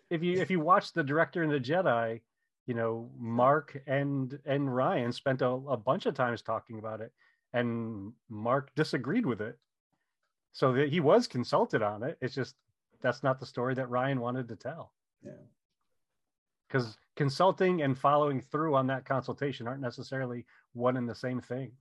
if 0.09 0.23
you 0.23 0.41
if 0.41 0.49
you 0.49 0.59
watch 0.59 0.91
the 0.91 1.03
director 1.03 1.43
and 1.43 1.51
the 1.51 1.59
Jedi, 1.59 2.21
you 2.65 2.73
know, 2.73 3.11
Mark 3.19 3.79
and 3.85 4.39
and 4.45 4.67
Rian 4.67 5.13
spent 5.13 5.43
a, 5.43 5.49
a 5.49 5.77
bunch 5.77 6.07
of 6.07 6.15
times 6.15 6.41
talking 6.41 6.79
about 6.79 7.01
it, 7.01 7.11
and 7.53 8.13
Mark 8.27 8.71
disagreed 8.75 9.25
with 9.25 9.39
it. 9.41 9.57
So 10.53 10.73
that 10.73 10.89
he 10.89 10.99
was 10.99 11.27
consulted 11.27 11.83
on 11.83 12.01
it. 12.01 12.17
It's 12.21 12.33
just 12.33 12.55
that's 13.01 13.21
not 13.21 13.39
the 13.39 13.45
story 13.45 13.75
that 13.75 13.89
Rian 13.89 14.17
wanted 14.17 14.47
to 14.47 14.55
tell. 14.55 14.93
Yeah. 15.23 15.33
Because 16.69 16.97
consulting 17.15 17.81
and 17.81 17.97
following 17.97 18.41
through 18.41 18.75
on 18.75 18.87
that 18.87 19.05
consultation 19.05 19.67
aren't 19.67 19.81
necessarily 19.81 20.45
one 20.73 20.97
and 20.97 21.09
the 21.09 21.15
same 21.15 21.41
thing. 21.41 21.71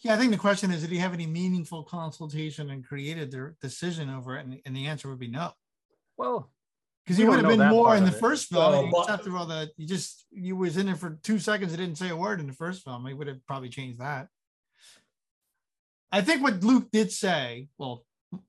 Yeah, 0.00 0.14
I 0.14 0.16
think 0.16 0.30
the 0.30 0.38
question 0.38 0.70
is, 0.70 0.82
did 0.82 0.90
he 0.90 0.98
have 0.98 1.12
any 1.14 1.26
meaningful 1.26 1.82
consultation 1.82 2.70
and 2.70 2.86
created 2.86 3.32
their 3.32 3.56
decision 3.60 4.08
over 4.08 4.36
it? 4.38 4.46
And, 4.46 4.60
and 4.64 4.76
the 4.76 4.86
answer 4.86 5.08
would 5.08 5.18
be 5.18 5.26
no. 5.26 5.50
Well, 6.16 6.48
Because 7.04 7.16
he 7.18 7.24
would 7.24 7.44
have 7.44 7.58
been 7.58 7.68
more 7.68 7.96
in 7.96 8.04
the 8.04 8.12
it. 8.12 8.20
first 8.20 8.48
film. 8.50 8.92
Well, 8.92 9.04
but- 9.06 9.12
after 9.12 9.36
all 9.36 9.46
that, 9.46 9.70
you 9.76 9.86
just 9.86 10.26
you 10.30 10.54
was 10.54 10.76
in 10.76 10.88
it 10.88 10.98
for 10.98 11.18
two 11.24 11.40
seconds. 11.40 11.72
It 11.74 11.78
didn't 11.78 11.98
say 11.98 12.10
a 12.10 12.16
word 12.16 12.38
in 12.38 12.46
the 12.46 12.52
first 12.52 12.84
film. 12.84 13.04
He 13.06 13.14
would 13.14 13.26
have 13.26 13.44
probably 13.46 13.68
changed 13.68 13.98
that. 13.98 14.28
I 16.12 16.20
think 16.20 16.40
what 16.42 16.62
Luke 16.62 16.92
did 16.92 17.10
say, 17.10 17.66
well, 17.76 18.04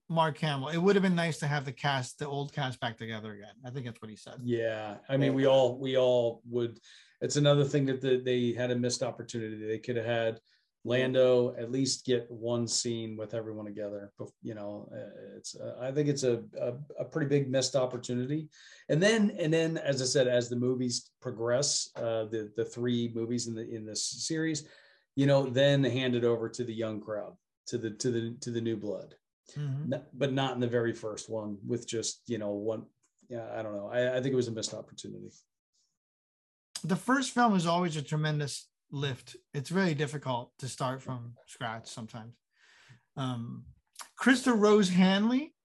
Mark 0.09 0.37
Hamill, 0.39 0.69
it 0.69 0.77
would 0.77 0.95
have 0.95 1.03
been 1.03 1.15
nice 1.15 1.37
to 1.39 1.47
have 1.47 1.65
the 1.65 1.71
cast, 1.71 2.19
the 2.19 2.27
old 2.27 2.53
cast, 2.53 2.79
back 2.79 2.97
together 2.97 3.33
again. 3.33 3.55
I 3.65 3.69
think 3.69 3.85
that's 3.85 4.01
what 4.01 4.09
he 4.09 4.15
said. 4.15 4.35
Yeah, 4.43 4.95
I 5.09 5.17
mean, 5.17 5.33
we 5.33 5.45
all 5.45 5.77
we 5.77 5.97
all 5.97 6.41
would. 6.49 6.79
It's 7.21 7.37
another 7.37 7.63
thing 7.63 7.85
that 7.85 8.01
the, 8.01 8.17
they 8.17 8.53
had 8.53 8.71
a 8.71 8.75
missed 8.75 9.03
opportunity. 9.03 9.65
They 9.65 9.79
could 9.79 9.95
have 9.95 10.05
had 10.05 10.39
Lando 10.85 11.55
at 11.57 11.71
least 11.71 12.05
get 12.05 12.29
one 12.29 12.67
scene 12.67 13.17
with 13.17 13.33
everyone 13.33 13.65
together. 13.65 14.11
You 14.43 14.53
know, 14.53 14.87
uh, 14.93 15.35
it's 15.37 15.55
uh, 15.55 15.75
I 15.81 15.91
think 15.91 16.07
it's 16.07 16.23
a, 16.23 16.43
a 16.61 16.73
a 16.99 17.05
pretty 17.05 17.27
big 17.27 17.49
missed 17.49 17.75
opportunity. 17.75 18.49
And 18.89 19.01
then 19.01 19.31
and 19.39 19.51
then, 19.51 19.77
as 19.77 20.01
I 20.01 20.05
said, 20.05 20.27
as 20.27 20.47
the 20.47 20.55
movies 20.55 21.09
progress, 21.21 21.89
uh, 21.95 22.25
the 22.25 22.51
the 22.55 22.65
three 22.65 23.11
movies 23.15 23.47
in 23.47 23.55
the 23.55 23.67
in 23.67 23.85
this 23.85 24.05
series, 24.27 24.67
you 25.15 25.25
know, 25.25 25.47
then 25.47 25.83
hand 25.83 26.15
it 26.15 26.23
over 26.23 26.47
to 26.49 26.63
the 26.63 26.73
young 26.73 27.01
crowd, 27.01 27.33
to 27.67 27.79
the 27.79 27.89
to 27.89 28.11
the 28.11 28.37
to 28.41 28.51
the 28.51 28.61
new 28.61 28.77
blood. 28.77 29.15
Mhm. 29.53 29.93
N- 29.93 30.05
but 30.13 30.33
not 30.33 30.53
in 30.55 30.59
the 30.59 30.67
very 30.67 30.93
first 30.93 31.29
one 31.29 31.57
with 31.65 31.87
just 31.87 32.21
you 32.27 32.37
know 32.37 32.51
one 32.51 32.85
yeah 33.29 33.47
i 33.55 33.61
don't 33.61 33.75
know 33.75 33.87
i, 33.87 34.17
I 34.17 34.21
think 34.21 34.33
it 34.33 34.35
was 34.35 34.47
a 34.47 34.51
missed 34.51 34.73
opportunity 34.73 35.29
The 36.83 36.95
first 36.95 37.31
film 37.31 37.55
is 37.55 37.65
always 37.65 37.95
a 37.95 38.01
tremendous 38.01 38.67
lift. 38.91 39.35
It's 39.53 39.71
really 39.71 39.95
difficult 39.95 40.51
to 40.59 40.67
start 40.67 41.01
from 41.01 41.33
scratch 41.47 41.87
sometimes. 41.87 42.33
Um, 43.17 43.65
Krista 44.21 44.53
Rose 44.55 44.89
Hanley 44.89 45.55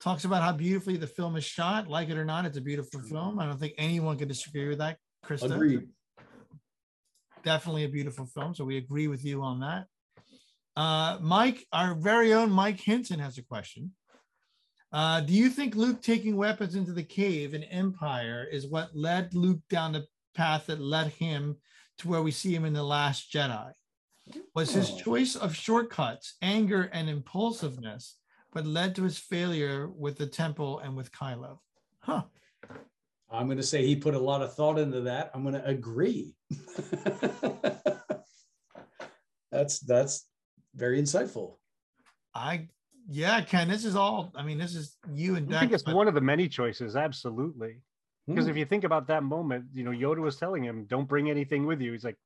talks 0.00 0.24
about 0.24 0.42
how 0.42 0.52
beautifully 0.52 0.96
the 0.96 1.06
film 1.06 1.36
is 1.36 1.44
shot. 1.44 1.86
Like 1.88 2.08
it 2.08 2.16
or 2.16 2.24
not, 2.24 2.44
it's 2.46 2.56
a 2.56 2.60
beautiful 2.60 3.00
film. 3.00 3.38
I 3.38 3.46
don't 3.46 3.58
think 3.60 3.74
anyone 3.78 4.18
can 4.18 4.28
disagree 4.28 4.68
with 4.68 4.78
that, 4.78 4.98
Krista. 5.24 5.54
agreed 5.54 5.88
Definitely 7.44 7.84
a 7.84 7.88
beautiful 7.88 8.26
film. 8.26 8.54
So 8.54 8.64
we 8.64 8.78
agree 8.78 9.06
with 9.06 9.24
you 9.24 9.42
on 9.42 9.60
that. 9.60 9.86
Uh, 10.76 11.18
Mike, 11.20 11.66
our 11.72 11.94
very 11.94 12.32
own 12.34 12.50
Mike 12.50 12.80
Hinton 12.80 13.18
has 13.20 13.38
a 13.38 13.42
question. 13.42 13.92
Uh, 14.92 15.20
do 15.20 15.32
you 15.32 15.48
think 15.50 15.74
Luke 15.74 16.02
taking 16.02 16.36
weapons 16.36 16.74
into 16.74 16.92
the 16.92 17.02
cave 17.02 17.54
in 17.54 17.64
Empire 17.64 18.46
is 18.50 18.66
what 18.66 18.94
led 18.94 19.34
Luke 19.34 19.60
down 19.68 19.92
the 19.92 20.06
path 20.34 20.66
that 20.66 20.80
led 20.80 21.08
him 21.08 21.56
to 21.98 22.08
where 22.08 22.22
we 22.22 22.30
see 22.30 22.54
him 22.54 22.64
in 22.64 22.72
The 22.72 22.82
Last 22.82 23.32
Jedi? 23.32 23.72
Was 24.54 24.70
his 24.72 24.90
Oh. 24.90 24.96
choice 24.98 25.36
of 25.36 25.54
shortcuts, 25.54 26.34
anger, 26.42 26.84
and 26.92 27.08
impulsiveness 27.10 28.16
what 28.52 28.66
led 28.66 28.94
to 28.94 29.02
his 29.02 29.18
failure 29.18 29.88
with 29.88 30.16
the 30.16 30.26
temple 30.28 30.78
and 30.78 30.96
with 30.96 31.10
Kylo? 31.12 31.58
Huh. 32.00 32.22
i'm 33.30 33.46
going 33.46 33.56
to 33.56 33.64
say 33.64 33.84
he 33.84 33.96
put 33.96 34.14
a 34.14 34.18
lot 34.18 34.42
of 34.42 34.54
thought 34.54 34.78
into 34.78 35.00
that 35.00 35.30
i'm 35.34 35.42
going 35.42 35.54
to 35.54 35.66
agree 35.66 36.34
that's 39.50 39.80
that's 39.80 40.26
very 40.74 41.00
insightful 41.00 41.56
I, 42.34 42.66
yeah, 43.08 43.42
Ken, 43.42 43.68
this 43.68 43.84
is 43.84 43.94
all, 43.94 44.32
I 44.34 44.42
mean, 44.42 44.58
this 44.58 44.74
is 44.74 44.96
you 45.12 45.36
and 45.36 45.54
I 45.54 45.60
think 45.60 45.72
it's 45.72 45.84
but- 45.84 45.94
one 45.94 46.08
of 46.08 46.14
the 46.14 46.20
many 46.20 46.48
choices, 46.48 46.96
absolutely. 46.96 47.80
Because 48.26 48.46
Hmm. 48.46 48.50
if 48.50 48.56
you 48.56 48.64
think 48.64 48.82
about 48.84 49.06
that 49.08 49.22
moment, 49.22 49.66
you 49.72 49.84
know, 49.84 49.90
Yoda 49.92 50.18
was 50.20 50.36
telling 50.36 50.64
him, 50.64 50.86
"Don't 50.86 51.06
bring 51.06 51.28
anything 51.30 51.64
with 51.66 51.80
you." 51.82 51.92
He's 51.92 52.04
like, 52.04 52.16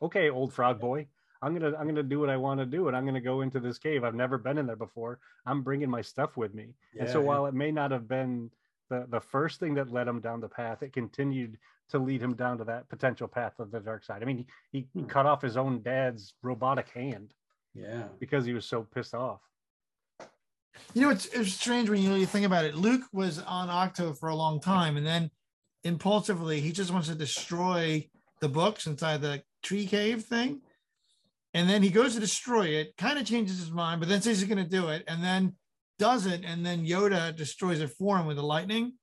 "Okay, 0.00 0.30
old 0.30 0.52
frog 0.54 0.78
boy, 0.80 1.08
I'm 1.42 1.52
gonna 1.52 1.76
I'm 1.76 1.86
gonna 1.88 2.02
do 2.04 2.20
what 2.20 2.30
I 2.30 2.36
want 2.36 2.60
to 2.60 2.64
do, 2.66 2.86
and 2.88 2.96
I'm 2.96 3.04
gonna 3.04 3.20
go 3.20 3.40
into 3.42 3.58
this 3.60 3.76
cave. 3.76 4.02
I've 4.04 4.14
never 4.14 4.38
been 4.38 4.56
in 4.58 4.66
there 4.66 4.76
before. 4.76 5.18
I'm 5.44 5.62
bringing 5.62 5.90
my 5.90 6.00
stuff 6.00 6.36
with 6.36 6.54
me." 6.54 6.74
and 6.98 7.08
so 7.08 7.18
Yeah, 7.18 7.22
yeah. 7.22 7.28
while 7.28 7.46
it 7.46 7.54
may 7.54 7.70
not 7.72 7.90
have 7.90 8.06
been 8.08 8.50
the 8.88 9.06
the 9.10 9.20
first 9.20 9.58
thing 9.60 9.74
that 9.74 9.90
led 9.92 10.06
him 10.08 10.20
down 10.20 10.40
the 10.40 10.48
path, 10.48 10.82
it 10.84 10.92
continued 10.92 11.58
to 11.88 11.98
lead 11.98 12.22
him 12.22 12.34
down 12.34 12.56
to 12.58 12.64
that 12.64 12.88
potential 12.88 13.26
path 13.28 13.58
of 13.58 13.72
the 13.72 13.80
dark 13.80 14.04
side. 14.04 14.22
I 14.22 14.26
mean, 14.26 14.46
he, 14.70 14.88
he 14.92 15.00
Hmm. 15.00 15.06
cut 15.06 15.26
off 15.26 15.42
his 15.42 15.56
own 15.56 15.82
dad's 15.82 16.32
robotic 16.42 16.88
hand 16.90 17.34
yeah 17.74 18.04
because 18.18 18.44
he 18.44 18.52
was 18.52 18.66
so 18.66 18.82
pissed 18.94 19.14
off. 19.14 19.40
You 20.94 21.02
know, 21.02 21.10
it's, 21.10 21.26
it's 21.26 21.52
strange 21.52 21.90
when 21.90 22.02
you 22.02 22.10
really 22.10 22.26
think 22.26 22.46
about 22.46 22.64
it. 22.64 22.74
Luke 22.74 23.02
was 23.12 23.38
on 23.40 23.68
Ahch-To 23.68 24.14
for 24.14 24.28
a 24.28 24.34
long 24.34 24.60
time, 24.60 24.96
and 24.96 25.06
then 25.06 25.30
impulsively, 25.84 26.60
he 26.60 26.72
just 26.72 26.90
wants 26.90 27.08
to 27.08 27.14
destroy 27.14 28.08
the 28.40 28.48
books 28.48 28.86
inside 28.86 29.20
the 29.20 29.42
tree 29.62 29.86
cave 29.86 30.24
thing. 30.24 30.62
And 31.52 31.68
then 31.68 31.82
he 31.82 31.90
goes 31.90 32.14
to 32.14 32.20
destroy 32.20 32.66
it, 32.66 32.96
kind 32.96 33.18
of 33.18 33.26
changes 33.26 33.58
his 33.58 33.70
mind, 33.70 34.00
but 34.00 34.08
then 34.08 34.22
says 34.22 34.40
he's 34.40 34.48
going 34.48 34.64
to 34.64 34.70
do 34.70 34.88
it, 34.88 35.04
and 35.08 35.22
then 35.22 35.54
does 35.98 36.26
it. 36.26 36.42
And 36.44 36.64
then 36.64 36.86
Yoda 36.86 37.34
destroys 37.34 37.80
it 37.80 37.90
for 37.90 38.18
him 38.18 38.26
with 38.26 38.36
the 38.36 38.42
lightning. 38.42 38.94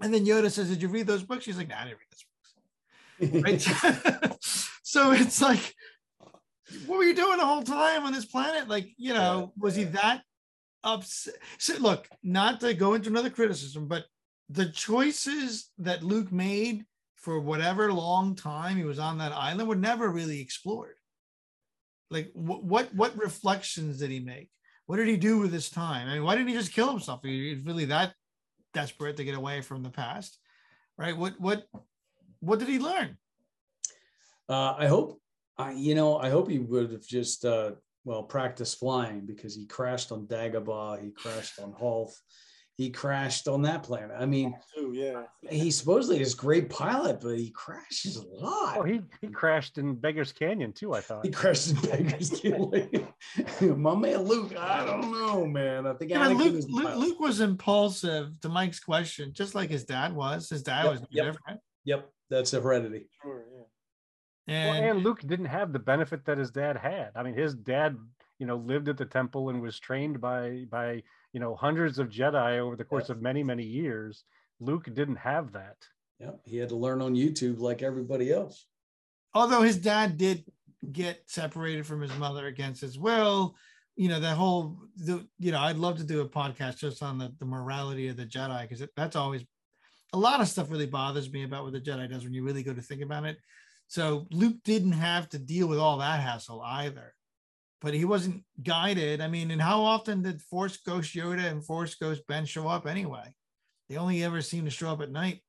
And 0.00 0.12
then 0.12 0.26
Yoda 0.26 0.50
says, 0.50 0.68
Did 0.68 0.82
you 0.82 0.88
read 0.88 1.06
those 1.06 1.22
books? 1.22 1.46
He's 1.46 1.56
like, 1.56 1.68
Nah, 1.68 1.80
I 1.80 1.84
didn't 1.84 1.98
read 1.98 2.08
those 2.10 2.24
books. 2.24 2.32
Right? 3.42 4.36
so 4.82 5.12
it's 5.12 5.40
like, 5.40 5.74
what 6.86 6.98
were 6.98 7.04
you 7.04 7.14
doing 7.14 7.38
the 7.38 7.46
whole 7.46 7.62
time 7.62 8.04
on 8.04 8.12
this 8.12 8.24
planet? 8.24 8.68
Like, 8.68 8.88
you 8.96 9.14
know, 9.14 9.52
was 9.58 9.74
he 9.76 9.84
that 9.84 10.22
upset? 10.84 11.34
So 11.58 11.76
look, 11.78 12.08
not 12.22 12.60
to 12.60 12.74
go 12.74 12.94
into 12.94 13.08
another 13.10 13.30
criticism, 13.30 13.86
but 13.88 14.04
the 14.48 14.66
choices 14.66 15.70
that 15.78 16.02
Luke 16.02 16.32
made 16.32 16.84
for 17.16 17.40
whatever 17.40 17.92
long 17.92 18.34
time 18.36 18.76
he 18.76 18.84
was 18.84 18.98
on 18.98 19.18
that 19.18 19.32
island 19.32 19.68
were 19.68 19.74
never 19.76 20.08
really 20.08 20.40
explored. 20.40 20.94
Like, 22.10 22.30
what 22.34 22.62
what 22.62 22.94
what 22.94 23.16
reflections 23.18 23.98
did 23.98 24.10
he 24.10 24.20
make? 24.20 24.50
What 24.86 24.96
did 24.96 25.08
he 25.08 25.16
do 25.16 25.38
with 25.38 25.52
his 25.52 25.68
time? 25.68 26.08
I 26.08 26.14
mean, 26.14 26.22
why 26.24 26.36
didn't 26.36 26.48
he 26.48 26.54
just 26.54 26.72
kill 26.72 26.90
himself? 26.90 27.20
He- 27.24 27.54
He's 27.54 27.64
really 27.64 27.86
that 27.86 28.14
desperate 28.72 29.16
to 29.16 29.24
get 29.24 29.34
away 29.34 29.60
from 29.62 29.82
the 29.82 29.90
past, 29.90 30.38
right? 30.96 31.16
What 31.16 31.40
what 31.40 31.66
what 32.40 32.60
did 32.60 32.68
he 32.68 32.78
learn? 32.78 33.18
Uh, 34.48 34.74
I 34.78 34.86
hope, 34.86 35.20
I 35.58 35.72
you 35.72 35.94
know, 35.94 36.18
I 36.18 36.30
hope 36.30 36.50
he 36.50 36.58
would 36.58 36.92
have 36.92 37.06
just 37.06 37.44
uh, 37.44 37.72
well 38.04 38.22
practiced 38.22 38.78
flying 38.78 39.26
because 39.26 39.54
he 39.54 39.66
crashed 39.66 40.12
on 40.12 40.26
Dagobah, 40.26 41.02
he 41.02 41.10
crashed 41.10 41.58
on 41.60 41.72
Hoth, 41.72 42.20
he 42.76 42.90
crashed 42.90 43.48
on 43.48 43.62
that 43.62 43.82
planet. 43.82 44.14
I 44.18 44.26
mean, 44.26 44.54
Too, 44.76 44.92
yeah. 44.94 45.22
he 45.50 45.70
supposedly 45.70 46.20
is 46.20 46.34
a 46.34 46.36
great 46.36 46.68
pilot, 46.68 47.20
but 47.22 47.38
he 47.38 47.50
crashes 47.50 48.16
a 48.16 48.22
lot. 48.44 48.76
Oh, 48.78 48.82
he 48.82 49.00
he 49.22 49.28
crashed 49.28 49.78
in 49.78 49.94
Beggar's 49.94 50.30
Canyon 50.32 50.72
too. 50.74 50.92
I 50.92 51.00
thought. 51.00 51.24
he 51.24 51.32
crashed 51.32 51.70
in 51.70 51.76
Beggar's 51.90 52.38
Canyon. 52.38 53.08
My 53.80 53.94
man 53.94 54.18
Luke, 54.24 54.54
I 54.58 54.84
don't 54.84 55.10
know, 55.10 55.46
man. 55.46 55.86
I 55.86 55.94
think 55.94 56.10
Yeah, 56.10 56.28
Luke, 56.28 56.52
is 56.54 56.66
the 56.66 56.72
Luke. 56.72 56.96
Luke 56.96 57.20
was 57.20 57.40
impulsive 57.40 58.38
to 58.42 58.50
Mike's 58.50 58.80
question, 58.80 59.32
just 59.32 59.54
like 59.54 59.70
his 59.70 59.84
dad 59.84 60.14
was. 60.14 60.50
His 60.50 60.62
dad 60.62 60.84
Yep, 60.84 60.92
was 60.92 61.00
no 61.00 61.06
yep. 61.10 61.24
different. 61.24 61.60
Yep, 61.84 62.10
that's 62.28 62.50
heredity. 62.50 63.08
Sure, 63.22 63.45
yeah. 64.46 64.66
Well, 64.66 64.74
And, 64.74 64.84
and 64.86 65.04
Luke 65.04 65.20
didn't 65.26 65.46
have 65.46 65.72
the 65.72 65.78
benefit 65.78 66.24
that 66.26 66.38
his 66.38 66.50
dad 66.50 66.76
had. 66.76 67.10
I 67.14 67.22
mean, 67.22 67.34
his 67.34 67.54
dad, 67.54 67.96
you 68.38 68.46
know, 68.46 68.56
lived 68.56 68.88
at 68.88 68.96
the 68.96 69.04
temple 69.06 69.48
and 69.50 69.60
was 69.60 69.78
trained 69.78 70.20
by 70.20 70.66
by 70.70 71.02
you 71.32 71.40
know 71.40 71.54
hundreds 71.54 71.98
of 71.98 72.08
Jedi 72.08 72.58
over 72.58 72.76
the 72.76 72.84
course 72.84 73.04
Yes. 73.04 73.10
of 73.10 73.22
many 73.22 73.42
many 73.42 73.64
years. 73.64 74.24
Luke 74.60 74.84
didn't 74.92 75.16
have 75.16 75.52
that. 75.52 75.76
Yeah, 76.18 76.30
he 76.44 76.56
had 76.56 76.70
to 76.70 76.76
learn 76.76 77.02
on 77.02 77.14
YouTube 77.14 77.58
like 77.60 77.82
everybody 77.82 78.32
else. 78.32 78.66
although 79.34 79.60
his 79.62 79.76
dad 79.76 80.16
did 80.16 80.44
get 80.92 81.22
separated 81.26 81.84
from 81.86 82.00
his 82.00 82.14
mother 82.16 82.46
against 82.46 82.80
his 82.80 82.98
will, 82.98 83.54
you 83.96 84.08
know, 84.08 84.20
that 84.20 84.36
whole, 84.36 84.78
the, 84.96 85.26
you 85.38 85.50
know, 85.52 85.58
I'd 85.58 85.76
love 85.76 85.98
to 85.98 86.04
do 86.04 86.20
a 86.22 86.28
podcast 86.28 86.78
just 86.78 87.02
on 87.02 87.18
the, 87.18 87.34
the 87.38 87.44
morality 87.44 88.08
of 88.08 88.16
the 88.16 88.24
Jedi 88.24 88.62
because 88.62 88.86
that's 88.96 89.16
always 89.16 89.42
a 90.14 90.18
lot 90.18 90.40
of 90.40 90.48
stuff 90.48 90.70
really 90.70 90.86
bothers 90.86 91.30
me 91.30 91.42
about 91.44 91.64
what 91.64 91.72
the 91.74 91.80
Jedi 91.80 92.08
does 92.08 92.24
when 92.24 92.32
you 92.32 92.44
really 92.44 92.62
go 92.62 92.72
to 92.72 92.80
think 92.80 93.02
about 93.02 93.24
it. 93.26 93.38
So 93.88 94.26
Luke 94.30 94.56
didn't 94.64 94.92
have 94.92 95.28
to 95.30 95.38
deal 95.38 95.68
with 95.68 95.78
all 95.78 95.98
that 95.98 96.20
hassle 96.20 96.60
either, 96.60 97.14
but 97.80 97.94
he 97.94 98.04
wasn't 98.04 98.42
guided. 98.62 99.20
I 99.20 99.28
mean, 99.28 99.50
and 99.50 99.62
how 99.62 99.82
often 99.82 100.22
did 100.22 100.42
Force 100.42 100.76
Ghost 100.78 101.14
Yoda 101.14 101.44
and 101.50 101.64
Force 101.64 101.94
Ghost 101.94 102.26
Ben 102.26 102.46
show 102.46 102.68
up 102.68 102.86
anyway? 102.86 103.34
They 103.88 103.96
only 103.96 104.24
ever 104.24 104.42
seem 104.42 104.64
to 104.64 104.70
show 104.70 104.90
up 104.90 105.00
at 105.00 105.10
night. 105.12 105.42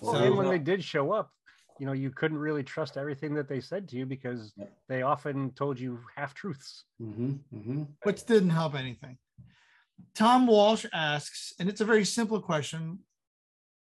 Well, 0.00 0.14
So- 0.14 0.24
and 0.24 0.36
when 0.36 0.48
they 0.48 0.58
did 0.58 0.82
show 0.82 1.12
up, 1.12 1.30
you 1.78 1.86
know, 1.86 1.92
you 1.92 2.10
couldn't 2.10 2.38
really 2.38 2.64
trust 2.64 2.96
everything 2.96 3.34
that 3.34 3.48
they 3.48 3.60
said 3.60 3.88
to 3.88 3.96
you 3.96 4.04
because 4.04 4.52
they 4.88 5.02
often 5.02 5.52
told 5.52 5.78
you 5.78 6.00
half 6.16 6.34
truths. 6.34 6.84
Mm-hmm, 7.00 7.34
mm-hmm. 7.54 7.82
which 8.02 8.26
didn't 8.26 8.50
help 8.50 8.74
anything. 8.74 9.16
Tom 10.14 10.46
Walsh 10.46 10.86
asks, 10.92 11.52
and 11.60 11.68
it's 11.68 11.80
a 11.80 11.84
very 11.84 12.04
simple 12.04 12.40
question, 12.40 13.00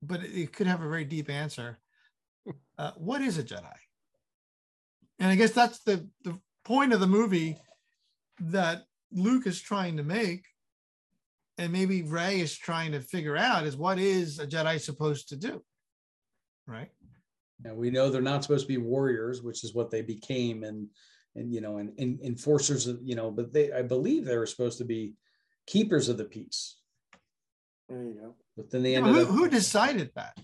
but 0.01 0.23
it, 0.23 0.31
it 0.31 0.53
could 0.53 0.67
have 0.67 0.81
a 0.81 0.89
very 0.89 1.05
deep 1.05 1.29
answer. 1.29 1.79
Uh, 2.77 2.91
what 2.97 3.21
is 3.21 3.37
a 3.37 3.43
Jedi? 3.43 3.75
And 5.19 5.29
I 5.29 5.35
guess 5.35 5.51
that's 5.51 5.79
the 5.83 6.07
the 6.23 6.39
point 6.65 6.93
of 6.93 6.99
the 6.99 7.07
movie 7.07 7.57
that 8.39 8.83
Luke 9.11 9.45
is 9.47 9.61
trying 9.61 9.97
to 9.97 10.03
make, 10.03 10.45
and 11.57 11.71
maybe 11.71 12.01
Rey 12.01 12.39
is 12.39 12.57
trying 12.57 12.93
to 12.93 12.99
figure 12.99 13.37
out 13.37 13.65
is 13.65 13.77
what 13.77 13.99
is 13.99 14.39
a 14.39 14.47
Jedi 14.47 14.79
supposed 14.81 15.29
to 15.29 15.35
do, 15.35 15.63
right? 16.67 16.89
And 17.63 17.77
we 17.77 17.91
know 17.91 18.09
they're 18.09 18.21
not 18.21 18.43
supposed 18.43 18.65
to 18.67 18.73
be 18.73 18.77
warriors, 18.77 19.41
which 19.41 19.63
is 19.63 19.73
what 19.73 19.91
they 19.91 20.01
became, 20.01 20.63
and 20.63 20.87
and 21.35 21.53
you 21.53 21.61
know, 21.61 21.77
and, 21.77 21.93
and 21.99 22.19
enforcers 22.21 22.87
of 22.87 22.99
you 23.03 23.15
know, 23.15 23.31
but 23.31 23.53
they 23.53 23.71
I 23.71 23.83
believe 23.83 24.25
they 24.25 24.37
were 24.37 24.45
supposed 24.45 24.79
to 24.79 24.85
be 24.85 25.13
keepers 25.67 26.09
of 26.09 26.17
the 26.17 26.25
peace. 26.25 26.77
There 27.87 28.03
you 28.03 28.13
go. 28.19 28.35
But 28.57 28.71
then 28.71 28.83
they 28.83 28.93
Now, 28.93 29.07
ended 29.07 29.15
who, 29.15 29.21
up. 29.21 29.27
who 29.29 29.49
decided 29.49 30.11
that? 30.15 30.37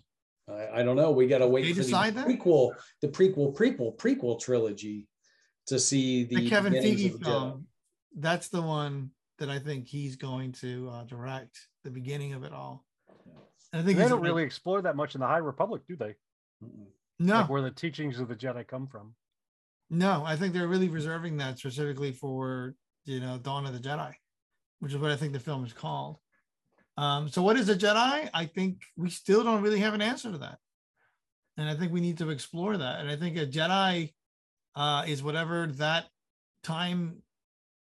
I, 0.52 0.80
I 0.80 0.84
don't 0.84 0.96
know. 0.96 1.12
We 1.12 1.28
got 1.28 1.40
to 1.40 1.48
wait 1.48 1.64
They 1.64 1.70
for 1.74 1.80
the 1.80 1.84
decide 1.84 2.16
that? 2.16 2.28
prequel, 2.28 2.72
the 3.02 3.08
prequel, 3.08 3.56
prequel, 3.56 3.96
prequel 3.98 4.40
trilogy 4.40 5.08
to 5.68 5.80
see 5.80 6.24
the, 6.24 6.36
The 6.38 6.50
Kevin 6.50 6.74
Feige 6.74 7.14
of 7.14 7.20
the 7.20 7.26
Jedi. 7.26 7.30
film. 7.30 7.68
That's 8.18 8.50
the 8.50 8.62
one 8.62 9.12
that 9.38 9.50
I 9.50 9.60
think 9.60 9.88
he's 9.88 10.16
going 10.16 10.52
to 10.54 10.90
uh, 10.92 11.04
direct 11.06 11.58
the 11.84 11.92
beginning 11.92 12.34
of 12.34 12.44
it 12.44 12.52
all. 12.54 12.86
And 13.72 13.82
I 13.82 13.86
think 13.86 13.98
They 13.98 14.08
don't 14.10 14.20
a- 14.20 14.22
really 14.22 14.44
explore 14.44 14.82
that 14.82 14.96
much 14.96 15.16
in 15.16 15.22
the 15.22 15.28
High 15.28 15.38
Republic, 15.38 15.84
do 15.88 15.96
they? 15.96 16.16
Mm-mm. 16.64 16.88
no, 17.20 17.36
Like 17.36 17.50
where 17.50 17.62
the 17.62 17.72
teachings 17.72 18.20
of 18.20 18.28
the 18.28 18.36
Jedi 18.36 18.68
come 18.68 18.88
from. 18.88 19.14
no. 19.90 20.24
I 20.26 20.36
think 20.36 20.54
they're 20.54 20.68
really 20.68 20.90
reserving 20.90 21.38
that 21.38 21.60
specifically 21.60 22.12
for 22.12 22.76
you 23.06 23.20
know 23.20 23.38
Dawn 23.38 23.66
of 23.66 23.74
the 23.74 23.80
Jedi, 23.80 24.14
which 24.80 24.92
is 24.94 24.98
what 24.98 25.12
I 25.12 25.16
think 25.16 25.34
the 25.34 25.40
film 25.40 25.64
is 25.64 25.72
called. 25.74 26.18
Um, 27.00 27.30
so 27.30 27.42
what 27.42 27.56
is 27.58 27.70
a 27.70 27.76
Jedi? 27.76 28.30
I 28.34 28.46
think 28.46 28.82
we 28.98 29.10
still 29.10 29.42
don't 29.44 29.62
really 29.62 29.80
have 29.80 29.94
an 29.94 30.02
answer 30.02 30.32
to 30.32 30.38
that, 30.40 30.58
and 31.56 31.70
I 31.70 31.76
think 31.76 31.94
we 31.94 32.02
need 32.02 32.18
to 32.18 32.30
explore 32.30 32.76
that. 32.76 33.00
And 33.00 33.10
I 33.10 33.16
think 33.16 33.38
a 33.38 33.46
Jedi 33.46 34.14
uh, 34.76 35.04
is 35.08 35.24
whatever 35.24 35.68
that 35.78 36.06
time 36.62 37.22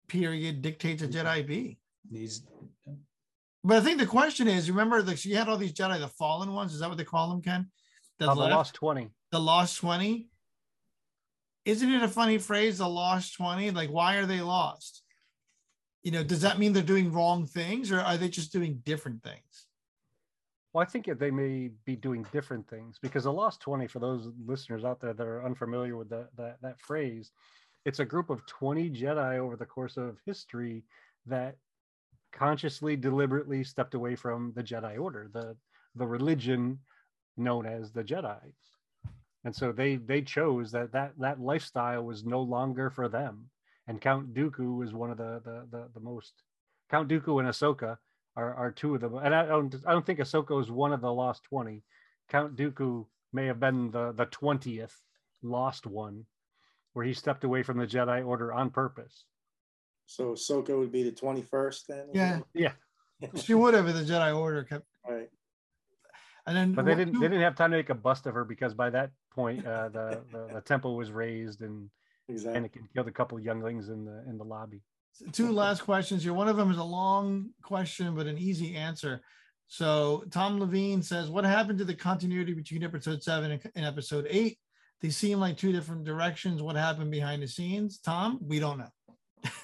period 0.07 0.61
dictates 0.61 1.01
a 1.01 1.07
Jedi 1.07 1.45
be. 1.47 1.79
These 2.11 2.43
But 3.63 3.77
I 3.77 3.81
think 3.81 3.99
the 3.99 4.05
question 4.05 4.47
is, 4.47 4.69
remember, 4.69 5.01
like 5.01 5.25
you 5.25 5.35
had 5.35 5.49
all 5.49 5.57
these 5.57 5.73
Jedi, 5.73 5.99
the 5.99 6.07
fallen 6.07 6.53
ones. 6.53 6.73
Is 6.73 6.81
that 6.81 6.89
what 6.89 6.97
they 6.99 7.03
call 7.03 7.29
them, 7.29 7.41
Ken? 7.41 7.71
That 8.19 8.29
Oh, 8.29 8.35
the 8.35 8.41
left? 8.41 8.53
Lost 8.53 8.73
20. 8.75 9.09
the 9.31 9.39
lost 9.39 9.77
20 9.77 10.27
isn't 11.65 11.91
it 11.91 12.03
a 12.03 12.07
funny 12.07 12.37
phrase 12.37 12.77
the 12.79 12.87
lost 12.87 13.35
20 13.35 13.71
like 13.71 13.89
why 13.89 14.15
are 14.15 14.25
they 14.25 14.41
lost 14.41 15.03
you 16.09 16.15
know 16.17 16.23
does 16.23 16.41
that 16.41 16.57
mean 16.57 16.73
they're 16.73 16.81
doing 16.81 17.11
wrong 17.11 17.45
things 17.45 17.91
or 17.91 17.99
are 17.99 18.17
they 18.17 18.27
just 18.27 18.51
doing 18.51 18.81
different 18.83 19.21
things 19.21 19.67
Well, 20.73 20.81
I 20.81 20.89
think 20.89 21.05
they 21.05 21.29
may 21.29 21.69
be 21.85 21.95
doing 21.95 22.25
different 22.31 22.67
things 22.67 22.97
because 22.99 23.25
the 23.25 23.31
Lost 23.31 23.61
20, 23.61 23.85
for 23.85 23.99
those 23.99 24.29
listeners 24.43 24.83
out 24.83 24.99
there 24.99 25.13
that 25.13 25.27
are 25.27 25.45
unfamiliar 25.45 25.95
with 25.97 26.09
that, 26.09 26.29
that, 26.35 26.57
that 26.63 26.81
phrase, 26.81 27.31
it's 27.85 27.99
a 27.99 28.05
group 28.05 28.31
of 28.31 28.43
20 28.47 28.89
Jedi 28.89 29.37
over 29.37 29.55
the 29.55 29.67
course 29.67 29.97
of 29.97 30.17
history 30.25 30.83
that 31.27 31.57
consciously, 32.31 32.95
deliberately 32.95 33.63
stepped 33.63 33.93
away 33.93 34.15
from 34.15 34.51
the 34.55 34.63
Jedi 34.63 34.99
Order, 34.99 35.29
the, 35.31 35.55
the 35.95 36.07
religion 36.07 36.79
known 37.37 37.67
as 37.67 37.91
the 37.91 38.03
Jedi. 38.03 38.41
And 39.43 39.55
so 39.55 39.71
they 39.71 39.95
they 39.95 40.21
chose 40.21 40.71
that 40.71 40.91
that 40.91 41.13
that 41.19 41.39
lifestyle 41.39 42.03
was 42.03 42.25
no 42.25 42.41
longer 42.41 42.89
for 42.89 43.07
them. 43.07 43.49
And 43.89 43.99
Count 43.99 44.35
Dooku 44.35 44.85
is 44.85 44.93
one 44.93 45.09
of 45.09 45.17
the 45.17 45.41
the 45.43 45.65
the, 45.71 45.89
the 45.95 45.99
most 45.99 46.33
Count 46.91 47.09
Dooku 47.09 47.39
and 47.39 47.49
Ahsoka 47.49 47.97
are, 48.35 48.53
are 48.53 48.71
two 48.71 48.93
of 48.93 49.01
them. 49.01 49.15
And 49.15 49.33
I 49.33 49.47
don't 49.47 49.75
I 49.85 49.93
don't 49.93 50.05
think 50.05 50.19
Ahsoka 50.19 50.61
is 50.61 50.69
one 50.69 50.93
of 50.93 51.01
the 51.01 51.11
lost 51.11 51.43
20. 51.45 51.83
Count 52.29 52.55
Dooku 52.55 53.07
may 53.33 53.47
have 53.47 53.59
been 53.59 53.89
the 53.89 54.11
the 54.11 54.27
20th 54.27 54.93
lost 55.41 55.87
one 55.87 56.25
where 56.93 57.03
he 57.03 57.13
stepped 57.13 57.43
away 57.43 57.63
from 57.63 57.79
the 57.79 57.87
Jedi 57.87 58.23
Order 58.25 58.53
on 58.53 58.69
purpose. 58.69 59.25
So 60.05 60.33
Ahsoka 60.33 60.77
would 60.77 60.91
be 60.91 61.01
the 61.03 61.11
21st 61.11 61.85
then? 61.87 62.05
yeah 62.13 62.39
Yeah. 62.53 62.73
she 63.41 63.55
would 63.55 63.73
have 63.73 63.87
if 63.87 63.95
the 63.95 64.03
jedi 64.03 64.35
order 64.37 64.63
kept 64.63 64.85
Right. 65.07 65.29
and 66.45 66.55
then 66.55 66.73
But 66.73 66.85
they 66.85 66.95
didn't 66.95 67.19
they 67.19 67.27
didn't 67.27 67.41
have 67.41 67.55
time 67.55 67.71
to 67.71 67.77
make 67.77 67.89
a 67.89 67.95
bust 67.95 68.27
of 68.27 68.33
her 68.35 68.45
because 68.45 68.73
by 68.73 68.91
that 68.91 69.11
point 69.33 69.65
uh, 69.65 69.89
the, 69.89 70.21
the 70.31 70.53
the 70.53 70.61
temple 70.61 70.95
was 70.95 71.11
razed 71.11 71.61
and 71.61 71.89
Exactly. 72.29 72.61
Anakin 72.61 72.93
killed 72.93 73.07
a 73.07 73.11
couple 73.11 73.39
younglings 73.39 73.89
in 73.89 74.05
the 74.05 74.23
in 74.29 74.37
the 74.37 74.43
lobby. 74.45 74.81
two 75.31 75.51
last 75.51 75.81
questions 75.81 76.23
here 76.23 76.33
one 76.33 76.47
of 76.47 76.55
them 76.57 76.71
is 76.71 76.77
a 76.77 76.83
long 76.83 77.49
question 77.63 78.15
but 78.15 78.27
an 78.27 78.37
easy 78.37 78.75
answer 78.75 79.19
so 79.67 80.23
tom 80.31 80.59
levine 80.59 81.01
says 81.01 81.29
what 81.29 81.43
happened 81.43 81.77
to 81.79 81.85
the 81.85 81.93
continuity 81.95 82.53
between 82.53 82.83
episode 82.83 83.21
7 83.21 83.51
and- 83.75 83.85
episode 83.85 84.25
8 84.29 84.57
they 85.01 85.09
seem 85.09 85.39
like 85.39 85.57
two 85.57 85.71
different 85.71 86.03
directions 86.05 86.61
what 86.61 86.75
happened 86.75 87.11
behind 87.11 87.41
the 87.43 87.47
scenes 87.47 87.99
tom 87.99 88.39
we 88.41 88.59
don't 88.59 88.77
know 88.77 88.93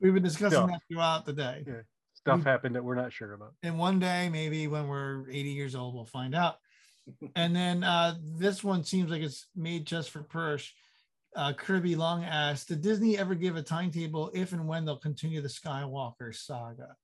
we've 0.00 0.14
been 0.14 0.22
discussing 0.22 0.60
Yeah. 0.60 0.66
that 0.66 0.80
throughout 0.90 1.24
the 1.26 1.32
day 1.32 1.64
Yeah. 1.66 1.80
Stuff 2.14 2.38
We- 2.44 2.50
happened 2.50 2.74
that 2.76 2.84
we're 2.84 2.94
not 2.96 3.12
sure 3.12 3.32
about. 3.34 3.54
and 3.62 3.78
one 3.78 3.98
day 3.98 4.28
maybe 4.28 4.66
when 4.66 4.88
we're 4.88 5.28
80 5.30 5.50
years 5.50 5.74
old 5.74 5.94
we'll 5.94 6.04
find 6.04 6.34
out 6.34 6.56
and 7.36 7.54
then 7.54 7.84
uh, 7.84 8.14
this 8.38 8.64
one 8.64 8.82
seems 8.84 9.10
like 9.10 9.22
it's 9.22 9.46
made 9.54 9.86
just 9.86 10.10
for 10.10 10.22
Persh. 10.24 10.70
Uh, 11.36 11.52
Kirby 11.52 11.94
Long 11.94 12.24
asked, 12.24 12.68
"Did 12.68 12.80
Disney 12.80 13.18
ever 13.18 13.34
give 13.34 13.56
a 13.56 13.62
timetable 13.62 14.30
if 14.34 14.52
and 14.52 14.66
when 14.66 14.84
they'll 14.84 14.96
continue 14.96 15.40
the 15.40 15.48
Skywalker 15.48 16.34
saga?" 16.34 16.96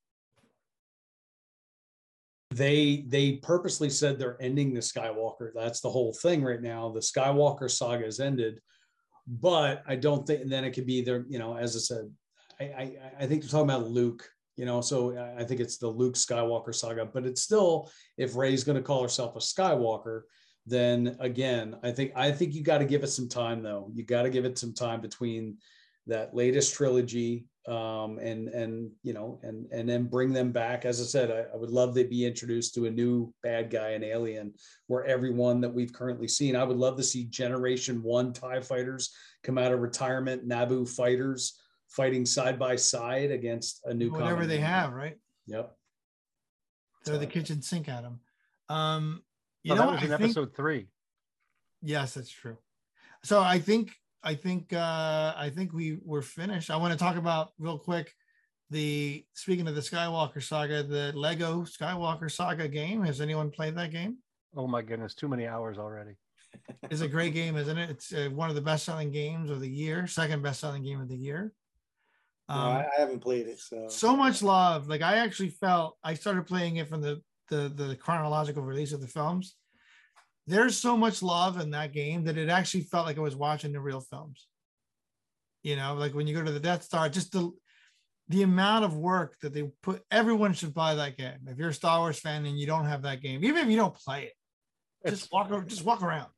they 2.54 3.04
they 3.08 3.32
purposely 3.36 3.90
said 3.90 4.18
they're 4.18 4.40
ending 4.40 4.74
the 4.74 4.80
Skywalker. 4.80 5.50
That's 5.54 5.80
the 5.80 5.90
whole 5.90 6.12
thing 6.12 6.42
right 6.42 6.60
now. 6.60 6.90
The 6.90 7.00
Skywalker 7.00 7.70
saga 7.70 8.04
is 8.04 8.20
ended, 8.20 8.60
but 9.26 9.82
I 9.86 9.96
don't 9.96 10.26
think. 10.26 10.48
Then 10.48 10.64
it 10.64 10.72
could 10.72 10.86
be 10.86 11.02
there. 11.02 11.24
You 11.28 11.38
know, 11.38 11.56
as 11.56 11.76
I 11.76 11.78
said, 11.78 12.10
I 12.60 12.64
I, 12.64 12.96
I 13.20 13.26
think 13.26 13.42
they're 13.42 13.50
talking 13.50 13.70
about 13.70 13.90
Luke. 13.90 14.28
You 14.56 14.66
know, 14.66 14.82
so 14.82 15.16
I 15.38 15.44
think 15.44 15.60
it's 15.60 15.78
the 15.78 15.88
Luke 15.88 16.14
Skywalker 16.14 16.74
saga. 16.74 17.06
But 17.06 17.24
it's 17.24 17.40
still, 17.40 17.90
if 18.18 18.36
Rey's 18.36 18.64
going 18.64 18.76
to 18.76 18.82
call 18.82 19.02
herself 19.02 19.34
a 19.34 19.38
Skywalker, 19.38 20.22
then 20.66 21.16
again, 21.20 21.76
I 21.82 21.90
think 21.90 22.12
I 22.14 22.30
think 22.30 22.54
you 22.54 22.62
got 22.62 22.78
to 22.78 22.84
give 22.84 23.02
it 23.02 23.08
some 23.08 23.28
time 23.28 23.62
though. 23.62 23.90
You 23.92 24.04
got 24.04 24.22
to 24.22 24.30
give 24.30 24.44
it 24.44 24.58
some 24.58 24.72
time 24.72 25.00
between 25.00 25.56
that 26.06 26.34
latest 26.34 26.74
trilogy 26.74 27.46
um, 27.68 28.18
and 28.18 28.48
and 28.48 28.90
you 29.02 29.12
know 29.12 29.38
and 29.42 29.66
and 29.72 29.88
then 29.88 30.04
bring 30.04 30.32
them 30.32 30.52
back. 30.52 30.84
As 30.84 31.00
I 31.00 31.04
said, 31.04 31.30
I, 31.30 31.52
I 31.52 31.56
would 31.56 31.70
love 31.70 31.94
to 31.94 32.04
be 32.04 32.24
introduced 32.24 32.74
to 32.74 32.86
a 32.86 32.90
new 32.90 33.32
bad 33.42 33.70
guy, 33.70 33.90
an 33.90 34.04
alien, 34.04 34.54
where 34.86 35.04
everyone 35.04 35.60
that 35.60 35.72
we've 35.72 35.92
currently 35.92 36.28
seen. 36.28 36.56
I 36.56 36.64
would 36.64 36.76
love 36.76 36.96
to 36.96 37.02
see 37.02 37.24
Generation 37.24 38.02
One 38.02 38.32
Tie 38.32 38.60
fighters 38.60 39.14
come 39.42 39.58
out 39.58 39.72
of 39.72 39.80
retirement, 39.80 40.48
Naboo 40.48 40.88
fighters 40.88 41.60
fighting 41.88 42.24
side 42.24 42.58
by 42.58 42.74
side 42.74 43.30
against 43.30 43.80
a 43.84 43.94
new 43.94 44.10
Whatever 44.10 44.46
they 44.46 44.58
have, 44.58 44.92
right? 44.92 45.16
Yep. 45.46 45.76
Throw 47.04 47.18
the 47.18 47.26
kitchen 47.26 47.62
sink 47.62 47.88
at 47.88 48.02
them. 48.02 48.20
Um, 48.68 49.22
you 49.62 49.70
So 49.70 49.74
know, 49.76 49.90
that 49.90 49.92
was 49.92 50.02
in 50.02 50.12
I 50.12 50.16
think- 50.18 50.30
episode 50.30 50.54
three. 50.56 50.88
Yes, 51.82 52.14
that's 52.14 52.30
true. 52.30 52.56
So 53.24 53.40
I 53.40 53.58
think 53.58 53.92
I 54.22 54.34
think 54.34 54.72
uh 54.72 55.32
I 55.36 55.50
think 55.54 55.72
we 55.72 55.98
were 56.04 56.22
finished. 56.22 56.70
I 56.70 56.76
want 56.76 56.92
to 56.92 56.98
talk 56.98 57.16
about 57.16 57.52
real 57.58 57.78
quick 57.78 58.14
the 58.70 59.24
speaking 59.34 59.66
of 59.68 59.74
the 59.74 59.80
Skywalker 59.80 60.42
saga, 60.42 60.82
the 60.82 61.12
Lego 61.14 61.62
Skywalker 61.62 62.30
saga 62.30 62.68
game. 62.68 63.02
Has 63.04 63.20
anyone 63.20 63.50
played 63.50 63.74
that 63.76 63.90
game? 63.90 64.18
Oh 64.56 64.66
my 64.66 64.82
goodness, 64.82 65.14
too 65.14 65.28
many 65.28 65.46
hours 65.46 65.78
already. 65.78 66.12
It's 66.90 67.00
a 67.00 67.08
great 67.08 67.32
game, 67.32 67.56
isn't 67.56 67.78
it? 67.78 67.88
It's 67.90 68.12
uh, 68.12 68.28
one 68.32 68.50
of 68.50 68.54
the 68.54 68.60
best-selling 68.60 69.10
games 69.10 69.50
of 69.50 69.60
the 69.60 69.68
year, 69.68 70.06
second 70.06 70.42
best-selling 70.42 70.82
game 70.82 71.00
of 71.00 71.08
the 71.08 71.16
year. 71.16 71.52
No, 72.50 72.54
Um, 72.54 72.60
I, 72.76 72.80
I 72.84 73.00
haven't 73.00 73.20
played 73.20 73.46
it, 73.46 73.58
so 73.58 73.88
so 73.88 74.14
much 74.16 74.42
love. 74.42 74.86
Like 74.86 75.00
I 75.00 75.16
actually 75.18 75.48
felt 75.48 75.96
I 76.04 76.12
started 76.14 76.46
playing 76.46 76.76
it 76.76 76.88
from 76.88 77.00
the 77.00 77.22
the 77.52 77.68
the 77.68 77.96
chronological 77.96 78.62
release 78.62 78.92
of 78.92 79.00
the 79.00 79.06
films. 79.06 79.56
There's 80.46 80.76
so 80.76 80.96
much 80.96 81.22
love 81.22 81.60
in 81.60 81.70
that 81.70 81.92
game 81.92 82.24
that 82.24 82.36
it 82.36 82.48
actually 82.48 82.82
felt 82.84 83.06
like 83.06 83.18
I 83.18 83.20
was 83.20 83.36
watching 83.36 83.72
the 83.72 83.80
real 83.80 84.00
films. 84.00 84.48
You 85.62 85.76
know, 85.76 85.94
like 85.94 86.14
when 86.14 86.26
you 86.26 86.34
go 86.34 86.42
to 86.42 86.50
the 86.50 86.58
Death 86.58 86.82
Star, 86.82 87.08
just 87.08 87.32
the 87.32 87.52
the 88.28 88.42
amount 88.42 88.84
of 88.84 88.96
work 88.96 89.36
that 89.42 89.52
they 89.52 89.64
put. 89.82 90.02
Everyone 90.10 90.52
should 90.54 90.74
buy 90.74 90.94
that 90.94 91.16
game. 91.16 91.38
If 91.46 91.58
you're 91.58 91.68
a 91.68 91.74
Star 91.74 91.98
Wars 91.98 92.18
fan 92.18 92.46
and 92.46 92.58
you 92.58 92.66
don't 92.66 92.86
have 92.86 93.02
that 93.02 93.20
game, 93.20 93.44
even 93.44 93.64
if 93.64 93.68
you 93.70 93.76
don't 93.76 93.94
play 93.94 94.24
it, 94.24 94.32
It's, 95.04 95.20
just 95.20 95.32
walk 95.32 95.50
over, 95.50 95.64
just 95.64 95.84
walk 95.84 96.02
around. 96.02 96.30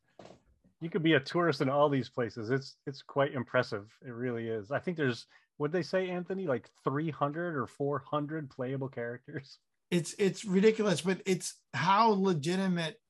you 0.80 0.90
could 0.90 1.02
be 1.02 1.14
a 1.14 1.20
tourist 1.20 1.60
in 1.60 1.68
all 1.70 1.88
these 1.88 2.10
places. 2.10 2.50
It's 2.50 2.76
it's 2.86 3.02
quite 3.02 3.32
impressive. 3.34 3.86
It 4.06 4.12
really 4.12 4.48
is. 4.48 4.70
I 4.70 4.80
think 4.80 4.96
there's 4.96 5.26
what 5.56 5.70
they 5.72 5.82
say, 5.82 6.10
Anthony, 6.10 6.46
like 6.46 6.68
300 6.82 7.56
or 7.56 7.66
400 7.66 8.50
playable 8.50 8.88
characters. 8.88 9.58
it's 9.94 10.12
it's 10.18 10.44
ridiculous, 10.44 11.02
but 11.02 11.20
it's 11.24 11.54
how 11.72 12.08
legitimate 12.08 13.00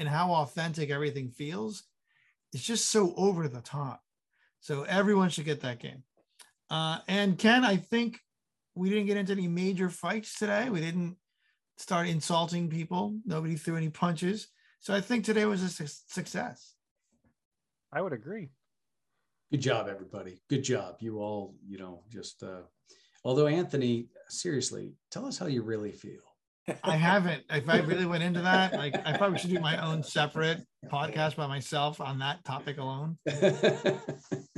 and 0.00 0.08
how 0.08 0.32
authentic 0.32 0.90
everything 0.90 1.30
feels. 1.30 1.84
It's 2.52 2.64
just 2.64 2.90
so 2.90 3.14
over 3.16 3.46
the 3.46 3.60
top. 3.60 4.02
So 4.58 4.82
everyone 4.82 5.30
should 5.30 5.44
get 5.44 5.60
that 5.60 5.78
game. 5.78 6.02
Uh, 6.68 6.98
and 7.06 7.38
Ken, 7.38 7.64
I 7.64 7.76
think 7.76 8.18
we 8.74 8.90
didn't 8.90 9.06
get 9.06 9.16
into 9.16 9.32
any 9.32 9.46
major 9.46 9.88
fights 9.88 10.36
today. 10.36 10.70
We 10.70 10.80
didn't 10.80 11.16
start 11.78 12.08
insulting 12.08 12.68
people. 12.68 13.16
Nobody 13.24 13.54
threw 13.54 13.76
any 13.76 13.90
punches. 13.90 14.48
So 14.80 14.92
I 14.92 15.00
think 15.00 15.24
today 15.24 15.44
was 15.44 15.62
a 15.62 15.68
su- 15.68 16.02
success. 16.08 16.74
I 17.92 18.02
would 18.02 18.12
agree. 18.12 18.50
Good 19.52 19.60
job, 19.60 19.86
everybody. 19.88 20.40
Good 20.50 20.64
job. 20.64 20.96
You 20.98 21.20
all, 21.20 21.54
you 21.64 21.78
know, 21.78 22.02
just 22.10 22.42
uh 22.42 22.62
although 23.24 23.46
Anthony, 23.46 24.08
seriously, 24.34 24.92
tell 25.10 25.26
us 25.26 25.38
how 25.38 25.46
you 25.46 25.62
really 25.62 25.92
feel. 25.92 26.20
I 26.82 26.96
haven't. 26.96 27.42
If 27.50 27.68
I 27.68 27.80
really 27.80 28.06
went 28.06 28.22
into 28.22 28.40
that, 28.40 28.72
like 28.72 28.94
I 29.06 29.16
probably 29.18 29.38
should 29.38 29.50
do 29.50 29.60
my 29.60 29.76
own 29.86 30.02
separate 30.02 30.64
podcast 30.90 31.36
by 31.36 31.46
myself 31.46 32.00
on 32.00 32.18
that 32.20 32.42
topic 32.44 32.78
alone. 32.78 33.18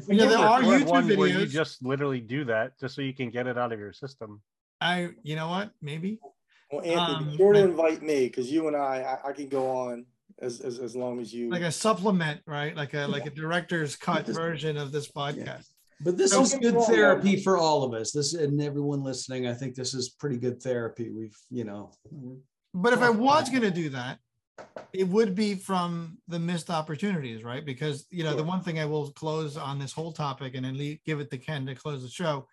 You 0.09 0.15
know, 0.19 0.29
there 0.29 0.39
are 0.39 0.63
YouTube 0.63 0.87
one 0.87 1.09
where 1.17 1.27
you 1.27 1.39
videos. 1.39 1.51
just 1.51 1.85
literally 1.85 2.21
do 2.21 2.45
that 2.45 2.79
just 2.79 2.95
so 2.95 3.03
you 3.03 3.13
can 3.13 3.31
get 3.31 3.49
it 3.49 3.59
out 3.59 3.73
of 3.73 3.81
your 3.81 3.93
system. 3.93 4.41
I, 4.81 5.09
you 5.25 5.35
know 5.35 5.49
what? 5.49 5.73
Maybe. 5.83 6.21
Well, 6.71 6.83
Anthony, 6.85 6.97
Um, 7.17 7.31
be 7.31 7.37
sure 7.37 7.53
to 7.55 7.65
invite 7.65 8.03
me 8.03 8.27
because 8.29 8.49
you 8.49 8.69
and 8.69 8.77
I, 8.77 9.19
I, 9.25 9.31
I 9.31 9.33
can 9.33 9.49
go 9.49 9.69
on 9.69 10.07
as, 10.41 10.61
as 10.61 10.79
as 10.79 10.95
long 10.95 11.19
as 11.19 11.35
you. 11.35 11.51
like 11.51 11.63
a 11.63 11.73
supplement, 11.73 12.41
right? 12.47 12.77
Like 12.77 12.95
a 12.95 13.07
like 13.09 13.27
a 13.27 13.31
director's 13.31 13.97
cut 13.97 14.27
version 14.27 14.77
of 14.77 14.93
this 14.93 15.11
podcast. 15.11 15.67
But 16.01 16.19
this 16.19 16.33
Don't 16.33 16.43
is 16.43 16.55
good 16.55 16.81
therapy 16.83 17.41
for 17.41 17.57
all 17.57 17.83
of 17.83 17.95
us. 17.95 18.13
This 18.13 18.35
and 18.35 18.61
everyone 18.61 19.03
listening. 19.03 19.47
I 19.47 19.55
think 19.55 19.75
this 19.75 19.95
is 19.95 20.11
pretty 20.11 20.37
good 20.37 20.63
therapy. 20.63 21.11
We've, 21.11 21.37
you 21.51 21.65
know, 21.65 21.93
But 22.75 22.93
if 22.93 23.01
I 23.01 23.11
was 23.11 23.49
going 23.49 23.63
to 23.63 23.71
do 23.71 23.89
that, 23.91 24.19
it 24.93 25.09
would 25.09 25.35
be 25.35 25.55
from 25.55 26.19
the 26.29 26.39
missed 26.39 26.71
opportunities, 26.71 27.45
right? 27.45 27.65
Because 27.65 28.07
you 28.11 28.25
know 28.25 28.35
the 28.35 28.45
one 28.45 28.63
thing 28.63 28.79
I 28.79 28.85
will 28.85 29.11
close 29.13 29.57
on 29.57 29.79
this 29.79 29.93
whole 29.93 30.13
topic 30.13 30.55
and 30.55 30.65
then 30.65 30.77
leave, 30.77 30.99
give 31.05 31.21
it 31.21 31.31
to 31.31 31.39
Ken 31.39 31.67
to 31.67 31.75
close 31.75 32.03
the 32.03 32.09
show 32.09 32.47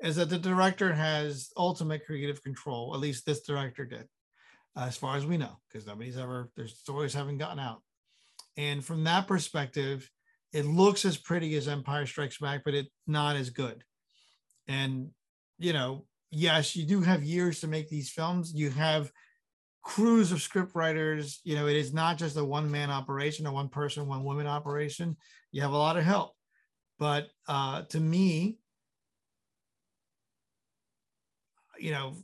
is 0.00 0.16
that 0.16 0.28
the 0.28 0.38
director 0.38 0.92
has 0.92 1.50
ultimate 1.56 2.04
creative 2.04 2.42
control. 2.42 2.92
At 2.94 3.00
least 3.00 3.24
this 3.24 3.42
director 3.42 3.84
did, 3.84 4.08
as 4.76 4.96
far 4.96 5.16
as 5.16 5.24
we 5.24 5.36
know, 5.36 5.58
because 5.68 5.86
nobody's 5.86 6.18
ever 6.18 6.50
their 6.56 6.68
stories 6.68 7.14
haven't 7.14 7.38
gotten 7.38 7.58
out. 7.58 7.82
And 8.56 8.84
from 8.84 9.04
that 9.04 9.26
perspective, 9.26 10.10
it 10.52 10.66
looks 10.66 11.04
as 11.04 11.16
pretty 11.16 11.54
as 11.56 11.68
Empire 11.68 12.06
Strikes 12.06 12.38
Back, 12.38 12.62
but 12.64 12.74
it's 12.74 12.90
not 13.06 13.36
as 13.36 13.50
good. 13.50 13.82
And 14.68 15.10
you 15.58 15.72
know, 15.72 16.06
yes, 16.30 16.74
you 16.76 16.84
do 16.84 17.00
have 17.00 17.22
years 17.22 17.60
to 17.60 17.68
make 17.68 17.88
these 17.88 18.10
films. 18.10 18.52
You 18.54 18.70
have 18.70 19.10
crews 19.82 20.32
of 20.32 20.42
script 20.42 20.74
writers. 20.74 21.40
You 21.44 21.56
know, 21.56 21.66
it 21.66 21.76
is 21.76 21.92
not 21.92 22.18
just 22.18 22.36
a 22.36 22.44
one 22.44 22.70
man 22.70 22.90
operation, 22.90 23.46
a 23.46 23.52
one 23.52 23.68
person, 23.68 24.06
one 24.06 24.24
woman 24.24 24.46
operation. 24.46 25.16
You 25.50 25.62
have 25.62 25.72
a 25.72 25.76
lot 25.76 25.96
of 25.96 26.04
help. 26.04 26.32
But 26.98 27.28
uh, 27.48 27.82
to 27.90 28.00
me, 28.00 28.58
you 31.78 31.90
know, 31.90 32.14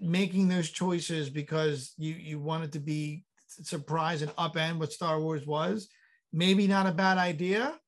making 0.00 0.48
those 0.48 0.70
choices 0.70 1.30
because 1.30 1.92
you 1.96 2.14
you 2.14 2.40
wanted 2.40 2.72
to 2.72 2.80
be 2.80 3.24
surprised 3.46 4.22
and 4.22 4.34
upend 4.36 4.78
what 4.78 4.92
Star 4.92 5.20
Wars 5.20 5.46
was, 5.46 5.88
maybe 6.32 6.66
not 6.66 6.86
a 6.86 6.92
bad 6.92 7.18
idea, 7.18 7.78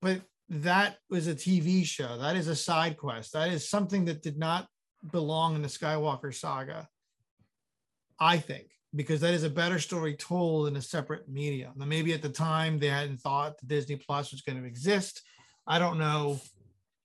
but 0.00 0.22
that 0.48 0.98
was 1.10 1.26
a 1.26 1.34
TV 1.34 1.84
show. 1.84 2.18
That 2.18 2.36
is 2.36 2.48
a 2.48 2.56
side 2.56 2.96
quest. 2.96 3.32
That 3.32 3.50
is 3.50 3.68
something 3.68 4.06
that 4.06 4.22
did 4.22 4.38
not 4.38 4.66
belong 5.12 5.54
in 5.54 5.62
the 5.62 5.68
Skywalker 5.68 6.34
saga. 6.34 6.88
I 8.18 8.38
think 8.38 8.68
because 8.94 9.20
that 9.20 9.34
is 9.34 9.44
a 9.44 9.50
better 9.50 9.78
story 9.78 10.14
told 10.14 10.68
in 10.68 10.76
a 10.76 10.82
separate 10.82 11.28
medium. 11.28 11.72
Now, 11.76 11.84
maybe 11.84 12.12
at 12.14 12.22
the 12.22 12.28
time 12.28 12.78
they 12.78 12.88
hadn't 12.88 13.20
thought 13.20 13.58
that 13.58 13.68
Disney 13.68 13.96
Plus 13.96 14.32
was 14.32 14.40
going 14.40 14.60
to 14.60 14.66
exist. 14.66 15.22
I 15.66 15.78
don't 15.78 15.98
know 15.98 16.40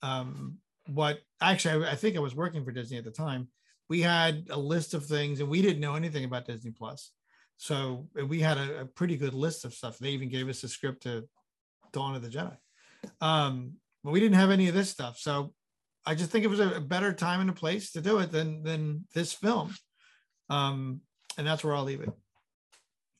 um, 0.01 0.57
what. 0.87 1.19
Actually, 1.41 1.85
I, 1.85 1.91
I 1.91 1.95
think 1.95 2.15
I 2.15 2.21
was 2.21 2.35
working 2.35 2.63
for 2.63 2.71
Disney 2.71 2.97
at 2.97 3.03
the 3.03 3.11
time. 3.11 3.49
We 3.89 4.01
had 4.01 4.45
a 4.49 4.57
list 4.57 4.93
of 4.93 5.05
things, 5.05 5.41
and 5.41 5.49
we 5.49 5.61
didn't 5.61 5.81
know 5.81 5.95
anything 5.95 6.23
about 6.23 6.47
Disney 6.47 6.71
Plus. 6.71 7.11
So 7.63 8.09
we 8.27 8.41
had 8.41 8.57
a, 8.57 8.81
a 8.81 8.85
pretty 8.85 9.15
good 9.15 9.33
list 9.33 9.63
of 9.63 9.73
stuff. 9.73 9.97
They 9.97 10.09
even 10.09 10.27
gave 10.27 10.49
us 10.49 10.65
a 10.65 10.67
script 10.67 11.03
to 11.03 11.23
Dawn 11.93 12.13
of 12.13 12.21
the 12.21 12.27
Jedi. 12.27 12.57
Um, 13.21 13.75
but 14.03 14.11
we 14.11 14.19
didn't 14.19 14.35
have 14.35 14.51
any 14.51 14.67
of 14.67 14.75
this 14.75 14.89
stuff. 14.89 15.17
So 15.17 15.53
I 16.05 16.13
just 16.13 16.29
think 16.29 16.43
it 16.43 16.49
was 16.49 16.59
a, 16.59 16.71
a 16.71 16.81
better 16.81 17.13
time 17.13 17.39
and 17.39 17.49
a 17.49 17.53
place 17.53 17.93
to 17.93 18.01
do 18.01 18.19
it 18.19 18.33
than 18.33 18.63
than 18.63 19.05
this 19.13 19.31
film. 19.31 19.73
Um, 20.49 20.99
and 21.37 21.47
that's 21.47 21.63
where 21.63 21.73
I'll 21.73 21.85
leave 21.85 22.01
it. 22.01 22.11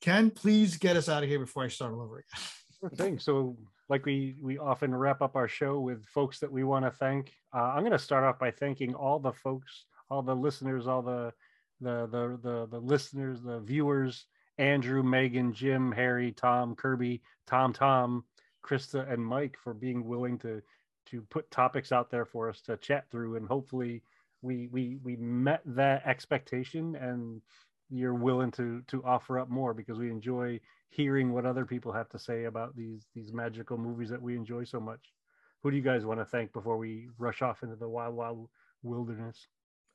Ken, 0.02 0.30
please 0.30 0.76
get 0.76 0.98
us 0.98 1.08
out 1.08 1.24
of 1.24 1.30
here 1.30 1.40
before 1.40 1.64
I 1.64 1.70
start 1.70 1.94
all 1.94 2.02
over 2.02 2.18
again. 2.18 2.44
Sure 2.82 2.90
thing. 2.90 3.18
So, 3.18 3.56
like 3.88 4.06
we 4.06 4.36
we 4.42 4.58
often 4.58 4.94
wrap 4.94 5.22
up 5.22 5.38
our 5.38 5.48
show 5.48 5.80
with 5.80 6.06
folks 6.08 6.40
that 6.40 6.52
we 6.52 6.66
want 6.66 6.84
to 6.84 6.92
thank. 6.92 7.32
Uh, 7.56 7.72
I'm 7.74 7.80
going 7.80 7.94
to 7.94 7.98
start 7.98 8.26
off 8.26 8.38
by 8.38 8.52
thanking 8.52 8.94
all 8.94 9.20
the 9.20 9.32
folks, 9.32 9.86
all 10.10 10.22
the 10.22 10.36
listeners, 10.36 10.86
all 10.86 11.02
the 11.02 11.32
the 11.80 12.08
the 12.08 12.40
the, 12.44 12.68
the 12.70 12.80
listeners, 12.80 13.42
the 13.42 13.62
viewers, 13.62 14.26
Andrew, 14.58 15.04
Megan, 15.04 15.54
Jim, 15.54 15.92
Harry, 15.92 16.32
Tom, 16.32 16.76
Kirby, 16.76 17.22
Tom, 17.48 17.74
Tom, 17.74 18.24
Krista, 18.64 19.12
and 19.12 19.26
Mike 19.26 19.58
for 19.64 19.74
being 19.74 20.06
willing 20.06 20.38
to 20.40 20.62
to 21.08 21.22
put 21.24 21.52
topics 21.52 21.92
out 21.92 22.10
there 22.10 22.26
for 22.26 22.50
us 22.50 22.62
to 22.62 22.78
chat 22.78 23.06
through, 23.12 23.36
and 23.36 23.48
hopefully 23.48 24.04
we 24.42 24.68
we 24.72 24.98
we 25.04 25.16
met 25.16 25.62
that 25.66 26.06
expectation 26.06 26.96
and 26.96 27.42
you're 27.90 28.14
willing 28.14 28.52
to 28.52 28.82
to 28.88 29.04
offer 29.04 29.40
up 29.40 29.50
more 29.50 29.74
because 29.74 29.98
we 29.98 30.10
enjoy 30.10 30.60
hearing 30.90 31.34
what 31.34 31.46
other 31.46 31.66
people 31.66 31.92
have 31.92 32.10
to 32.10 32.20
say 32.20 32.46
about 32.46 32.76
these 32.76 33.08
these 33.16 33.34
magical 33.34 33.78
movies 33.78 34.10
that 34.10 34.22
we 34.22 34.36
enjoy 34.36 34.64
so 34.64 34.80
much. 34.80 35.14
Who 35.62 35.72
do 35.72 35.78
you 35.78 35.84
guys 35.84 36.06
want 36.06 36.20
to 36.20 36.26
thank 36.26 36.52
before 36.54 36.78
we 36.78 37.10
rush 37.18 37.42
off 37.42 37.64
into 37.64 37.76
the 37.76 37.88
wild 37.88 38.16
wild 38.16 38.50
wilderness? 38.84 39.48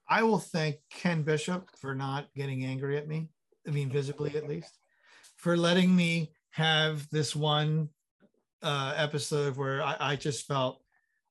I 0.09 0.23
will 0.23 0.39
thank 0.39 0.77
Ken 0.91 1.23
Bishop 1.23 1.69
for 1.77 1.95
not 1.95 2.33
getting 2.35 2.65
angry 2.65 2.97
at 2.97 3.07
me. 3.07 3.29
I 3.69 3.71
mean, 3.71 3.91
visibly 3.91 4.35
at 4.37 4.49
least, 4.49 4.79
for 5.37 5.57
letting 5.57 5.95
me 5.95 6.33
have 6.51 7.09
this 7.11 7.37
one 7.37 7.91
uh, 8.63 8.95
episode 8.97 9.57
where 9.57 9.83
I, 9.83 9.97
I 10.01 10.17
just 10.17 10.47
felt. 10.47 10.83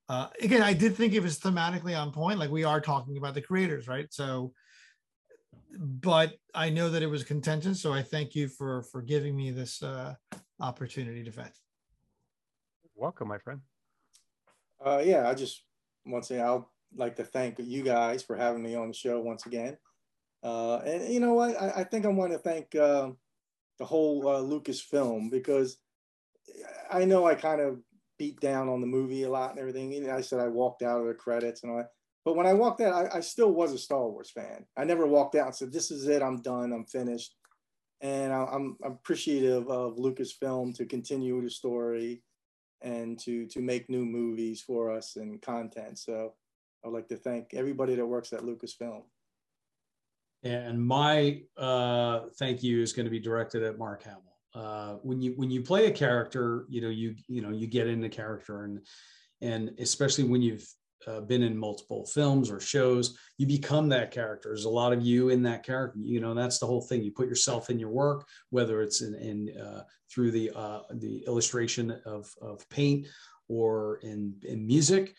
Uh, 0.08 0.28
again, 0.42 0.62
I 0.62 0.72
did 0.72 0.96
think 0.96 1.14
it 1.14 1.22
was 1.22 1.38
thematically 1.38 2.00
on 2.00 2.14
point. 2.14 2.40
Like 2.40 2.52
we 2.52 2.64
are 2.64 2.80
talking 2.80 3.18
about 3.18 3.34
the 3.34 3.42
creators, 3.42 3.90
right? 3.90 4.08
So, 4.14 4.54
but 5.78 6.34
I 6.54 6.70
know 6.70 6.90
that 6.90 7.04
it 7.04 7.08
was 7.08 7.26
contentious. 7.26 7.82
So 7.82 7.92
I 7.92 8.04
thank 8.04 8.34
you 8.34 8.48
for 8.48 8.84
for 8.84 9.02
giving 9.02 9.36
me 9.36 9.52
this 9.52 9.84
uh, 9.84 10.14
opportunity 10.62 11.24
to 11.24 11.32
vent. 11.32 11.52
Welcome, 12.96 13.28
my 13.28 13.40
friend. 13.40 13.62
Uh, 14.84 15.02
yeah, 15.04 15.28
I 15.28 15.34
just 15.34 15.64
once 16.06 16.32
again, 16.32 16.46
I'll 16.46 16.72
like 16.96 17.18
to 17.18 17.26
thank 17.26 17.60
you 17.60 17.84
guys 17.84 18.24
for 18.24 18.38
having 18.38 18.64
me 18.64 18.76
on 18.76 18.88
the 18.88 18.94
show 18.94 19.20
once 19.20 19.46
again. 19.46 19.78
Uh, 20.44 20.78
and 20.78 21.14
you 21.14 21.20
know 21.20 21.34
what? 21.34 21.60
I, 21.62 21.82
I 21.82 21.84
think 21.84 22.06
I 22.06 22.10
want 22.10 22.32
to 22.32 22.38
thank 22.38 22.76
uh, 22.76 23.10
the 23.80 23.86
whole 23.86 24.28
uh, 24.28 24.42
Lucasfilm 24.42 25.32
because 25.32 25.78
I 26.92 27.06
know 27.06 27.26
I 27.26 27.36
kind 27.36 27.62
of 27.62 27.80
beat 28.18 28.40
down 28.40 28.70
on 28.70 28.82
the 28.82 28.88
movie 28.88 29.24
a 29.24 29.30
lot 29.30 29.52
and 29.52 29.60
everything. 29.60 30.10
I 30.10 30.22
said 30.22 30.40
I 30.40 30.48
walked 30.48 30.82
out 30.82 31.02
of 31.02 31.08
the 31.08 31.14
credits 31.14 31.64
and 31.64 31.72
all 31.72 31.78
that. 31.78 31.92
But 32.26 32.36
when 32.36 32.46
I 32.46 32.54
walked 32.54 32.82
out, 32.82 32.94
I, 32.94 33.18
I 33.18 33.20
still 33.22 33.54
was 33.54 33.74
a 33.74 33.78
Star 33.78 34.08
Wars 34.08 34.30
fan. 34.32 34.66
I 34.76 34.84
never 34.84 35.08
walked 35.08 35.36
out 35.36 35.48
and 35.48 35.56
said, 35.56 35.72
"This 35.72 35.92
is 35.92 36.08
it. 36.08 36.22
I'm 36.22 36.42
done. 36.42 36.74
I'm 36.74 36.86
finished." 36.86 37.36
And 38.02 38.34
I, 38.34 38.46
I'm 38.52 38.78
appreciative 38.84 39.68
of 39.70 39.96
Lucasfilm 39.96 40.76
to 40.76 40.86
continue 40.86 41.42
the 41.42 41.50
story 41.50 42.22
and 42.82 43.18
to 43.20 43.48
to 43.48 43.62
make 43.62 43.90
new 43.90 44.06
movies 44.06 44.62
for 44.62 44.92
us 44.92 45.16
and 45.16 45.42
content. 45.42 46.00
So 46.00 46.34
I'd 46.86 46.92
like 46.92 47.08
to 47.10 47.18
thank 47.18 47.54
everybody 47.54 47.96
that 47.96 48.06
works 48.06 48.34
at 48.34 48.42
Lucasfilm. 48.42 49.04
And 50.44 50.86
my 50.86 51.42
uh, 51.58 52.22
thank 52.38 52.64
you 52.64 52.82
is 52.82 52.94
going 52.94 53.06
to 53.06 53.12
be 53.12 53.20
directed 53.20 53.64
at 53.64 53.78
Mark 53.78 54.04
Hamill. 54.04 54.22
Uh, 54.54 54.94
when 55.04 55.22
you 55.22 55.34
when 55.36 55.52
you 55.52 55.62
play 55.62 55.88
a 55.88 55.92
character, 55.92 56.66
you 56.70 56.82
know 56.82 56.90
you 56.90 57.16
you 57.28 57.42
know 57.42 57.52
you 57.52 57.68
get 57.68 57.88
into 57.88 58.10
character, 58.10 58.64
and 58.64 58.80
and 59.42 59.72
especially 59.80 60.24
when 60.24 60.42
you've 60.42 60.68
uh, 61.06 61.22
been 61.22 61.44
in 61.44 61.58
multiple 61.58 62.06
films 62.06 62.50
or 62.50 62.60
shows, 62.60 63.18
you 63.38 63.46
become 63.46 63.88
that 63.90 64.12
character. 64.12 64.50
There's 64.50 64.66
a 64.66 64.70
lot 64.70 64.94
of 64.94 65.02
you 65.02 65.30
in 65.30 65.44
that 65.44 65.64
character. 65.64 66.00
You 66.00 66.20
know 66.22 66.34
that's 66.34 66.60
the 66.60 66.66
whole 66.66 66.82
thing. 66.82 67.04
You 67.04 67.12
put 67.12 67.30
yourself 67.30 67.70
in 67.70 67.80
your 67.80 67.90
work, 67.90 68.28
whether 68.50 68.82
it's 68.82 69.02
in, 69.02 69.16
in 69.16 69.62
uh, 69.62 69.84
through 70.12 70.32
the 70.32 70.52
uh, 70.56 70.82
the 70.96 71.24
illustration 71.28 72.00
of 72.06 72.32
of 72.42 72.68
paint 72.70 73.08
or 73.48 74.00
in 74.04 74.34
in 74.44 74.66
music. 74.66 75.16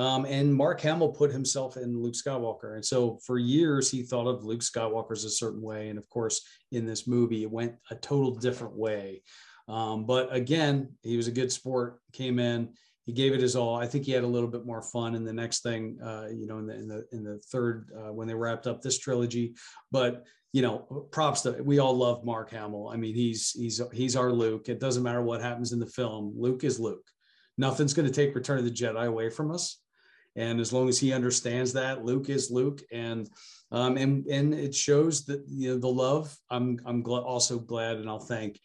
Um, 0.00 0.24
and 0.24 0.54
Mark 0.54 0.80
Hamill 0.80 1.10
put 1.10 1.30
himself 1.30 1.76
in 1.76 2.00
Luke 2.00 2.14
Skywalker. 2.14 2.74
And 2.74 2.82
so 2.84 3.18
for 3.22 3.38
years, 3.38 3.90
he 3.90 4.02
thought 4.02 4.26
of 4.26 4.44
Luke 4.44 4.62
Skywalker 4.62 5.12
as 5.12 5.24
a 5.24 5.30
certain 5.30 5.60
way. 5.60 5.90
And 5.90 5.98
of 5.98 6.08
course, 6.08 6.40
in 6.72 6.86
this 6.86 7.06
movie, 7.06 7.42
it 7.42 7.50
went 7.50 7.74
a 7.90 7.96
total 7.96 8.34
different 8.34 8.74
way. 8.74 9.22
Um, 9.68 10.06
but 10.06 10.34
again, 10.34 10.94
he 11.02 11.18
was 11.18 11.28
a 11.28 11.32
good 11.32 11.52
sport, 11.52 12.00
came 12.14 12.38
in, 12.38 12.70
he 13.04 13.12
gave 13.12 13.34
it 13.34 13.42
his 13.42 13.56
all. 13.56 13.76
I 13.76 13.86
think 13.86 14.06
he 14.06 14.12
had 14.12 14.24
a 14.24 14.26
little 14.26 14.48
bit 14.48 14.64
more 14.64 14.80
fun 14.80 15.14
in 15.14 15.22
the 15.22 15.34
next 15.34 15.62
thing, 15.62 15.98
uh, 16.02 16.28
you 16.32 16.46
know, 16.46 16.58
in 16.58 16.66
the 16.66 16.74
in 16.74 16.88
the 16.88 17.06
in 17.12 17.22
the 17.22 17.38
third 17.52 17.90
uh, 17.94 18.10
when 18.10 18.26
they 18.26 18.34
wrapped 18.34 18.66
up 18.66 18.80
this 18.80 18.98
trilogy. 18.98 19.54
But 19.92 20.24
you 20.54 20.62
know, 20.62 21.08
props 21.12 21.42
to 21.42 21.62
we 21.62 21.78
all 21.78 21.94
love 21.94 22.24
Mark 22.24 22.50
Hamill. 22.52 22.88
I 22.88 22.96
mean, 22.96 23.14
he's 23.14 23.50
he's 23.50 23.82
he's 23.92 24.16
our 24.16 24.32
Luke. 24.32 24.70
It 24.70 24.80
doesn't 24.80 25.02
matter 25.02 25.22
what 25.22 25.42
happens 25.42 25.72
in 25.72 25.78
the 25.78 25.86
film. 25.86 26.32
Luke 26.36 26.64
is 26.64 26.80
Luke. 26.80 27.06
Nothing's 27.58 27.92
going 27.92 28.08
to 28.08 28.14
take 28.14 28.34
Return 28.34 28.58
of 28.58 28.64
the 28.64 28.70
Jedi 28.70 29.06
away 29.06 29.28
from 29.28 29.50
us. 29.50 29.78
And 30.36 30.60
as 30.60 30.72
long 30.72 30.88
as 30.88 30.98
he 30.98 31.12
understands 31.12 31.72
that, 31.72 32.04
Luke 32.04 32.28
is 32.28 32.50
Luke, 32.50 32.82
and 32.92 33.28
um, 33.72 33.96
and 33.96 34.26
and 34.26 34.54
it 34.54 34.74
shows 34.74 35.24
that 35.26 35.44
you 35.48 35.70
know 35.70 35.78
the 35.78 35.88
love. 35.88 36.36
I'm 36.50 36.78
I'm 36.86 37.02
gl- 37.02 37.24
also 37.24 37.58
glad, 37.58 37.96
and 37.96 38.08
I'll 38.08 38.20
thank 38.20 38.60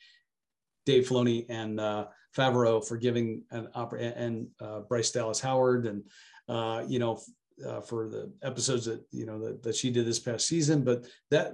Dave 0.86 1.08
Filoni 1.08 1.46
and 1.50 1.80
uh, 1.80 2.06
Favreau 2.36 2.86
for 2.86 2.98
giving 2.98 3.44
an 3.52 3.68
opera 3.74 4.02
and 4.02 4.48
uh, 4.62 4.82
Bryce 4.82 5.12
Dallas 5.12 5.40
Howard 5.40 5.88
and 5.88 6.04
uh, 6.48 6.84
you 6.88 7.00
know 7.00 7.20
uh, 7.66 7.82
for 7.82 8.10
the 8.10 8.32
episodes 8.44 8.86
that 8.86 9.04
you 9.12 9.26
know 9.26 9.40
that, 9.40 9.64
that 9.64 9.76
she 9.76 9.90
did 9.90 10.06
this 10.06 10.20
past 10.20 10.48
season. 10.48 10.84
But 10.84 11.06
that 11.32 11.54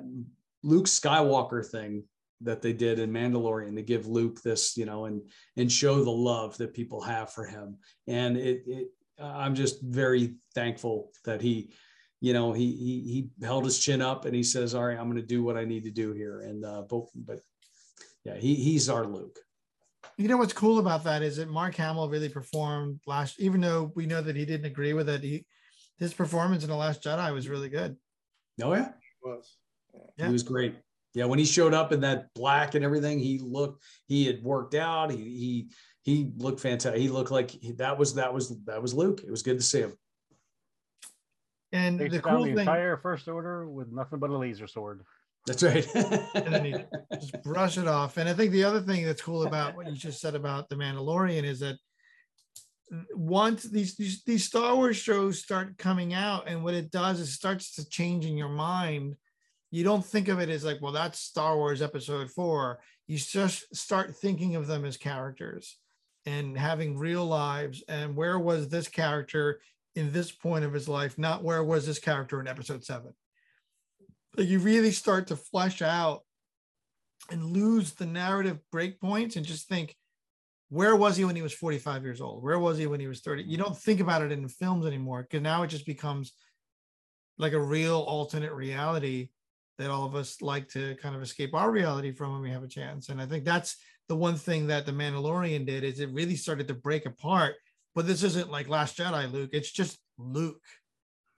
Luke 0.63 0.85
Skywalker 0.85 1.65
thing 1.65 2.03
that 2.41 2.61
they 2.61 2.73
did 2.73 2.99
in 2.99 3.11
Mandalorian 3.11 3.75
to 3.75 3.81
give 3.81 4.07
Luke 4.07 4.41
this, 4.41 4.75
you 4.75 4.85
know, 4.85 5.05
and 5.05 5.21
and 5.57 5.71
show 5.71 6.03
the 6.03 6.09
love 6.09 6.57
that 6.57 6.73
people 6.73 7.01
have 7.01 7.31
for 7.31 7.45
him. 7.45 7.77
And 8.07 8.37
it, 8.37 8.63
it 8.65 8.87
I'm 9.21 9.55
just 9.55 9.81
very 9.81 10.35
thankful 10.55 11.11
that 11.25 11.41
he, 11.41 11.71
you 12.19 12.33
know, 12.33 12.53
he 12.53 12.71
he 12.71 13.29
he 13.39 13.45
held 13.45 13.65
his 13.65 13.79
chin 13.79 14.01
up 14.01 14.25
and 14.25 14.35
he 14.35 14.43
says, 14.43 14.75
"All 14.75 14.85
right, 14.85 14.97
I'm 14.97 15.09
going 15.09 15.21
to 15.21 15.27
do 15.27 15.43
what 15.43 15.57
I 15.57 15.65
need 15.65 15.83
to 15.83 15.91
do 15.91 16.13
here." 16.13 16.41
And 16.41 16.65
uh, 16.65 16.83
but 16.89 17.05
but 17.15 17.39
yeah, 18.23 18.35
he 18.35 18.55
he's 18.55 18.89
our 18.89 19.05
Luke. 19.05 19.39
You 20.17 20.27
know 20.27 20.37
what's 20.37 20.53
cool 20.53 20.79
about 20.79 21.03
that 21.05 21.21
is 21.21 21.37
that 21.37 21.49
Mark 21.49 21.75
Hamill 21.75 22.09
really 22.09 22.29
performed 22.29 22.99
last, 23.07 23.39
even 23.39 23.61
though 23.61 23.91
we 23.95 24.05
know 24.05 24.21
that 24.21 24.35
he 24.35 24.45
didn't 24.45 24.65
agree 24.65 24.93
with 24.93 25.09
it. 25.09 25.23
He 25.23 25.45
his 25.97 26.13
performance 26.13 26.63
in 26.63 26.69
the 26.69 26.75
Last 26.75 27.03
Jedi 27.03 27.33
was 27.33 27.49
really 27.49 27.69
good. 27.69 27.95
Oh 28.61 28.73
yeah, 28.73 28.91
was. 29.23 29.57
Yeah. 30.17 30.27
he 30.27 30.31
was 30.31 30.43
great. 30.43 30.75
Yeah, 31.13 31.25
when 31.25 31.39
he 31.39 31.45
showed 31.45 31.73
up 31.73 31.91
in 31.91 32.01
that 32.01 32.33
black 32.33 32.75
and 32.75 32.85
everything, 32.85 33.19
he 33.19 33.39
looked 33.39 33.83
he 34.07 34.25
had 34.25 34.41
worked 34.43 34.75
out. 34.75 35.11
He 35.11 35.17
he 35.17 35.69
he 36.03 36.31
looked 36.37 36.59
fantastic. 36.59 37.01
He 37.01 37.09
looked 37.09 37.31
like 37.31 37.51
he, 37.51 37.71
that 37.73 37.97
was 37.97 38.15
that 38.15 38.33
was 38.33 38.57
that 38.65 38.81
was 38.81 38.93
Luke. 38.93 39.21
It 39.23 39.29
was 39.29 39.43
good 39.43 39.59
to 39.59 39.63
see 39.63 39.81
him. 39.81 39.93
And 41.71 41.99
Takes 41.99 42.15
the 42.15 42.21
down 42.21 42.35
cool 42.35 42.43
the 42.43 42.51
thing, 42.51 42.59
entire 42.59 42.97
first 42.97 43.27
order 43.27 43.69
with 43.69 43.91
nothing 43.91 44.19
but 44.19 44.29
a 44.29 44.37
laser 44.37 44.67
sword. 44.67 45.03
That's 45.47 45.63
right. 45.63 45.87
and 46.35 46.53
then 46.53 46.65
he 46.65 46.75
just 47.13 47.41
brush 47.43 47.77
it 47.77 47.87
off. 47.87 48.17
And 48.17 48.27
I 48.27 48.33
think 48.33 48.51
the 48.51 48.63
other 48.63 48.81
thing 48.81 49.05
that's 49.05 49.21
cool 49.21 49.43
about 49.43 49.75
what 49.75 49.87
you 49.87 49.93
just 49.93 50.19
said 50.19 50.35
about 50.35 50.69
the 50.69 50.75
Mandalorian 50.75 51.43
is 51.43 51.59
that 51.61 51.77
once 53.15 53.63
these, 53.63 53.95
these 53.95 54.23
these 54.23 54.45
Star 54.45 54.75
Wars 54.75 54.97
shows 54.97 55.39
start 55.39 55.77
coming 55.77 56.13
out, 56.13 56.47
and 56.47 56.63
what 56.63 56.73
it 56.73 56.91
does 56.91 57.19
is 57.19 57.29
it 57.29 57.33
starts 57.33 57.75
to 57.75 57.87
change 57.87 58.25
in 58.25 58.37
your 58.37 58.49
mind. 58.49 59.15
You 59.69 59.85
don't 59.85 60.05
think 60.05 60.27
of 60.27 60.39
it 60.39 60.49
as 60.49 60.65
like, 60.65 60.81
well, 60.81 60.91
that's 60.91 61.19
Star 61.19 61.55
Wars 61.55 61.81
Episode 61.81 62.29
Four. 62.31 62.79
You 63.07 63.17
just 63.17 63.73
start 63.73 64.17
thinking 64.17 64.55
of 64.57 64.67
them 64.67 64.83
as 64.83 64.97
characters 64.97 65.77
and 66.25 66.57
having 66.57 66.97
real 66.97 67.25
lives. 67.25 67.83
And 67.87 68.15
where 68.15 68.39
was 68.39 68.69
this 68.69 68.87
character 68.87 69.61
in 69.95 70.11
this 70.11 70.31
point 70.31 70.65
of 70.65 70.73
his 70.73 70.87
life? 70.87 71.17
Not 71.17 71.43
where 71.43 71.63
was 71.63 71.85
this 71.85 71.99
character 71.99 72.39
in 72.39 72.47
Episode 72.47 72.83
Seven. 72.83 73.13
Like 74.37 74.47
you 74.47 74.59
really 74.59 74.91
start 74.91 75.27
to 75.27 75.35
flesh 75.35 75.81
out 75.81 76.21
and 77.29 77.45
lose 77.45 77.93
the 77.93 78.05
narrative 78.05 78.59
breakpoints 78.73 79.35
and 79.35 79.45
just 79.45 79.67
think, 79.67 79.95
where 80.69 80.95
was 80.95 81.17
he 81.17 81.25
when 81.25 81.35
he 81.35 81.41
was 81.41 81.53
45 81.53 82.03
years 82.03 82.21
old? 82.21 82.41
Where 82.41 82.59
was 82.59 82.77
he 82.77 82.87
when 82.87 83.01
he 83.01 83.07
was 83.07 83.19
30? 83.19 83.43
You 83.43 83.57
don't 83.57 83.77
think 83.77 83.99
about 83.99 84.21
it 84.21 84.31
in 84.31 84.47
films 84.47 84.85
anymore 84.85 85.23
because 85.23 85.41
now 85.41 85.63
it 85.63 85.67
just 85.67 85.85
becomes 85.85 86.31
like 87.37 87.53
a 87.53 87.59
real 87.59 87.99
alternate 87.99 88.53
reality 88.53 89.29
that 89.77 89.89
all 89.89 90.05
of 90.05 90.15
us 90.15 90.41
like 90.41 90.69
to 90.69 90.95
kind 90.95 91.15
of 91.15 91.21
escape 91.21 91.53
our 91.53 91.71
reality 91.71 92.11
from 92.11 92.33
when 92.33 92.41
we 92.41 92.51
have 92.51 92.63
a 92.63 92.67
chance. 92.67 93.09
And 93.09 93.21
I 93.21 93.25
think 93.25 93.43
that's 93.43 93.77
the 94.11 94.15
one 94.17 94.35
thing 94.35 94.67
that 94.67 94.85
the 94.85 94.91
Mandalorian 94.91 95.65
did 95.65 95.85
is 95.85 96.01
it 96.01 96.11
really 96.11 96.35
started 96.35 96.67
to 96.67 96.73
break 96.73 97.05
apart. 97.05 97.55
But 97.95 98.07
this 98.07 98.23
isn't 98.23 98.51
like 98.51 98.67
Last 98.67 98.97
Jedi 98.97 99.31
Luke. 99.31 99.51
It's 99.53 99.71
just 99.71 99.99
Luke. 100.17 100.61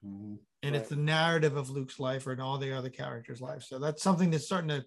Mhm. 0.03 0.39
And 0.63 0.75
it's 0.75 0.89
the 0.89 0.95
narrative 0.95 1.55
of 1.55 1.69
Luke's 1.69 1.99
life 1.99 2.25
and 2.25 2.41
all 2.41 2.57
the 2.57 2.75
other 2.75 2.89
characters' 2.89 3.41
lives. 3.41 3.67
So 3.67 3.77
that's 3.77 4.01
something 4.01 4.31
that's 4.31 4.45
starting 4.45 4.69
to 4.69 4.83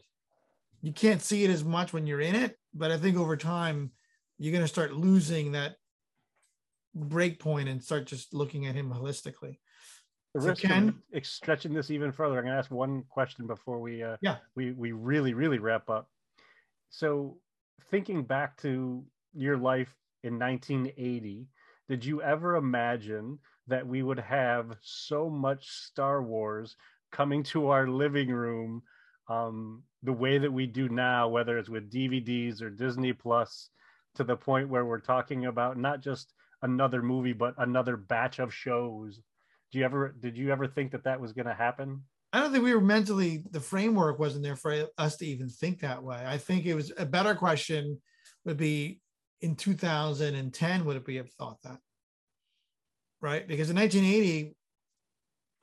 you 0.82 0.92
can't 0.92 1.22
see 1.22 1.44
it 1.44 1.50
as 1.50 1.62
much 1.62 1.92
when 1.92 2.08
you're 2.08 2.20
in 2.20 2.34
it, 2.34 2.58
but 2.74 2.90
I 2.90 2.96
think 2.98 3.16
over 3.16 3.36
time 3.36 3.92
you're 4.36 4.52
going 4.52 4.64
to 4.64 4.68
start 4.68 4.92
losing 4.92 5.52
that 5.52 5.76
break 6.92 7.38
point 7.38 7.68
and 7.68 7.80
start 7.80 8.06
just 8.06 8.34
looking 8.34 8.66
at 8.66 8.74
him 8.74 8.90
holistically. 8.90 9.58
The 10.34 10.40
So 10.40 10.48
risk 10.48 10.62
Ken? 10.62 11.02
stretching 11.22 11.72
this 11.72 11.92
even 11.92 12.10
further, 12.10 12.36
I'm 12.38 12.42
going 12.46 12.52
to 12.52 12.58
ask 12.58 12.70
one 12.72 13.04
question 13.04 13.46
before 13.46 13.78
we 13.78 14.02
uh, 14.02 14.16
Yeah. 14.22 14.38
we 14.56 14.72
we 14.72 14.90
really 14.90 15.34
really 15.34 15.60
wrap 15.60 15.88
up. 15.88 16.10
So, 16.90 17.38
thinking 17.90 18.22
back 18.22 18.56
to 18.62 19.04
your 19.32 19.56
life 19.56 19.94
in 20.22 20.38
1980, 20.38 21.46
did 21.88 22.04
you 22.04 22.22
ever 22.22 22.56
imagine 22.56 23.38
that 23.68 23.86
we 23.86 24.02
would 24.02 24.18
have 24.18 24.76
so 24.80 25.28
much 25.28 25.68
Star 25.68 26.22
Wars 26.22 26.76
coming 27.12 27.42
to 27.44 27.68
our 27.68 27.88
living 27.88 28.28
room 28.28 28.82
um, 29.28 29.82
the 30.02 30.12
way 30.12 30.38
that 30.38 30.52
we 30.52 30.66
do 30.66 30.88
now, 30.88 31.28
whether 31.28 31.58
it's 31.58 31.68
with 31.68 31.90
DVDs 31.90 32.62
or 32.62 32.70
Disney 32.70 33.12
Plus, 33.12 33.70
to 34.14 34.24
the 34.24 34.36
point 34.36 34.68
where 34.68 34.84
we're 34.84 35.00
talking 35.00 35.46
about 35.46 35.76
not 35.76 36.00
just 36.00 36.32
another 36.62 37.02
movie 37.02 37.32
but 37.32 37.54
another 37.58 37.96
batch 37.96 38.38
of 38.38 38.54
shows? 38.54 39.20
Do 39.72 39.78
you 39.78 39.84
ever 39.84 40.14
did 40.18 40.36
you 40.36 40.50
ever 40.50 40.66
think 40.66 40.92
that 40.92 41.04
that 41.04 41.20
was 41.20 41.32
going 41.32 41.46
to 41.46 41.54
happen? 41.54 42.02
I 42.36 42.40
don't 42.40 42.52
think 42.52 42.64
we 42.64 42.74
were 42.74 42.82
mentally, 42.82 43.44
the 43.50 43.60
framework 43.60 44.18
wasn't 44.18 44.44
there 44.44 44.56
for 44.56 44.88
us 44.98 45.16
to 45.16 45.26
even 45.26 45.48
think 45.48 45.80
that 45.80 46.02
way. 46.02 46.22
I 46.22 46.36
think 46.36 46.66
it 46.66 46.74
was 46.74 46.92
a 46.98 47.06
better 47.06 47.34
question 47.34 47.98
would 48.44 48.58
be 48.58 49.00
in 49.40 49.56
2010, 49.56 50.84
would 50.84 50.96
it 50.96 51.06
be 51.06 51.16
have 51.16 51.32
thought 51.32 51.56
that? 51.62 51.78
Right? 53.22 53.48
Because 53.48 53.70
in 53.70 53.76
1980, 53.76 54.54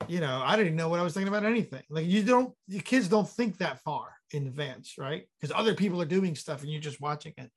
you 0.08 0.18
know, 0.18 0.42
I 0.44 0.56
didn't 0.56 0.74
know 0.74 0.88
what 0.88 0.98
I 0.98 1.04
was 1.04 1.14
thinking 1.14 1.28
about 1.28 1.44
anything. 1.44 1.84
Like 1.90 2.06
you 2.06 2.24
don't, 2.24 2.52
your 2.66 2.82
kids 2.82 3.06
don't 3.06 3.28
think 3.28 3.58
that 3.58 3.80
far 3.82 4.08
in 4.32 4.48
advance, 4.48 4.94
right? 4.98 5.28
Because 5.40 5.54
other 5.56 5.74
people 5.74 6.02
are 6.02 6.06
doing 6.06 6.34
stuff 6.34 6.62
and 6.62 6.72
you're 6.72 6.80
just 6.80 7.00
watching 7.00 7.34
it. 7.38 7.52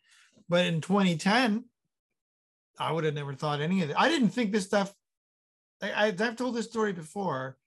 But 0.48 0.68
in 0.68 0.80
2010, 0.80 1.65
I 2.77 2.91
would 2.91 3.03
have 3.03 3.15
never 3.15 3.34
thought 3.34 3.61
any 3.61 3.81
of 3.81 3.89
it. 3.89 3.95
I 3.98 4.10
didn't 4.10 4.30
think 4.30 4.52
this 4.52 4.65
stuff. 4.65 4.94
I, 5.81 6.06
I've 6.06 6.35
told 6.35 6.53
this 6.53 6.68
story 6.68 6.94
before. 6.94 7.57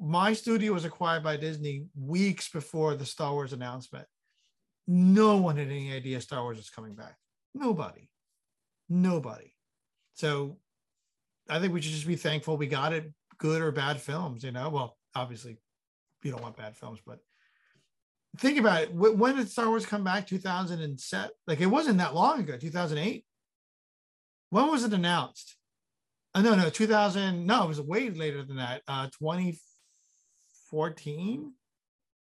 My 0.00 0.32
studio 0.32 0.72
was 0.72 0.84
acquired 0.84 1.22
by 1.22 1.36
Disney 1.36 1.86
weeks 1.98 2.48
before 2.48 2.94
the 2.94 3.06
Star 3.06 3.32
Wars 3.32 3.52
announcement. 3.52 4.06
No 4.86 5.38
one 5.38 5.56
had 5.56 5.68
any 5.68 5.92
idea 5.92 6.20
Star 6.20 6.42
Wars 6.42 6.58
was 6.58 6.70
coming 6.70 6.94
back. 6.94 7.16
Nobody. 7.54 8.08
Nobody. 8.88 9.54
So 10.14 10.58
I 11.48 11.58
think 11.58 11.72
we 11.72 11.80
should 11.80 11.92
just 11.92 12.06
be 12.06 12.16
thankful 12.16 12.56
we 12.56 12.66
got 12.66 12.92
it, 12.92 13.12
good 13.38 13.62
or 13.62 13.72
bad 13.72 14.00
films, 14.00 14.44
you 14.44 14.52
know. 14.52 14.68
Well, 14.68 14.96
obviously, 15.14 15.58
you 16.22 16.30
don't 16.30 16.42
want 16.42 16.56
bad 16.56 16.76
films, 16.76 17.00
but 17.04 17.18
think 18.38 18.58
about 18.58 18.82
it. 18.82 18.94
When 18.94 19.36
did 19.36 19.50
Star 19.50 19.68
Wars 19.68 19.86
come 19.86 20.04
back? 20.04 20.26
2007. 20.26 21.30
Like 21.46 21.60
it 21.60 21.66
wasn't 21.66 21.98
that 21.98 22.14
long 22.14 22.40
ago, 22.40 22.56
2008. 22.56 23.24
When 24.50 24.70
was 24.70 24.84
it 24.84 24.92
announced? 24.92 25.56
Oh, 26.34 26.42
no, 26.42 26.54
no, 26.54 26.68
2000. 26.68 27.46
No, 27.46 27.64
it 27.64 27.68
was 27.68 27.80
way 27.80 28.10
later 28.10 28.44
than 28.44 28.56
that. 28.56 28.82
Uh, 28.86 29.08
2014. 30.70 31.52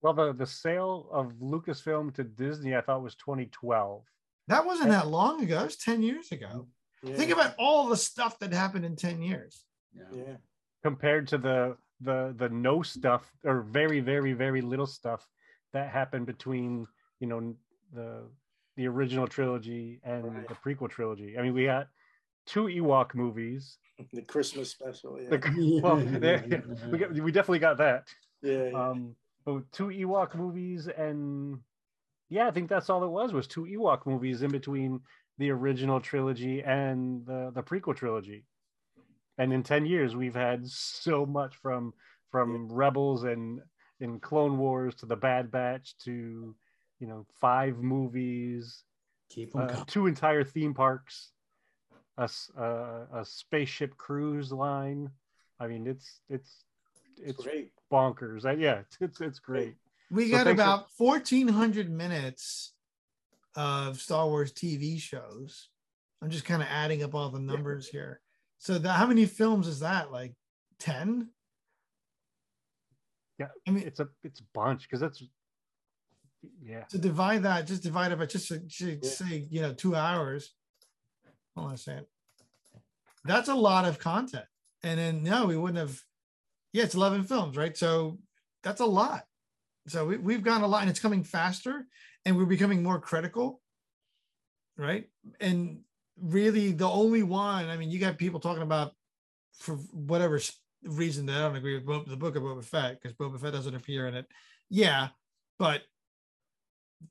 Well, 0.03 0.13
the 0.13 0.33
the 0.33 0.47
sale 0.47 1.09
of 1.11 1.33
Lucasfilm 1.43 2.15
to 2.15 2.25
Disney, 2.25 2.77
I 2.77 2.81
thought 2.81 3.03
was 3.03 3.15
2012. 3.17 4.03
That 4.49 4.65
wasn't 4.65 4.91
that 4.91 5.09
long 5.09 5.43
ago. 5.43 5.61
It 5.61 5.65
was 5.65 5.77
10 5.77 6.03
years 6.03 6.31
ago. 6.31 6.69
Yeah. 7.03 7.15
Think 7.17 7.33
about 7.33 7.55
all 7.59 7.89
the 7.89 7.97
stuff 7.97 8.39
that 8.39 8.53
happened 8.53 8.85
in 8.85 8.95
10 8.97 9.23
years. 9.23 9.65
Yeah. 10.13 10.37
compared 10.83 11.27
to 11.29 11.39
the 11.39 11.77
the 12.03 12.35
the 12.37 12.51
no 12.51 12.83
stuff 12.83 13.33
or 13.45 13.63
very 13.63 14.01
very 14.01 14.35
very 14.35 14.61
little 14.61 14.87
stuff 14.87 15.27
that 15.73 15.89
happened 15.89 16.27
between 16.27 16.87
you 17.19 17.27
know 17.27 17.55
the 17.95 18.29
the 18.77 18.87
original 18.87 19.27
trilogy 19.27 20.01
and 20.05 20.25
Right. 20.25 20.47
the 20.49 20.55
prequel 20.55 20.91
trilogy. 20.91 21.39
I 21.39 21.43
mean, 21.43 21.55
we 21.55 21.65
got 21.65 21.89
two 22.47 22.65
Ewok 22.65 23.15
movies. 23.15 23.79
The 24.13 24.21
Christmas 24.21 24.71
special. 24.71 25.19
Yeah. 25.19 25.31
The- 25.31 25.81
well, 25.83 25.97
they- 26.25 26.61
we 26.93 26.99
got, 26.99 27.13
we 27.15 27.33
definitely 27.33 27.61
got 27.61 27.79
that. 27.79 28.05
Yeah, 28.43 28.71
yeah. 28.71 28.89
Um, 28.91 29.17
but 29.45 29.71
two 29.73 29.89
Ewok 29.89 30.35
movies 30.35 30.89
and 30.89 31.59
yeah, 32.29 32.49
I 32.49 32.51
think 32.51 32.69
that's 32.69 32.91
all 32.91 33.05
it 33.05 33.09
was 33.09 33.33
was 33.33 33.47
two 33.47 33.65
Ewok 33.65 34.07
movies 34.07 34.43
in 34.43 34.51
between 34.51 35.01
the 35.39 35.51
original 35.51 36.01
trilogy 36.01 36.63
and 36.63 37.25
the 37.27 37.53
the 37.55 37.63
prequel 37.63 37.97
trilogy. 37.97 38.45
And 39.39 39.53
in 39.53 39.63
10 39.63 39.87
years 39.87 40.17
we've 40.17 40.35
had 40.35 40.67
so 40.67 41.27
much 41.27 41.57
from 41.57 41.93
from 42.31 42.69
Rebels 42.71 43.25
and 43.25 43.61
in 44.01 44.21
Clone 44.21 44.59
Wars 44.59 44.95
to 44.97 45.07
the 45.07 45.17
Bad 45.17 45.51
Batch 45.51 45.97
to 46.05 46.55
you 46.99 47.07
know 47.07 47.27
five 47.41 47.79
movies, 47.79 48.83
Keep 49.31 49.53
them 49.53 49.69
uh, 49.71 49.85
two 49.87 50.07
entire 50.07 50.45
theme 50.45 50.75
parks. 50.75 51.31
a 52.19 52.29
a 53.13 53.25
spaceship 53.25 53.97
cruise 53.97 54.53
line. 54.53 55.11
I 55.61 55.67
mean, 55.69 55.87
it's 55.87 56.21
it's 56.29 56.65
It's 57.17 57.31
it's 57.39 57.43
great. 57.43 57.73
bonkers. 57.93 58.45
I, 58.45 58.53
yeah, 58.53 58.81
it's, 58.81 58.97
it's 59.01 59.21
it's 59.21 59.39
great. 59.39 59.75
We 60.11 60.31
So 60.31 60.37
got 60.37 60.45
thanks 60.45 60.61
for- 60.63 60.65
about 60.65 60.87
1,400 60.99 61.91
minutes 61.91 62.73
of 63.57 64.01
Star 64.01 64.27
Wars 64.27 64.53
TV 64.53 65.01
shows. 65.01 65.69
I'm 66.23 66.31
just 66.31 66.45
kind 66.45 66.63
of 66.63 66.69
adding 66.71 67.03
up 67.03 67.15
all 67.15 67.29
the 67.31 67.39
numbers 67.41 67.89
here. 67.89 68.21
So 68.59 68.79
that, 68.79 68.93
how 68.93 69.07
many 69.07 69.27
films 69.27 69.67
is 69.69 69.81
that? 69.81 70.13
Like 70.13 70.35
10? 70.79 71.29
Yeah, 73.39 73.49
I 73.67 73.71
mean, 73.71 73.85
it's 73.87 74.01
a 74.01 74.09
it's 74.25 74.41
a 74.41 74.45
bunch 74.55 74.83
because 74.83 75.01
that's 75.01 75.23
yeah. 76.63 76.85
to 76.85 76.97
divide 76.99 77.43
that, 77.43 77.67
just 77.67 77.83
divide 77.83 78.13
it 78.13 78.19
by 78.19 78.27
just 78.27 78.49
to, 78.49 78.59
to 78.61 78.99
Yeah. 79.03 79.11
say, 79.11 79.47
you 79.51 79.61
know, 79.61 79.75
two 79.75 79.95
hours. 79.95 80.55
Hold 81.55 81.69
on 81.69 81.75
a 81.75 81.79
second. 81.79 82.07
That's 83.25 83.49
a 83.49 83.55
lot 83.55 83.85
of 83.85 83.99
content. 83.99 84.47
And 84.83 84.99
then 84.99 85.23
no, 85.23 85.47
we 85.47 85.57
wouldn't 85.57 85.79
have. 85.79 86.03
Yeah, 86.77 86.83
it's 86.83 86.95
11 86.95 87.23
films, 87.23 87.57
right? 87.57 87.75
So 87.75 88.19
that's 88.63 88.83
a 88.83 88.85
lot. 88.85 89.25
So 89.89 90.05
we, 90.05 90.19
we've 90.19 90.43
gone 90.43 90.61
a 90.61 90.67
lot 90.67 90.83
and 90.83 90.91
it's 90.91 91.01
coming 91.01 91.25
faster 91.25 91.87
and 92.27 92.37
we're 92.37 92.45
becoming 92.45 92.83
more 92.83 93.01
critical, 93.01 93.63
right? 94.77 95.09
And 95.41 95.79
really, 96.21 96.73
the 96.73 96.87
only 96.87 97.23
one, 97.23 97.71
I 97.71 97.79
mean, 97.79 97.91
you 97.91 97.99
got 97.99 98.19
people 98.19 98.41
talking 98.41 98.63
about 98.63 98.93
for 99.55 99.77
whatever 99.91 100.39
reason 100.85 101.25
that 101.25 101.39
I 101.39 101.41
don't 101.41 101.57
agree 101.57 101.79
with 101.79 102.11
the 102.11 102.15
book 102.15 102.37
of 102.37 102.43
Boba 102.43 102.63
Fett 102.63 103.01
because 103.01 103.17
Boba 103.17 103.41
Fett 103.41 103.55
doesn't 103.55 103.75
appear 103.75 104.07
in 104.07 104.15
it. 104.15 104.27
Yeah, 104.69 105.09
but 105.59 105.81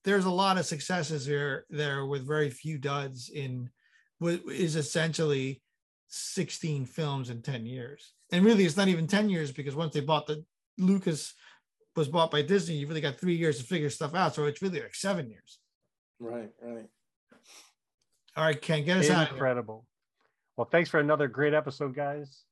there's 0.04 0.26
a 0.26 0.30
lot 0.30 0.60
of 0.60 0.68
successes 0.68 1.26
here 1.26 1.66
there 1.72 2.06
with 2.06 2.28
very 2.28 2.52
few 2.52 2.78
duds 2.78 3.30
in 3.30 3.72
what 4.20 4.42
is 4.48 4.76
essentially 4.76 5.64
16 6.08 6.86
films 6.86 7.30
in 7.30 7.42
10 7.42 7.66
years. 7.66 8.14
And 8.32 8.46
really, 8.46 8.66
it's 8.66 8.78
not 8.78 8.88
even 8.88 9.08
10 9.08 9.30
years 9.30 9.52
because 9.52 9.76
once 9.76 9.94
they 9.94 10.02
bought 10.02 10.28
the 10.28 10.44
Lucas 10.78 11.34
was 11.96 12.08
bought 12.08 12.32
by 12.32 12.42
Disney, 12.42 12.76
you've 12.76 12.90
really 12.90 13.02
got 13.02 13.20
three 13.20 13.36
years 13.36 13.58
to 13.60 13.64
figure 13.64 13.90
stuff 13.90 14.14
out. 14.14 14.36
So 14.36 14.46
it's 14.46 14.62
really 14.62 14.82
like 14.82 14.96
seven 14.96 15.30
years. 15.30 15.60
Right, 16.20 16.52
right. 16.62 16.86
All 18.36 18.44
right, 18.44 18.62
Ken, 18.62 18.84
get 18.84 18.98
us 18.98 19.10
out. 19.10 19.32
Incredible. 19.32 19.86
Well, 20.58 20.68
thanks 20.70 20.90
for 20.90 21.00
another 21.00 21.28
great 21.28 21.54
episode, 21.54 21.96
guys. 21.96 22.44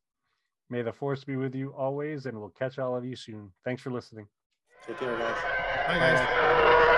May 0.70 0.82
the 0.82 0.94
force 0.94 1.24
be 1.24 1.36
with 1.36 1.56
you 1.56 1.74
always, 1.78 2.26
and 2.26 2.40
we'll 2.40 2.54
catch 2.58 2.80
all 2.80 2.96
of 2.96 3.06
you 3.06 3.16
soon. 3.16 3.52
Thanks 3.66 3.82
for 3.82 3.92
listening. 3.92 4.28
Take 4.88 4.98
care, 4.98 5.18
guys. 5.18 5.36
Bye, 5.88 6.00
guys. 6.00 6.90